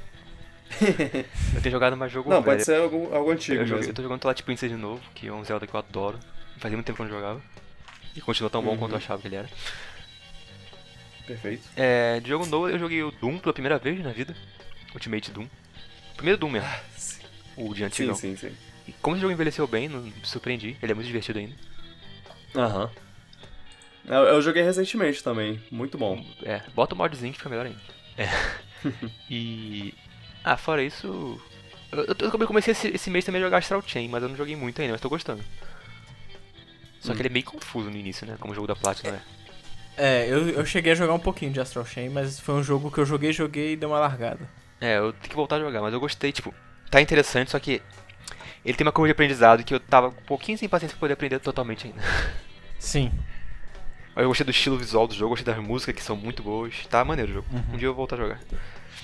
eu 0.80 1.60
tenho 1.62 1.72
jogado 1.72 1.96
mais 1.96 2.10
jogo 2.12 2.28
Não, 2.30 2.36
velho. 2.42 2.44
pode 2.56 2.64
ser 2.64 2.76
algo, 2.80 3.14
algo 3.14 3.30
antigo 3.30 3.62
eu, 3.62 3.66
joguei, 3.66 3.88
eu 3.90 3.94
tô 3.94 4.02
jogando 4.02 4.20
Twilight 4.20 4.42
Princess 4.42 4.70
de 4.70 4.76
novo, 4.76 5.02
que 5.14 5.26
é 5.28 5.32
um 5.32 5.42
Zelda 5.44 5.66
que 5.66 5.74
eu 5.74 5.78
adoro. 5.78 6.18
Fazia 6.58 6.76
muito 6.76 6.86
tempo 6.86 6.96
que 6.96 7.02
eu 7.02 7.06
não 7.08 7.14
jogava. 7.14 7.42
E 8.16 8.20
continua 8.20 8.50
tão 8.50 8.62
bom 8.62 8.72
Uhum. 8.72 8.78
quanto 8.78 8.92
eu 8.92 8.98
achava 8.98 9.20
que 9.20 9.28
ele 9.28 9.36
era. 9.36 9.48
Perfeito. 11.26 11.68
É, 11.76 12.20
de 12.20 12.28
jogo 12.28 12.46
novo 12.46 12.68
eu 12.68 12.78
joguei 12.78 13.02
o 13.02 13.10
Doom 13.10 13.38
pela 13.38 13.52
primeira 13.52 13.78
vez 13.78 14.02
na 14.02 14.12
vida. 14.12 14.34
Ultimate 14.94 15.30
Doom. 15.30 15.46
Primeiro 16.16 16.38
Doom 16.40 16.50
mesmo. 16.50 16.68
Sim, 16.96 17.20
O 17.56 17.72
de 17.74 17.80
sim, 17.80 17.84
antigão. 17.84 18.14
sim. 18.14 18.36
sim. 18.36 18.52
E 18.86 18.92
como 18.94 19.14
esse 19.16 19.20
jogo 19.20 19.32
envelheceu 19.32 19.66
bem, 19.66 19.88
não 19.88 20.00
me 20.00 20.12
surpreendi. 20.24 20.76
Ele 20.82 20.92
é 20.92 20.94
muito 20.94 21.06
divertido 21.06 21.38
ainda. 21.38 21.54
Aham. 22.56 22.90
Eu, 24.06 24.22
eu 24.24 24.40
joguei 24.42 24.62
recentemente 24.62 25.22
também. 25.22 25.62
Muito 25.70 25.98
bom. 25.98 26.24
É, 26.42 26.62
bota 26.74 26.94
o 26.94 26.98
modzinho 26.98 27.30
que 27.32 27.38
fica 27.38 27.50
melhor 27.50 27.66
ainda. 27.66 27.80
É. 28.16 28.26
e. 29.30 29.92
Ah, 30.42 30.56
fora 30.56 30.82
isso. 30.82 31.38
Eu, 31.92 32.04
eu, 32.06 32.16
eu 32.40 32.46
comecei 32.46 32.72
esse, 32.72 32.88
esse 32.88 33.10
mês 33.10 33.24
também 33.26 33.40
a 33.42 33.44
jogar 33.44 33.58
Astral 33.58 33.82
Chain, 33.86 34.08
mas 34.08 34.22
eu 34.22 34.30
não 34.30 34.36
joguei 34.36 34.56
muito 34.56 34.80
ainda, 34.80 34.92
mas 34.92 35.00
tô 35.00 35.10
gostando. 35.10 35.44
Só 37.00 37.12
Hum. 37.12 37.14
que 37.14 37.22
ele 37.22 37.28
é 37.28 37.32
meio 37.32 37.44
confuso 37.44 37.90
no 37.90 37.96
início, 37.96 38.26
né? 38.26 38.36
Como 38.40 38.52
o 38.52 38.54
jogo 38.54 38.66
da 38.66 38.74
Platinum 38.76 39.14
é. 39.14 39.20
É, 39.96 40.26
eu, 40.28 40.48
eu 40.50 40.64
cheguei 40.66 40.92
a 40.92 40.94
jogar 40.94 41.14
um 41.14 41.18
pouquinho 41.18 41.52
de 41.52 41.60
Astral 41.60 41.84
Chain, 41.84 42.08
mas 42.10 42.38
foi 42.38 42.54
um 42.54 42.62
jogo 42.62 42.90
que 42.90 42.98
eu 42.98 43.04
joguei, 43.06 43.32
joguei 43.32 43.72
e 43.72 43.76
deu 43.76 43.88
uma 43.88 43.98
largada. 43.98 44.48
É, 44.80 44.98
eu 44.98 45.12
tenho 45.12 45.30
que 45.30 45.34
voltar 45.36 45.56
a 45.56 45.60
jogar, 45.60 45.80
mas 45.82 45.92
eu 45.92 45.98
gostei, 45.98 46.30
tipo, 46.30 46.54
tá 46.88 47.00
interessante, 47.00 47.50
só 47.50 47.58
que 47.58 47.82
ele 48.64 48.76
tem 48.76 48.86
uma 48.86 48.92
curva 48.92 49.08
de 49.08 49.12
aprendizado 49.12 49.64
que 49.64 49.74
eu 49.74 49.80
tava 49.80 50.08
um 50.08 50.12
pouquinho 50.12 50.56
sem 50.56 50.68
paciência 50.68 50.94
pra 50.94 51.00
poder 51.00 51.14
aprender 51.14 51.40
totalmente 51.40 51.88
ainda. 51.88 52.00
Sim. 52.78 53.10
Eu 54.14 54.28
gostei 54.28 54.44
do 54.44 54.50
estilo 54.50 54.76
visual 54.76 55.06
do 55.06 55.14
jogo, 55.14 55.30
gostei 55.30 55.52
das 55.54 55.62
músicas 55.64 55.94
que 55.94 56.02
são 56.02 56.16
muito 56.16 56.42
boas. 56.42 56.74
Tá 56.88 57.04
maneiro 57.04 57.30
o 57.30 57.34
jogo. 57.34 57.46
Uhum. 57.52 57.74
Um 57.74 57.76
dia 57.76 57.86
eu 57.86 57.92
vou 57.94 58.06
voltar 58.06 58.16
a 58.16 58.18
jogar. 58.18 58.40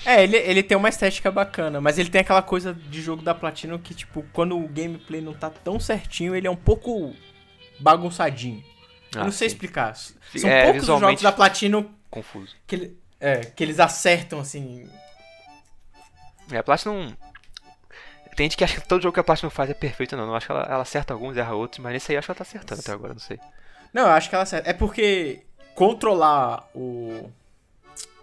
É, 0.05 0.23
ele, 0.23 0.37
ele 0.37 0.63
tem 0.63 0.77
uma 0.77 0.89
estética 0.89 1.31
bacana, 1.31 1.81
mas 1.81 1.99
ele 1.99 2.11
tem 2.11 2.21
aquela 2.21 2.43
coisa 2.43 2.75
de 2.75 3.01
jogo 3.01 3.23
da 3.23 3.35
Platinum 3.35 3.79
que, 3.79 3.95
tipo, 3.95 4.25
quando 4.33 4.57
o 4.59 4.69
gameplay 4.69 5.21
não 5.21 5.33
tá 5.33 5.49
tão 5.51 5.79
certinho, 5.81 6.35
ele 6.35 6.47
é 6.47 6.51
um 6.51 6.57
pouco 6.57 7.15
bagunçadinho. 7.79 8.63
Eu 9.15 9.21
Ah, 9.21 9.25
não 9.25 9.33
sei 9.33 9.49
sim. 9.49 9.55
explicar. 9.55 9.95
São 9.97 10.51
É, 10.51 10.65
poucos 10.65 10.89
os 10.89 11.01
jogos 11.01 11.23
da 11.23 11.31
Platinum 11.33 11.89
Confuso. 12.11 12.55
que, 12.67 12.75
ele- 12.75 12.99
é, 13.21 13.37
que 13.45 13.63
eles 13.63 13.79
acertam, 13.79 14.41
assim. 14.41 14.89
É, 16.51 16.59
a 16.59 16.63
Platinum. 16.63 17.15
Tem 18.37 18.47
gente 18.47 18.57
que 18.57 18.65
acha 18.65 18.81
que 18.81 18.89
todo 18.89 19.01
jogo 19.03 19.15
que 19.15 19.21
a 19.21 19.25
Platinum 19.25 19.51
faz 19.51 19.71
é 19.71 19.75
perfeito, 19.75 20.17
não. 20.17 20.25
Eu 20.27 20.35
acho 20.35 20.47
que 20.47 20.53
ela, 20.53 20.63
ela 20.65 20.83
acerta 20.83 21.15
alguns, 21.15 21.37
erra 21.37 21.55
outros, 21.55 21.79
mas 21.79 21.93
nesse 21.93 22.11
aí 22.11 22.17
eu 22.17 22.19
acho 22.19 22.27
que 22.27 22.33
ela 22.33 22.39
tá 22.39 22.43
acertando 22.43 22.81
até 22.81 22.91
agora, 22.93 23.13
não 23.13 23.21
sei. 23.21 23.39
Não, 23.93 24.03
eu 24.03 24.09
acho 24.11 24.29
que 24.29 24.35
ela 24.35 24.43
acerta. 24.43 24.69
É 24.69 24.73
porque 24.73 25.43
controlar 25.77 26.69
o. 26.75 27.31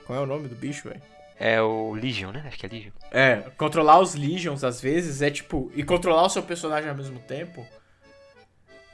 Qual 0.06 0.20
é 0.20 0.22
o 0.22 0.26
nome 0.26 0.50
do 0.50 0.56
bicho, 0.56 0.90
velho? 0.90 1.02
É 1.40 1.62
o 1.62 1.94
Legion, 1.94 2.32
né? 2.32 2.44
Acho 2.46 2.58
que 2.58 2.66
é 2.66 2.70
Legion. 2.70 2.92
É, 3.10 3.38
controlar 3.58 4.00
os 4.00 4.14
Legions 4.14 4.66
às 4.66 4.82
vezes 4.82 5.22
é 5.22 5.32
tipo. 5.32 5.72
E 5.74 5.82
controlar 5.82 6.24
o 6.26 6.30
seu 6.30 6.44
personagem 6.44 6.90
ao 6.90 6.96
mesmo 6.96 7.20
tempo. 7.22 7.66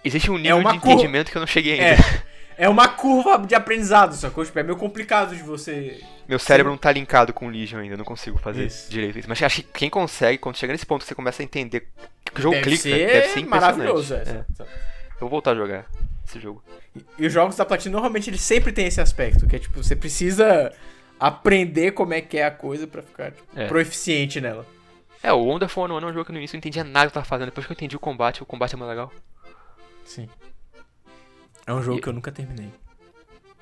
Existe 0.07 0.31
um 0.31 0.38
nível 0.38 0.57
uma 0.57 0.71
de 0.71 0.77
entendimento 0.77 1.29
que 1.31 1.38
eu 1.38 1.41
não 1.41 1.47
cheguei 1.47 1.79
É. 1.79 1.91
ainda. 1.91 2.03
É 2.59 2.67
uma 2.67 2.88
curva 2.88 3.38
de 3.45 3.53
aprendizado, 3.53 4.15
sacou? 4.15 4.43
Tipo, 4.43 4.57
é 4.57 4.63
meio 4.63 4.75
complicado 4.75 5.35
de 5.35 5.43
você. 5.43 6.01
Meu 6.27 6.39
cérebro 6.39 6.71
não 6.71 6.77
tá 6.77 6.91
linkado 6.91 7.31
com 7.31 7.45
o 7.45 7.49
Legion 7.51 7.77
ainda, 7.81 7.93
eu 7.93 7.97
não 7.99 8.03
consigo 8.03 8.39
fazer 8.39 8.65
Isso. 8.65 8.89
direito 8.89 9.19
isso. 9.19 9.29
Mas 9.29 9.43
acho 9.43 9.57
que 9.61 9.67
quem 9.71 9.91
consegue, 9.91 10.39
quando 10.39 10.57
chega 10.57 10.73
nesse 10.73 10.84
ponto 10.84 11.03
você 11.05 11.13
começa 11.13 11.43
a 11.43 11.45
entender 11.45 11.88
que 12.34 12.39
o 12.39 12.41
jogo 12.41 12.55
deve 12.55 12.65
clica, 12.65 12.81
ser 12.81 13.05
deve 13.05 13.27
ser 13.27 13.45
maravilhoso. 13.45 14.15
É. 14.15 14.17
É. 14.17 14.43
Eu 14.59 14.65
vou 15.19 15.29
voltar 15.29 15.51
a 15.51 15.55
jogar 15.55 15.85
esse 16.27 16.39
jogo. 16.39 16.63
E, 17.19 17.27
os 17.27 17.31
jogos 17.31 17.55
da 17.55 17.63
Platinum 17.63 17.93
normalmente 17.93 18.27
eles 18.31 18.41
sempre 18.41 18.71
têm 18.71 18.88
esse 18.88 18.99
aspecto, 18.99 19.45
que 19.45 19.55
é 19.55 19.59
tipo, 19.59 19.84
você 19.84 19.95
precisa 19.95 20.73
aprender 21.19 21.91
como 21.91 22.15
é 22.15 22.21
que 22.21 22.39
é 22.39 22.45
a 22.45 22.51
coisa 22.51 22.88
pra 22.88 23.03
ficar 23.03 23.34
tipo, 23.34 23.47
É. 23.55 23.67
proeficiente 23.67 24.41
nela. 24.41 24.65
É, 25.21 25.31
o 25.31 25.38
Wonderful 25.43 25.84
101 25.88 26.07
é 26.07 26.09
um 26.09 26.13
jogo 26.13 26.25
que 26.25 26.31
no 26.31 26.39
início 26.39 26.55
eu 26.55 26.57
não 26.57 26.59
entendia 26.61 26.84
nada 26.84 27.05
que 27.05 27.09
eu 27.09 27.13
tava 27.13 27.25
fazendo. 27.25 27.47
Depois 27.47 27.67
que 27.67 27.71
eu 27.71 27.75
entendi 27.75 27.95
o 27.95 27.99
combate, 27.99 28.41
o 28.41 28.45
combate 28.47 28.73
é 28.73 28.77
mais 28.77 28.89
legal. 28.89 29.11
Sim. 30.07 30.27
É 31.65 31.73
um 31.73 31.84
jogo 31.84 31.99
E- 31.99 32.01
que 32.01 32.07
eu 32.09 32.13
nunca 32.13 32.31
terminei. 32.31 32.71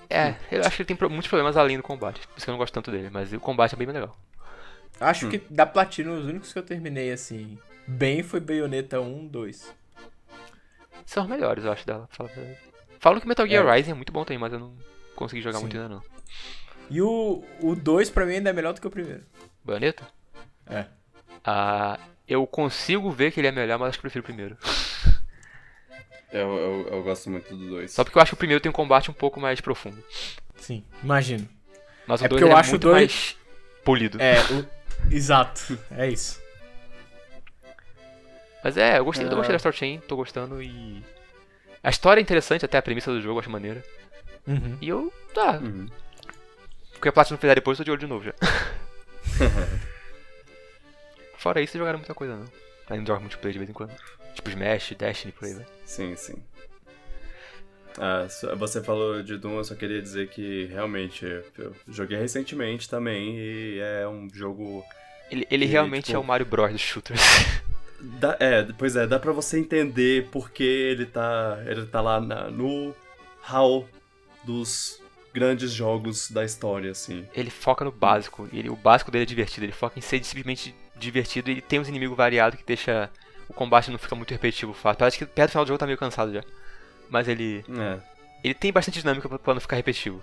É, 0.09 0.35
eu 0.51 0.61
acho 0.61 0.75
que 0.77 0.83
ele 0.83 0.95
tem 0.95 1.09
muitos 1.09 1.27
problemas 1.27 1.57
além 1.57 1.77
do 1.77 1.83
combate. 1.83 2.25
Por 2.27 2.37
isso 2.37 2.45
que 2.45 2.49
eu 2.49 2.53
não 2.53 2.59
gosto 2.59 2.73
tanto 2.73 2.91
dele, 2.91 3.09
mas 3.11 3.33
o 3.33 3.39
combate 3.39 3.73
é 3.73 3.77
bem 3.77 3.87
legal. 3.87 4.15
Acho 4.99 5.25
Hum. 5.25 5.29
que 5.31 5.39
da 5.49 5.65
Platinum, 5.65 6.17
os 6.19 6.25
únicos 6.25 6.53
que 6.53 6.59
eu 6.59 6.63
terminei 6.63 7.11
assim, 7.11 7.57
bem 7.87 8.21
foi 8.23 8.39
Bayonetta 8.39 9.01
1, 9.01 9.27
2. 9.27 9.73
São 11.05 11.23
os 11.23 11.29
melhores, 11.29 11.65
eu 11.65 11.71
acho, 11.71 11.85
dela. 11.85 12.07
Fala 12.11 12.29
a 12.29 12.33
verdade. 12.33 12.59
Falam 12.99 13.19
que 13.19 13.27
Metal 13.27 13.47
Gear 13.47 13.65
É. 13.67 13.75
Rising 13.75 13.91
é 13.91 13.93
muito 13.95 14.13
bom 14.13 14.23
também, 14.23 14.37
mas 14.39 14.53
eu 14.53 14.59
não 14.59 14.73
consegui 15.15 15.41
jogar 15.41 15.57
Sim. 15.57 15.63
muito 15.63 15.75
ainda 15.77 15.89
não. 15.89 16.03
E 16.89 17.01
o, 17.01 17.43
o 17.61 17.75
2 17.75 18.09
pra 18.11 18.25
mim 18.25 18.35
ainda 18.35 18.51
é 18.51 18.53
melhor 18.53 18.73
do 18.73 18.79
que 18.81 18.87
o 18.87 18.91
primeiro. 18.91 19.23
Bayonetta? 19.63 20.07
É. 20.67 20.85
Ah, 21.43 21.99
Eu 22.27 22.45
consigo 22.47 23.11
ver 23.11 23.31
que 23.31 23.39
ele 23.39 23.47
é 23.47 23.51
melhor, 23.51 23.77
mas 23.79 23.89
acho 23.89 23.97
que 23.97 24.01
prefiro 24.03 24.21
o 24.23 24.25
primeiro. 24.25 24.57
Eu, 26.37 26.57
eu, 26.57 26.87
eu 26.91 27.03
gosto 27.03 27.29
muito 27.29 27.55
do 27.55 27.69
2. 27.69 27.91
Só 27.91 28.03
porque 28.03 28.17
eu 28.17 28.21
acho 28.21 28.31
que 28.31 28.33
o 28.33 28.37
primeiro 28.37 28.61
tem 28.61 28.69
um 28.69 28.73
combate 28.73 29.09
um 29.09 29.13
pouco 29.13 29.39
mais 29.39 29.61
profundo. 29.61 30.03
Sim, 30.57 30.83
imagino. 31.03 31.47
Mas 32.05 32.21
o 32.21 32.25
É 32.25 32.27
2 32.27 32.39
porque 32.41 32.43
eu 32.43 32.55
é 32.55 32.59
acho 32.59 32.69
o 32.69 32.73
muito 32.73 32.81
dois- 32.83 32.95
mais 33.01 33.37
polido. 33.83 34.21
É, 34.21 34.35
o... 34.51 34.67
exato. 35.13 35.77
É 35.91 36.09
isso. 36.09 36.41
Mas 38.63 38.75
é, 38.77 38.97
eu 38.99 39.05
gostei, 39.05 39.25
eu 39.27 39.31
Ah. 39.31 39.35
gostei 39.35 39.53
da 39.53 39.59
Star 39.59 39.73
Chain, 39.73 39.99
tô 40.07 40.15
gostando 40.15 40.61
e. 40.61 41.03
A 41.83 41.89
história 41.89 42.19
é 42.19 42.23
interessante, 42.23 42.65
até 42.65 42.77
a 42.77 42.81
premissa 42.81 43.11
do 43.11 43.21
jogo 43.21 43.35
eu 43.35 43.39
acho 43.39 43.49
maneira. 43.49 43.83
Uhum. 44.47 44.77
E 44.81 44.89
eu. 44.89 45.13
Tá. 45.33 45.51
Uhum. 45.59 45.87
O 46.97 46.99
que 47.01 47.07
a 47.07 47.11
Platinum 47.11 47.37
fizer 47.37 47.55
depois, 47.55 47.77
eu 47.77 47.83
tô 47.83 47.85
de 47.85 47.91
olho 47.91 47.99
de 47.99 48.07
novo 48.07 48.25
já. 48.25 48.33
Fora 51.37 51.61
isso, 51.61 51.77
jogaram 51.77 51.99
muita 51.99 52.13
coisa 52.15 52.35
não. 52.35 52.45
Ainda 52.89 53.05
joga 53.07 53.19
multiplayer 53.19 53.53
de 53.53 53.59
vez 53.59 53.69
em 53.69 53.73
quando. 53.73 53.91
Tipo 54.35 54.49
Smash, 54.49 54.93
Destiny, 54.97 55.31
por 55.31 55.45
aí, 55.47 55.53
né? 55.55 55.65
Sim, 55.85 56.15
sim. 56.15 56.35
Ah, 57.97 58.27
você 58.57 58.83
falou 58.83 59.23
de 59.23 59.37
Doom, 59.37 59.57
eu 59.57 59.63
só 59.63 59.73
queria 59.73 60.01
dizer 60.01 60.29
que 60.29 60.65
realmente 60.65 61.25
eu 61.57 61.73
joguei 61.87 62.17
recentemente 62.17 62.89
também 62.89 63.37
e 63.37 63.79
é 63.79 64.05
um 64.07 64.27
jogo. 64.33 64.83
Ele, 65.31 65.47
ele 65.49 65.65
E, 65.65 65.67
realmente 65.67 66.05
tipo- 66.07 66.17
é 66.17 66.19
o 66.19 66.23
Mario 66.23 66.45
Bros 66.45 66.71
dos 66.71 66.81
shooters. 66.81 67.19
Dá, 68.19 68.35
é, 68.39 68.61
pois 68.77 68.95
é, 68.97 69.07
dá 69.07 69.17
pra 69.17 69.31
você 69.31 69.57
entender 69.57 70.27
porque 70.29 70.61
ele 70.63 71.05
tá, 71.05 71.57
ele 71.65 71.85
tá 71.87 72.01
lá 72.01 72.19
na- 72.19 72.51
no 72.51 72.93
hall 73.41 73.87
dos 74.43 75.01
grandes 75.33 75.71
jogos 75.71 76.29
da 76.29 76.43
história, 76.45 76.91
assim. 76.91 77.25
ele 77.33 77.49
foca 77.49 77.83
no 77.85 77.91
básico. 77.91 78.47
Ele, 78.53 78.69
o 78.69 78.75
básico 78.75 79.09
dele 79.09 79.23
é 79.23 79.25
divertido. 79.25 79.65
Ele 79.65 79.71
foca 79.71 79.97
em 79.97 80.01
ser 80.01 80.23
simplesmente 80.23 80.75
divertido. 80.97 81.49
E 81.49 81.53
ele 81.53 81.61
tem 81.61 81.79
uns 81.79 81.87
inimigos 81.87 82.15
variados 82.15 82.59
que 82.59 82.65
deixa 82.65 83.09
o 83.49 83.53
combate 83.53 83.91
não 83.91 83.97
fica 83.97 84.15
muito 84.15 84.31
repetitivo 84.31 84.73
fácil. 84.73 84.99
Parece 84.99 85.17
que 85.17 85.25
perto 85.25 85.49
do 85.49 85.51
final 85.51 85.65
do 85.65 85.67
jogo 85.69 85.77
tá 85.79 85.85
meio 85.85 85.97
cansado 85.97 86.33
já. 86.33 86.43
Mas 87.09 87.27
ele. 87.27 87.63
É. 87.79 87.99
Ele 88.43 88.53
tem 88.53 88.71
bastante 88.71 88.99
dinâmica 88.99 89.27
pra, 89.29 89.39
pra 89.39 89.53
não 89.53 89.61
ficar 89.61 89.75
repetitivo. 89.75 90.21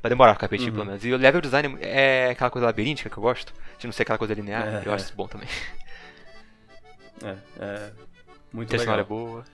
Pra 0.00 0.08
demorar 0.08 0.32
a 0.32 0.34
ficar 0.34 0.46
repetitivo, 0.46 0.76
Uhum. 0.76 0.82
pelo 0.82 0.90
menos. 0.90 1.04
E 1.04 1.12
o 1.12 1.16
level 1.16 1.40
design 1.40 1.78
é 1.80 2.30
aquela 2.30 2.50
coisa 2.50 2.66
labiríntica 2.66 3.08
que 3.08 3.16
eu 3.16 3.22
gosto. 3.22 3.52
De 3.78 3.86
não 3.86 3.92
ser 3.92 4.02
aquela 4.02 4.18
coisa 4.18 4.34
linear. 4.34 4.66
É, 4.66 4.82
eu 4.86 4.92
é. 4.92 4.94
acho 4.94 5.04
isso 5.06 5.14
bom 5.16 5.26
também. 5.28 5.48
É, 7.24 7.36
é 7.60 7.90
muito 8.52 8.74
é 8.74 8.78
legal. 8.78 9.04
boa. 9.04 9.44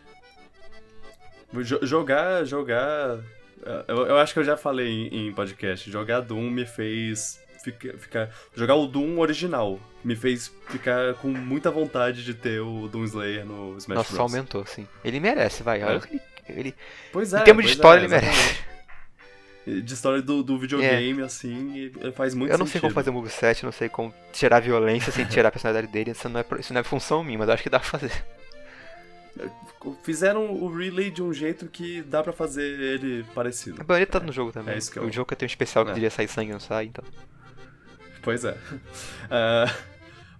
Jo- 1.62 1.80
jogar, 1.84 2.44
jogar. 2.44 3.18
Eu, 3.86 4.06
eu 4.06 4.18
acho 4.18 4.32
que 4.32 4.38
eu 4.38 4.44
já 4.44 4.56
falei 4.56 4.88
em, 4.88 5.28
em 5.28 5.32
podcast. 5.32 5.90
Jogar 5.90 6.20
Doom 6.20 6.50
me 6.50 6.64
fez 6.66 7.40
fica- 7.72 7.98
ficar. 7.98 8.30
Jogar 8.54 8.74
o 8.76 8.86
Doom 8.86 9.18
original 9.18 9.78
me 10.04 10.14
fez 10.16 10.52
ficar 10.68 11.14
com 11.14 11.28
muita 11.28 11.70
vontade 11.70 12.24
de 12.24 12.34
ter 12.34 12.60
o 12.60 12.88
Doom 12.88 13.04
Slayer 13.04 13.44
no 13.44 13.76
Smash 13.78 13.96
Nossa, 13.98 14.10
só 14.10 14.16
Bros. 14.24 14.32
aumentou, 14.34 14.64
sim. 14.66 14.86
Ele 15.04 15.20
merece, 15.20 15.62
vai. 15.62 15.82
Olha 15.82 16.00
É. 16.02 16.08
ele. 16.52 16.60
ele 16.60 16.74
Pois 17.12 17.32
é. 17.34 17.40
em 17.40 17.44
termos 17.44 17.64
de 17.64 17.68
pois 17.68 17.76
história, 17.76 18.00
é, 18.00 18.04
ele 18.04 18.08
merece. 18.08 18.68
De 19.66 19.92
história 19.92 20.22
do, 20.22 20.42
do 20.42 20.58
videogame, 20.58 21.20
assim, 21.22 21.92
e 22.02 22.12
faz 22.12 22.32
muito 22.34 22.50
Eu 22.50 22.56
não 22.56 22.64
sei 22.64 22.80
como 22.80 22.90
sentido. 22.90 22.94
fazer 22.94 23.10
o 23.10 23.12
moveset, 23.12 23.64
não 23.64 23.72
sei 23.72 23.88
como 23.90 24.14
tirar 24.32 24.56
a 24.56 24.60
violência 24.60 25.12
sem 25.12 25.26
tirar 25.26 25.50
a 25.50 25.52
personalidade 25.52 25.92
dele. 25.92 26.12
Isso 26.12 26.26
não 26.28 26.40
é, 26.40 26.44
isso 26.58 26.72
não 26.72 26.80
é 26.80 26.84
função 26.84 27.22
minha, 27.22 27.36
mas 27.38 27.48
eu 27.48 27.54
acho 27.54 27.62
que 27.62 27.68
dá 27.68 27.78
pra 27.78 27.88
fazer. 27.88 28.10
Fizeram 30.02 30.50
o 30.52 30.74
Relay 30.74 31.10
de 31.10 31.22
um 31.22 31.32
jeito 31.32 31.66
que 31.66 32.02
dá 32.02 32.22
pra 32.22 32.32
fazer 32.32 32.62
ele 32.62 33.24
parecido. 33.34 33.80
A 33.80 33.84
banheira 33.84 34.10
tá 34.10 34.18
no 34.20 34.32
jogo 34.32 34.50
também. 34.52 34.74
é 34.74 34.78
isso 34.78 34.90
que 34.90 34.98
eu- 34.98 35.04
O 35.04 35.12
jogo 35.12 35.28
que 35.28 35.36
tem 35.36 35.46
um 35.46 35.50
especial 35.50 35.84
que 35.84 35.90
É. 35.92 35.94
diria 35.94 36.10
sair 36.10 36.28
sangue 36.28 36.50
e 36.50 36.52
não 36.52 36.60
sai, 36.60 36.86
então. 36.86 37.04
Pois 38.22 38.44
é. 38.44 38.56
Ah, 39.30 39.72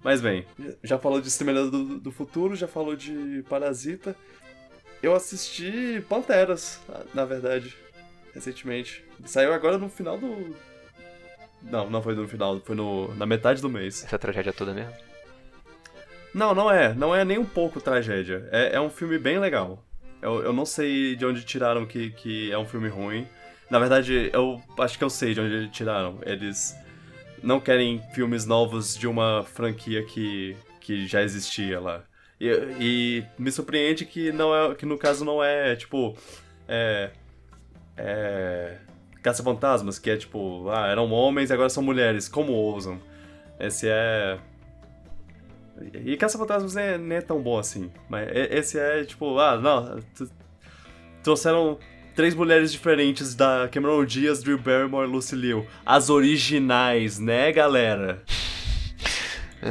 mas 0.02 0.20
bem, 0.20 0.46
já 0.82 0.98
falou 0.98 1.20
de 1.20 1.28
Exterminador 1.28 1.70
do, 1.70 1.98
do 1.98 2.12
Futuro, 2.12 2.55
já 2.55 2.68
falou 2.68 2.94
de 2.96 3.44
Parasita. 3.48 4.14
Eu 5.02 5.14
assisti 5.14 6.05
Panteras, 6.09 6.80
na 7.14 7.24
verdade, 7.24 7.76
recentemente. 8.34 9.05
Saiu 9.24 9.52
agora 9.52 9.78
no 9.78 9.88
final 9.88 10.18
do. 10.18 10.56
Não, 11.62 11.90
não 11.90 12.02
foi 12.02 12.14
no 12.14 12.26
final, 12.28 12.60
foi 12.60 12.74
no, 12.74 13.14
na 13.14 13.26
metade 13.26 13.60
do 13.60 13.68
mês. 13.68 14.05
Essa 14.05 14.18
tragédia 14.18 14.52
toda 14.52 14.72
mesmo. 14.72 14.92
Não, 16.34 16.55
não 16.55 16.70
é. 16.70 16.94
Não 16.94 17.14
é 17.14 17.24
nem 17.24 17.38
um 17.38 17.44
pouco 17.44 17.80
tragédia. 17.80 18.48
É, 18.52 18.76
é 18.76 18.80
um 18.80 18.90
filme 18.90 19.18
bem 19.18 19.38
legal. 19.38 19.84
Eu, 20.20 20.42
eu 20.42 20.52
não 20.52 20.64
sei 20.64 21.16
de 21.16 21.24
onde 21.24 21.44
tiraram 21.44 21.86
que, 21.86 22.10
que 22.10 22.50
é 22.50 22.59
um 22.59 22.66
filme 22.66 22.88
ruim. 22.88 23.26
Na 23.70 23.78
verdade, 23.78 24.30
eu 24.32 24.60
acho 24.78 24.96
que 24.98 25.05
eu 25.05 25.10
sei 25.10 25.34
de 25.34 25.40
onde 25.40 25.68
tiraram. 25.68 26.18
Eles 26.24 26.76
não 27.43 27.60
querem 27.60 28.01
filmes 28.12 28.44
novos 28.47 28.97
de 28.97 29.06
uma 29.06 29.44
franquia 29.44 30.05
que, 30.05 30.56
que 30.81 31.06
já 31.06 31.23
existia 31.23 31.81
lá. 31.81 32.02
E, 32.40 32.48
e 32.81 33.24
me 33.39 33.51
surpreende 33.51 34.05
que 34.05 34.31
não 34.32 34.55
é 34.55 34.74
que 34.74 34.86
no 34.86 34.97
caso 34.97 35.24
não 35.24 35.43
é 35.43 35.74
tipo 35.74 36.16
é, 36.69 37.10
é 37.97 38.78
caça-fantasmas 39.23 39.98
que 39.98 40.09
é 40.09 40.16
tipo 40.16 40.69
ah 40.70 40.86
eram 40.86 41.10
homens 41.10 41.51
e 41.51 41.52
agora 41.52 41.69
são 41.69 41.82
mulheres 41.82 42.28
como 42.28 42.52
ousam 42.52 43.01
esse 43.59 43.89
é 43.89 44.39
e 46.05 46.16
Caça-Fantasmas 46.16 46.74
nem, 46.74 46.85
é- 46.85 46.98
nem 46.98 47.19
é 47.19 47.20
tão 47.20 47.40
bom 47.40 47.59
assim. 47.59 47.90
Mas 48.09 48.28
esse 48.32 48.78
é 48.78 49.05
tipo, 49.05 49.39
ah, 49.39 49.56
não. 49.56 50.01
Trouxeram 51.23 51.78
três 52.19 52.35
mulheres 52.35 52.73
diferentes 52.73 53.32
da 53.32 53.69
Cameron 53.70 54.05
Diaz, 54.05 54.43
Drew 54.43 54.59
Barrymore 54.59 55.09
e 55.09 55.12
Lucy 55.12 55.36
Liu. 55.36 55.65
As 55.86 56.11
originais, 56.11 57.20
né, 57.20 57.53
galera? 57.53 58.24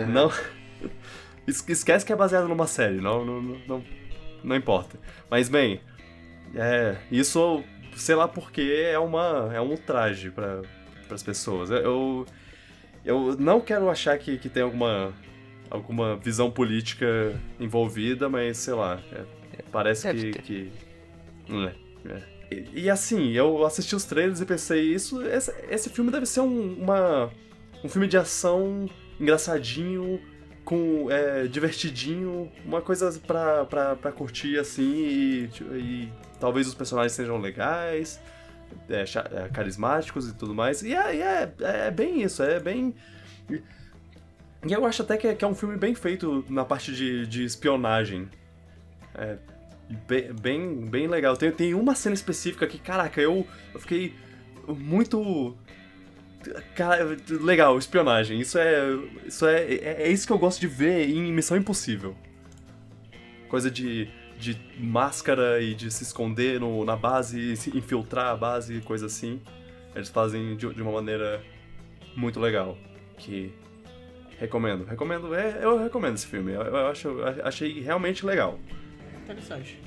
Não. 0.08 0.32
Es- 1.46 1.68
Esquece 1.68 2.06
que 2.06 2.14
é 2.14 2.16
baseado 2.16 2.48
numa 2.48 2.66
série, 2.66 3.02
não, 3.02 3.26
não, 3.26 3.42
não, 3.42 3.58
não, 3.68 3.84
não 4.46 4.56
importa. 4.56 4.98
Mas 5.30 5.50
bem, 5.50 5.82
é, 6.56 6.96
isso, 7.12 7.62
sei 7.98 8.16
lá 8.16 8.30
porque 8.30 8.62
é 8.94 8.98
uma 8.98 9.52
é 9.54 9.60
um 9.60 9.72
ultraje 9.72 10.32
para 10.32 10.62
as 11.12 11.22
pessoas. 11.22 11.70
Eu, 11.70 12.26
eu 13.04 13.36
não 13.38 13.60
quero 13.60 13.90
achar 13.90 14.18
que, 14.18 14.38
que 14.38 14.48
tem 14.48 14.64
alguma 14.64 15.14
alguma 15.70 16.16
visão 16.16 16.50
política 16.50 17.38
envolvida, 17.60 18.30
mas 18.30 18.56
sei 18.58 18.74
lá, 18.74 19.02
é, 19.12 19.26
parece 19.70 20.08
Deve 20.08 20.32
que. 20.32 20.32
ter. 20.32 20.42
que 20.44 20.72
é, 21.50 22.10
é. 22.14 22.37
E, 22.50 22.90
assim, 22.90 23.32
eu 23.32 23.66
assisti 23.66 23.96
os 23.96 24.06
trailers 24.06 24.40
e 24.40 24.46
pensei, 24.46 24.94
isso, 24.94 25.22
esse, 25.22 25.54
esse 25.70 25.90
filme 25.90 26.10
deve 26.12 26.26
ser 26.26 26.40
um, 26.40 26.74
uma, 26.76 27.30
um 27.84 27.90
filme 27.90 28.08
de 28.08 28.18
ação 28.18 28.90
engraçadinho, 29.20 30.22
com 30.64 31.10
é, 31.10 31.48
divertidinho, 31.48 32.52
uma 32.66 32.82
coisa 32.82 33.12
pra, 33.26 33.66
pra, 33.66 33.96
pra 33.96 34.12
curtir 34.12 34.60
assim 34.60 34.84
e, 34.84 35.50
e 35.74 36.14
talvez 36.40 36.68
os 36.68 36.74
personagens 36.74 37.14
sejam 37.14 37.38
legais. 37.38 38.20
é, 38.90 39.04
é, 39.04 39.50
carismáticos 39.50 40.30
e 40.30 40.34
tudo 40.34 40.54
mais. 40.54 40.82
E 40.84 40.94
é, 40.94 41.16
e 41.16 41.22
é, 41.22 41.54
é 41.60 41.92
bem 41.92 42.22
isso, 42.22 42.44
é 42.44 42.60
bem. 42.60 42.94
E 43.50 44.74
eu 44.74 44.86
acho 44.86 45.02
até 45.02 45.18
que 45.18 45.28
é, 45.28 45.36
que 45.36 45.46
é 45.46 45.48
um 45.48 45.56
filme 45.56 45.78
bem 45.78 45.96
feito 45.96 46.44
na 46.50 46.66
parte 46.66 46.94
de, 46.94 47.26
de 47.28 47.44
espionagem. 47.44 48.30
É 49.16 49.38
bem, 50.08 50.34
bem, 50.34 50.76
bem 50.86 51.08
legal. 51.08 51.36
Tem, 51.38 51.52
tem 51.52 51.74
uma 51.74 51.96
cena 51.96 52.16
específica 52.16 52.68
que, 52.68 52.78
caraca, 52.78 53.22
eu, 53.22 53.46
eu 53.74 53.80
fiquei 53.80 54.14
muito. 54.68 55.56
Cara, 56.76 57.18
legal, 57.30 57.78
espionagem. 57.78 58.40
Isso 58.40 58.58
é. 58.58 58.98
Isso 59.26 59.46
é, 59.46 59.64
é. 59.64 59.96
é 60.04 60.12
isso 60.12 60.26
que 60.28 60.34
eu 60.34 60.38
gosto 60.38 60.60
de 60.60 60.68
ver 60.68 61.10
em 61.10 61.32
Missão 61.32 61.58
Impossível. 61.58 62.16
Coisa 63.50 63.72
de, 63.72 64.10
de 64.38 64.60
máscara 64.78 65.62
e 65.62 65.74
de 65.74 65.90
se 65.90 66.04
esconder 66.04 66.60
no, 66.60 66.84
na 66.84 66.96
base, 66.96 67.56
se 67.56 67.76
infiltrar 67.78 68.28
a 68.28 68.36
base, 68.36 68.82
coisa 68.82 69.06
assim. 69.06 69.42
Eles 69.96 70.10
fazem 70.10 70.56
de, 70.56 70.74
de 70.74 70.82
uma 70.82 70.92
maneira 70.92 71.42
muito 72.16 72.40
legal. 72.40 72.78
Que 73.18 73.54
recomendo, 74.38 74.84
recomendo, 74.86 75.34
é, 75.34 75.60
eu 75.64 75.82
recomendo 75.82 76.16
esse 76.16 76.28
filme. 76.28 76.52
Eu, 76.52 76.62
eu 76.62 76.88
acho, 76.88 77.08
eu 77.08 77.46
achei 77.46 77.82
realmente 77.82 78.26
legal. 78.26 78.60
Interessante. 79.28 79.80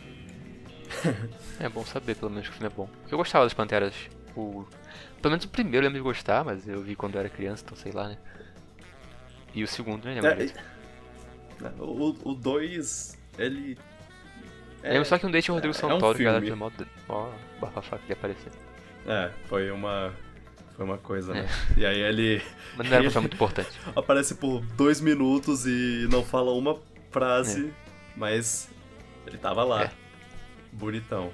É 1.61 1.69
bom 1.69 1.85
saber, 1.85 2.17
pelo 2.17 2.31
menos, 2.31 2.49
que 2.49 2.55
o 2.55 2.59
filme 2.59 2.73
é 2.73 2.77
bom. 2.77 2.89
Porque 3.03 3.15
eu 3.15 3.19
gostava 3.19 3.45
das 3.45 3.55
Panteras. 3.55 3.95
O... 4.35 4.65
Pelo 5.23 5.33
menos 5.33 5.45
o 5.45 5.49
primeiro 5.49 5.79
eu 5.87 5.89
lembro 5.91 5.99
de 5.99 6.03
gostar, 6.03 6.43
mas 6.45 6.67
eu 6.67 6.81
vi 6.83 6.97
quando 6.97 7.15
eu 7.15 7.21
era 7.21 7.29
criança, 7.29 7.62
então 7.65 7.77
sei 7.77 7.93
lá, 7.93 8.09
né? 8.09 8.19
E 9.55 9.62
o 9.62 9.69
segundo, 9.69 10.05
né? 10.07 10.21
Lembro 10.21 10.43
É, 11.62 11.73
o 11.79 12.35
2, 12.35 13.19
ele. 13.39 13.79
Eu 14.83 14.93
lembro 14.93 15.05
só 15.05 15.19
que 15.19 15.27
um 15.27 15.31
day 15.31 15.43
tinha 15.43 15.53
o 15.53 15.57
Rodrigo 15.57 15.77
é 15.77 15.79
um 15.79 15.91
Santoro, 15.91 16.17
que 16.17 16.25
era 16.25 16.41
filme. 16.41 16.51
de 16.51 16.57
modo. 16.57 16.87
Ó, 17.09 17.31
bafafá 17.61 17.99
que 17.99 18.07
ele 18.07 18.12
apareceu. 18.15 18.53
É, 19.07 19.31
foi 19.47 19.71
uma. 19.71 20.12
Foi 20.77 20.85
uma 20.87 20.99
coisa, 20.99 21.35
né? 21.35 21.47
É. 21.77 21.81
E 21.81 21.87
aí 21.87 22.01
ele 22.01 22.43
Mas 22.77 22.87
não 22.89 22.95
era 22.95 23.03
uma 23.03 23.09
pessoa 23.09 23.21
muito 23.23 23.35
importante. 23.35 23.79
aparece 23.95 24.35
por 24.37 24.61
dois 24.77 25.01
minutos 25.01 25.67
e 25.67 26.09
não 26.11 26.25
fala 26.25 26.53
uma 26.53 26.79
frase, 27.11 27.73
mas 28.17 28.71
ele 29.31 29.39
tava 29.39 29.65
lá. 29.65 29.85
É. 29.85 29.90
Bonitão. 30.73 31.32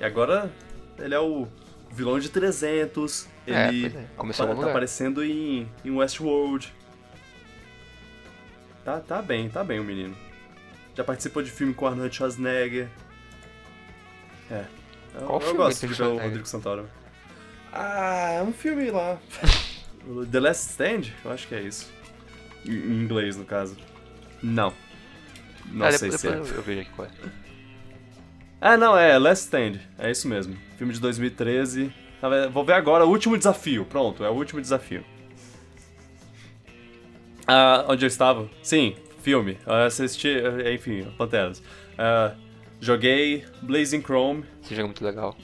E 0.00 0.04
agora 0.04 0.50
ele 0.98 1.14
é 1.14 1.20
o 1.20 1.48
vilão 1.90 2.18
de 2.18 2.28
300. 2.28 3.28
É, 3.46 3.68
Ele 3.68 3.90
pois 3.90 4.04
é. 4.04 4.06
Começou 4.16 4.46
tá, 4.46 4.54
tá 4.54 4.70
aparecendo 4.70 5.24
em, 5.24 5.68
em 5.84 5.90
Westworld. 5.90 6.72
Tá, 8.84 9.00
tá 9.00 9.22
bem, 9.22 9.48
tá 9.48 9.64
bem 9.64 9.80
o 9.80 9.84
menino. 9.84 10.14
Já 10.94 11.02
participou 11.02 11.42
de 11.42 11.50
filme 11.50 11.72
com 11.72 11.86
Arnold 11.86 12.14
Schwarzenegger. 12.14 12.88
É. 14.50 14.64
Eu, 15.14 15.26
Qual 15.26 15.40
eu 15.40 15.40
filme 15.40 15.56
gosto 15.56 15.86
de 15.86 15.94
ver 15.94 16.02
o? 16.04 16.18
Rodrigo 16.18 16.46
Santoro. 16.46 16.88
Ah, 17.72 18.30
é 18.32 18.42
um 18.42 18.52
filme 18.52 18.90
lá. 18.90 19.18
The 20.30 20.40
Last 20.40 20.70
Stand? 20.70 21.12
Eu 21.24 21.32
acho 21.32 21.48
que 21.48 21.54
é 21.54 21.62
isso. 21.62 21.90
Em 22.66 23.02
inglês, 23.02 23.36
no 23.36 23.44
caso. 23.44 23.76
Não. 24.42 24.72
Não 25.72 25.86
Ah, 25.86 25.92
sei 25.92 26.10
depois, 26.10 26.20
se 26.20 26.28
é. 26.28 26.30
eu, 26.32 26.56
eu 26.56 26.62
vejo 26.62 26.80
aqui 26.80 26.90
qual 26.90 27.08
é. 27.08 27.10
Ah, 28.60 28.76
não, 28.76 28.96
é 28.96 29.18
Last 29.18 29.44
Stand. 29.44 29.78
É 29.98 30.10
isso 30.10 30.26
mesmo. 30.28 30.56
Filme 30.78 30.92
de 30.92 31.00
2013. 31.00 31.92
Tá? 32.20 32.28
Vou 32.48 32.64
ver 32.64 32.72
agora 32.74 33.04
o 33.04 33.08
último 33.10 33.36
desafio. 33.36 33.84
Pronto, 33.84 34.24
é 34.24 34.30
o 34.30 34.32
último 34.32 34.60
desafio. 34.60 35.04
Ah, 37.46 37.84
onde 37.88 38.04
eu 38.04 38.08
estava? 38.08 38.48
Sim, 38.62 38.96
filme. 39.22 39.58
Eu 39.66 39.74
assisti, 39.74 40.28
eh, 40.28 40.72
enfim, 40.74 41.04
Panteras. 41.18 41.62
Ah, 41.98 42.34
joguei 42.80 43.44
Blazing 43.62 44.00
Chrome 44.02 44.44
Esse 44.62 44.70
jogo 44.74 44.82
é 44.82 44.86
muito 44.86 45.04
legal. 45.04 45.36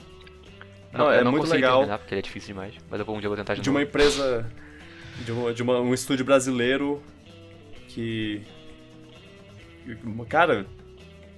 Não, 0.91 1.05
eu 1.05 1.19
é 1.19 1.23
não 1.23 1.31
muito 1.31 1.47
legal. 1.49 1.77
terminar 1.79 1.99
porque 1.99 2.13
ele 2.15 2.19
é 2.19 2.23
difícil 2.23 2.47
demais. 2.47 2.73
Mas 2.89 2.99
eu 2.99 3.05
vou 3.05 3.15
um 3.15 3.19
dia 3.19 3.29
vou 3.29 3.37
tentar 3.37 3.53
de, 3.53 3.61
de 3.61 3.69
uma 3.69 3.81
empresa. 3.81 4.49
De, 5.23 5.31
uma, 5.31 5.53
de 5.53 5.61
uma- 5.61 5.79
um 5.79 5.93
estúdio 5.93 6.25
brasileiro 6.25 7.01
que. 7.87 8.41
Cara, 10.29 10.65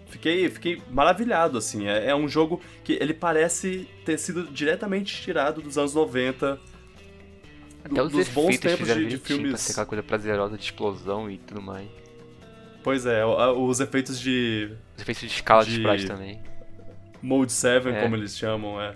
fiquei, 0.07 0.49
fiquei 0.49 0.81
maravilhado, 0.91 1.57
assim. 1.57 1.87
É, 1.87 2.07
é 2.09 2.15
um 2.15 2.27
jogo 2.27 2.61
que 2.83 2.93
ele 2.93 3.13
parece 3.13 3.87
ter 4.05 4.17
sido 4.17 4.43
diretamente 4.45 5.21
tirado 5.21 5.61
dos 5.61 5.77
anos 5.77 5.93
90. 5.93 6.59
Até 7.83 8.01
os 8.01 8.11
dos 8.11 8.29
bons 8.29 8.55
efeitos 8.55 8.87
tempos 8.87 8.87
de, 8.95 9.05
de 9.07 9.17
filmes. 9.17 9.49
Pra 9.49 9.57
ser 9.57 9.71
aquela 9.73 9.85
coisa 9.85 10.03
prazerosa 10.03 10.57
de 10.57 10.63
explosão 10.63 11.29
e 11.29 11.37
tudo 11.37 11.61
mais. 11.61 11.87
Pois 12.81 13.05
é, 13.05 13.25
os 13.25 13.79
efeitos 13.79 14.19
de 14.19 14.69
Os 14.95 15.01
efeitos 15.01 15.21
de 15.21 15.27
escala 15.27 15.63
de, 15.65 15.71
De- 15.71 15.77
sprite 15.81 16.05
também. 16.07 16.41
Mode 17.21 17.53
7, 17.53 17.87
É. 17.87 18.01
como 18.01 18.15
eles 18.15 18.37
chamam, 18.37 18.81
é. 18.81 18.93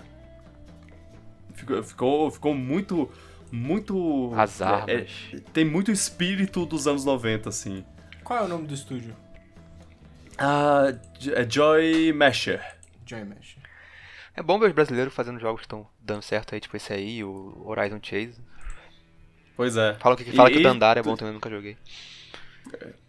Ficou, 1.53 1.83
ficou, 1.83 2.31
ficou 2.31 2.53
muito. 2.53 3.09
Muito. 3.49 4.31
As 4.35 4.59
é- 4.59 4.63
armas. 4.65 4.89
é- 5.33 5.39
tem 5.53 5.63
muito 5.63 5.89
espírito 5.91 6.65
dos 6.65 6.85
anos 6.85 7.05
90, 7.05 7.47
assim. 7.49 7.85
Qual 8.23 8.39
é 8.39 8.43
o 8.43 8.47
nome 8.47 8.67
do 8.67 8.73
estúdio? 8.73 9.15
Ah, 10.37 10.93
é 11.33 11.49
Joy 11.49 12.13
Masher. 12.13 12.61
Joy 13.05 13.23
Mesh. 13.23 13.57
É 14.35 14.41
bom 14.43 14.59
ver 14.59 14.67
os 14.67 14.73
brasileiros 14.73 15.13
fazendo 15.13 15.39
jogos 15.39 15.61
que 15.61 15.65
estão 15.65 15.87
dando 15.99 16.21
certo 16.21 16.53
aí, 16.53 16.61
tipo 16.61 16.77
esse 16.77 16.93
aí, 16.93 17.23
o 17.23 17.63
Horizon 17.65 17.99
Chase. 18.03 18.35
Pois 19.55 19.75
é. 19.75 19.95
Fala 19.95 20.15
que, 20.15 20.23
fala 20.31 20.49
E- 20.49 20.53
que 20.53 20.57
o 20.59 20.61
e 20.61 20.63
Dandara 20.63 20.99
é 20.99 21.03
bom 21.03 21.15
também, 21.15 21.33
nunca 21.33 21.49
joguei. 21.49 21.75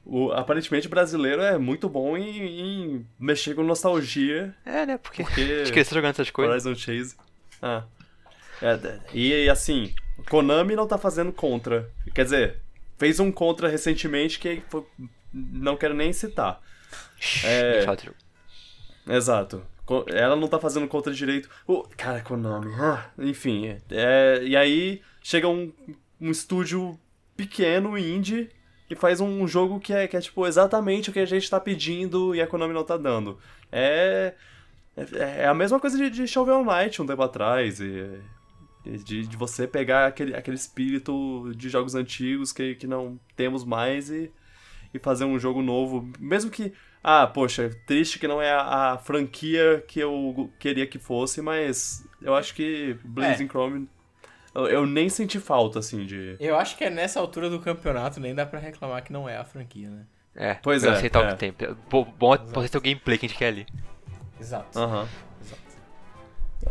O, 0.07 0.33
aparentemente 0.33 0.87
o 0.87 0.91
brasileiro 0.91 1.43
é 1.43 1.59
muito 1.59 1.89
bom 1.89 2.17
em, 2.17 2.61
em 2.97 3.07
mexer 3.19 3.55
com 3.55 3.63
nostalgia, 3.63 4.55
É, 4.65 4.87
né? 4.87 4.97
Porque 4.97 5.23
porque 5.25 5.45
de 5.65 5.73
crescer 5.73 5.95
jogando 5.95 6.13
essas 6.13 6.31
coisas. 6.31 6.65
Horizon 6.65 6.75
Chase. 6.81 7.17
Ah. 7.61 7.85
É, 8.63 8.79
e 9.13 9.51
assim, 9.51 9.93
Konami 10.31 10.75
não 10.75 10.87
tá 10.87 10.97
fazendo 10.97 11.33
contra. 11.33 11.91
Quer 12.15 12.25
dizer, 12.25 12.57
fez 12.97 13.21
um 13.21 13.31
contra 13.31 13.69
recentemente 13.69 14.39
que 14.39 14.63
foi- 14.69 14.87
não 15.33 15.77
quero 15.77 15.93
nem 15.93 16.13
citar. 16.13 16.61
É. 17.45 17.85
Exato. 19.09 19.62
Ela 20.09 20.36
não 20.36 20.49
tá 20.49 20.59
fazendo 20.59 20.86
contra 20.86 21.12
direito. 21.12 21.49
O, 21.66 21.82
cara, 21.97 22.20
Konami. 22.20 22.74
Ah, 22.78 23.11
enfim. 23.19 23.77
é- 23.90 24.40
e 24.43 24.55
aí 24.55 25.01
chega 25.23 25.49
um, 25.49 25.73
um 26.20 26.31
estúdio 26.31 26.99
pequeno, 27.36 27.97
indie, 27.97 28.51
e 28.90 28.95
faz 28.95 29.20
um 29.20 29.47
jogo 29.49 29.81
que 29.81 29.93
é, 29.93 30.07
que 30.07 30.16
é 30.16 30.20
tipo 30.20 30.47
exatamente 30.47 31.09
o 31.09 31.12
que 31.12 31.20
a 31.20 31.27
gente 31.27 31.49
tá 31.49 31.59
pedindo 31.59 32.35
e 32.35 32.40
a 32.43 32.47
Konami 32.47 32.74
não 32.74 32.85
tá 32.85 32.97
dando. 32.97 33.39
É. 33.73 34.35
É, 34.97 35.43
é 35.43 35.47
a 35.47 35.55
mesma 35.55 35.78
coisa 35.78 35.97
de, 35.97 36.11
de 36.11 36.27
Shovel 36.27 36.65
Knight 36.65 37.01
um 37.01 37.07
tempo 37.07 37.23
atrás. 37.23 37.81
E 37.81 38.20
de, 38.85 39.27
de 39.27 39.36
você 39.36 39.66
pegar 39.66 40.07
aquele, 40.07 40.35
aquele 40.35 40.57
espírito 40.57 41.53
de 41.55 41.69
jogos 41.69 41.95
antigos 41.95 42.53
que, 42.53 42.74
que 42.74 42.86
não 42.86 43.19
temos 43.36 43.65
mais 43.65 44.11
e, 44.11 44.31
e 44.93 44.99
fazer 44.99 45.24
um 45.24 45.39
jogo 45.39 45.62
novo. 45.62 46.11
Mesmo 46.19 46.51
que 46.51 46.73
ah, 47.10 47.26
poxa, 47.26 47.70
triste 47.86 48.18
que 48.18 48.28
não 48.28 48.40
é 48.43 48.52
a, 48.52 48.93
a 48.93 48.98
franquia 48.98 49.82
que 49.89 49.98
eu 50.01 50.51
queria 50.59 50.86
que 50.86 50.98
fosse, 50.98 51.40
mas 51.40 52.06
eu 52.20 52.35
acho 52.35 52.55
que 52.55 52.98
Blazing 53.05 53.44
É. 53.44 53.48
Chrome. 53.48 53.89
Eu, 54.55 54.66
eu 54.66 54.86
nem 54.86 55.09
senti 55.09 55.39
falta, 55.39 55.78
assim, 55.78 56.05
de. 56.05 56.36
Eu 56.40 56.59
acho 56.59 56.76
que 56.76 56.85
é 56.85 56.90
nessa 56.90 57.20
altura 57.20 57.48
do 57.48 57.60
campeonato 57.60 58.18
nem 58.20 58.35
dá 58.35 58.44
pra 58.44 58.59
reclamar 58.59 59.02
que 59.05 59.12
não 59.12 59.28
é 59.28 59.36
a 59.36 59.44
franquia, 59.44 59.89
né? 59.89 60.05
É, 60.35 60.55
Pois 60.55 60.82
pra 60.82 60.93
é, 60.93 60.94
aceitar 60.97 61.24
é. 61.24 61.28
o 61.28 61.30
que 61.32 61.36
tem. 61.39 61.55
Bom, 61.90 62.05
bom 62.18 62.35
é 62.35 62.39
pode 62.39 62.68
ser 62.68 62.78
o 62.78 62.80
gameplay 62.80 63.18
que 63.18 63.26
a 63.26 63.28
gente 63.28 63.39
quer 63.39 63.48
ali. 63.48 63.66
Exato. 64.40 64.78
Aham. 64.78 65.09
Exato. 65.40 65.62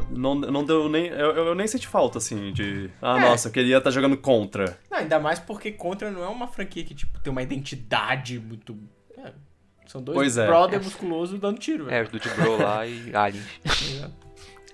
Não, 0.10 0.36
não 0.36 0.64
deu 0.64 0.88
nem. 0.90 1.08
Eu, 1.08 1.32
eu 1.32 1.56
nem 1.56 1.66
senti 1.68 1.88
falta, 1.88 2.18
assim, 2.18 2.52
de. 2.54 2.90
Ah, 3.02 3.18
É. 3.18 3.22
nossa, 3.22 3.48
eu 3.48 3.52
queria 3.52 3.78
estar 3.78 3.90
jogando 3.92 4.18
contra. 4.18 4.78
Não, 4.92 4.98
ainda 5.00 5.20
mais 5.20 5.40
porque 5.40 5.72
Contra 5.72 6.12
não 6.12 6.24
é 6.24 6.28
uma 6.28 6.48
franquia 6.48 6.84
que, 6.84 6.94
tipo, 6.94 7.20
tem 7.20 7.32
uma 7.32 7.42
identidade 7.42 8.40
muito... 8.40 8.78
É, 9.88 9.90
são 9.90 10.02
dois 10.02 10.16
Pois 10.18 10.38
é. 10.38 10.46
brother 10.46 10.84
musculoso 10.84 11.38
dando 11.38 11.58
tiro, 11.60 11.86
É, 11.90 12.04
velho. 12.04 12.10
os 12.14 12.22
do 12.22 12.36
Bro 12.36 12.58
lá 12.62 12.86
e 12.86 13.12
Aliens. 13.16 13.46
Exato. 13.66 14.14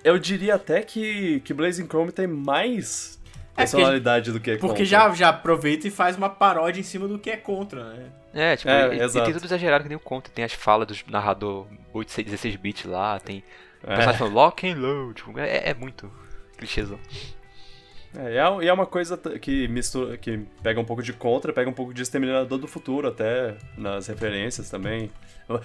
Eu 0.02 0.18
diria 0.18 0.56
até 0.56 0.82
que, 0.82 1.40
que 1.40 1.54
Blazing 1.54 1.86
Chrome 1.86 2.12
tem 2.12 2.26
mais 2.26 3.18
É, 3.56 3.58
personalidade 3.62 4.30
do 4.32 4.38
que 4.40 4.52
Porque 4.56 4.68
contra. 4.68 4.84
já, 4.84 5.10
já 5.14 5.28
aproveita 5.30 5.88
e 5.88 5.90
faz 5.90 6.16
uma 6.16 6.28
paródia 6.28 6.80
em 6.80 6.84
cima 6.84 7.08
do 7.08 7.18
que 7.18 7.30
é 7.30 7.36
Contra, 7.36 7.84
né? 7.94 8.06
É, 8.34 8.56
tipo, 8.56 8.68
É, 8.70 8.96
e- 8.96 9.00
e, 9.02 9.08
tem 9.10 9.32
tudo 9.32 9.44
exagerado 9.46 9.84
que 9.84 9.88
nem 9.88 9.96
o 9.96 10.00
conta. 10.00 10.28
Tem 10.28 10.44
as 10.44 10.52
falas 10.52 10.86
do 10.88 10.94
narrador 11.10 11.66
8, 11.92 12.10
6, 12.10 12.26
16 12.26 12.56
bits 12.56 12.84
lá, 12.84 13.18
tem 13.20 13.38
o 13.82 13.86
É. 13.86 13.94
personagem 13.94 14.18
falando 14.18 14.34
lock 14.34 14.68
and 14.68 14.74
load. 14.76 15.14
Tipo, 15.14 15.38
é, 15.38 15.70
é 15.70 15.74
muito 15.74 16.10
clichêzão. 16.58 16.98
É, 18.16 18.34
e 18.34 18.36
é, 18.36 18.64
e 18.64 18.68
é 18.68 18.72
uma 18.72 18.86
coisa 18.86 19.16
que 19.16 19.66
mistura, 19.68 20.16
que 20.16 20.38
pega 20.62 20.80
um 20.80 20.84
pouco 20.84 21.02
de 21.02 21.12
contra, 21.12 21.52
pega 21.52 21.68
um 21.68 21.72
pouco 21.72 21.92
de 21.92 22.02
Exterminador 22.02 22.58
do 22.58 22.68
Futuro 22.68 23.08
até, 23.08 23.56
nas 23.76 24.06
referências 24.06 24.70
também. 24.70 25.10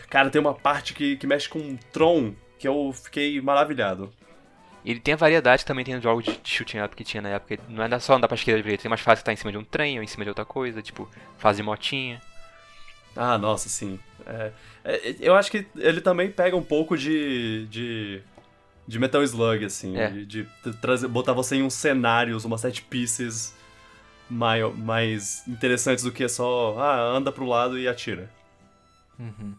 Cara, 0.09 0.29
tem 0.29 0.41
uma 0.41 0.53
parte 0.53 0.93
que, 0.93 1.15
que 1.17 1.27
mexe 1.27 1.47
com 1.47 1.77
Tron, 1.91 2.33
que 2.57 2.67
eu 2.67 2.91
fiquei 2.93 3.39
maravilhado. 3.39 4.11
Ele 4.83 4.99
tem 4.99 5.13
a 5.13 5.17
variedade 5.17 5.65
também 5.65 5.83
tem 5.83 6.01
jogos 6.01 6.23
de 6.23 6.37
de 6.37 6.49
shooting 6.49 6.79
up 6.79 6.95
que 6.95 7.03
tinha 7.03 7.21
na 7.21 7.29
época. 7.29 7.59
Não 7.67 7.83
é 7.83 7.99
só 7.99 8.15
andar 8.15 8.27
pra 8.27 8.35
esquerda 8.35 8.59
e 8.59 8.63
direita, 8.63 8.83
tem 8.83 8.89
mais 8.89 9.01
fase 9.01 9.21
que 9.21 9.25
tá 9.25 9.33
em 9.33 9.35
cima 9.35 9.51
de 9.51 9.57
um 9.57 9.63
trem 9.63 9.97
ou 9.97 10.03
em 10.03 10.07
cima 10.07 10.23
de 10.23 10.29
outra 10.29 10.45
coisa, 10.45 10.81
tipo, 10.81 11.09
fase 11.37 11.57
de 11.57 11.63
motinha. 11.63 12.21
Ah, 13.15 13.37
nossa, 13.37 13.67
sim. 13.67 13.99
É, 14.25 14.51
é, 14.83 15.15
eu 15.19 15.35
acho 15.35 15.51
que 15.51 15.65
ele 15.75 16.01
também 16.01 16.31
pega 16.31 16.55
um 16.55 16.63
pouco 16.63 16.97
de. 16.97 17.67
de, 17.67 18.21
de 18.89 18.97
Metal 18.99 19.21
Slug, 19.23 19.63
assim. 19.63 19.95
É. 19.95 20.09
De, 20.09 20.25
de 20.25 20.47
trazer, 20.81 21.07
botar 21.07 21.33
você 21.33 21.55
em 21.55 21.63
uns 21.63 21.75
cenários, 21.75 22.43
umas 22.43 22.59
set 22.61 22.81
pieces 22.81 23.55
mai, 24.27 24.63
mais 24.73 25.47
interessantes 25.47 26.03
do 26.03 26.11
que 26.11 26.27
só. 26.27 26.75
Ah, 26.79 26.99
anda 26.99 27.31
pro 27.31 27.45
lado 27.45 27.77
e 27.77 27.87
atira. 27.87 28.29
Uhum. 29.19 29.53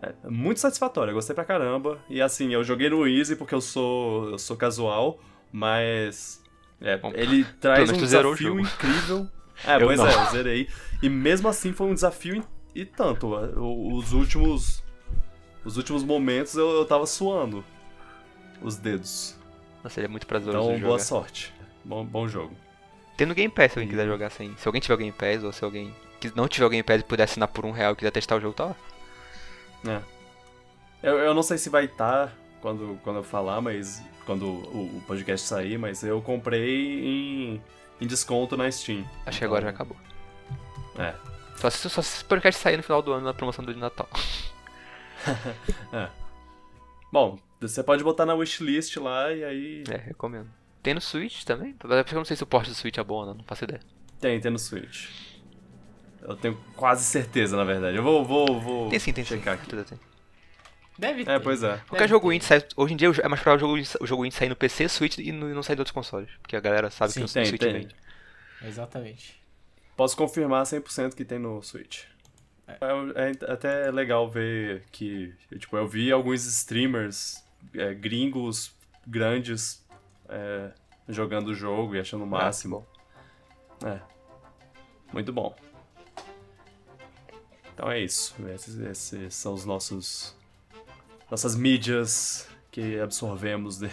É 0.00 0.28
muito 0.28 0.60
satisfatório, 0.60 1.10
eu 1.10 1.14
gostei 1.14 1.34
pra 1.34 1.44
caramba. 1.44 1.98
E 2.08 2.20
assim, 2.22 2.52
eu 2.52 2.62
joguei 2.62 2.88
no 2.88 3.06
Easy 3.08 3.34
porque 3.36 3.54
eu 3.54 3.60
sou, 3.60 4.30
eu 4.30 4.38
sou 4.38 4.56
casual, 4.56 5.18
mas. 5.50 6.42
é, 6.80 6.96
Bom, 6.96 7.10
ele 7.14 7.44
traz 7.60 7.90
um 7.90 7.96
desafio 7.96 8.60
incrível. 8.60 9.28
É, 9.64 9.76
Eu 9.76 9.86
pois 9.86 9.98
não. 10.00 10.08
é, 10.08 10.14
eu 10.14 10.30
zerei. 10.32 10.68
E 11.00 11.08
mesmo 11.08 11.46
assim 11.46 11.72
foi 11.72 11.86
um 11.86 11.94
desafio 11.94 12.44
e, 12.74 12.84
tanto. 12.84 13.32
Os 13.56 14.12
últimos. 14.12 14.82
Os 15.64 15.76
últimos 15.76 16.02
momentos 16.02 16.54
eu, 16.54 16.68
eu 16.70 16.84
tava 16.84 17.06
suando 17.06 17.64
os 18.60 18.76
dedos. 18.76 19.36
Nossa, 19.82 20.00
ele 20.00 20.06
é 20.06 20.08
muito 20.08 20.26
prazeroso 20.26 20.68
Então, 20.70 20.80
boa 20.80 20.92
jogar. 20.98 21.04
sorte. 21.04 21.52
Bom, 21.84 22.04
bom 22.04 22.26
jogo. 22.28 22.54
Tem 23.16 23.26
no 23.26 23.34
Game 23.34 23.52
Pass 23.52 23.72
se 23.72 23.78
alguém 23.78 23.88
quiser 23.90 24.06
jogar 24.06 24.30
sem. 24.30 24.56
Se 24.56 24.66
alguém 24.66 24.80
tiver 24.80 24.94
o 24.94 24.98
Game 24.98 25.12
Pass 25.12 25.44
ou 25.44 25.52
se 25.52 25.64
alguém 25.64 25.94
que 26.20 26.32
não 26.34 26.48
tiver 26.48 26.66
o 26.66 26.70
Game 26.70 26.82
Pass 26.82 27.00
e 27.00 27.04
puder 27.04 27.24
assinar 27.24 27.48
por 27.48 27.64
um 27.64 27.70
real 27.70 27.92
e 27.92 27.96
quiser 27.96 28.10
testar 28.10 28.36
o 28.36 28.40
jogo, 28.40 28.54
tá 28.54 28.64
lá. 28.66 28.76
É. 29.86 30.00
Eu, 31.02 31.18
eu 31.18 31.34
não 31.34 31.42
sei 31.42 31.58
se 31.58 31.68
vai 31.68 31.84
estar 31.84 32.32
quando, 32.60 32.98
quando 33.02 33.16
eu 33.16 33.24
falar, 33.24 33.60
mas. 33.60 34.02
Quando 34.24 34.46
o, 34.46 34.96
o 34.96 35.02
podcast 35.06 35.46
sair, 35.46 35.76
mas 35.78 36.02
eu 36.02 36.20
comprei 36.22 37.04
em, 37.04 37.62
em 38.00 38.06
desconto 38.06 38.56
na 38.56 38.70
Steam. 38.72 39.04
Acho 39.26 39.38
que 39.38 39.44
agora 39.44 39.64
já 39.64 39.70
acabou. 39.70 39.98
É. 40.98 41.14
Só 41.56 41.68
se, 41.68 41.90
só 41.90 42.00
se 42.00 42.16
esse 42.16 42.24
podcast 42.24 42.58
sair 42.60 42.78
no 42.78 42.82
final 42.82 43.02
do 43.02 43.12
ano 43.12 43.26
na 43.26 43.34
promoção 43.34 43.62
do 43.62 43.76
Natal. 43.76 44.08
Bom, 47.12 47.38
você 47.60 47.82
pode 47.82 48.02
botar 48.02 48.26
na 48.26 48.34
wishlist 48.34 48.96
lá 48.96 49.32
e 49.32 49.44
aí. 49.44 49.84
É, 49.88 49.96
recomendo. 49.96 50.50
Tem 50.82 50.92
no 50.94 51.00
Switch 51.00 51.44
também? 51.44 51.70
É 51.70 52.02
porque 52.02 52.14
eu 52.14 52.18
não 52.18 52.24
sei 52.24 52.36
se 52.36 52.42
o 52.42 52.46
porte 52.46 52.68
do 52.70 52.74
Switch 52.74 52.98
é 52.98 53.04
bom 53.04 53.14
ou 53.20 53.26
não, 53.26 53.34
não 53.34 53.44
faço 53.44 53.64
ideia. 53.64 53.80
Tem, 54.20 54.38
tem 54.40 54.50
no 54.50 54.58
Switch. 54.58 55.08
Eu 56.20 56.36
tenho 56.36 56.58
quase 56.76 57.04
certeza, 57.04 57.56
na 57.56 57.64
verdade. 57.64 57.96
Eu 57.96 58.02
vou. 58.02 58.24
vou, 58.24 58.60
vou 58.60 58.88
Tem 58.90 58.98
sim, 58.98 59.12
tem 59.12 59.24
sim. 59.24 59.36
checar 59.36 59.54
aqui. 59.54 59.64
certeza 59.70 59.84
tem. 59.84 59.98
Deve 60.98 61.24
ter. 61.24 61.30
É, 61.32 61.38
pois 61.38 61.62
é. 61.62 61.76
Qualquer 61.88 61.98
Deve 61.98 62.08
jogo 62.08 62.28
ter. 62.28 62.34
indie 62.36 62.46
sai. 62.46 62.62
Hoje 62.76 62.94
em 62.94 62.96
dia 62.96 63.08
é 63.22 63.28
mais 63.28 63.42
provável 63.42 63.66
o 63.66 63.70
jogo, 63.70 63.78
indie- 63.78 63.98
o 64.00 64.06
jogo 64.06 64.24
indie 64.26 64.36
sair 64.36 64.48
no 64.48 64.56
PC, 64.56 64.88
Switch 64.88 65.18
e 65.18 65.32
não 65.32 65.62
sair 65.62 65.76
de 65.76 65.80
outros 65.80 65.92
consoles. 65.94 66.30
Porque 66.40 66.56
a 66.56 66.60
galera 66.60 66.90
sabe 66.90 67.12
Sim, 67.12 67.20
que 67.20 67.26
o 67.26 67.32
tem, 67.32 67.44
Switch 67.46 67.60
tem. 67.60 67.72
vende. 67.72 67.94
Exatamente. 68.62 69.42
Posso 69.96 70.16
confirmar 70.16 70.64
100% 70.64 71.14
que 71.14 71.24
tem 71.24 71.38
no 71.38 71.62
Switch. 71.62 72.04
É, 72.66 72.78
é 72.80 73.52
até 73.52 73.90
legal 73.90 74.28
ver 74.28 74.84
que, 74.90 75.34
tipo, 75.58 75.76
eu 75.76 75.86
vi 75.86 76.10
alguns 76.10 76.44
streamers 76.46 77.44
é, 77.74 77.92
gringos 77.94 78.74
grandes 79.06 79.84
é, 80.28 80.72
jogando 81.08 81.48
o 81.48 81.54
jogo 81.54 81.94
e 81.94 82.00
achando 82.00 82.24
o 82.24 82.26
máximo. 82.26 82.86
É. 83.84 84.00
Muito 85.12 85.32
bom. 85.32 85.54
Então 87.74 87.90
é 87.90 88.00
isso. 88.00 88.34
Esses, 88.48 88.78
esses 88.78 89.34
são 89.34 89.52
os 89.52 89.64
nossos 89.64 90.36
nossas 91.30 91.56
mídias 91.56 92.48
que 92.70 92.98
absorvemos 93.00 93.78
de, 93.78 93.90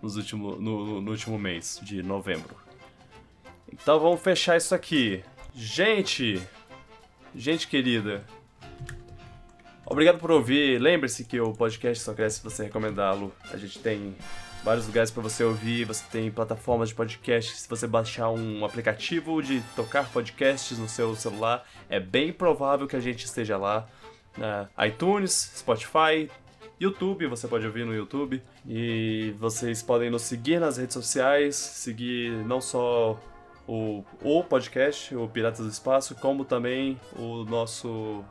nos 0.00 0.16
último, 0.16 0.56
no, 0.56 1.00
no 1.00 1.10
último 1.10 1.38
mês 1.38 1.80
de 1.82 2.02
novembro. 2.02 2.56
Então 3.72 3.98
vamos 3.98 4.20
fechar 4.20 4.56
isso 4.56 4.74
aqui. 4.74 5.24
Gente, 5.54 6.40
gente 7.34 7.68
querida, 7.68 8.24
obrigado 9.86 10.18
por 10.18 10.30
ouvir. 10.30 10.80
Lembre-se 10.80 11.24
que 11.24 11.40
o 11.40 11.52
podcast 11.52 12.02
só 12.02 12.14
cresce 12.14 12.38
se 12.38 12.44
você 12.44 12.64
recomendá-lo. 12.64 13.32
A 13.52 13.56
gente 13.56 13.78
tem 13.78 14.16
vários 14.62 14.86
lugares 14.86 15.10
para 15.10 15.22
você 15.22 15.42
ouvir, 15.42 15.84
você 15.84 16.04
tem 16.10 16.30
plataformas 16.30 16.90
de 16.90 16.94
podcast. 16.94 17.56
Se 17.56 17.68
você 17.68 17.86
baixar 17.86 18.30
um 18.30 18.64
aplicativo 18.64 19.42
de 19.42 19.62
tocar 19.74 20.10
podcasts 20.10 20.78
no 20.78 20.88
seu 20.88 21.14
celular, 21.14 21.66
é 21.88 21.98
bem 21.98 22.32
provável 22.32 22.86
que 22.86 22.96
a 22.96 23.00
gente 23.00 23.24
esteja 23.24 23.56
lá. 23.56 23.88
Uh, 24.36 24.84
iTunes, 24.86 25.52
Spotify, 25.56 26.30
YouTube, 26.80 27.26
você 27.26 27.46
pode 27.46 27.66
ouvir 27.66 27.84
no 27.84 27.94
YouTube. 27.94 28.42
E 28.66 29.34
vocês 29.38 29.82
podem 29.82 30.10
nos 30.10 30.22
seguir 30.22 30.60
nas 30.60 30.76
redes 30.76 30.94
sociais, 30.94 31.56
seguir 31.56 32.30
não 32.46 32.60
só 32.60 33.18
o, 33.70 34.04
o 34.20 34.42
podcast, 34.42 35.14
o 35.14 35.28
Piratas 35.28 35.60
do 35.60 35.68
Espaço, 35.68 36.16
como 36.16 36.44
também 36.44 37.00
o 37.16 37.44
nosso, 37.44 38.24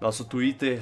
nosso 0.00 0.24
Twitter 0.24 0.80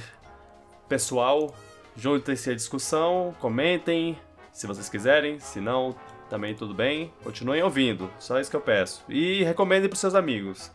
pessoal. 0.87 1.55
Juntem-se 1.97 2.51
à 2.51 2.55
discussão, 2.55 3.35
comentem 3.41 4.17
se 4.53 4.67
vocês 4.67 4.91
quiserem, 4.91 5.41
se 5.41 5.59
não, 5.59 5.97
também 6.29 6.55
tudo 6.55 6.75
bem. 6.75 7.11
Continuem 7.25 7.63
ouvindo, 7.63 8.11
só 8.19 8.39
isso 8.39 8.51
que 8.51 8.57
eu 8.57 8.61
peço. 8.61 9.03
E 9.09 9.43
recomendem 9.43 9.89
para 9.89 9.99
seus 9.99 10.15
amigos 10.15 10.71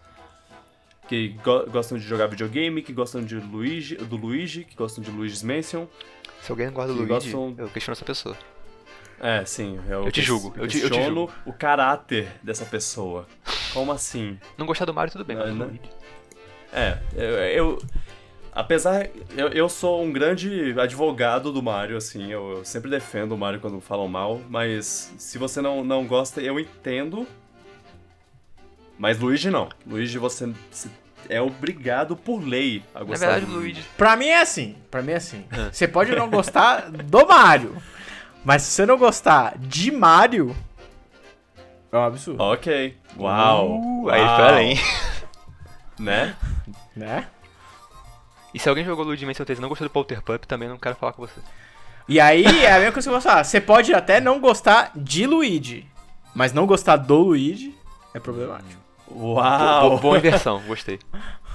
que 1.08 1.30
go 1.44 1.70
gostam 1.70 2.00
de 2.00 2.04
jogar 2.04 2.26
videogame, 2.28 2.82
que 2.82 2.94
gostam 2.94 3.24
de 3.24 3.36
Luigi, 3.36 3.96
do 3.96 4.16
Luigi, 4.16 4.64
que 4.64 4.76
gostam 4.76 5.04
de 5.04 5.12
Luigi's 5.12 5.44
Mansion. 5.44 5.86
Se 6.42 6.52
alguém 6.52 6.66
não 6.66 6.74
gosta 6.74 6.92
do 6.92 6.98
Luigi, 6.98 7.32
gostam... 7.32 7.56
eu 7.60 7.70
questiono 7.70 7.94
essa 7.94 8.06
pessoa. 8.06 8.36
É, 9.20 9.46
sim. 9.46 9.80
Eu, 9.88 10.06
eu 10.06 10.12
te 10.12 10.22
julgo. 10.22 10.54
Eu, 10.58 10.68
te, 10.68 10.80
eu 10.82 10.90
te 10.90 11.04
julgo. 11.04 11.32
o 11.46 11.54
caráter 11.54 12.28
dessa 12.42 12.66
pessoa. 12.66 13.28
Como 13.74 13.92
assim? 13.92 14.40
Não 14.58 14.66
gostar 14.66 14.86
do 14.86 14.94
Mario, 14.94 15.12
tudo 15.12 15.26
bem, 15.26 15.36
mas 15.36 15.56
não... 15.56 15.72
É, 16.72 16.98
eu, 17.16 17.30
eu 17.30 17.82
apesar, 18.52 19.08
eu, 19.36 19.50
eu 19.50 19.70
sou 19.70 20.04
um 20.04 20.12
grande 20.12 20.76
advogado 20.80 21.52
do 21.52 21.62
Mario, 21.62 21.98
assim, 21.98 22.32
eu, 22.32 22.58
eu, 22.58 22.66
sempre 22.66 22.90
defendo 22.90 23.34
o 23.34 23.38
Mario 23.38 23.60
quando 23.60 23.80
falam 23.80 24.08
mal, 24.08 24.42
mas 24.50 25.14
se 25.18 25.38
você 25.38 25.62
não, 25.62 25.84
não 25.84 26.06
gosta, 26.06 26.42
eu 26.42 26.60
entendo. 26.60 27.28
Mas 28.98 29.20
Luigi 29.20 29.50
não. 29.50 29.70
Luigi 29.86 30.18
você 30.18 30.52
é 31.30 31.42
obrigado 31.42 32.16
por 32.16 32.44
lei 32.44 32.84
a 32.94 33.04
gostar. 33.04 33.26
Na 33.26 33.32
verdade, 33.34 33.52
do 33.52 33.60
Luigi. 33.60 33.84
Pra 33.98 34.16
mim 34.16 34.28
é 34.28 34.42
assim. 34.42 34.76
Pra 34.90 35.02
mim 35.02 35.12
é 35.12 35.16
assim. 35.16 35.46
você 35.72 35.88
pode 35.88 36.16
não 36.16 36.30
gostar 36.30 36.92
do 36.92 37.26
Mario. 37.26 37.76
Mas 38.44 38.64
se 38.64 38.72
você 38.72 38.86
não 38.86 38.98
gostar 38.98 39.58
de 39.58 39.92
Mario. 39.92 40.56
É 41.92 41.98
um 41.98 42.04
absurdo. 42.04 42.42
Ok. 42.42 42.98
Uau. 43.18 43.80
Uh, 43.80 44.10
Aí 44.10 44.22
foi 44.22 44.46
além. 44.46 44.80
né? 46.00 46.36
Né? 46.96 47.28
E 48.54 48.60
se 48.60 48.70
alguém 48.70 48.86
jogou 48.86 49.06
Luigi 49.06 49.26
Mansion 49.26 49.46
3 49.46 49.58
e 49.58 49.62
não 49.62 49.70
gostou 49.70 49.88
do 49.88 49.92
Polter 49.92 50.22
Pup, 50.22 50.46
também 50.46 50.70
não 50.70 50.78
quero 50.78 50.96
falar 50.96 51.14
com 51.14 51.26
você. 51.26 51.40
E 52.08 52.20
aí 52.20 52.46
é 52.66 52.74
a 52.74 52.80
mesma 52.80 52.92
coisa 52.92 53.08
que 53.08 53.16
eu 53.16 53.20
vou 53.20 53.22
falar. 53.22 53.44
Você 53.44 53.62
pode 53.62 53.94
até 53.94 54.20
não 54.20 54.40
gostar 54.40 54.92
de 54.96 55.26
Luigi, 55.26 55.88
mas 56.36 56.52
não 56.52 56.68
gostar 56.68 56.98
do 56.98 57.18
Luigi 57.18 57.76
é 58.14 58.20
problemático. 58.20 58.82
Uau! 59.10 59.90
Boa, 59.90 60.02
boa 60.02 60.18
inversão, 60.18 60.62
gostei. 60.68 61.00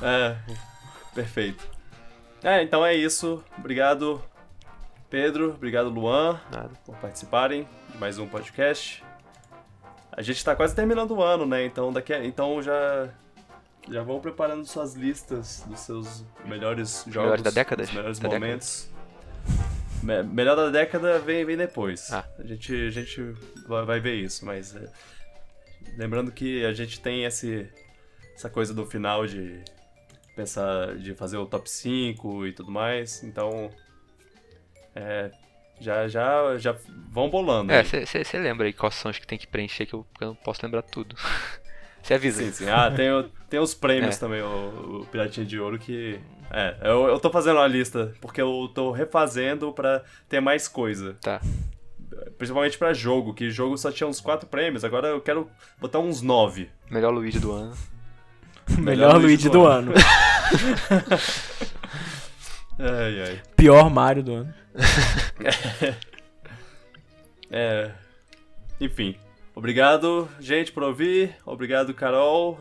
É, 0.03 0.37
perfeito. 1.15 1.69
É, 2.43 2.63
então 2.63 2.85
é 2.85 2.95
isso. 2.95 3.43
Obrigado, 3.59 4.23
Pedro. 5.11 5.51
Obrigado, 5.55 5.89
Luan, 5.89 6.41
Nada. 6.53 6.71
por 6.85 6.95
participarem 6.97 7.67
de 7.91 7.99
mais 7.99 8.19
um 8.19 8.29
podcast. 8.29 9.03
A 10.13 10.21
gente 10.21 10.45
tá 10.45 10.55
quase 10.55 10.75
terminando 10.75 11.13
o 11.13 11.23
ano, 11.23 11.47
né? 11.47 11.65
Então 11.65 11.93
daqui 11.93 12.13
a... 12.13 12.25
então 12.25 12.63
já 12.63 13.09
já 13.91 14.03
vão 14.03 14.21
preparando 14.21 14.67
suas 14.67 14.95
listas 14.95 15.65
dos 15.67 15.81
seus 15.81 16.25
melhores 16.45 17.05
jogos, 17.07 17.23
melhores 17.23 17.43
da 17.43 17.51
década, 17.51 17.87
melhores 17.87 18.19
da 18.19 18.29
momentos. 18.29 18.91
Década. 20.03 20.23
Me 20.25 20.35
melhor 20.35 20.57
da 20.57 20.69
década 20.69 21.19
vem, 21.19 21.45
vem 21.45 21.57
depois. 21.57 22.13
Ah. 22.13 22.25
A 22.39 22.45
gente 22.45 22.75
a 22.75 22.91
gente 22.91 23.35
vai, 23.67 23.85
vai 23.85 24.01
ver 24.01 24.17
isso, 24.17 24.45
mas 24.45 24.77
é... 24.77 24.93
lembrando 25.97 26.31
que 26.31 26.65
a 26.67 26.73
gente 26.73 27.01
tem 27.01 27.25
esse 27.25 27.67
essa 28.35 28.51
coisa 28.51 28.75
do 28.75 28.85
final 28.85 29.27
de 29.27 29.65
pensar 30.37 30.97
de 30.97 31.15
fazer 31.15 31.37
o 31.39 31.47
top 31.47 31.69
5 31.69 32.47
e 32.47 32.53
tudo 32.53 32.71
mais. 32.71 33.25
Então, 33.25 33.71
é, 34.95 35.31
já, 35.81 36.09
já, 36.09 36.59
já 36.59 36.77
vão 37.11 37.29
bolando. 37.31 37.73
É, 37.73 37.83
você 37.83 38.39
lembra 38.39 38.67
aí 38.67 38.73
quais 38.73 38.95
são 38.95 39.11
os 39.11 39.19
que 39.19 39.27
tem 39.27 39.39
que 39.39 39.47
preencher, 39.47 39.87
que 39.87 39.95
eu, 39.95 40.07
eu 40.21 40.29
não 40.29 40.35
posso 40.35 40.61
lembrar 40.65 40.83
tudo. 40.83 41.17
Você 42.03 42.15
avisa. 42.15 42.43
Sim, 42.43 42.53
sim. 42.53 42.71
Ah, 42.71 42.91
tem, 42.91 43.09
tem 43.51 43.61
os 43.61 43.75
prêmios 43.75 44.17
é. 44.17 44.19
também, 44.19 44.41
o, 44.41 45.01
o, 45.03 45.07
Piratinha 45.11 45.45
de 45.45 45.61
Ouro, 45.61 45.79
que. 45.79 46.19
É, 46.51 46.77
eu, 46.83 47.07
eu 47.09 47.21
tô 47.21 47.29
fazendo 47.29 47.57
uma 47.57 47.67
lista, 47.67 48.15
porque 48.21 48.41
eu 48.41 48.71
tô 48.75 48.91
refazendo 48.93 49.73
pra 49.73 50.03
ter 50.27 50.41
mais 50.41 50.67
coisa. 50.67 51.19
Tá. 51.21 51.41
Principalmente 52.39 52.79
pra 52.79 52.95
jogo, 52.95 53.35
que 53.35 53.51
jogo 53.51 53.77
só 53.77 53.93
tinha 53.93 54.07
uns 54.07 54.21
quatro 54.21 54.49
prêmios, 54.49 54.85
agora 54.85 55.09
eu 55.09 55.21
quero 55.21 55.51
botar 55.79 55.99
uns 55.99 56.23
nove. 56.23 56.71
Melhor 56.91 57.11
Luigi 57.11 57.39
do 57.39 57.53
ano. 57.53 57.77
Melhor, 58.79 58.85
Melhor 58.85 59.21
Luigi 59.21 59.49
do, 59.49 59.53
do 59.53 59.67
ano. 59.67 59.93
ano. 59.93 61.69
ai, 62.79 63.23
ai. 63.23 63.43
Pior 63.57 63.91
Mario 63.91 64.23
do 64.23 64.35
ano. 64.35 64.55
é. 67.51 67.91
Enfim. 68.81 69.17
Obrigado, 69.55 70.29
gente, 70.39 70.71
por 70.71 70.85
ouvir. 70.85 71.35
Obrigado, 71.45 71.93
Carol, 71.93 72.61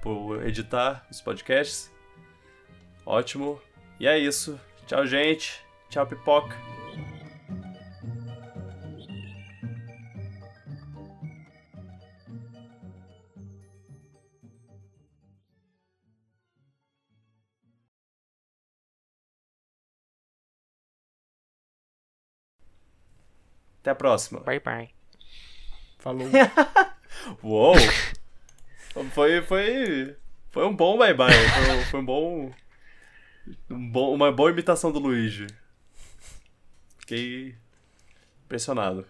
por 0.00 0.46
editar 0.46 1.04
os 1.10 1.20
podcasts. 1.20 1.90
Ótimo. 3.04 3.60
E 3.98 4.06
é 4.06 4.16
isso. 4.16 4.58
Tchau, 4.86 5.04
gente. 5.04 5.60
Tchau, 5.90 6.06
pipoca. 6.06 6.56
Até 23.82 23.90
a 23.90 23.94
próxima. 23.96 24.38
Bye, 24.40 24.60
bye. 24.60 24.90
Falou. 25.98 26.28
Uou! 27.42 27.74
foi, 29.10 29.42
foi, 29.42 30.16
foi 30.52 30.66
um 30.66 30.74
bom 30.74 30.96
bye 30.96 31.12
bye. 31.12 31.32
Foi, 31.32 31.84
foi 31.86 32.00
um 32.00 32.04
bom, 32.04 32.54
um 33.68 33.90
bom. 33.90 34.14
Uma 34.14 34.30
boa 34.30 34.52
imitação 34.52 34.92
do 34.92 35.00
Luigi. 35.00 35.48
Fiquei 36.98 37.56
impressionado. 38.44 39.04